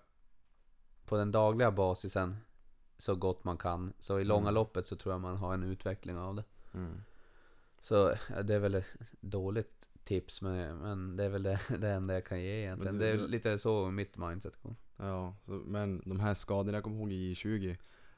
på 1.05 1.17
den 1.17 1.33
dagliga 1.33 1.71
basisen 1.71 2.37
så 3.01 3.15
gott 3.17 3.45
man 3.45 3.57
kan. 3.59 3.93
Så 4.01 4.21
i 4.21 4.25
långa 4.25 4.43
Mm. 4.49 4.55
loppet 4.55 4.87
så 4.89 4.97
tror 4.97 5.15
jag 5.15 5.21
man 5.21 5.37
har 5.37 5.55
en 5.55 5.63
utveckling 5.63 6.17
av 6.17 6.35
det. 6.35 6.45
mm. 6.75 7.03
Så 7.83 8.15
det 8.45 8.55
är 8.55 8.59
väl 8.59 8.75
ett 8.75 8.87
dåligt 9.21 9.89
tips 10.05 10.43
men, 10.43 10.77
men 10.79 11.17
det 11.17 11.25
är 11.25 11.29
väl 11.29 11.43
det, 11.43 11.61
det 11.79 11.89
enda 11.89 12.15
jag 12.15 12.25
kan 12.27 12.41
ge 12.43 12.63
egentligen. 12.63 12.99
du- 12.99 13.05
det 13.05 13.11
är 13.11 13.17
du- 13.17 13.27
lite 13.29 13.59
så 13.59 13.91
mitt 13.91 14.17
mindset 14.19 14.57
går. 14.63 14.75
Ja, 14.97 15.35
så, 15.47 15.53
men 15.53 16.03
de 16.07 16.21
här 16.21 16.35
skadorna, 16.35 16.77
jag 16.77 16.85
kommer 16.85 16.97
ihåg 16.97 17.13
i 17.13 17.35
J20 17.35 17.77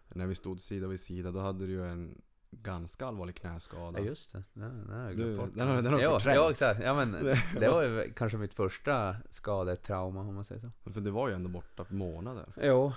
När 0.09 0.27
vi 0.27 0.35
stod 0.35 0.61
sida 0.61 0.87
vid 0.89 1.01
sida, 1.01 1.31
då 1.31 1.41
hade 1.41 1.67
du 1.67 1.73
ju 1.73 1.89
en 1.89 2.23
ganska 2.51 3.07
allvarlig 3.07 3.35
knäskada 3.37 3.99
Ja 3.99 4.05
just 4.05 4.33
det, 4.33 4.43
den, 4.53 4.87
den 4.89 4.99
har 4.99 5.05
jag 5.07 5.17
glömt 5.17 5.39
bort. 5.39 5.51
den 5.55 5.69
har- 5.69 5.83
den 5.83 5.93
har 5.93 6.01
ja, 6.35 6.51
exakt, 6.51 6.81
ja 6.83 6.95
men 6.95 7.13
Det 7.61 7.69
var- 7.69 7.83
ju 7.85 8.13
kanske 8.17 8.39
mitt 8.39 8.55
första 8.55 9.17
skadetrauma 9.31 10.21
om 10.21 10.35
man 10.35 10.45
säger 10.45 10.61
så. 10.61 10.91
För 10.93 11.01
du 11.01 11.11
var 11.11 11.29
ju 11.29 11.35
ändå 11.35 11.51
borta 11.51 11.87
månader 11.89 12.47
Jo, 12.63 12.93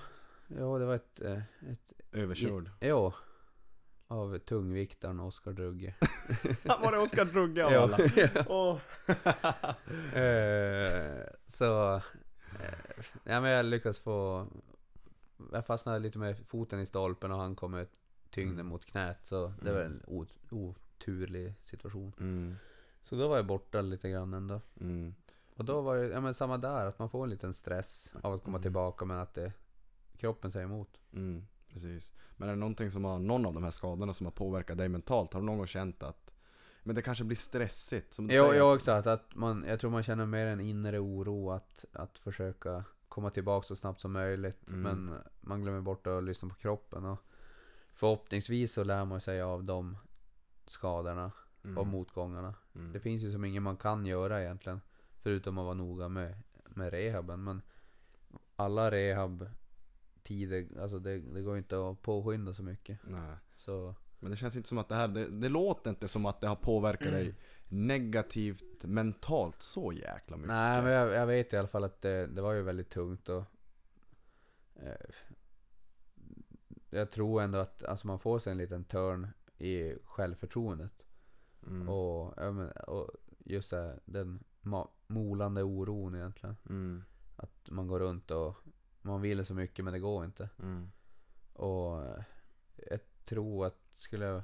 jo 0.48 0.78
det 0.80 0.86
var 0.86 0.96
ett, 0.96 1.22
eh, 1.22 1.38
ett 1.72 1.94
Överkörd 2.12 2.70
jo, 2.82 3.14
av 4.08 4.40
tungviktaren 4.40 5.20
Oskar 5.20 5.52
Drugge. 5.52 5.96
Var 6.64 6.92
det 6.92 6.98
Oskar 6.98 7.26
Drugge 7.26 7.66
av 7.66 7.72
Ja. 7.72 7.82
alla? 7.84 7.98
Eh, 10.16 11.26
så, 11.48 11.96
eh, 11.96 12.74
ja 13.24 13.42
men 13.42 13.52
jag 13.52 13.66
lyckas 13.66 14.00
få, 14.00 14.48
jag 15.52 15.66
fastnade 15.66 16.00
lite 16.00 16.18
med 16.18 16.38
foten 16.48 16.80
i 16.80 16.86
stolpen 16.86 17.32
och 17.32 17.38
han 17.40 17.56
kom 17.56 17.72
med 17.72 17.88
tyngden 18.30 18.54
Mm. 18.60 18.68
mot 18.68 18.86
knät 18.86 19.18
så 19.24 19.54
det 19.62 19.72
var 19.74 19.82
Mm. 19.82 19.92
en 19.92 20.04
ot- 20.08 20.36
oturlig 20.50 21.54
situation. 21.60 22.14
mm, 22.20 22.56
Så 23.04 23.16
då 23.16 23.28
var 23.28 23.36
jag 23.36 23.46
borta 23.46 23.82
lite 23.82 24.10
grann 24.10 24.34
ändå. 24.34 24.62
mm, 24.82 25.16
Och 25.56 25.66
då 25.66 25.82
var 25.82 25.98
det, 25.98 26.08
ja 26.08 26.22
men 26.22 26.34
samma 26.34 26.58
där, 26.58 26.86
att 26.86 27.00
man 27.00 27.10
får 27.10 27.24
en 27.24 27.30
liten 27.30 27.54
stress 27.54 28.14
av 28.22 28.34
att 28.34 28.44
komma 28.44 28.58
Mm. 28.58 28.62
tillbaka 28.62 29.06
men 29.06 29.18
att 29.18 29.34
det, 29.34 29.54
kroppen 30.16 30.52
säger 30.52 30.66
emot. 30.66 31.00
mm, 31.14 31.48
precis 31.70 32.12
Men 32.38 32.50
är 32.50 32.54
det 32.54 32.60
någonting 32.60 32.92
som 32.92 33.06
har, 33.06 33.20
någon 33.20 33.46
av 33.46 33.54
de 33.54 33.64
här 33.64 33.72
skadorna 33.72 34.14
som 34.14 34.26
har 34.26 34.32
påverkat 34.32 34.78
dig 34.78 34.90
mentalt? 34.90 35.34
Har 35.34 35.42
du 35.42 35.46
någon 35.46 35.58
gång 35.58 35.68
känt 35.68 36.04
att 36.04 36.32
Men 36.84 36.96
det 36.96 37.02
kanske 37.02 37.24
blir 37.24 37.38
stressigt? 37.38 38.14
Som 38.14 38.28
du 38.28 38.36
Jo, 38.36 38.44
säger. 38.44 38.54
jag 38.60 38.76
också, 38.76 38.92
att, 38.92 39.36
man, 39.36 39.66
jag 39.68 39.80
tror 39.80 39.92
man 39.92 40.04
känner 40.04 40.26
mer 40.26 40.46
en 40.48 40.60
inre 40.60 41.00
oro 41.00 41.52
att, 41.52 41.86
att 41.94 42.20
försöka 42.20 42.84
komma 43.10 43.30
tillbaka 43.30 43.68
så 43.68 43.76
snabbt 43.76 44.02
som 44.02 44.12
möjligt. 44.12 44.68
Mm. 44.70 44.82
Men 44.82 45.18
man 45.42 45.62
glömmer 45.62 45.82
bort 45.82 46.08
att 46.08 46.24
lyssna 46.24 46.50
på 46.50 46.56
kroppen. 46.56 47.06
Och 47.06 47.20
förhoppningsvis 47.92 48.74
så 48.74 48.84
lär 48.84 49.06
man 49.06 49.22
sig 49.22 49.42
av 49.42 49.64
de 49.64 49.98
skadorna 50.68 51.32
mm, 51.64 51.78
och 51.78 51.88
motgångarna. 51.88 52.54
mm, 52.76 52.94
Det 52.94 53.00
finns 53.00 53.24
ju 53.24 53.32
som 53.32 53.46
inget 53.46 53.62
man 53.64 53.78
kan 53.78 54.06
göra 54.06 54.42
egentligen. 54.44 54.82
Förutom 55.22 55.58
att 55.58 55.64
vara 55.66 55.74
noga 55.74 56.10
med, 56.10 56.36
med 56.66 56.92
rehaben. 56.94 57.44
Men 57.44 57.62
alla 58.56 58.92
rehab-tider, 60.30 60.82
alltså 60.82 61.00
det, 61.00 61.18
det 61.18 61.42
går 61.42 61.58
inte 61.58 61.90
att 61.90 62.02
påskynda 62.02 62.54
så 62.54 62.64
mycket. 62.64 63.00
Nej. 63.04 63.36
Så. 63.58 63.96
Men 64.20 64.32
det 64.32 64.38
känns 64.38 64.56
inte 64.56 64.70
som 64.70 64.78
att 64.78 64.90
det 64.90 64.96
här, 64.96 65.08
det, 65.08 65.28
det 65.30 65.50
låter 65.50 65.90
inte 65.90 66.08
som 66.08 66.26
att 66.26 66.42
det 66.42 66.48
har 66.48 66.56
påverkat 66.56 67.12
dig 67.12 67.36
negativt 67.70 68.84
mentalt 68.84 69.62
så 69.62 69.94
jäkla 69.94 70.38
mycket. 70.38 70.48
Nej 70.48 70.82
men 70.82 70.92
jag, 70.92 71.14
jag 71.14 71.28
vet 71.28 71.54
i 71.54 71.58
alla 71.58 71.68
fall 71.68 71.84
att 71.84 72.02
det, 72.02 72.28
det 72.28 72.42
var 72.42 72.54
ju 72.54 72.62
väldigt 72.62 72.90
tungt 72.90 73.30
och 73.30 73.44
eh, 74.76 75.10
Jag 76.90 77.12
tror 77.12 77.42
ändå 77.42 77.58
att 77.58 77.84
alltså 77.84 78.08
man 78.08 78.20
får 78.20 78.40
sig 78.40 78.52
en 78.52 78.58
liten 78.58 78.84
törn 78.84 79.28
i 79.58 79.94
självförtroendet. 80.06 80.92
Mm, 81.68 81.90
och, 81.90 82.38
och 82.88 83.12
just 83.46 83.72
här, 83.72 84.00
den 84.06 84.44
molande 85.08 85.64
oron 85.64 86.16
egentligen. 86.16 86.56
Mm, 86.70 87.04
Att 87.36 87.70
man 87.70 87.88
går 87.88 88.00
runt 88.00 88.32
och 88.32 88.56
man 89.06 89.22
vill 89.22 89.46
så 89.46 89.54
mycket 89.54 89.86
men 89.86 89.94
det 89.94 90.00
går 90.00 90.26
inte 90.26 90.50
mm, 90.60 90.92
Och 91.54 92.04
eh, 92.04 92.24
jag 92.90 93.00
tror 93.26 93.66
att 93.66 93.78
skulle 93.90 94.26
jag 94.26 94.42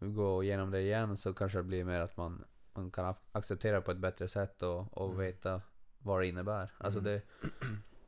gå 0.00 0.44
igenom 0.44 0.70
det 0.70 0.80
igen 0.80 1.16
så 1.16 1.34
kanske 1.34 1.58
det 1.58 1.62
blir 1.64 1.84
mer 1.84 2.00
att 2.00 2.16
man, 2.16 2.44
man 2.74 2.90
kan 2.90 3.04
ac- 3.04 3.16
acceptera 3.32 3.76
det 3.76 3.82
på 3.82 3.90
ett 3.90 3.98
bättre 3.98 4.28
sätt 4.28 4.62
och, 4.62 4.98
och 4.98 5.06
Mm. 5.06 5.18
veta 5.18 5.62
vad 5.98 6.20
det 6.20 6.26
innebär. 6.26 6.70
Alltså 6.78 6.98
Mm. 7.00 7.12
det, 7.12 7.22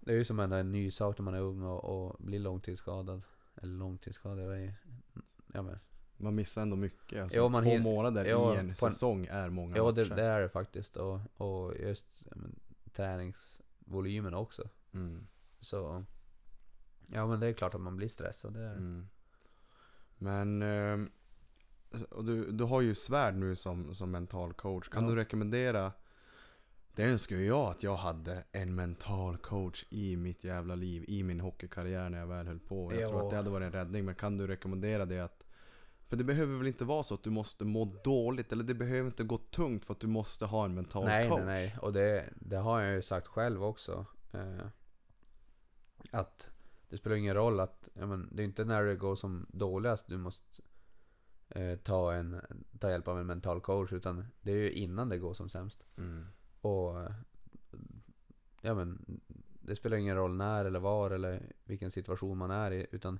det 0.01 0.13
är 0.13 0.17
ju 0.17 0.25
som 0.25 0.41
en 0.41 0.73
ny 0.73 0.91
sak 0.91 1.19
när 1.19 1.23
man 1.25 1.35
är 1.35 1.41
ung 1.41 1.63
och, 1.63 1.85
och 1.85 2.17
blir 2.19 2.39
långtidsskadad. 2.39 3.23
Eller 3.57 3.73
långtidsskadad, 3.75 4.73
ja, 5.53 5.63
men, 5.63 5.79
Man 6.17 6.35
missar 6.35 6.63
ändå 6.63 6.77
mycket 6.77 7.23
alltså, 7.23 7.39
Jo, 7.39 7.49
man 7.49 7.63
Två 7.63 7.79
månader 7.79 8.27
jo, 8.31 8.53
i 8.55 8.57
en 8.57 8.75
på 8.81 8.87
en- 8.87 8.93
säsong 8.93 9.27
är 9.27 9.49
många 9.51 9.77
Ja 9.77 9.93
det, 9.93 10.03
matcher 10.03 10.17
det 10.17 10.23
är 10.23 10.41
det 10.41 10.49
faktiskt 10.49 10.97
och, 10.97 11.21
och 11.37 11.75
just 11.77 12.27
men, 12.31 12.61
träningsvolymen 12.93 14.35
också. 14.35 14.69
Mm, 14.95 15.27
Så 15.61 16.05
Ja 17.07 17.27
men 17.27 17.41
det 17.41 17.47
är 17.47 17.53
klart 17.53 17.75
att 17.75 17.81
man 17.81 17.97
blir 17.97 18.09
stressad. 18.09 18.55
Det 18.55 18.61
är, 18.65 18.73
mm. 18.77 19.09
Men 20.19 20.63
ehm, 20.63 21.11
och 22.11 22.25
du, 22.25 22.53
du 22.53 22.65
har 22.65 22.81
ju 22.81 22.95
svärd 22.95 23.35
nu 23.37 23.57
som, 23.57 23.95
som 23.95 24.11
mental 24.11 24.53
coach 24.53 24.89
Kan 24.89 25.03
Ja. 25.05 25.11
du 25.11 25.17
rekommendera 25.17 25.93
Det 26.95 27.05
önskar 27.05 27.37
ju 27.37 27.47
jag 27.47 27.71
att 27.71 27.83
jag 27.83 27.97
hade 27.97 28.45
en 28.53 28.75
mental 28.75 29.37
coach 29.37 29.85
i 29.91 30.17
mitt 30.17 30.45
jävla 30.45 30.75
liv 30.75 31.05
I 31.09 31.23
min 31.23 31.41
hockeykarriär 31.41 32.09
när 32.11 32.19
jag 32.19 32.27
väl 32.27 32.47
höll 32.47 32.59
på 32.59 32.93
Jag 32.95 33.09
tror 33.09 33.21
Ja. 33.21 33.25
att 33.25 33.31
det 33.31 33.37
hade 33.37 33.51
varit 33.51 33.65
en 33.67 33.73
räddning 33.73 34.05
Men 34.05 34.15
kan 34.15 34.37
du 34.37 34.47
rekommendera 34.47 35.05
det 35.05 35.21
att 35.21 35.45
För 36.09 36.17
det 36.17 36.25
behöver 36.25 36.57
väl 36.57 36.67
inte 36.67 36.85
vara 36.85 37.03
så 37.03 37.15
att 37.15 37.23
du 37.23 37.31
måste 37.31 37.65
må 37.65 37.85
dåligt 38.05 38.53
Eller 38.53 38.65
det 38.65 38.75
behöver 38.75 39.07
inte 39.07 39.25
gå 39.25 39.39
tungt 39.39 39.85
för 39.85 39.95
att 39.95 40.01
du 40.01 40.07
måste 40.07 40.47
ha 40.47 40.65
en 40.65 40.75
mental 40.75 41.05
nej, 41.05 41.29
coach 41.29 41.43
nej, 41.45 41.67
nej. 41.67 41.77
Och 41.83 41.93
det, 41.93 42.25
det 42.37 42.57
har 42.57 42.81
jag 42.81 42.95
ju 42.95 43.03
sagt 43.03 43.27
själv 43.27 43.65
också. 43.65 44.07
Eh, 44.33 44.67
att 46.11 46.51
det 46.89 46.97
spelar 46.97 47.17
ingen 47.17 47.35
roll 47.35 47.61
att, 47.61 47.89
ja, 47.95 48.07
men, 48.07 48.29
det 48.33 48.43
är 48.43 48.45
inte 48.45 48.65
när 48.65 48.85
det 48.85 48.97
går 48.97 49.17
som 49.17 49.47
dåligast 49.49 50.07
du 50.07 50.19
måste 50.19 50.63
eh, 51.49 51.79
ta, 51.79 52.13
en, 52.13 52.41
ta 52.79 52.91
hjälp 52.91 53.09
av 53.09 53.21
en 53.21 53.27
mental 53.27 53.61
coach. 53.61 53.93
Utan 53.93 54.25
det 54.43 54.53
är 54.53 54.57
ju 54.57 54.71
innan 54.71 55.09
det 55.09 55.19
går 55.19 55.35
som 55.35 55.49
sämst. 55.49 55.85
mm. 55.97 56.27
Och 56.61 57.11
ja 58.61 58.75
men 58.75 59.21
det 59.61 59.77
spelar 59.77 59.97
ingen 59.97 60.17
roll 60.17 60.37
när 60.37 60.65
eller 60.65 60.81
var 60.81 61.11
eller 61.11 61.53
vilken 61.65 61.91
situation 61.91 62.39
man 62.39 62.51
är 62.51 62.71
i. 62.71 62.87
Utan 62.91 63.19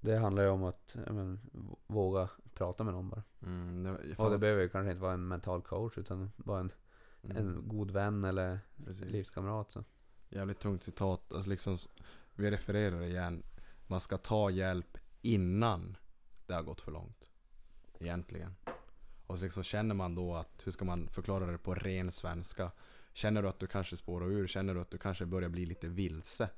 det 0.00 0.16
handlar 0.16 0.42
ju 0.42 0.48
om 0.48 0.64
att 0.64 0.96
ja, 1.06 1.12
men, 1.12 1.40
våga 1.86 2.28
prata 2.54 2.84
med 2.84 2.94
någon 2.94 3.08
bara. 3.08 3.22
Mm, 3.42 3.82
det, 3.82 4.18
Och 4.18 4.30
det 4.30 4.38
behöver 4.38 4.62
ju 4.62 4.68
kanske 4.68 4.90
inte 4.90 5.02
vara 5.02 5.12
en 5.12 5.28
mental 5.28 5.62
coach 5.62 5.98
utan 5.98 6.30
bara 6.36 6.60
en, 6.60 6.72
mm, 7.22 7.36
en 7.36 7.68
god 7.68 7.90
vän 7.90 8.24
eller 8.24 8.60
precis. 8.84 9.04
livskamrat. 9.04 9.70
Så. 9.70 9.84
Jävligt 10.30 10.58
tungt 10.58 10.82
citat. 10.82 11.32
Alltså 11.32 11.50
liksom, 11.50 11.78
vi 12.34 12.50
refererar 12.50 13.02
igen. 13.02 13.42
Man 13.86 14.00
ska 14.00 14.18
ta 14.18 14.50
hjälp 14.50 14.98
innan 15.22 15.96
det 16.46 16.54
har 16.54 16.62
gått 16.62 16.80
för 16.80 16.92
långt. 16.92 17.30
Egentligen. 17.98 18.54
Och 19.26 19.38
så 19.38 19.44
liksom 19.44 19.62
känner 19.62 19.94
man 19.94 20.14
då 20.14 20.34
att, 20.34 20.66
hur 20.66 20.72
ska 20.72 20.84
man 20.84 21.08
förklara 21.08 21.46
det 21.46 21.58
på 21.58 21.74
ren 21.74 22.12
svenska? 22.12 22.70
Känner 23.12 23.42
du 23.42 23.48
att 23.48 23.58
du 23.58 23.66
kanske 23.66 23.96
spårar 23.96 24.26
ur? 24.26 24.46
Känner 24.46 24.74
du 24.74 24.80
att 24.80 24.90
du 24.90 24.98
kanske 24.98 25.26
börjar 25.26 25.48
bli 25.48 25.66
lite 25.66 25.88
vilse? 25.88 26.50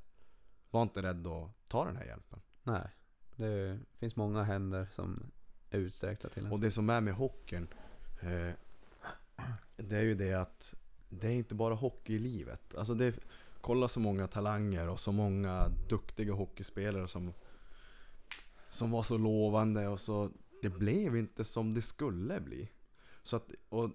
Var 0.70 0.83
inte 0.83 1.03
rädd 1.03 1.27
att 1.27 1.68
ta 1.68 1.85
den 1.85 1.97
här 1.97 2.05
hjälpen. 2.05 2.41
Nej, 2.62 2.89
det 3.37 3.81
finns 3.99 4.16
många 4.16 4.43
händer 4.43 4.85
som 4.85 5.33
är 5.70 5.79
utsträckta 5.79 6.29
till 6.29 6.47
en. 6.47 6.53
Och 6.53 6.61
det 6.61 6.70
som 6.70 6.91
är 6.91 7.01
med 7.01 7.14
hockeyn. 7.14 7.68
Eh, 8.20 8.51
det 9.77 9.97
är 9.97 10.03
ju 10.03 10.14
det 10.14 10.35
att 10.35 10.75
det 11.09 11.27
är 11.27 11.33
inte 11.33 11.55
bara 11.55 11.75
hockey 11.75 12.14
i 12.14 12.18
livet. 12.18 12.75
Alltså 12.75 12.95
det 12.95 13.14
kolla 13.62 13.88
så 13.88 14.00
många 14.00 14.28
talanger 14.28 14.88
och 14.88 15.00
så 15.00 15.12
många 15.12 15.68
duktiga 15.88 16.32
hockeyspelare 16.32 17.08
som 17.08 17.32
som 18.70 18.90
var 18.90 19.02
så 19.02 19.18
lovande 19.18 19.88
och 19.88 20.00
så 20.00 20.30
det 20.62 20.68
blev 20.68 21.16
inte 21.16 21.44
som 21.44 21.74
det 21.74 21.82
skulle 21.82 22.40
bli. 22.40 22.68
Så 23.22 23.36
att, 23.36 23.52
och 23.68 23.90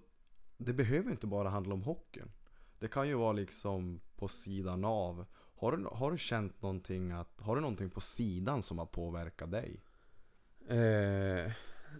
det 0.56 0.72
behöver 0.72 1.10
inte 1.10 1.26
bara 1.26 1.48
handla 1.48 1.74
om 1.74 1.82
hockeyn. 1.82 2.32
Det 2.78 2.88
kan 2.88 3.08
ju 3.08 3.14
vara 3.14 3.32
liksom 3.32 4.00
på 4.16 4.28
sidan 4.28 4.84
av. 4.84 5.26
Har 5.56 5.76
du, 5.76 5.88
har 5.92 6.10
du 6.10 6.18
känt 6.18 6.62
någonting 6.62 7.12
att, 7.12 7.40
har 7.40 7.54
du 7.54 7.60
någonting 7.60 7.90
på 7.90 8.00
sidan 8.00 8.62
som 8.62 8.78
har 8.78 8.86
påverkat 8.86 9.50
dig? 9.50 9.80
Eh, 10.68 11.52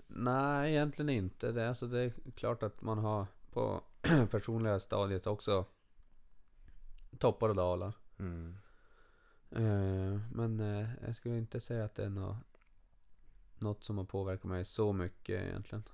nej, 0.06 0.70
egentligen 0.70 1.08
inte. 1.08 1.52
Det, 1.52 1.68
alltså, 1.68 1.86
det 1.86 2.00
är 2.00 2.12
klart 2.34 2.62
att 2.62 2.82
man 2.82 2.98
har 2.98 3.26
på 3.52 3.82
personliga 4.30 4.80
stadiet 4.80 5.26
också 5.26 5.64
toppar 7.18 7.48
och 7.48 7.54
dalar. 7.54 7.92
Mm. 8.18 8.56
Eh, 9.50 10.20
men 10.32 10.60
eh, 10.60 10.88
jag 11.06 11.16
skulle 11.16 11.38
inte 11.38 11.60
säga 11.60 11.84
att 11.84 11.94
det 11.94 12.04
är 12.04 12.10
nå 12.10 12.36
något 13.58 13.84
som 13.84 13.98
har 13.98 14.04
påverkat 14.04 14.44
mig 14.44 14.64
så 14.64 14.92
mycket 14.92 15.42
egentligen. 15.42 15.84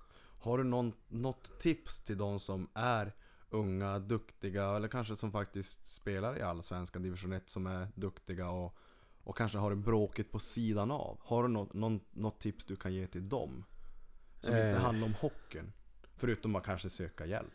Har 0.40 0.58
du 0.58 0.64
någon, 0.64 0.92
något 1.08 1.60
tips 1.60 2.00
till 2.00 2.18
de 2.18 2.40
som 2.40 2.68
är 2.74 3.12
unga, 3.50 3.98
duktiga 3.98 4.76
eller 4.76 4.88
kanske 4.88 5.16
som 5.16 5.32
faktiskt 5.32 5.86
spelar 5.86 6.38
i 6.38 6.42
Allsvenskan 6.42 7.02
division 7.02 7.32
1 7.32 7.50
som 7.50 7.66
är 7.66 7.88
duktiga 7.94 8.50
och, 8.50 8.76
och 9.24 9.36
kanske 9.36 9.58
har 9.58 9.70
det 9.70 9.76
bråkigt 9.76 10.30
på 10.32 10.38
sidan 10.38 10.90
av? 10.90 11.18
Har 11.22 11.42
du 11.42 11.48
något, 11.48 11.72
någon, 11.72 12.00
något 12.10 12.40
tips 12.40 12.64
du 12.64 12.76
kan 12.76 12.94
ge 12.94 13.06
till 13.06 13.28
dem? 13.28 13.64
Som 14.40 14.54
inte 14.54 14.68
Eh. 14.68 14.80
handlar 14.80 15.06
om 15.06 15.14
hockeyn? 15.14 15.72
Förutom 16.16 16.56
att 16.56 16.64
kanske 16.64 16.90
söka 16.90 17.26
hjälp. 17.26 17.52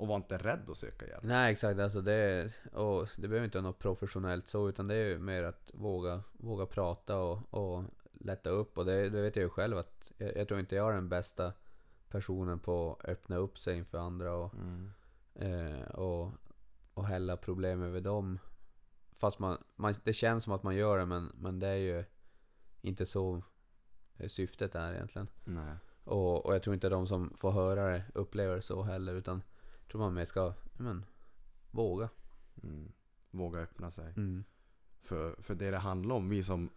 Och 0.00 0.06
var 0.08 0.16
inte 0.16 0.38
rädd 0.38 0.70
att 0.70 0.76
söka 0.76 1.06
hjälp. 1.06 1.22
Nej 1.24 1.52
exakt, 1.52 1.80
alltså 1.80 2.00
det, 2.00 2.12
är- 2.12 2.52
och 2.78 3.08
det 3.16 3.28
behöver 3.28 3.44
inte 3.44 3.58
vara 3.58 3.68
något 3.68 3.78
professionellt 3.78 4.48
så 4.48 4.68
utan 4.68 4.86
det 4.88 4.94
är 4.94 5.08
ju 5.08 5.18
mer 5.18 5.42
att 5.42 5.70
våga, 5.74 6.22
våga 6.32 6.66
prata 6.66 7.16
och, 7.18 7.54
och 7.54 7.84
lätta 8.12 8.50
upp 8.50 8.78
och 8.78 8.84
det, 8.84 9.08
det 9.10 9.22
vet 9.22 9.36
jag 9.36 9.42
ju 9.42 9.48
själv 9.48 9.78
att 9.78 10.12
jag, 10.16 10.36
jag 10.36 10.48
tror 10.48 10.60
inte 10.60 10.74
jag 10.76 10.90
är 10.90 10.94
den 10.94 11.08
bästa 11.08 11.52
personen 12.08 12.58
på 12.58 12.96
att 13.00 13.08
öppna 13.08 13.36
upp 13.36 13.58
sig 13.58 13.76
inför 13.76 13.98
andra 13.98 14.34
och, 14.34 14.54
Mm. 14.54 14.90
eh, 15.34 15.88
och, 15.88 16.32
och 16.94 17.06
hälla 17.06 17.36
problem 17.36 17.82
över 17.82 18.00
dem. 18.00 18.38
Fast 19.16 19.38
man, 19.38 19.58
man, 19.76 19.94
det 20.04 20.12
känns 20.12 20.44
som 20.44 20.52
att 20.52 20.62
man 20.62 20.76
gör 20.76 20.98
det 20.98 21.06
men, 21.06 21.32
men 21.34 21.58
det 21.58 21.68
är 21.68 21.74
ju 21.76 22.04
inte 22.80 23.06
så 23.06 23.42
eh, 24.16 24.28
syftet 24.28 24.74
är 24.74 24.94
egentligen. 24.94 25.28
Nej. 25.44 25.74
Och, 26.04 26.46
och 26.46 26.54
jag 26.54 26.62
tror 26.62 26.74
inte 26.74 26.88
de 26.88 27.06
som 27.06 27.32
får 27.36 27.50
höra 27.50 27.88
det 27.88 28.02
upplever 28.14 28.56
det 28.56 28.62
så 28.62 28.82
heller 28.82 29.14
utan 29.14 29.42
jag 29.90 29.92
tror 29.92 30.00
man 30.02 30.14
mer 30.14 30.24
ska, 30.24 30.54
men, 30.76 31.04
våga. 31.70 32.08
Mm. 32.62 32.92
Våga 33.30 33.58
öppna 33.58 33.90
sig. 33.90 34.12
Mm. 34.16 34.44
För, 35.02 35.42
för 35.42 35.54
det 35.54 35.70
det 35.70 35.78
handlar 35.78 36.16
om, 36.16 36.28
vi 36.28 36.42
som... 36.42 36.70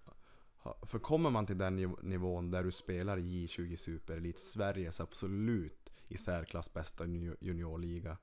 För 0.82 1.00
kommer 1.00 1.30
man 1.30 1.46
till 1.46 1.58
den 1.58 1.80
niv- 1.80 2.04
nivån 2.04 2.52
där 2.52 2.64
du 2.64 2.72
spelar 2.72 3.18
i 3.18 3.46
J20 3.46 3.76
Superelit, 3.76 4.40
Sveriges 4.40 5.02
absolut 5.02 5.94
i 6.08 6.18
särklass 6.18 6.74
bästa 6.74 7.06
junior- 7.06 7.38
juniorliga. 7.42 8.18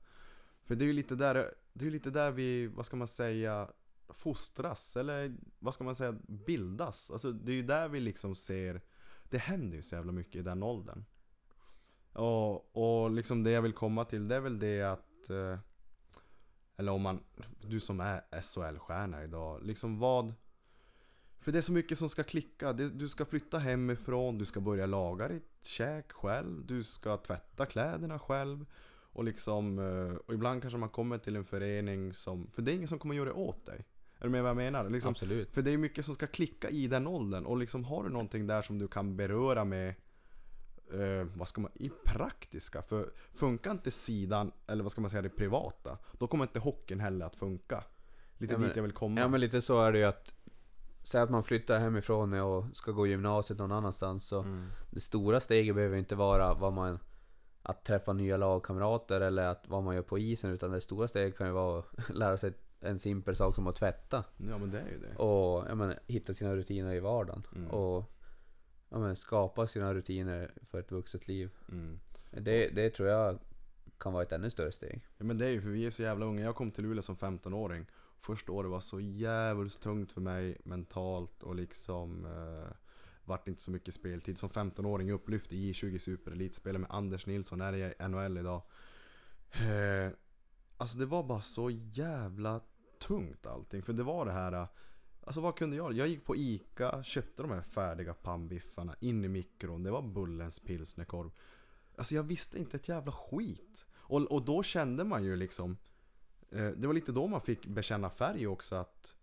För 0.63 0.75
det 0.75 0.85
är 0.85 0.87
ju 0.87 0.93
lite 0.93 1.15
där, 1.15 1.53
det 1.73 1.87
är 1.87 1.91
lite 1.91 2.09
där 2.09 2.31
vi, 2.31 2.67
vad 2.67 2.85
ska 2.85 2.95
man 2.95 3.07
säga, 3.07 3.69
fostras, 4.09 4.97
eller 4.97 5.35
vad 5.59 5.73
ska 5.73 5.83
man 5.83 5.95
säga, 5.95 6.15
bildas. 6.27 7.11
Alltså 7.11 7.31
det 7.31 7.51
är 7.51 7.55
ju 7.55 7.63
där 7.63 7.89
vi 7.89 7.99
liksom 7.99 8.35
ser, 8.35 8.81
det 9.29 9.37
händer 9.37 9.75
ju 9.75 9.81
så 9.81 9.95
jävla 9.95 10.11
mycket 10.11 10.35
i 10.35 10.41
den 10.41 10.63
åldern. 10.63 11.03
Och, 12.13 12.77
och 12.77 13.11
liksom 13.11 13.43
det 13.43 13.51
jag 13.51 13.61
vill 13.61 13.73
komma 13.73 14.05
till, 14.05 14.27
det 14.27 14.35
är 14.35 14.39
väl 14.39 14.59
det 14.59 14.81
att 14.81 15.29
eh, 15.29 15.57
eller 16.81 16.91
om 16.91 17.01
man, 17.01 17.23
du 17.61 17.79
som 17.79 17.99
är 17.99 18.21
SHL-stjärna 18.41 19.23
idag, 19.23 19.63
liksom 19.63 19.99
vad 19.99 20.33
För 21.39 21.51
det 21.51 21.57
är 21.57 21.61
så 21.61 21.71
mycket 21.71 21.97
som 21.97 22.09
ska 22.09 22.23
klicka, 22.23 22.73
det, 22.73 22.89
du 22.89 23.09
ska 23.09 23.25
flytta 23.25 23.59
hemifrån, 23.59 24.37
du 24.37 24.45
ska 24.45 24.59
börja 24.59 24.85
laga 24.85 25.27
ditt 25.27 25.59
käk 25.61 26.11
själv, 26.11 26.65
du 26.65 26.83
ska 26.83 27.17
tvätta 27.17 27.65
kläderna 27.65 28.19
själv 28.19 28.65
Och 29.13 29.23
liksom, 29.23 29.79
eh, 29.79 30.15
och 30.15 30.33
ibland 30.33 30.61
kanske 30.61 30.77
man 30.77 30.89
kommer 30.89 31.17
till 31.17 31.35
en 31.35 31.45
förening 31.45 32.13
som, 32.13 32.47
för 32.47 32.61
det 32.61 32.71
är 32.71 32.75
ingen 32.75 32.87
som 32.87 32.99
kommer 32.99 33.15
göra 33.15 33.25
det 33.25 33.35
åt 33.35 33.65
dig 33.65 33.85
Är 34.19 34.23
du 34.23 34.29
med 34.29 34.41
vad 34.41 34.49
jag 34.49 34.57
menar? 34.57 34.89
Liksom, 34.89 35.11
Absolut. 35.11 35.53
för 35.53 35.61
det 35.61 35.71
är 35.71 35.77
mycket 35.77 36.05
som 36.05 36.15
ska 36.15 36.27
klicka 36.27 36.69
i 36.69 36.87
den 36.87 37.07
åldern 37.07 37.45
och 37.45 37.57
liksom 37.57 37.85
har 37.85 38.03
du 38.03 38.09
någonting 38.09 38.47
där 38.47 38.61
som 38.61 38.79
du 38.79 38.87
kan 38.87 39.17
beröra 39.17 39.65
med 39.65 39.95
eh, 40.93 41.27
vad 41.35 41.47
ska 41.47 41.61
man, 41.61 41.71
i 41.75 41.89
praktiska. 42.05 42.81
För 42.81 43.11
funkar 43.33 43.71
inte 43.71 43.91
sidan, 43.91 44.51
eller 44.67 44.83
vad 44.83 44.91
ska 44.91 45.01
man 45.01 45.09
säga, 45.09 45.21
det 45.21 45.29
privata, 45.29 45.97
då 46.11 46.27
kommer 46.27 46.43
inte 46.45 46.59
hockeyn 46.59 46.99
heller 46.99 47.25
att 47.25 47.35
funka. 47.35 47.83
Lite 48.37 48.53
Ja, 48.53 48.57
men- 48.57 48.67
dit 48.67 48.75
jag 48.75 48.83
vill 48.83 48.91
komma. 48.91 49.21
Ja 49.21 49.27
men 49.27 49.39
lite 49.39 49.61
så 49.61 49.81
är 49.81 49.91
det 49.91 49.97
ju 49.97 50.05
att 50.05 50.33
Säg 51.03 51.21
att 51.21 51.29
man 51.29 51.43
flyttar 51.43 51.79
hemifrån 51.79 52.33
och 52.33 52.65
ska 52.73 52.91
gå 52.91 53.07
gymnasiet 53.07 53.59
någon 53.59 53.71
annanstans 53.71 54.27
så 54.27 54.39
mm. 54.41 54.67
Det 54.91 54.99
stora 54.99 55.39
steget 55.39 55.75
behöver 55.75 55.97
inte 55.97 56.15
vara 56.15 56.53
vad 56.53 56.73
man 56.73 56.99
Att 57.63 57.85
träffa 57.85 58.13
nya 58.13 58.37
lagkamrater 58.37 59.21
eller 59.21 59.43
att 59.47 59.63
vad 59.67 59.83
man 59.83 59.95
gör 59.95 60.01
på 60.01 60.19
isen 60.19 60.51
utan 60.51 60.71
det 60.71 60.81
stora 60.81 61.07
steget 61.07 61.37
kan 61.37 61.47
ju 61.47 61.53
vara 61.53 61.79
att 61.79 62.09
lära 62.15 62.37
sig 62.37 62.53
en 62.79 62.99
simpel 62.99 63.35
sak 63.35 63.55
som 63.55 63.67
att 63.67 63.75
tvätta 63.75 64.23
Ja 64.37 64.57
men 64.57 64.71
det 64.71 64.79
är 64.79 64.87
ju 64.87 64.99
det. 64.99 65.15
Och 65.15 65.65
ja, 65.69 65.75
men, 65.75 65.93
hitta 66.07 66.33
sina 66.33 66.55
rutiner 66.55 66.93
i 66.93 66.99
vardagen 66.99 67.43
Mm. 67.55 67.67
och 67.71 68.11
ja, 68.91 68.99
men, 68.99 69.15
skapa 69.15 69.67
sina 69.67 69.93
rutiner 69.93 70.51
för 70.69 70.79
ett 70.79 70.91
vuxet 70.91 71.27
liv 71.27 71.49
Mm. 71.69 71.99
det, 72.31 72.69
det 72.69 72.89
tror 72.89 73.09
jag 73.09 73.39
kan 73.97 74.13
vara 74.13 74.23
ett 74.23 74.31
ännu 74.31 74.49
större 74.49 74.71
steg 74.71 75.01
Ja 75.17 75.25
men 75.25 75.37
det 75.37 75.45
är 75.45 75.49
ju 75.49 75.61
för 75.61 75.69
vi 75.69 75.85
är 75.85 75.89
så 75.89 76.01
jävla 76.01 76.25
unga. 76.25 76.43
Jag 76.43 76.55
kom 76.55 76.71
till 76.71 76.83
Luleå 76.83 77.01
som 77.01 77.15
15-åring. 77.15 77.85
Första 78.19 78.51
året 78.51 78.71
var 78.71 78.79
så 78.79 78.99
jävligt 78.99 79.79
tungt 79.79 80.11
för 80.11 80.21
mig 80.21 80.57
mentalt 80.63 81.43
och 81.43 81.55
liksom 81.55 82.25
eh, 82.25 82.73
vart 83.25 83.47
inte 83.47 83.61
så 83.61 83.71
mycket 83.71 83.93
speltid. 83.93 84.37
Som 84.37 84.49
15-åring 84.49 85.11
upplyft 85.11 85.53
i 85.53 85.71
J20 85.71 85.97
Superelit, 85.97 86.55
spelade 86.55 86.79
med 86.79 86.91
Anders 86.91 87.25
Nilsson, 87.25 87.61
är 87.61 87.73
i 87.73 88.07
NHL 88.07 88.37
idag. 88.37 88.61
Eh, 89.51 90.11
alltså 90.77 90.99
det 90.99 91.05
var 91.05 91.23
bara 91.23 91.41
så 91.41 91.69
jävla 91.69 92.61
tungt 92.99 93.45
allting. 93.45 93.83
För 93.83 93.93
det 93.93 94.03
var 94.03 94.25
det 94.25 94.31
här, 94.31 94.53
eh, 94.53 94.67
alltså 95.23 95.41
vad 95.41 95.55
kunde 95.55 95.75
jag? 95.75 95.93
Jag 95.93 96.07
gick 96.07 96.25
på 96.25 96.35
ICA, 96.35 97.03
köpte 97.03 97.43
de 97.43 97.51
här 97.51 97.61
färdiga 97.61 98.13
pannbiffarna 98.13 98.95
in 98.99 99.25
i 99.25 99.27
mikron. 99.27 99.83
Det 99.83 99.91
var 99.91 100.01
Bullens 100.01 100.59
pilsnerkorv. 100.59 101.31
Alltså 101.95 102.15
jag 102.15 102.23
visste 102.23 102.59
inte 102.59 102.77
ett 102.77 102.89
jävla 102.89 103.11
skit. 103.11 103.85
Och, 103.93 104.21
och 104.21 104.45
då 104.45 104.63
kände 104.63 105.03
man 105.03 105.23
ju 105.23 105.35
liksom 105.35 105.77
eh, 106.49 106.67
Det 106.69 106.87
var 106.87 106.93
lite 106.93 107.11
då 107.11 107.27
man 107.27 107.41
fick 107.41 107.65
bekänna 107.65 108.09
färg 108.09 108.47
också 108.47 108.75
att 108.75 109.15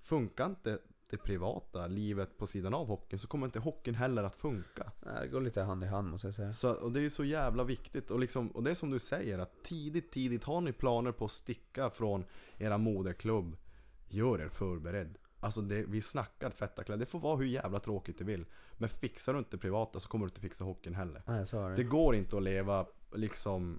Funkar 0.00 0.46
inte 0.46 0.78
det 1.10 1.16
privata 1.16 1.86
livet 1.86 2.38
på 2.38 2.46
sidan 2.46 2.74
av 2.74 2.86
hockeyn 2.86 3.18
så 3.18 3.28
kommer 3.28 3.46
inte 3.46 3.58
hockeyn 3.58 3.94
heller 3.94 4.24
att 4.24 4.36
funka. 4.36 4.92
Nej, 5.00 5.14
Det 5.22 5.28
går 5.28 5.40
lite 5.40 5.62
hand 5.62 5.84
i 5.84 5.86
hand 5.86 6.10
måste 6.10 6.26
jag 6.26 6.34
säga 6.34 6.52
Så, 6.52 6.70
och 6.70 6.92
det 6.92 7.00
är 7.00 7.08
så 7.08 7.24
jävla 7.24 7.64
viktigt 7.64 8.10
och, 8.10 8.18
liksom, 8.20 8.48
och 8.48 8.62
det 8.62 8.70
är 8.70 8.74
som 8.74 8.90
du 8.90 8.98
säger 8.98 9.38
att 9.38 9.62
tidigt, 9.62 10.10
tidigt 10.12 10.44
har 10.44 10.60
ni 10.60 10.72
planer 10.72 11.12
på 11.12 11.24
att 11.24 11.30
sticka 11.30 11.90
från 11.90 12.24
era 12.58 12.78
moderklubb 12.78 13.56
Gör 14.10 14.40
er 14.40 14.48
förberedd. 14.48 15.18
Alltså 15.40 15.60
det, 15.60 15.84
vi 15.88 16.02
snackar 16.02 16.50
tvätta 16.50 16.84
kläder, 16.84 17.00
det 17.00 17.06
får 17.06 17.20
vara 17.20 17.36
hur 17.36 17.46
jävla 17.46 17.78
tråkigt 17.80 18.18
det 18.18 18.24
vill. 18.24 18.46
Men 18.72 18.88
fixar 18.88 19.32
du 19.32 19.38
inte 19.38 19.58
privata 19.58 20.00
så 20.00 20.08
kommer 20.08 20.26
du 20.26 20.28
inte 20.28 20.40
fixa 20.40 20.64
hockeyn 20.64 20.94
heller. 20.94 21.22
Nej 21.26 21.46
så 21.46 21.60
är 21.60 21.70
det 21.70 21.76
Det 21.76 21.84
går 21.84 22.14
inte 22.14 22.36
att 22.36 22.42
leva 22.42 22.86
liksom 23.14 23.78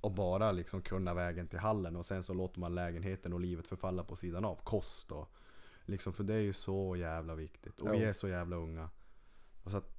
och 0.00 0.12
bara 0.12 0.52
liksom 0.52 0.82
kunna 0.82 1.14
vägen 1.14 1.48
till 1.48 1.58
hallen 1.58 1.96
och 1.96 2.06
sen 2.06 2.22
så 2.22 2.34
låter 2.34 2.60
man 2.60 2.74
lägenheten 2.74 3.32
och 3.32 3.40
livet 3.40 3.66
förfalla 3.66 4.04
på 4.04 4.16
sidan 4.16 4.44
av. 4.44 4.56
Kost 4.56 5.12
och 5.12 5.32
liksom, 5.84 6.12
för 6.12 6.24
det 6.24 6.34
är 6.34 6.40
ju 6.40 6.52
så 6.52 6.96
jävla 6.96 7.34
viktigt. 7.34 7.80
Och 7.80 7.92
vi 7.92 7.98
Jo. 7.98 8.08
är 8.08 8.12
så 8.12 8.28
jävla 8.28 8.56
unga. 8.56 8.90
Och 9.64 9.70
så 9.70 9.76
att 9.76 9.92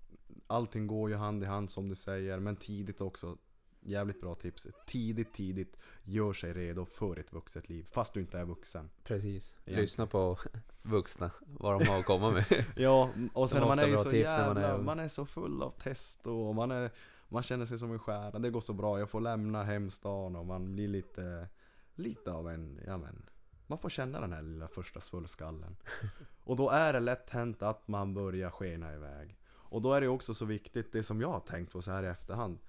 allting 0.48 0.88
går 0.88 1.10
ju 1.10 1.16
hand 1.16 1.44
i 1.44 1.46
hand 1.46 1.70
som 1.70 1.90
du 1.90 1.96
säger, 1.96 2.40
men 2.40 2.56
tidigt 2.56 3.02
också. 3.02 3.38
Jävligt 3.86 4.22
bra 4.22 4.36
tips. 4.36 4.68
Tidigt, 4.86 5.34
tidigt 5.34 5.78
gör 6.04 6.34
sig 6.34 6.54
redo 6.54 6.86
för 6.86 7.20
ett 7.20 7.34
vuxet 7.34 7.70
liv. 7.70 7.88
Fast 7.92 8.14
du 8.14 8.20
inte 8.20 8.40
är 8.40 8.46
vuxen. 8.46 8.90
Precis. 9.04 9.54
Egentligen. 9.56 9.82
Lyssna 9.82 10.08
på 10.08 10.38
vuxna, 10.82 11.32
vad 11.46 11.80
de 11.80 11.88
har 11.88 12.00
att 12.00 12.06
komma 12.06 12.32
med. 12.32 12.66
Ja, 12.76 13.10
och 13.34 13.50
sen 13.50 13.62
man 13.62 13.80
är 13.80 13.98
så 13.98 14.04
när 14.04 14.12
man 14.12 14.20
jävla, 14.20 14.62
är 14.62 14.78
man 14.78 15.00
är 15.00 15.08
så 15.08 15.26
full 15.26 15.62
av 15.62 15.70
testo 15.70 16.32
och 16.32 16.56
man 16.56 16.72
är 16.72 16.92
Man 17.28 17.44
känner 17.44 17.66
sig 17.66 17.80
som 17.80 17.92
en 17.92 18.00
stjärna, 18.00 18.40
det 18.40 18.50
går 18.50 18.62
så 18.62 18.74
bra, 18.74 19.00
jag 19.00 19.10
får 19.10 19.22
lämna 19.22 19.64
hemstan 19.64 20.36
och 20.36 20.46
man 20.46 20.72
blir 20.72 20.88
lite 20.88 21.48
Lite 21.96 22.32
av 22.32 22.50
en, 22.50 22.82
ja 22.86 22.98
men 22.98 23.26
Man 23.68 23.78
får 23.78 23.90
känna 23.90 24.22
den 24.22 24.34
här 24.34 24.42
lilla 24.42 24.68
första 24.68 25.02
svullskallen 25.02 25.76
Och 26.44 26.56
då 26.56 26.70
är 26.70 26.94
det 26.94 27.00
lätt 27.00 27.30
hänt 27.30 27.62
att 27.62 27.88
man 27.88 28.14
börjar 28.14 28.50
skena 28.50 28.94
iväg 28.94 29.38
Och 29.52 29.82
då 29.82 29.94
är 29.94 30.02
det 30.02 30.08
också 30.08 30.34
så 30.34 30.46
viktigt, 30.46 30.92
det 30.92 31.04
som 31.04 31.22
jag 31.22 31.30
har 31.30 31.40
tänkt 31.40 31.72
på 31.72 31.82
så 31.82 31.92
här 31.92 32.04
i 32.04 32.08
efterhand 32.08 32.60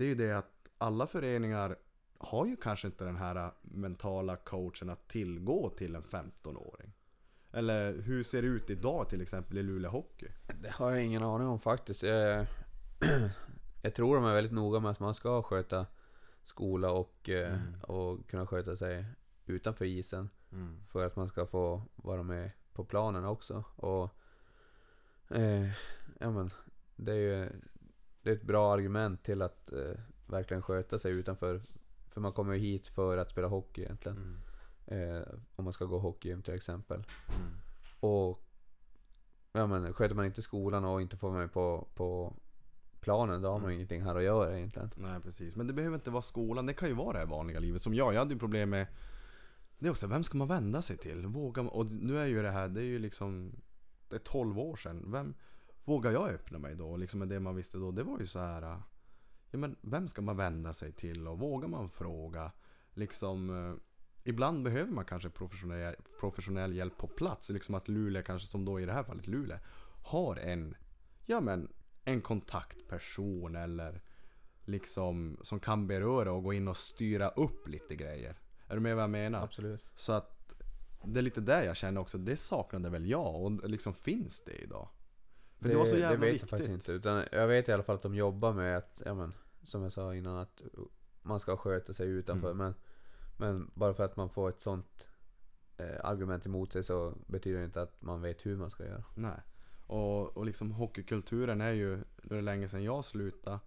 Det 0.00 0.04
är 0.04 0.08
ju 0.08 0.14
det 0.14 0.32
att 0.38 0.68
alla 0.78 1.06
föreningar 1.06 1.76
har 2.18 2.46
ju 2.46 2.56
kanske 2.56 2.86
inte 2.86 3.04
den 3.04 3.16
här 3.16 3.52
mentala 3.62 4.36
coachen 4.36 4.90
att 4.90 5.08
tillgå 5.08 5.68
till 5.70 5.94
en 5.94 6.02
15-åring 6.02 6.92
eller 7.52 7.92
hur 7.98 8.22
ser 8.22 8.42
det 8.42 8.48
ut 8.48 8.70
idag 8.70 9.08
till 9.08 9.22
exempel 9.22 9.58
i 9.58 9.62
Luleå 9.62 9.90
Hockey? 9.90 10.28
Det 10.62 10.70
har 10.70 10.90
jag 10.90 11.04
ingen 11.04 11.22
aning 11.22 11.48
om 11.48 11.60
faktiskt. 11.60 12.02
Jag, 12.02 12.46
jag 13.82 13.94
tror 13.94 14.14
de 14.16 14.24
är 14.24 14.34
väldigt 14.34 14.52
noga 14.52 14.80
med 14.80 14.90
att 14.90 15.00
man 15.00 15.14
ska 15.14 15.42
sköta 15.42 15.86
skola 16.42 16.90
och, 16.92 17.28
eh, 17.28 17.54
Mm. 17.54 17.80
och 17.82 18.28
kunna 18.28 18.46
sköta 18.46 18.76
sig 18.76 19.04
utanför 19.46 19.84
isen. 19.84 20.28
För 20.88 21.06
att 21.06 21.16
man 21.16 21.28
ska 21.28 21.46
få 21.46 21.82
vara 21.96 22.22
med 22.22 22.50
på 22.72 22.84
planen 22.84 23.24
också. 23.24 23.64
Och 23.76 24.10
Eh, 25.34 25.68
ja 26.18 26.30
men, 26.30 26.50
det 26.96 27.12
är 27.12 27.16
ju 27.16 27.48
det 28.22 28.30
är 28.30 28.34
ett 28.34 28.42
bra 28.42 28.74
argument 28.74 29.22
till 29.22 29.42
att 29.42 29.72
eh, 29.72 30.00
verkligen 30.26 30.62
sköta 30.62 30.98
sig 30.98 31.12
utanför. 31.12 31.62
För 32.08 32.20
man 32.20 32.32
kommer 32.32 32.54
ju 32.54 32.60
hit 32.60 32.86
för 32.86 33.16
att 33.16 33.30
spela 33.30 33.48
hockey 33.48 33.82
egentligen. 33.82 34.16
Mm. 34.16 34.40
Eh, 34.90 35.22
om 35.56 35.64
man 35.64 35.72
ska 35.72 35.84
gå 35.84 35.98
hockeygym 35.98 36.42
till 36.42 36.54
exempel. 36.54 37.04
Mm. 37.28 37.52
Och 38.00 38.42
ja, 39.52 39.66
men, 39.66 39.92
sköter 39.92 40.14
man 40.14 40.24
inte 40.24 40.42
skolan 40.42 40.84
och 40.84 41.02
inte 41.02 41.16
får 41.16 41.30
med 41.30 41.52
på, 41.52 41.88
på 41.94 42.36
planen, 43.00 43.42
då 43.42 43.48
har 43.48 43.58
man 43.58 43.64
Mm. 43.64 43.74
ingenting 43.74 44.02
här 44.02 44.14
att 44.14 44.22
göra 44.22 44.56
egentligen. 44.58 44.90
Nej 44.96 45.20
precis, 45.20 45.56
men 45.56 45.66
det 45.66 45.72
behöver 45.72 45.94
inte 45.94 46.10
vara 46.10 46.22
skolan, 46.22 46.66
det 46.66 46.74
kan 46.74 46.88
ju 46.88 46.94
vara 46.94 47.12
det 47.12 47.18
här 47.18 47.26
vanliga 47.26 47.60
livet. 47.60 47.82
Som 47.82 47.94
jag, 47.94 48.14
jag 48.14 48.18
hade 48.18 48.34
ju 48.34 48.40
problem 48.40 48.70
med 48.70 48.86
Det 49.78 49.86
är 49.86 49.90
också, 49.90 50.06
vem 50.06 50.24
ska 50.24 50.38
man 50.38 50.48
vända 50.48 50.82
sig 50.82 50.96
till? 50.96 51.26
Vågar 51.26 51.62
man, 51.62 51.72
och 51.72 51.90
nu 51.90 52.18
är 52.18 52.26
ju 52.26 52.42
det 52.42 52.50
här, 52.50 52.68
det 52.68 52.80
är 52.80 52.84
ju 52.84 52.98
liksom 52.98 53.52
Det 54.08 54.16
är 54.16 54.20
12 54.20 54.58
år 54.58 54.76
sedan, 54.76 55.12
vem 55.12 55.34
Vågar 55.90 56.12
jag 56.12 56.28
öppna 56.28 56.58
mig 56.58 56.74
då? 56.74 56.96
Liksom 56.96 57.18
med 57.18 57.28
det 57.28 57.40
man 57.40 57.56
visste 57.56 57.78
då, 57.78 57.90
det 57.90 58.02
var 58.02 58.18
ju 58.18 58.26
så 58.26 58.38
här. 58.38 58.62
äh, 58.62 58.78
Ja 59.50 59.58
men 59.58 59.76
vem 59.80 60.08
ska 60.08 60.22
man 60.22 60.36
vända 60.36 60.72
sig 60.72 60.92
till 60.92 61.28
och 61.28 61.38
vågar 61.38 61.68
man 61.68 61.90
fråga? 61.90 62.52
Liksom 62.90 63.50
eh, 63.50 63.74
Ibland 64.24 64.64
behöver 64.64 64.92
man 64.92 65.04
kanske 65.04 65.30
professionell, 65.30 65.94
professionell 66.20 66.76
hjälp 66.76 66.96
på 66.98 67.06
plats. 67.06 67.50
Liksom 67.50 67.74
att 67.74 67.88
Luleå 67.88 68.22
kanske, 68.22 68.48
som 68.48 68.64
då 68.64 68.80
i 68.80 68.86
det 68.86 68.92
här 68.92 69.02
fallet 69.02 69.26
Luleå, 69.26 69.58
har 70.04 70.36
en 70.36 70.74
Ja 71.26 71.40
men 71.40 71.72
en 72.04 72.20
kontaktperson 72.20 73.56
eller 73.56 74.02
liksom 74.64 75.38
som 75.42 75.60
kan 75.60 75.86
beröra 75.86 76.32
och 76.32 76.42
gå 76.42 76.52
in 76.52 76.68
och 76.68 76.76
styra 76.76 77.28
upp 77.28 77.68
lite 77.68 77.96
grejer. 77.96 78.38
Är 78.66 78.74
du 78.74 78.80
med 78.80 78.94
vad 78.94 79.02
jag 79.02 79.10
menar? 79.10 79.42
Absolut. 79.42 79.86
Så 79.94 80.12
att 80.12 80.52
det 81.04 81.20
är 81.20 81.22
lite 81.22 81.40
där 81.40 81.62
jag 81.62 81.76
känner 81.76 82.00
också, 82.00 82.18
det 82.18 82.36
saknade 82.36 82.90
väl 82.90 83.10
jag 83.10 83.42
och 83.42 83.70
liksom 83.70 83.94
finns 83.94 84.40
det 84.40 84.62
idag? 84.62 84.88
För 85.60 85.68
det, 85.68 85.76
var 85.76 85.86
så 85.86 85.96
jävla 85.96 86.10
det 86.10 86.16
vet 86.16 86.34
viktigt. 86.34 86.40
jag 86.40 86.50
faktiskt 86.50 86.70
inte. 86.70 86.92
Utan 86.92 87.24
jag 87.32 87.46
vet 87.46 87.68
i 87.68 87.72
alla 87.72 87.82
fall 87.82 87.96
att 87.96 88.02
de 88.02 88.14
jobbar 88.14 88.52
med 88.52 88.76
att, 88.76 89.02
ja 89.04 89.14
men, 89.14 89.32
som 89.62 89.82
jag 89.82 89.92
sa 89.92 90.14
innan, 90.14 90.36
att 90.36 90.62
man 91.22 91.40
ska 91.40 91.56
sköta 91.56 91.92
sig 91.92 92.08
utanför. 92.08 92.50
Mm. 92.50 92.58
Men, 92.58 92.74
men 93.36 93.70
bara 93.74 93.94
för 93.94 94.04
att 94.04 94.16
man 94.16 94.30
får 94.30 94.48
ett 94.48 94.60
sånt 94.60 95.08
eh, 95.76 96.04
argument 96.04 96.46
emot 96.46 96.72
sig 96.72 96.82
så 96.82 97.14
betyder 97.26 97.58
det 97.58 97.64
inte 97.64 97.82
att 97.82 98.02
man 98.02 98.22
vet 98.22 98.46
hur 98.46 98.56
man 98.56 98.70
ska 98.70 98.84
göra. 98.84 99.04
Nej. 99.14 99.40
Och, 99.86 100.36
och 100.36 100.46
liksom 100.46 100.70
hockeykulturen 100.70 101.60
är 101.60 101.72
ju, 101.72 101.96
nu 101.96 102.04
är 102.30 102.34
det 102.34 102.42
länge 102.42 102.68
sedan 102.68 102.84
jag 102.84 103.04
slutade. 103.04 103.58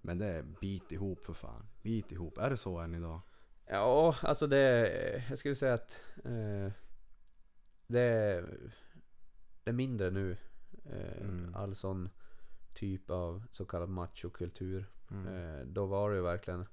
Men 0.00 0.18
det 0.18 0.26
är 0.26 0.42
bit 0.60 0.92
ihop 0.92 1.26
för 1.26 1.32
fan. 1.32 1.66
Bit 1.82 2.12
ihop. 2.12 2.38
Är 2.38 2.50
det 2.50 2.56
så 2.56 2.78
än 2.78 2.94
idag? 2.94 3.20
Ja, 3.66 4.16
alltså 4.22 4.46
det, 4.46 5.24
jag 5.28 5.38
skulle 5.38 5.54
säga 5.54 5.74
att 5.74 6.00
eh, 6.24 6.72
det, 7.86 8.00
är, 8.00 8.70
det 9.64 9.70
är 9.70 9.72
mindre 9.72 10.10
nu. 10.10 10.36
Eh, 10.92 11.22
Mm. 11.22 11.54
All 11.54 11.74
sån 11.74 12.08
typ 12.74 13.10
av 13.10 13.42
så 13.50 13.64
kallad 13.64 13.88
machokultur. 13.88 14.86
Mm. 15.10 15.26
Eh, 15.34 15.66
då 15.66 15.86
var 15.86 16.10
det 16.10 16.16
ju 16.16 16.22
verkligen 16.22 16.66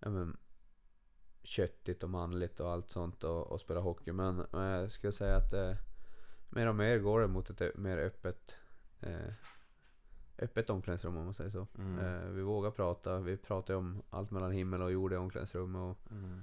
ja, 0.00 0.10
men, 0.10 0.36
köttigt 1.42 2.02
och 2.02 2.10
manligt 2.10 2.60
och 2.60 2.70
allt 2.70 2.90
sånt 2.90 3.24
och, 3.24 3.46
och 3.46 3.60
spela 3.60 3.80
hockey. 3.80 4.12
Men 4.12 4.40
eh, 4.40 4.60
jag 4.60 4.90
skulle 4.92 5.12
säga 5.12 5.36
att 5.36 5.52
eh, 5.52 5.74
mer 6.50 6.68
och 6.68 6.74
mer 6.76 6.98
går 6.98 7.20
det 7.20 7.26
mot 7.26 7.50
ett 7.50 7.76
mer 7.76 7.98
öppet 7.98 8.54
eh, 9.00 9.32
öppet 10.38 10.70
omklädningsrum 10.70 11.16
om 11.16 11.24
man 11.24 11.34
säger 11.34 11.50
så. 11.50 11.66
Mm. 11.78 11.98
Eh, 11.98 12.28
vi 12.30 12.42
vågar 12.42 12.70
prata, 12.70 13.20
vi 13.20 13.36
pratar 13.36 13.74
ju 13.74 13.78
om 13.78 14.02
allt 14.10 14.30
mellan 14.30 14.52
himmel 14.52 14.82
och 14.82 14.92
jord 14.92 15.12
i 15.12 15.16
omklädningsrum 15.16 15.76
och 15.76 15.98
Mm. 16.10 16.40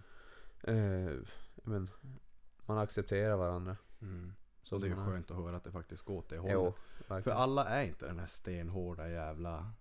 eh, 0.63 1.15
men, 1.55 1.89
man 2.65 2.77
accepterar 2.77 3.35
varandra. 3.35 3.77
Mm. 4.01 4.33
Så 4.63 4.77
det 4.77 4.87
är 4.87 4.89
ju 4.89 4.95
man 4.95 5.05
skönt 5.05 5.31
att 5.31 5.37
höra 5.37 5.55
att 5.57 5.63
det 5.63 5.71
faktiskt 5.71 6.03
går 6.05 6.17
åt 6.17 6.29
det 6.29 6.37
hållet. 6.37 6.75
Jo, 7.09 7.21
För 7.21 7.31
alla 7.31 7.65
är 7.65 7.83
inte 7.83 8.05
den 8.07 8.19
här 8.19 8.27
stenhårda 8.27 9.09
jävla 9.09 9.71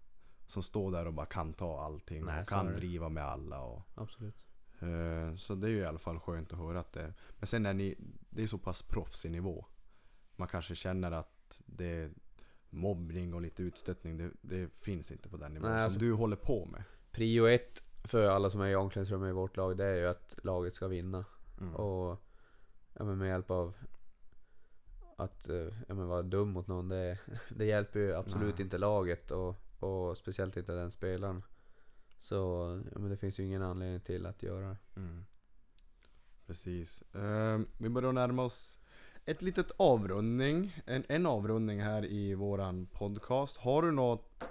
som 0.46 0.62
står 0.62 0.92
där 0.92 1.06
och 1.06 1.12
bara 1.12 1.26
kan 1.26 1.52
ta 1.52 1.80
allting 1.80 2.24
Nej, 2.24 2.42
och 2.42 2.48
kan 2.48 2.66
driva 2.66 3.08
med 3.08 3.24
alla. 3.24 3.60
Och, 3.60 3.82
Absolut. 3.94 4.46
eh, 4.80 5.36
så 5.36 5.54
det 5.54 5.66
är 5.66 5.70
ju 5.70 5.78
i 5.78 5.86
alla 5.86 5.98
fall 5.98 6.20
skönt 6.20 6.52
att 6.52 6.58
höra 6.58 6.80
att 6.80 6.92
det 6.92 7.14
Men 7.38 7.46
sen 7.46 7.66
är 7.66 7.74
ni, 7.74 7.94
det 8.30 8.42
är 8.42 8.46
så 8.46 8.58
pass 8.58 8.82
proffsig 8.82 9.30
nivå. 9.30 9.66
Man 10.36 10.48
kanske 10.48 10.74
känner 10.74 11.12
att 11.12 11.62
det 11.66 11.86
är 11.86 12.10
mobbning 12.70 13.34
och 13.34 13.40
lite 13.40 13.62
utstötning. 13.62 14.16
Det, 14.16 14.30
det 14.40 14.70
finns 14.80 15.12
inte 15.12 15.28
på 15.28 15.36
den 15.36 15.54
nivån 15.54 15.70
Nej, 15.70 15.78
som 15.80 15.84
alltså- 15.84 15.98
du 15.98 16.12
håller 16.12 16.36
på 16.36 16.64
med. 16.66 16.82
Prio 17.10 17.46
ett 17.46 17.82
för 18.04 18.26
alla 18.26 18.50
som 18.50 18.60
är 18.60 18.68
i 18.68 18.76
omklädningsrummet 18.76 19.28
i 19.28 19.32
vårt 19.32 19.56
lag, 19.56 19.76
det 19.76 19.84
är 19.84 19.96
ju 19.96 20.06
att 20.06 20.34
laget 20.42 20.74
ska 20.74 20.88
vinna. 20.88 21.24
Mm. 21.60 21.74
Och 21.74 22.22
ja, 22.94 23.04
med 23.04 23.28
hjälp 23.28 23.50
av 23.50 23.74
att 25.22 25.48
eh, 25.48 25.68
ja, 25.88 25.94
men 25.94 26.08
vara 26.08 26.22
dum 26.22 26.48
mot 26.48 26.66
någon, 26.66 26.88
det, 26.88 27.18
det 27.48 27.64
hjälper 27.64 28.00
ju 28.00 28.14
absolut 28.14 28.58
Nej. 28.58 28.64
inte 28.64 28.78
laget 28.78 29.30
och, 29.30 29.56
och 29.78 30.16
speciellt 30.16 30.56
inte 30.56 30.72
den 30.72 30.90
spelaren. 30.90 31.42
Så 32.18 32.34
ja, 32.92 32.98
men 32.98 33.10
det 33.10 33.16
finns 33.16 33.40
ju 33.40 33.44
ingen 33.44 33.62
anledning 33.62 34.00
till 34.00 34.26
att 34.26 34.42
göra 34.42 34.68
det. 34.68 34.76
Mm. 34.96 35.24
Precis. 36.46 37.02
Eh, 37.14 37.60
vi 37.78 37.88
börjar 37.88 38.12
närma 38.12 38.42
oss 38.42 38.78
ett 39.24 39.42
litet 39.42 39.70
avrundning. 39.76 40.82
En, 40.86 41.04
en 41.08 41.26
avrundning 41.26 41.80
här 41.80 42.04
i 42.04 42.34
våran 42.34 42.86
podcast. 42.86 43.56
Har 43.56 43.82
du 43.82 43.90
något 43.90 44.44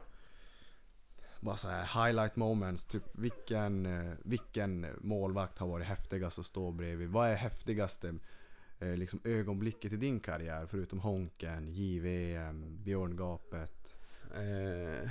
bara 1.40 1.56
så 1.56 1.70
här 1.70 2.06
highlight 2.06 2.36
moments, 2.36 2.86
typ 2.86 3.04
vilken, 3.12 3.86
eh, 3.86 4.14
vilken 4.24 4.88
målvakt 5.02 5.58
har 5.58 5.68
varit 5.68 5.88
häftigast 5.88 6.40
att 6.40 6.46
stå 6.46 6.72
bredvid? 6.72 7.10
Vad 7.10 7.30
är 7.30 7.36
häftigaste 7.36 8.14
liksom 8.88 9.20
ögonblicket 9.24 9.94
i 9.94 9.98
din 9.98 10.20
karriär? 10.20 10.66
Förutom 10.66 11.00
Honken, 11.00 11.68
JVM, 11.74 12.84
Björngapet? 12.84 13.96
Eh, 14.36 15.10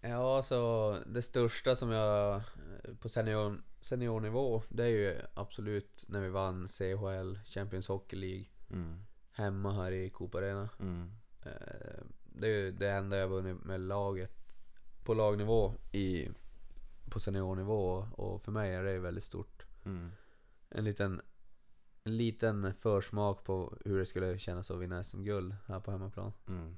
ja, 0.00 0.42
så 0.42 0.96
det 1.06 1.22
största 1.22 1.76
som 1.76 1.90
jag 1.90 2.34
eh, 2.36 2.94
på 3.00 3.08
senior, 3.08 3.62
seniornivå, 3.80 4.62
det 4.68 4.84
är 4.84 4.88
ju 4.88 5.16
absolut 5.34 6.04
när 6.08 6.20
vi 6.20 6.28
vann 6.28 6.68
CHL, 6.68 7.38
Champions 7.44 7.88
Hockey 7.88 8.16
League, 8.16 8.44
Mm. 8.72 9.04
hemma 9.32 9.72
här 9.72 9.92
i 9.92 10.10
Coop 10.10 10.34
Arena. 10.34 10.68
Mm. 10.80 11.12
Eh, 11.42 12.02
Det 12.24 12.46
är 12.46 12.50
ju 12.64 12.72
det 12.72 12.90
enda 12.90 13.16
jag 13.16 13.28
vunnit 13.28 13.64
med 13.64 13.80
laget 13.80 14.30
på 15.04 15.14
lagnivå 15.14 15.74
i, 15.92 16.28
på 17.10 17.20
seniornivå 17.20 18.06
och 18.12 18.42
för 18.42 18.52
mig 18.52 18.74
är 18.74 18.84
det 18.84 18.98
väldigt 18.98 19.24
stort. 19.24 19.66
Mm. 19.84 20.12
En 20.68 20.84
liten, 20.84 21.20
en 22.10 22.16
liten 22.16 22.74
försmak 22.74 23.44
på 23.44 23.76
hur 23.84 23.98
det 23.98 24.06
skulle 24.06 24.38
kännas 24.38 24.70
att 24.70 24.78
vinna 24.78 25.02
SM-guld 25.02 25.56
här 25.66 25.80
på 25.80 25.90
hemmaplan. 25.90 26.32
Mm. 26.48 26.76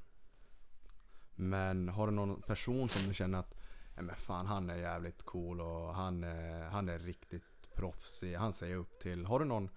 Men 1.34 1.88
har 1.88 2.06
du 2.06 2.12
någon 2.12 2.42
person 2.42 2.88
som 2.88 3.08
du 3.08 3.14
känner 3.14 3.38
att 3.38 3.54
Nej 3.96 4.04
men 4.04 4.16
fan 4.16 4.46
han 4.46 4.70
är 4.70 4.76
jävligt 4.76 5.22
cool 5.22 5.60
och 5.60 5.94
han 5.94 6.24
är, 6.24 6.64
han 6.64 6.88
är 6.88 6.98
riktigt 6.98 7.74
proffsig, 7.74 8.34
han 8.34 8.52
ser 8.52 8.70
jag 8.70 8.78
upp 8.78 8.98
till. 8.98 9.26
Har 9.26 9.38
du 9.38 9.44
någon, 9.44 9.70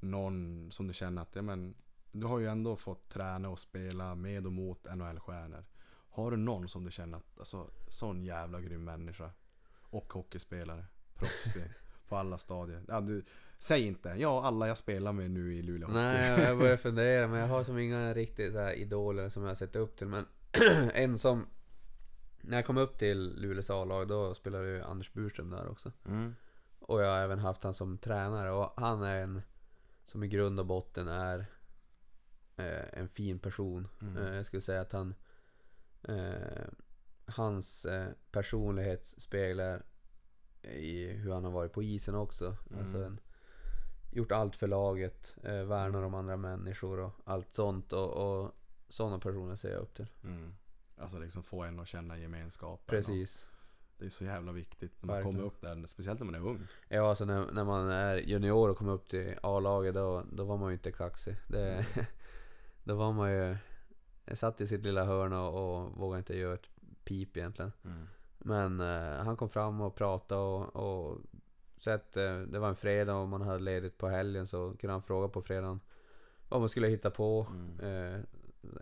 någon 0.00 0.68
som 0.70 0.86
du 0.86 0.94
känner 0.94 1.22
att, 1.22 1.36
ja 1.36 1.42
men 1.42 1.74
Du 2.12 2.26
har 2.26 2.38
ju 2.38 2.46
ändå 2.46 2.76
fått 2.76 3.08
träna 3.08 3.48
och 3.48 3.58
spela 3.58 4.14
med 4.14 4.46
och 4.46 4.52
mot 4.52 4.84
NHL-stjärnor. 4.84 5.64
Har 6.10 6.30
du 6.30 6.36
någon 6.36 6.68
som 6.68 6.84
du 6.84 6.90
känner 6.90 7.18
att, 7.18 7.38
alltså 7.38 7.70
sån 7.88 8.24
jävla 8.24 8.60
grym 8.60 8.84
människa? 8.84 9.30
Och 9.80 10.12
hockeyspelare, 10.12 10.86
proffsig, 11.14 11.72
på 12.08 12.16
alla 12.16 12.38
stadier. 12.38 12.82
Ja, 12.88 13.00
du, 13.00 13.24
säg 13.62 13.86
inte, 13.86 14.08
ja 14.08 14.44
alla 14.44 14.68
jag 14.68 14.78
spelar 14.78 15.12
med 15.12 15.30
nu 15.30 15.54
i 15.54 15.62
Luleå. 15.62 15.88
Nej, 15.88 16.40
jag 16.40 16.58
börjar 16.58 16.76
fundera 16.86 17.28
men 17.28 17.40
jag 17.40 17.48
har 17.48 17.64
som 17.64 17.78
inga 17.78 18.14
riktigt 18.14 18.52
så 18.52 18.58
här 18.58 18.72
idoler 18.72 19.28
som 19.28 19.42
jag 19.42 19.50
har 19.50 19.54
sett 19.54 19.76
upp 19.76 19.96
till. 19.96 20.06
Men 20.06 20.26
en 20.94 21.18
som... 21.18 21.46
När 22.40 22.58
jag 22.58 22.66
kom 22.66 22.78
upp 22.78 22.98
till 22.98 23.34
Luleås 23.36 23.70
A-lag 23.70 24.08
då 24.08 24.34
spelade 24.34 24.68
ju 24.68 24.82
Anders 24.82 25.12
Burström 25.12 25.50
där 25.50 25.68
också. 25.68 25.92
Mm. 26.06 26.34
Och 26.78 27.02
jag 27.02 27.08
har 27.08 27.18
även 27.18 27.38
haft 27.38 27.64
han 27.64 27.74
som 27.74 27.98
tränare 27.98 28.50
och 28.50 28.72
han 28.76 29.02
är 29.02 29.22
en 29.22 29.42
som 30.06 30.22
i 30.22 30.28
grund 30.28 30.60
och 30.60 30.66
botten 30.66 31.08
är 31.08 31.38
eh, 32.56 32.98
en 32.98 33.08
fin 33.08 33.38
person. 33.38 33.88
Mm. 34.00 34.16
Eh, 34.16 34.34
jag 34.34 34.46
skulle 34.46 34.62
säga 34.62 34.80
att 34.80 34.92
han 34.92 35.14
eh, 36.02 36.64
hans 37.26 37.84
eh, 37.84 38.08
personlighet 38.30 39.06
speglar 39.06 39.82
i 40.62 41.06
hur 41.06 41.32
han 41.32 41.44
har 41.44 41.50
varit 41.50 41.72
på 41.72 41.82
isen 41.82 42.14
också. 42.14 42.56
Mm. 42.70 42.80
Alltså 42.80 43.04
en, 43.04 43.20
gjort 44.12 44.32
allt 44.32 44.56
för 44.56 44.66
laget, 44.66 45.36
eh, 45.42 45.62
värnar 45.62 46.02
om 46.02 46.14
andra 46.14 46.36
människor 46.36 47.00
och 47.00 47.12
allt 47.24 47.52
sånt. 47.54 47.92
Och, 47.92 48.10
och 48.10 48.52
sådana 48.88 49.18
personer 49.18 49.56
ser 49.56 49.72
jag 49.72 49.80
upp 49.80 49.94
till. 49.94 50.06
Mm. 50.24 50.54
Alltså 50.96 51.18
liksom 51.18 51.42
få 51.42 51.62
en 51.62 51.80
att 51.80 51.88
känna 51.88 52.18
gemenskapen. 52.18 52.96
Precis. 52.96 53.48
Det 53.98 54.04
är 54.04 54.10
så 54.10 54.24
jävla 54.24 54.52
viktigt 54.52 54.92
när 55.00 55.06
man 55.06 55.16
Verkligen. 55.16 55.36
kommer 55.36 55.46
upp 55.46 55.60
där, 55.60 55.86
speciellt 55.86 56.20
när 56.20 56.26
man 56.26 56.34
är 56.34 56.46
ung. 56.46 56.66
Ja, 56.88 57.08
alltså 57.08 57.24
när, 57.24 57.52
när 57.52 57.64
man 57.64 57.90
är 57.90 58.16
junior 58.16 58.68
och 58.68 58.76
kommer 58.76 58.92
upp 58.92 59.08
till 59.08 59.34
A-laget 59.42 59.94
då, 59.94 60.24
då 60.32 60.44
var 60.44 60.56
man 60.56 60.68
ju 60.68 60.72
inte 60.72 60.92
kaxig. 60.92 61.36
Det, 61.48 61.86
då 62.84 62.94
var 62.94 63.12
man 63.12 63.30
ju... 63.32 63.56
Jag 64.24 64.38
satt 64.38 64.60
i 64.60 64.66
sitt 64.66 64.82
lilla 64.82 65.04
hörn 65.04 65.32
och, 65.32 65.54
och 65.54 65.92
vågade 65.92 66.18
inte 66.18 66.36
göra 66.36 66.54
ett 66.54 66.70
pip 67.04 67.36
egentligen. 67.36 67.72
Men 68.38 68.80
eh, 68.80 69.24
han 69.24 69.36
kom 69.36 69.48
fram 69.48 69.80
och 69.80 69.94
pratade 69.94 70.40
och, 70.40 70.76
och 70.76 71.18
så 71.84 71.90
att, 71.90 72.16
eh, 72.16 72.38
det 72.40 72.58
var 72.58 72.68
en 72.68 72.74
fredag 72.74 73.14
och 73.14 73.28
man 73.28 73.42
hade 73.42 73.58
ledigt 73.58 73.98
på 73.98 74.08
helgen 74.08 74.46
så 74.46 74.74
kunde 74.80 74.92
han 74.92 75.02
fråga 75.02 75.28
på 75.28 75.42
fredagen 75.42 75.80
vad 76.48 76.60
man 76.60 76.68
skulle 76.68 76.88
hitta 76.88 77.10
på. 77.10 77.46
Mm. 77.50 78.14
Eh, 78.14 78.20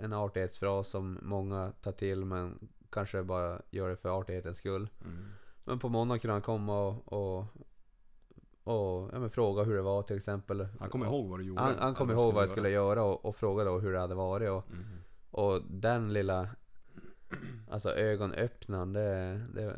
en 0.04 0.12
artighetsfras 0.12 0.88
som 0.88 1.18
många 1.22 1.72
tar 1.80 1.92
till 1.92 2.24
men 2.24 2.68
kanske 2.90 3.22
bara 3.22 3.62
gör 3.70 3.88
det 3.88 3.96
för 3.96 4.20
artighetens 4.20 4.58
skull. 4.58 4.88
Mm. 5.04 5.24
Men 5.64 5.78
på 5.78 5.88
måndag 5.88 6.18
kunde 6.18 6.32
han 6.32 6.42
komma 6.42 6.80
och, 6.80 7.12
och, 7.12 7.38
och 8.64 9.10
ja, 9.12 9.18
men 9.18 9.30
fråga 9.30 9.62
hur 9.62 9.76
det 9.76 9.82
var 9.82 10.02
till 10.02 10.16
exempel. 10.16 10.68
Han 10.78 10.90
kommer 10.90 11.06
ihåg 11.06 11.28
vad 11.28 11.38
du 11.38 11.44
gjorde. 11.44 11.62
Han, 11.62 11.74
han 11.78 11.94
kom 11.94 12.10
ihåg 12.10 12.34
vad 12.34 12.42
jag 12.42 12.50
skulle 12.50 12.70
göra 12.70 13.02
och, 13.02 13.24
och 13.24 13.36
frågade 13.36 13.70
då 13.70 13.78
hur 13.78 13.92
det 13.92 14.00
hade 14.00 14.14
varit. 14.14 14.50
Och, 14.50 14.70
Mhm. 14.70 14.84
och 15.30 15.62
den 15.68 16.12
lilla 16.12 16.48
Alltså 17.70 17.90
ögonöppnaren, 17.90 18.92
det, 18.92 19.40
det 19.54 19.76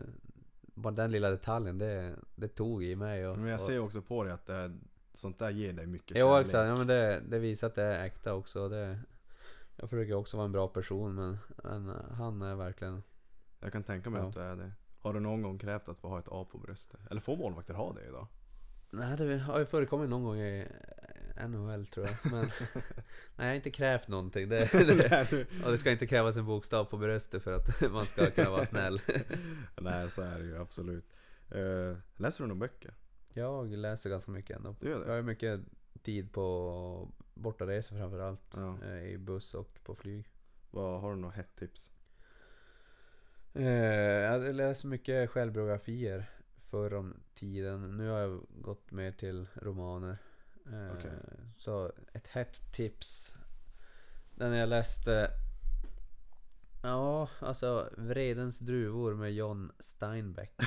Bara 0.82 0.94
den 0.94 1.10
lilla 1.10 1.30
detaljen, 1.30 1.78
det, 1.78 2.16
det 2.34 2.48
tog 2.48 2.84
i 2.84 2.96
mig 2.96 3.26
och, 3.28 3.38
Men 3.38 3.48
jag 3.50 3.60
ser 3.60 3.78
också 3.78 4.02
på 4.02 4.24
dig 4.24 4.32
att 4.32 4.46
det, 4.46 4.78
sånt 5.14 5.38
där 5.38 5.50
ger 5.50 5.72
dig 5.72 5.86
mycket 5.86 6.16
kärlek. 6.16 6.40
exakt, 6.46 6.68
ja, 6.68 6.76
men 6.76 6.86
det, 6.86 7.20
det 7.28 7.38
visar 7.38 7.66
att 7.66 7.74
det 7.74 7.82
är 7.82 8.04
äkta 8.04 8.34
också 8.34 8.68
det, 8.68 8.98
Jag 9.76 9.90
försöker 9.90 10.14
också 10.14 10.36
vara 10.36 10.44
en 10.44 10.52
bra 10.52 10.68
person 10.68 11.14
men, 11.14 11.38
men 11.64 11.88
han 12.18 12.42
är 12.42 12.54
verkligen 12.54 13.02
Jag 13.60 13.72
kan 13.72 13.82
tänka 13.82 14.10
mig 14.10 14.20
Ja. 14.22 14.28
att 14.28 14.34
du 14.34 14.40
är 14.40 14.56
det. 14.56 14.72
Har 15.00 15.12
du 15.12 15.20
någon 15.20 15.42
gång 15.42 15.58
krävt 15.58 15.88
att 15.88 15.98
få 15.98 16.08
ha 16.08 16.18
ett 16.18 16.28
A 16.28 16.46
på 16.52 16.58
bröstet? 16.58 17.00
Eller 17.10 17.20
får 17.20 17.36
målvakter 17.36 17.74
ha 17.74 17.92
det 17.92 18.06
idag? 18.08 18.26
Nej 18.90 19.16
det 19.16 19.38
har 19.38 19.58
ju 19.58 19.66
förekommit 19.66 20.10
någon 20.10 20.24
gång 20.24 20.38
i 20.38 20.66
NHL 21.48 21.86
tror 21.86 22.06
jag 22.06 22.32
men 22.32 22.40
Nej 22.50 22.50
jag 23.36 23.46
har 23.46 23.54
inte 23.54 23.70
krävt 23.70 24.08
någonting 24.08 24.48
det, 24.48 24.72
det, 24.72 25.46
Och 25.64 25.70
det 25.72 25.78
ska 25.78 25.90
inte 25.90 26.06
krävas 26.06 26.36
en 26.36 26.46
bokstav 26.46 26.84
på 26.84 26.96
bröstet 26.96 27.42
för 27.42 27.52
att 27.52 27.80
man 27.92 28.06
ska 28.06 28.30
kunna 28.30 28.50
vara 28.50 28.64
snäll 28.64 29.00
Nej 29.80 30.10
så 30.10 30.22
är 30.22 30.38
det 30.38 30.44
ju 30.44 30.58
absolut. 30.58 31.04
Uh, 31.54 31.96
läser 32.16 32.44
du 32.44 32.48
några 32.48 32.60
böcker? 32.60 32.94
Jag 33.32 33.72
läser 33.72 34.10
ganska 34.10 34.30
mycket 34.30 34.56
ändå 34.56 34.76
Du 34.80 34.88
gör 34.88 34.98
Jag 34.98 35.06
det? 35.06 35.12
har 35.12 35.22
mycket 35.22 35.60
tid 36.02 36.32
på 36.32 37.08
bortaresor 37.34 37.96
framförallt. 37.96 38.40
Ja. 38.54 38.78
eh, 38.84 39.04
I 39.04 39.18
buss 39.18 39.54
och 39.54 39.78
på 39.84 39.94
flyg. 39.94 40.28
Vad, 40.70 41.00
har 41.00 41.10
du 41.10 41.16
några 41.16 41.34
hett 41.34 41.56
tips? 41.56 41.90
Eh, 43.54 43.64
Jag 44.22 44.54
läser 44.54 44.88
mycket 44.88 45.30
självbiografier 45.30 46.30
förr 46.56 46.94
om 46.94 47.14
tiden. 47.34 47.96
Nu 47.96 48.08
har 48.08 48.18
jag 48.18 48.40
gått 48.60 48.90
mer 48.90 49.12
till 49.12 49.46
romaner. 49.54 50.18
Eh, 50.66 50.96
Okej. 50.98 51.10
Så 51.56 51.92
ett 52.12 52.26
hett 52.26 52.72
tips. 52.72 53.36
Den 54.34 54.52
jag 54.52 54.68
läste 54.68 55.30
Ja, 56.82 57.28
alltså 57.38 57.90
Vredens 57.96 58.58
druvor 58.58 59.14
med 59.14 59.32
John 59.34 59.72
Steinbeck. 59.78 60.52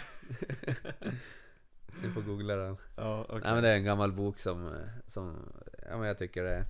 Ni 2.04 2.10
får 2.10 2.22
googla 2.22 2.56
den. 2.56 2.78
Ja 2.96 3.24
okej. 3.24 3.42
Nej 3.44 3.54
men 3.54 3.64
det 3.64 3.70
är 3.70 3.76
en 3.76 3.84
gammal 3.84 4.12
bok 4.14 4.40
som, 4.40 4.78
som 5.06 5.54
ja, 5.90 5.98
men 5.98 6.08
jag 6.08 6.18
tycker 6.18 6.44
det, 6.44 6.66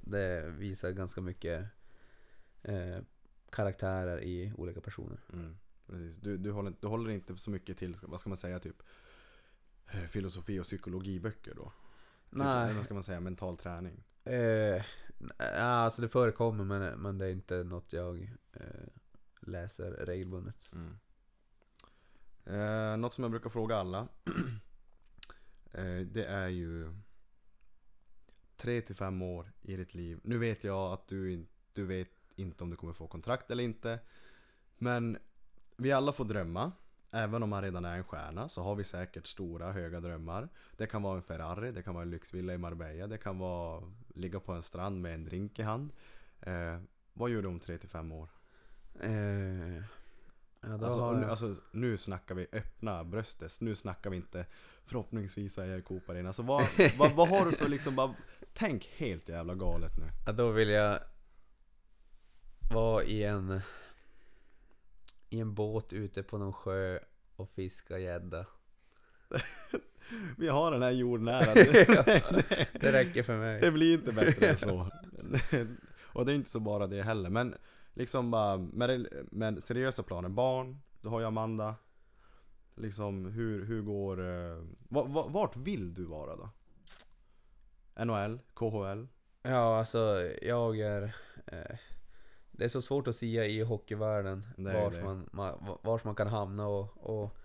det 0.00 0.48
visar 0.48 0.90
ganska 0.90 1.20
mycket 1.20 1.66
eh, 2.62 2.98
karaktärer 3.50 4.22
i 4.22 4.52
olika 4.56 4.80
personer. 4.80 5.18
Mm, 5.32 5.56
precis. 5.86 6.16
Du, 6.16 6.36
du, 6.36 6.50
håller, 6.52 6.74
du 6.80 6.86
håller 6.86 7.10
inte 7.10 7.36
så 7.36 7.50
mycket 7.50 7.78
till, 7.78 7.96
vad 8.02 8.20
ska 8.20 8.28
man 8.28 8.36
säga, 8.36 8.58
typ 8.58 8.82
eh, 9.86 10.04
filosofi 10.04 10.60
och 10.60 10.64
psykologiböcker 10.64 11.54
då? 11.54 11.72
Typ, 12.36 12.44
Nej. 12.44 12.64
Eller 12.64 12.74
vad 12.74 12.84
ska 12.84 12.94
man 12.94 13.02
säga, 13.02 13.20
mental 13.20 13.56
träning? 13.56 14.04
Eh, 14.24 14.82
ja, 15.38 15.62
alltså 15.62 16.02
det 16.02 16.08
förekommer 16.08 16.64
men, 16.64 16.98
men 16.98 17.18
det 17.18 17.26
är 17.26 17.30
inte 17.30 17.64
något 17.64 17.92
jag 17.92 18.22
eh, 18.52 18.86
läser 19.40 19.90
regelbundet. 19.90 20.70
Mm. 20.72 20.98
Eh, 22.44 22.96
något 22.96 23.14
som 23.14 23.24
jag 23.24 23.30
brukar 23.30 23.50
fråga 23.50 23.76
alla 23.76 24.08
eh, 25.72 26.00
Det 26.00 26.24
är 26.24 26.48
ju 26.48 26.94
3 28.56 28.80
till 28.80 28.96
fem 28.96 29.22
år 29.22 29.52
i 29.62 29.76
ditt 29.76 29.94
liv 29.94 30.20
Nu 30.22 30.38
vet 30.38 30.64
jag 30.64 30.92
att 30.92 31.08
du, 31.08 31.46
du 31.72 31.84
vet 31.84 32.10
inte 32.34 32.64
om 32.64 32.70
du 32.70 32.76
kommer 32.76 32.92
få 32.92 33.06
kontrakt 33.06 33.50
eller 33.50 33.64
inte 33.64 33.98
Men 34.78 35.18
vi 35.76 35.92
alla 35.92 36.12
får 36.12 36.24
drömma 36.24 36.72
Även 37.16 37.42
om 37.42 37.50
man 37.50 37.62
redan 37.62 37.84
är 37.84 37.96
en 37.96 38.04
stjärna 38.04 38.48
så 38.48 38.62
har 38.62 38.74
vi 38.74 38.84
säkert 38.84 39.26
stora 39.26 39.72
höga 39.72 40.00
drömmar 40.00 40.48
Det 40.76 40.86
kan 40.86 41.02
vara 41.02 41.16
en 41.16 41.22
Ferrari, 41.22 41.72
det 41.72 41.82
kan 41.82 41.94
vara 41.94 42.02
en 42.02 42.10
lyxvilla 42.10 42.54
i 42.54 42.58
Marbella 42.58 43.06
Det 43.06 43.18
kan 43.18 43.38
vara 43.38 43.82
ligga 44.14 44.40
på 44.40 44.52
en 44.52 44.62
strand 44.62 45.02
med 45.02 45.14
en 45.14 45.24
drink 45.24 45.58
i 45.58 45.62
hand 45.62 45.92
eh, 46.40 46.78
Vad 47.12 47.30
gör 47.30 47.42
du 47.42 47.48
om 47.48 47.60
3 47.60 47.78
till 47.78 47.88
fem 47.88 48.12
år? 48.12 48.28
Eh, 49.00 49.10
ja, 50.60 50.72
Alltså, 50.84 51.00
har 51.00 51.14
nu, 51.14 51.20
jag, 51.20 51.30
alltså, 51.30 51.54
nu 51.70 51.96
snackar 51.96 52.34
vi 52.34 52.46
öppna 52.52 53.04
bröstet, 53.04 53.60
nu 53.60 53.76
snackar 53.76 54.10
vi 54.10 54.16
inte 54.16 54.46
förhoppningsvis 54.84 55.58
är 55.58 55.66
jag 55.66 55.78
i 55.78 55.82
Coop 55.82 56.10
Arena. 56.10 56.28
Alltså 56.28 56.42
vad, 56.42 56.66
vad, 56.98 57.12
vad 57.12 57.28
har 57.28 57.46
du 57.46 57.56
för 57.56 57.68
liksom, 57.68 57.96
bara, 57.96 58.14
tänk 58.54 58.86
helt 58.96 59.28
jävla 59.28 59.54
galet 59.54 59.98
nu. 59.98 60.06
ja, 60.26 60.32
då 60.32 60.50
vill 60.50 60.68
jag 60.68 60.98
vara 62.74 63.04
i 63.04 63.24
en 63.24 63.60
i 65.36 65.40
en 65.40 65.54
båt 65.54 65.92
ute 65.92 66.22
på 66.22 66.38
någon 66.38 66.52
sjö 66.52 66.98
och 67.36 67.50
fiska 67.50 67.98
gädda. 67.98 68.46
Vi 70.36 70.48
har 70.48 70.70
den 70.72 70.82
här 70.82 70.90
jordnära, 70.90 71.54
Det 72.80 72.92
räcker 72.92 73.22
för 73.22 73.36
mig. 73.38 73.60
det 73.60 73.70
blir 73.70 73.94
inte 73.94 74.12
bättre 74.12 74.46
än 74.48 74.56
så. 74.56 74.90
Och 76.02 76.26
det 76.26 76.32
är 76.32 76.36
inte 76.36 76.50
så 76.50 76.60
bara 76.60 76.86
det 76.86 77.02
heller, 77.02 77.30
men 77.30 77.54
liksom 77.94 78.30
bara 78.30 78.56
med, 78.56 79.06
med 79.30 79.62
seriösa 79.62 80.02
planer, 80.02 80.28
barn, 80.28 80.80
du 81.00 81.08
har 81.08 81.20
ju 81.20 81.26
Amanda. 81.26 81.74
Liksom 82.78 83.26
hur, 83.26 83.64
hur 83.64 83.82
går, 83.82 84.20
eh, 84.28 84.56
va- 84.88 85.06
va- 85.08 85.26
vart 85.28 85.56
vill 85.56 85.94
du 85.94 86.04
vara 86.04 86.36
då? 86.36 86.50
NHL, 88.04 88.40
KHL? 88.54 89.06
Ja, 89.42 89.78
alltså 89.78 90.30
jag 90.42 90.78
är... 90.80 91.02
Eh, 91.46 91.76
det 92.56 92.64
är 92.64 92.68
så 92.68 92.82
svårt 92.82 93.08
att 93.08 93.16
säga 93.16 93.46
i 93.46 93.60
hockeyvärlden 93.62 94.46
det. 94.56 95.02
man, 95.02 95.28
man, 95.32 95.78
vars 95.82 96.04
man 96.04 96.14
kan 96.14 96.28
hamna 96.28 96.66
och, 96.66 96.96
och 96.96 97.36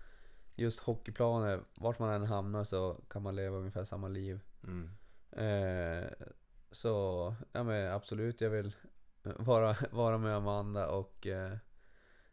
just 0.56 0.80
hockeyplaner, 0.80 1.60
vart 1.80 1.98
man 1.98 2.14
än 2.14 2.26
hamnar 2.26 2.64
så 2.64 3.00
kan 3.08 3.22
man 3.22 3.36
leva 3.36 3.56
ungefär 3.56 3.84
samma 3.84 4.08
liv. 4.08 4.40
Mm. 4.64 4.90
Eh, 5.32 6.10
så 6.70 7.34
ja 7.52 7.62
men 7.62 7.92
absolut, 7.92 8.40
jag 8.40 8.50
vill 8.50 8.72
vara, 9.22 9.76
vara 9.90 10.18
med 10.18 10.36
Amanda 10.36 10.88
och 10.88 11.26
eh, 11.26 11.52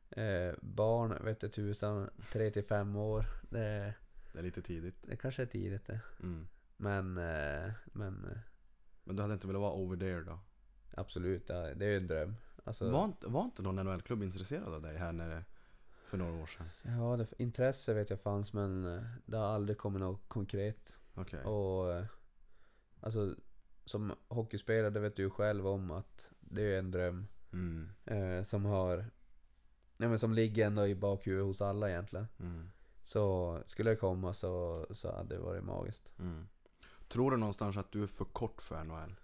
eh, 0.10 0.54
barn, 0.62 1.26
vet 1.26 1.40
du 1.40 1.50
tusan, 1.50 2.10
3 2.32 2.52
till 2.52 2.64
5 2.64 2.96
år. 2.96 3.26
Det, 3.50 3.94
Det 4.34 4.40
är 4.40 4.44
lite 4.44 4.62
tidigt. 4.62 4.96
det 5.02 5.16
kanske 5.18 5.42
är 5.42 5.46
tidigt 5.46 5.86
det. 5.86 6.00
Mm. 6.20 6.48
Men, 6.78 7.18
eh, 7.18 7.72
men 7.86 8.26
eh, 8.26 8.38
Men 9.04 9.16
du 9.16 9.22
hade 9.22 9.34
inte 9.34 9.48
velat 9.48 9.62
vara 9.62 9.74
over 9.74 9.98
there 9.98 10.24
då? 10.24 10.40
absolut, 10.92 11.48
det 11.48 11.86
är 11.86 11.90
ju 11.90 11.98
en 11.98 12.08
dröm. 12.08 12.36
Alltså, 12.64 12.90
Var, 12.92 13.06
inte, 13.06 13.28
var 13.28 13.44
inte 13.44 13.62
någon 13.62 13.76
NHL-klubb 13.76 14.24
intresserad 14.24 14.74
av 14.74 14.82
dig 14.82 14.98
här 14.98 15.12
när 15.12 15.46
för 16.06 16.18
några 16.18 16.34
år 16.42 16.46
sedan? 16.46 16.70
Ja, 16.84 17.18
det, 17.18 17.28
intresse 17.44 17.94
vet 17.94 18.10
jag 18.10 18.20
fanns 18.22 18.54
men 18.54 18.96
eh, 18.98 19.04
det 19.26 19.38
har 19.38 19.46
aldrig 19.46 19.78
kommit 19.78 20.00
något 20.00 20.22
konkret. 20.28 20.98
Okej. 21.16 21.44
Och 21.44 21.94
eh, 21.94 22.06
alltså 23.02 23.36
som 23.86 24.14
hockeyspelare 24.28 24.90
det 24.90 25.00
vet 25.00 25.16
du 25.16 25.22
ju 25.24 25.30
själv 25.30 25.68
om 25.68 25.92
att 25.92 26.32
det 26.40 26.62
är 26.76 26.80
en 26.80 26.92
dröm 26.92 27.28
Mm. 27.52 27.90
eh, 28.06 28.44
som 28.44 28.66
har 28.66 29.06
Ja 29.98 30.10
men 30.10 30.20
som 30.20 30.34
ligger 30.34 30.66
ändå 30.68 30.88
i 30.88 30.96
bakhuvudet 30.96 31.46
hos 31.46 31.62
alla 31.62 31.90
egentligen. 31.90 32.28
Mm. 32.40 32.70
Så 33.04 33.58
skulle 33.66 33.90
det 33.90 33.96
komma 33.96 34.34
så, 34.34 34.86
så 34.92 35.16
hade 35.16 35.36
det 35.36 35.42
varit 35.42 35.64
magiskt. 35.64 36.14
Mm. 36.20 36.48
Tror 37.08 37.32
du 37.32 37.38
någonstans 37.38 37.78
att 37.78 37.92
du 37.92 38.04
är 38.04 38.08
för 38.08 38.26
kort 38.26 38.62
för 38.62 38.84
NHL? 38.84 39.16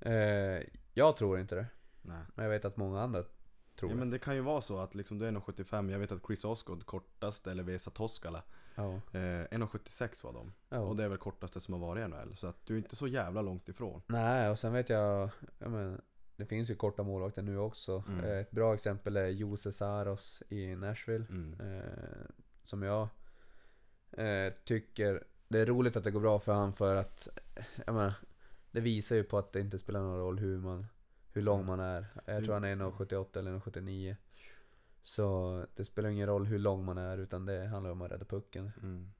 Eh, 0.00 0.66
jag 0.94 1.16
tror 1.16 1.38
inte 1.38 1.54
det. 1.54 1.66
Nej. 2.02 2.22
Men 2.34 2.44
jag 2.44 2.50
vet 2.50 2.64
att 2.64 2.76
många 2.76 3.00
andra 3.00 3.22
tror 3.22 3.90
Ja, 3.90 3.94
det. 3.94 3.94
men 3.94 4.10
det 4.10 4.18
kan 4.18 4.34
ju 4.34 4.40
vara 4.40 4.60
så 4.60 4.78
att 4.78 4.94
liksom 4.94 5.18
du 5.18 5.26
är 5.26 5.32
1,75 5.32 5.90
Jag 5.92 5.98
vet 5.98 6.12
att 6.12 6.26
Chris 6.26 6.44
Osgood 6.44 6.86
kortast, 6.86 7.46
eller 7.46 7.62
Vesa 7.62 7.90
Toskala 7.90 8.42
Ja. 8.74 8.92
eh, 8.94 9.46
1,76 9.50 10.24
var 10.24 10.32
de 10.32 10.52
ja. 10.68 10.78
Och 10.78 10.96
det 10.96 11.04
är 11.04 11.08
väl 11.08 11.18
kortaste 11.18 11.60
som 11.60 11.74
har 11.74 11.80
varit 11.80 12.04
i 12.04 12.08
NHL 12.08 12.36
Så 12.36 12.46
att 12.46 12.66
du 12.66 12.74
är 12.74 12.78
inte 12.78 12.96
så 12.96 13.06
jävla 13.06 13.42
långt 13.42 13.68
ifrån 13.68 14.02
Nej, 14.06 14.50
och 14.50 14.58
sen 14.58 14.72
vet 14.72 14.88
jag, 14.88 15.30
ja, 15.58 15.68
men, 15.68 16.00
det 16.36 16.46
finns 16.46 16.70
ju 16.70 16.74
korta 16.74 17.02
målvakter 17.02 17.42
nu 17.42 17.58
också. 17.58 18.04
Mm. 18.08 18.24
Eh, 18.24 18.38
Ett 18.38 18.50
bra 18.50 18.74
exempel 18.74 19.16
är 19.16 19.26
Jose 19.28 19.72
Saros 19.72 20.42
i 20.48 20.74
Nashville. 20.76 21.26
mm. 21.30 21.60
Eh, 21.60 21.82
som 22.64 22.82
jag 22.82 23.08
eh, 24.12 24.52
tycker, 24.64 25.24
det 25.48 25.58
är 25.58 25.66
roligt 25.66 25.96
att 25.96 26.04
det 26.04 26.10
går 26.10 26.20
bra 26.20 26.38
för 26.38 26.52
han 26.52 26.72
för 26.72 26.96
att, 26.96 27.28
jag 27.86 27.94
menar, 27.94 28.14
det 28.70 28.80
visar 28.80 29.16
ju 29.16 29.24
på 29.24 29.38
att 29.38 29.52
det 29.52 29.60
inte 29.60 29.78
spelar 29.78 30.00
någon 30.00 30.18
roll 30.18 30.38
hur 30.38 30.58
man, 30.58 30.86
hur 31.32 31.42
lång 31.42 31.66
man 31.66 31.80
är. 31.80 32.06
Jag 32.24 32.44
tror 32.44 32.54
han 32.54 32.64
är 32.64 32.76
1,78 32.76 33.38
eller 33.38 33.52
1,79. 33.58 34.16
Så 35.02 35.66
det 35.76 35.84
spelar 35.84 36.08
ingen 36.10 36.26
roll 36.26 36.46
hur 36.46 36.58
lång 36.58 36.84
man 36.84 36.98
är 36.98 37.18
utan 37.18 37.46
det 37.46 37.66
handlar 37.66 37.90
om 37.90 38.02
att 38.02 38.10
rädda 38.10 38.24
pucken. 38.24 38.70
Mm. 38.82 39.12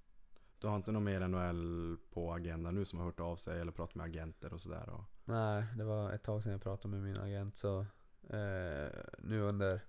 Du 0.59 0.67
har 0.67 0.77
inte 0.77 0.93
någon 0.93 1.05
mer 1.05 1.29
NHL 1.29 1.97
på 2.13 2.33
agendan 2.33 2.75
nu 2.75 2.85
som 2.85 2.99
har 2.99 3.07
hört 3.07 3.21
av 3.21 3.37
sig 3.37 3.61
eller 3.61 3.73
pratat 3.73 3.95
med 3.95 4.05
agenter 4.07 4.53
och 4.53 4.61
sådär? 4.61 4.89
Och... 4.89 5.05
Nej, 5.25 5.65
det 5.77 5.85
var 5.85 6.13
ett 6.13 6.23
tag 6.23 6.43
sedan 6.43 6.53
jag 6.53 6.63
pratade 6.63 6.95
med 6.95 7.03
min 7.03 7.19
agent 7.19 7.57
så 7.57 7.81
eh, 8.29 8.91
nu 9.19 9.41
under 9.41 9.81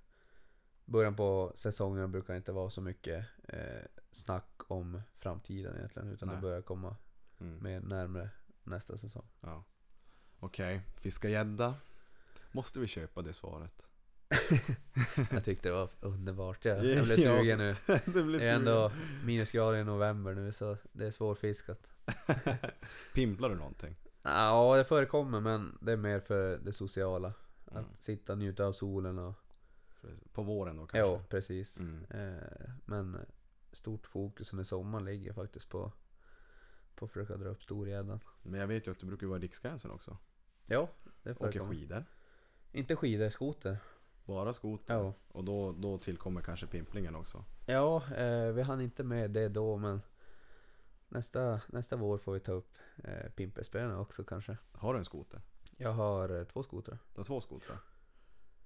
början 0.86 1.16
på 1.16 1.52
säsongen 1.56 2.12
brukar 2.12 2.34
det 2.34 2.38
inte 2.38 2.52
vara 2.52 2.70
så 2.70 2.82
mycket 2.82 3.26
eh, 3.48 3.82
snack 4.12 4.62
om 4.68 5.02
framtiden 5.16 5.76
egentligen 5.78 6.08
utan 6.12 6.28
Nej. 6.28 6.36
det 6.36 6.42
börjar 6.42 6.62
komma 6.62 6.96
Mm. 7.40 7.64
mer 7.64 7.82
närmare 7.82 8.30
nästa 8.64 8.98
säsong. 8.98 9.26
Ja. 9.42 9.64
Okej, 10.40 10.82
fiska 10.96 11.30
gädda. 11.30 11.76
Måste 12.54 12.80
vi 12.80 12.88
köpa 12.88 13.22
det 13.22 13.34
svaret? 13.34 13.82
Jag 15.32 15.46
tyckte 15.46 15.70
det 15.70 15.74
var 15.74 15.90
underbart. 16.00 16.66
Jag, 16.66 16.78
Ja, 16.86 16.90
jag 16.90 17.06
blev 17.06 17.18
sugen 17.38 17.58
nu. 17.58 17.76
det 18.06 18.24
blir 18.24 18.42
är 18.42 18.54
ändå 18.54 18.92
minusgrader 19.26 19.78
i 19.80 19.84
november 19.84 20.34
nu 20.34 20.52
så 20.52 20.78
det 20.92 21.06
är 21.06 21.12
svårfiskat. 21.12 21.92
Pimplar 23.14 23.50
du 23.50 23.56
någonting? 23.56 23.96
Ja, 24.24 24.78
det 24.78 24.84
förekommer 24.84 25.40
men 25.40 25.78
det 25.82 25.92
är 25.92 25.98
mer 25.98 26.20
för 26.20 26.58
det 26.58 26.74
sociala. 26.74 27.28
Att 27.66 27.74
Mm. 27.78 27.86
sitta 28.00 28.34
och 28.34 28.40
njuta 28.40 28.66
av 28.66 28.72
solen 28.72 29.20
och... 29.20 29.34
På 30.34 30.44
våren 30.44 30.78
då 30.78 30.82
kanske? 30.88 30.98
Ja, 31.00 31.22
precis. 31.30 31.80
Mm. 31.80 32.06
Eh, 32.10 32.70
men 32.86 33.18
stort 33.72 34.08
fokus 34.08 34.54
under 34.54 34.64
sommaren 34.64 35.06
ligger 35.06 35.34
faktiskt 35.34 35.70
på, 35.70 35.92
på 36.96 37.06
att 37.06 37.12
försöka 37.12 37.38
dra 37.38 37.50
upp 37.50 37.64
storgäddan. 37.64 38.20
Men 38.42 38.60
jag 38.60 38.68
vet 38.68 38.88
ju 38.88 38.92
att 38.92 39.00
du 39.00 39.06
brukar 39.06 39.28
vara 39.28 39.40
i 39.40 39.42
Riksgränsen 39.42 39.92
också. 39.92 40.18
Ja, 40.66 40.90
det 41.24 41.32
Åker 41.32 41.40
förekommer. 41.52 41.72
skidor. 41.74 42.06
Inte 42.74 42.96
skidor, 42.96 43.30
skoter. 43.30 43.78
Bara 44.26 44.54
skoter. 44.54 44.94
Ja. 44.94 45.14
Och 45.28 45.44
då, 45.44 45.72
då 45.72 45.98
tillkommer 45.98 46.42
kanske 46.42 46.68
pimplingen 46.68 47.16
också. 47.16 47.44
Ja, 47.66 48.04
eh, 48.16 48.52
vi 48.52 48.62
hann 48.62 48.82
inte 48.82 49.04
med 49.04 49.32
det 49.32 49.50
då 49.50 49.78
men 49.78 50.02
nästa, 51.08 51.62
nästa 51.68 51.96
vår 51.96 52.18
får 52.18 52.34
vi 52.34 52.40
ta 52.40 52.52
upp 52.52 52.78
eh, 53.04 53.30
pimpelspöna 53.36 54.00
också 54.00 54.24
kanske. 54.24 54.58
Har 54.72 54.94
du 54.94 55.00
en 55.00 55.06
skoter? 55.06 55.42
Jag 55.78 55.92
har 55.92 56.38
eh, 56.40 56.44
två 56.44 56.64
skotrar. 56.64 56.98
Du 57.14 57.20
har 57.20 57.26
två 57.26 57.42
skotrar. 57.42 57.78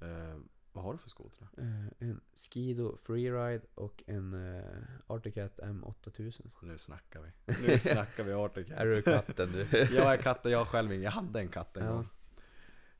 Eh, 0.02 0.38
vad 0.72 0.84
har 0.84 0.92
du 0.94 0.98
för 1.00 1.10
skotrar? 1.10 1.48
Eh, 1.58 1.86
en 2.00 2.22
Skido 2.34 2.96
Freeride 2.98 3.66
och 3.76 4.04
en 4.08 4.56
eh, 4.58 4.64
Arctic 5.08 5.34
Cat 5.34 5.60
M8000. 5.60 6.50
Nu 6.62 6.78
snackar 6.78 7.22
vi. 7.22 7.54
Nu 7.68 7.80
snackar 7.80 8.24
vi 8.24 8.34
Arctic 8.34 8.68
Cat. 8.68 8.78
Är 8.78 8.86
du 8.86 9.02
katten 9.02 9.52
du? 9.52 9.68
Jag 9.96 10.14
är 10.14 10.18
katten, 10.18 10.52
jag 10.52 10.68
själv 10.68 10.92
ingen. 10.92 11.04
Jag 11.04 11.12
hade 11.12 11.40
en 11.40 11.50
katt 11.50 11.78
en 11.78 11.86
Ja. 11.86 11.92
gång. 11.92 12.08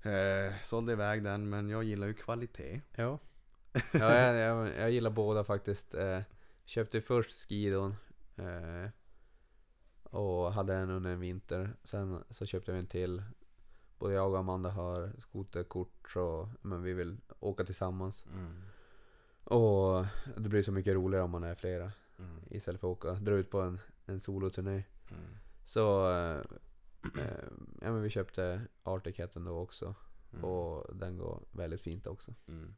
Eh, 0.02 0.54
sålde 0.64 0.92
iväg 0.92 1.24
den, 1.24 1.50
men 1.50 1.70
jag 1.70 1.84
gillar 1.84 2.08
ju 2.08 2.14
kvalitet. 2.14 2.82
Ja. 2.96 3.20
ja 3.94 4.16
jag, 4.16 4.36
jag, 4.36 4.76
jag 4.78 4.92
gillar 4.92 5.10
båda 5.10 5.44
faktiskt. 5.44 5.94
Eh, 5.94 6.22
köpte 6.66 7.02
först 7.02 7.32
Skidon. 7.32 7.96
Eh, 8.36 8.90
och 10.04 10.54
hade 10.54 10.74
den 10.74 10.90
under 10.90 11.12
en 11.12 11.20
vinter. 11.20 11.76
Sen 11.84 12.24
så 12.30 12.46
köpte 12.46 12.72
vi 12.72 12.80
en 12.80 12.88
till. 12.88 13.24
Både 14.00 14.14
jag 14.14 14.32
och 14.32 14.40
Amanda 14.40 14.70
har 14.70 15.12
skoterkort 15.20 16.10
så 16.10 16.50
men 16.62 16.84
vi 16.84 16.94
vill 16.94 17.18
åka 17.40 17.66
tillsammans. 17.66 18.26
Mm. 18.34 18.62
Och 19.44 20.06
det 20.38 20.50
blir 20.50 20.64
så 20.64 20.72
mycket 20.72 20.94
roligare 20.94 21.24
om 21.24 21.32
man 21.32 21.44
är 21.44 21.56
flera. 21.56 21.92
Mm. 22.20 22.40
Istället 22.50 22.82
för 22.82 22.92
att 22.92 22.98
åka, 22.98 23.14
dra 23.14 23.36
ut 23.36 23.50
på 23.50 23.62
en, 23.62 23.80
en 24.06 24.20
soloturné. 24.20 24.84
Mm. 25.12 25.24
Så 25.66 26.12
eh, 27.04 27.48
ja, 27.82 27.92
men 27.92 28.02
vi 28.02 28.10
köpte 28.10 28.62
Arctic 28.84 29.16
Caten 29.16 29.46
då 29.46 29.58
också. 29.60 29.96
Mm. 30.34 30.46
Och 30.46 30.96
den 30.96 31.18
går 31.18 31.44
väldigt 31.52 31.82
fint 31.82 32.08
också. 32.08 32.34
Mm. 32.48 32.76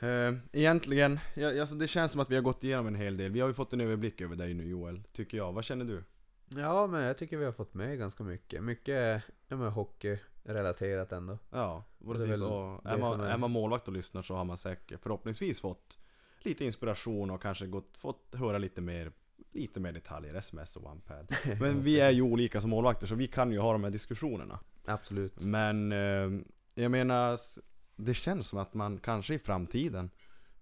Eh, 0.00 0.40
egentligen, 0.52 1.20
ja, 1.34 1.60
alltså 1.60 1.74
det 1.74 1.88
känns 1.88 2.12
som 2.12 2.20
att 2.20 2.30
vi 2.30 2.34
har 2.34 2.42
gått 2.42 2.64
igenom 2.64 2.86
en 2.86 2.94
hel 2.94 3.16
del. 3.16 3.32
Vi 3.32 3.40
har 3.40 3.48
ju 3.48 3.54
fått 3.54 3.72
en 3.72 3.80
överblick 3.80 4.20
över 4.20 4.36
dig 4.36 4.54
nu 4.54 4.68
Joel, 4.68 5.02
tycker 5.12 5.36
jag. 5.36 5.52
Vad 5.52 5.64
känner 5.64 5.84
du? 5.84 6.04
Ja, 6.48 6.86
men 6.86 7.02
jag 7.02 7.18
tycker 7.18 7.36
vi 7.36 7.44
har 7.44 7.52
fått 7.52 7.74
med 7.74 7.98
ganska 7.98 8.24
mycket. 8.24 8.62
Mycket 8.62 9.22
ja, 9.48 9.56
men 9.56 9.72
hockeyrelaterat 9.72 11.12
ändå. 11.12 11.38
Ja, 11.50 11.84
är 12.00 12.12
precis. 12.12 12.28
väl 12.28 12.42
Och 12.42 12.86
är, 12.86 12.98
man, 12.98 13.20
är- 13.20 13.24
är 13.30 13.38
man 13.38 13.50
målvakt 13.50 13.88
och 13.88 13.94
lyssnar 13.94 14.22
så 14.22 14.34
har 14.34 14.44
man 14.44 14.56
säkert 14.56 15.02
förhoppningsvis 15.02 15.60
fått 15.60 15.98
lite 16.38 16.64
inspiration 16.64 17.30
och 17.30 17.42
kanske 17.42 17.66
gått, 17.66 17.96
fått 17.96 18.34
höra 18.34 18.58
lite 18.58 18.80
mer 18.80 19.12
Lite 19.52 19.80
mer 19.80 19.92
detaljer, 19.92 20.34
sms 20.34 20.76
och 20.76 20.86
OnePad. 20.86 21.36
Men 21.60 21.82
vi 21.82 22.00
är 22.00 22.10
ju 22.10 22.22
olika 22.22 22.60
som 22.60 22.70
målvakter 22.70 23.06
så 23.06 23.14
vi 23.14 23.26
kan 23.26 23.52
ju 23.52 23.58
ha 23.58 23.72
de 23.72 23.84
här 23.84 23.90
diskussionerna. 23.90 24.58
Absolut. 24.84 25.40
Men 25.40 25.92
eh, 25.92 26.40
jag 26.74 26.90
menar, 26.90 27.38
det 27.96 28.14
känns 28.14 28.48
som 28.48 28.58
att 28.58 28.74
man 28.74 28.98
kanske 28.98 29.34
i 29.34 29.38
framtiden 29.38 30.10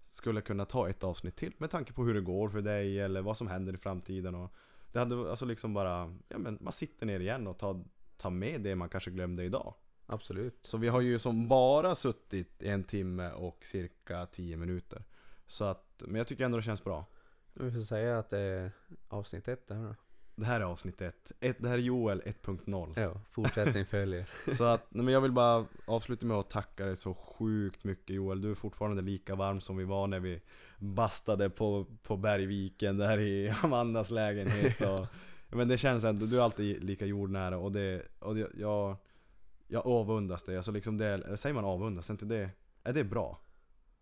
skulle 0.03 0.41
kunna 0.41 0.65
ta 0.65 0.89
ett 0.89 1.03
avsnitt 1.03 1.35
till 1.35 1.53
med 1.57 1.69
tanke 1.69 1.93
på 1.93 2.03
hur 2.03 2.13
det 2.13 2.21
går 2.21 2.49
för 2.49 2.61
dig 2.61 2.99
eller 2.99 3.21
vad 3.21 3.37
som 3.37 3.47
händer 3.47 3.73
i 3.73 3.77
framtiden. 3.77 4.35
Och 4.35 4.53
det 4.91 4.99
hade 4.99 5.29
alltså 5.29 5.45
liksom 5.45 5.73
bara, 5.73 6.15
ja 6.27 6.37
men 6.37 6.57
man 6.61 6.73
sitter 6.73 7.05
ner 7.05 7.19
igen 7.19 7.47
och 7.47 7.57
tar, 7.57 7.83
tar 8.17 8.29
med 8.29 8.61
det 8.61 8.75
man 8.75 8.89
kanske 8.89 9.11
glömde 9.11 9.43
idag. 9.43 9.73
Absolut. 10.05 10.59
Så 10.61 10.77
vi 10.77 10.87
har 10.87 11.01
ju 11.01 11.19
som 11.19 11.47
bara 11.47 11.95
suttit 11.95 12.63
en 12.63 12.83
timme 12.83 13.31
och 13.31 13.65
cirka 13.65 14.25
10 14.25 14.57
minuter. 14.57 15.03
Så 15.47 15.65
att, 15.65 16.03
men 16.07 16.15
jag 16.15 16.27
tycker 16.27 16.45
ändå 16.45 16.57
det 16.57 16.63
känns 16.63 16.83
bra. 16.83 17.05
Vi 17.53 17.71
får 17.71 17.79
säga 17.79 18.19
att 18.19 18.29
det 18.29 18.39
är 18.39 18.71
avsnitt 19.09 19.47
ett 19.47 19.67
det 19.67 19.75
här 19.75 19.83
då. 19.83 19.95
Det 20.41 20.45
här 20.45 20.59
är 20.61 20.65
avsnitt 20.65 21.01
1. 21.01 21.31
Ett, 21.39 21.57
det 21.59 21.69
här 21.69 21.77
är 21.77 21.81
Joel 21.81 22.21
1.0. 22.21 23.01
Ja, 23.01 23.21
fortsättning 23.31 23.85
följer. 23.85 24.29
Så 24.53 24.63
att, 24.63 24.85
men 24.89 25.07
jag 25.07 25.21
vill 25.21 25.31
bara 25.31 25.65
avsluta 25.85 26.25
med 26.25 26.37
att 26.37 26.49
tacka 26.49 26.85
dig 26.85 26.95
så 26.95 27.13
sjukt 27.13 27.83
mycket 27.83 28.15
Joel. 28.15 28.41
Du 28.41 28.51
är 28.51 28.55
fortfarande 28.55 29.01
lika 29.01 29.35
varm 29.35 29.61
som 29.61 29.77
vi 29.77 29.83
var 29.83 30.07
när 30.07 30.19
vi 30.19 30.41
bastade 30.79 31.49
på, 31.49 31.85
på 32.03 32.17
Bergviken 32.17 32.97
där 32.97 33.19
i 33.19 33.49
Amandas 33.63 34.11
lägenhet. 34.11 34.81
Och, 34.81 35.07
men 35.49 35.67
det 35.67 35.77
känns 35.77 36.03
ändå, 36.03 36.25
du 36.25 36.37
är 36.37 36.41
alltid 36.41 36.83
lika 36.83 37.05
jordnära 37.05 37.57
och 37.57 37.71
det, 37.71 38.07
och 38.19 38.35
det, 38.35 38.47
jag, 38.53 38.95
jag 39.67 39.87
avundas 39.87 40.43
dig. 40.43 40.57
Alltså 40.57 40.71
liksom 40.71 40.97
det, 40.97 41.37
säger 41.37 41.53
man 41.53 41.65
avundas? 41.65 42.09
Inte 42.09 42.25
det, 42.25 42.49
är 42.83 42.93
det 42.93 43.03
bra? 43.03 43.39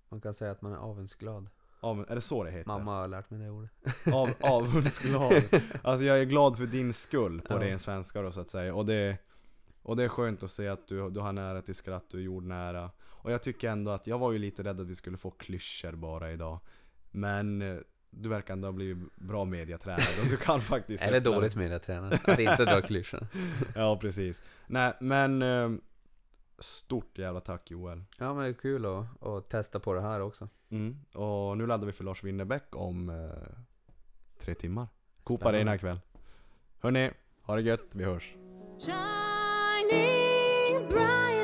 Man 0.10 0.22
kan 0.22 0.34
säga 0.34 0.52
att 0.52 0.62
man 0.62 0.74
är 0.74 0.78
avundsglad. 0.78 1.50
Av, 1.80 2.06
är 2.10 2.16
det 2.16 2.22
så 2.22 2.44
det 2.44 2.52
heter? 2.52 2.68
Mamma 2.68 3.00
har 3.00 3.08
lärt 3.08 3.30
mig 3.30 3.40
det 3.40 3.50
ordet. 3.50 3.72
Av, 4.14 4.30
avundsglad. 4.40 5.34
Alltså 5.82 6.06
jag 6.06 6.20
är 6.20 6.24
glad 6.26 6.58
för 6.58 6.66
din 6.66 6.94
skull 6.94 7.42
på 7.42 7.54
Ja. 7.54 7.60
ren 7.62 7.80
svenska 7.80 8.22
då 8.22 8.32
så 8.32 8.42
att 8.42 8.50
säga. 8.50 8.74
Och 8.76 8.86
det, 8.86 9.18
och 9.84 9.96
det 9.98 10.04
är 10.04 10.08
skönt 10.10 10.44
att 10.44 10.52
se 10.52 10.68
att 10.68 10.88
du, 10.88 11.10
du 11.10 11.20
har 11.20 11.34
nära 11.34 11.62
till 11.62 11.76
skratt, 11.76 12.06
du 12.12 12.18
är 12.18 12.22
jordnära. 12.22 12.92
Och 13.08 13.32
jag 13.32 13.44
tycker 13.44 13.70
ändå 13.70 13.92
att, 13.92 14.08
jag 14.08 14.18
var 14.20 14.32
ju 14.32 14.38
lite 14.38 14.64
rädd 14.64 14.82
att 14.82 14.88
vi 14.88 14.96
skulle 14.96 15.18
få 15.18 15.32
klyschor 15.32 15.92
bara 15.92 16.32
idag. 16.32 16.60
Men 17.12 17.60
du 18.12 18.30
verkar 18.30 18.54
ändå 18.54 18.68
ha 18.68 18.74
blivit 18.74 19.16
bra 19.16 19.46
mediatränad 19.46 20.02
och 20.24 20.30
du 20.30 20.38
kan 20.38 20.62
faktiskt 20.62 21.04
öppna 21.08 21.20
dåligt 21.20 21.56
med 21.56 21.72
det 21.72 21.80
tränare? 21.80 22.20
Att 22.24 22.40
inte 22.40 22.66
dra 22.66 22.82
klyschan. 22.82 23.28
Ja 23.76 23.98
precis. 24.02 24.42
Nej 24.68 24.94
men 25.00 25.42
eh, 25.42 25.70
Stort 26.60 27.18
jävla 27.18 27.42
tack 27.42 27.72
Joel. 27.72 28.04
Ja 28.18 28.34
men 28.34 28.44
det 28.44 28.50
är 28.50 28.54
kul 28.54 28.86
att, 28.86 29.24
att 29.24 29.50
testa 29.50 29.80
på 29.80 29.94
det 29.94 30.02
här 30.02 30.22
också. 30.22 30.50
Mm. 30.70 31.06
Och 31.14 31.58
nu 31.58 31.68
laddar 31.68 31.86
vi 31.86 31.92
för 31.92 32.04
Lars 32.04 32.24
Winnerbäck 32.24 32.76
om 32.76 33.10
eh, 33.10 33.30
tre 34.38 34.56
timmar. 34.56 34.88
Coop. 35.24 35.46
Arena 35.46 35.76
ikväll. 35.76 36.00
Hörni, 36.80 37.12
ha 37.42 37.56
det 37.56 37.62
gött, 37.62 37.86
vi 37.92 38.04
hörs. 38.04 38.36
Shining 38.80 40.10
brighter 40.90 41.39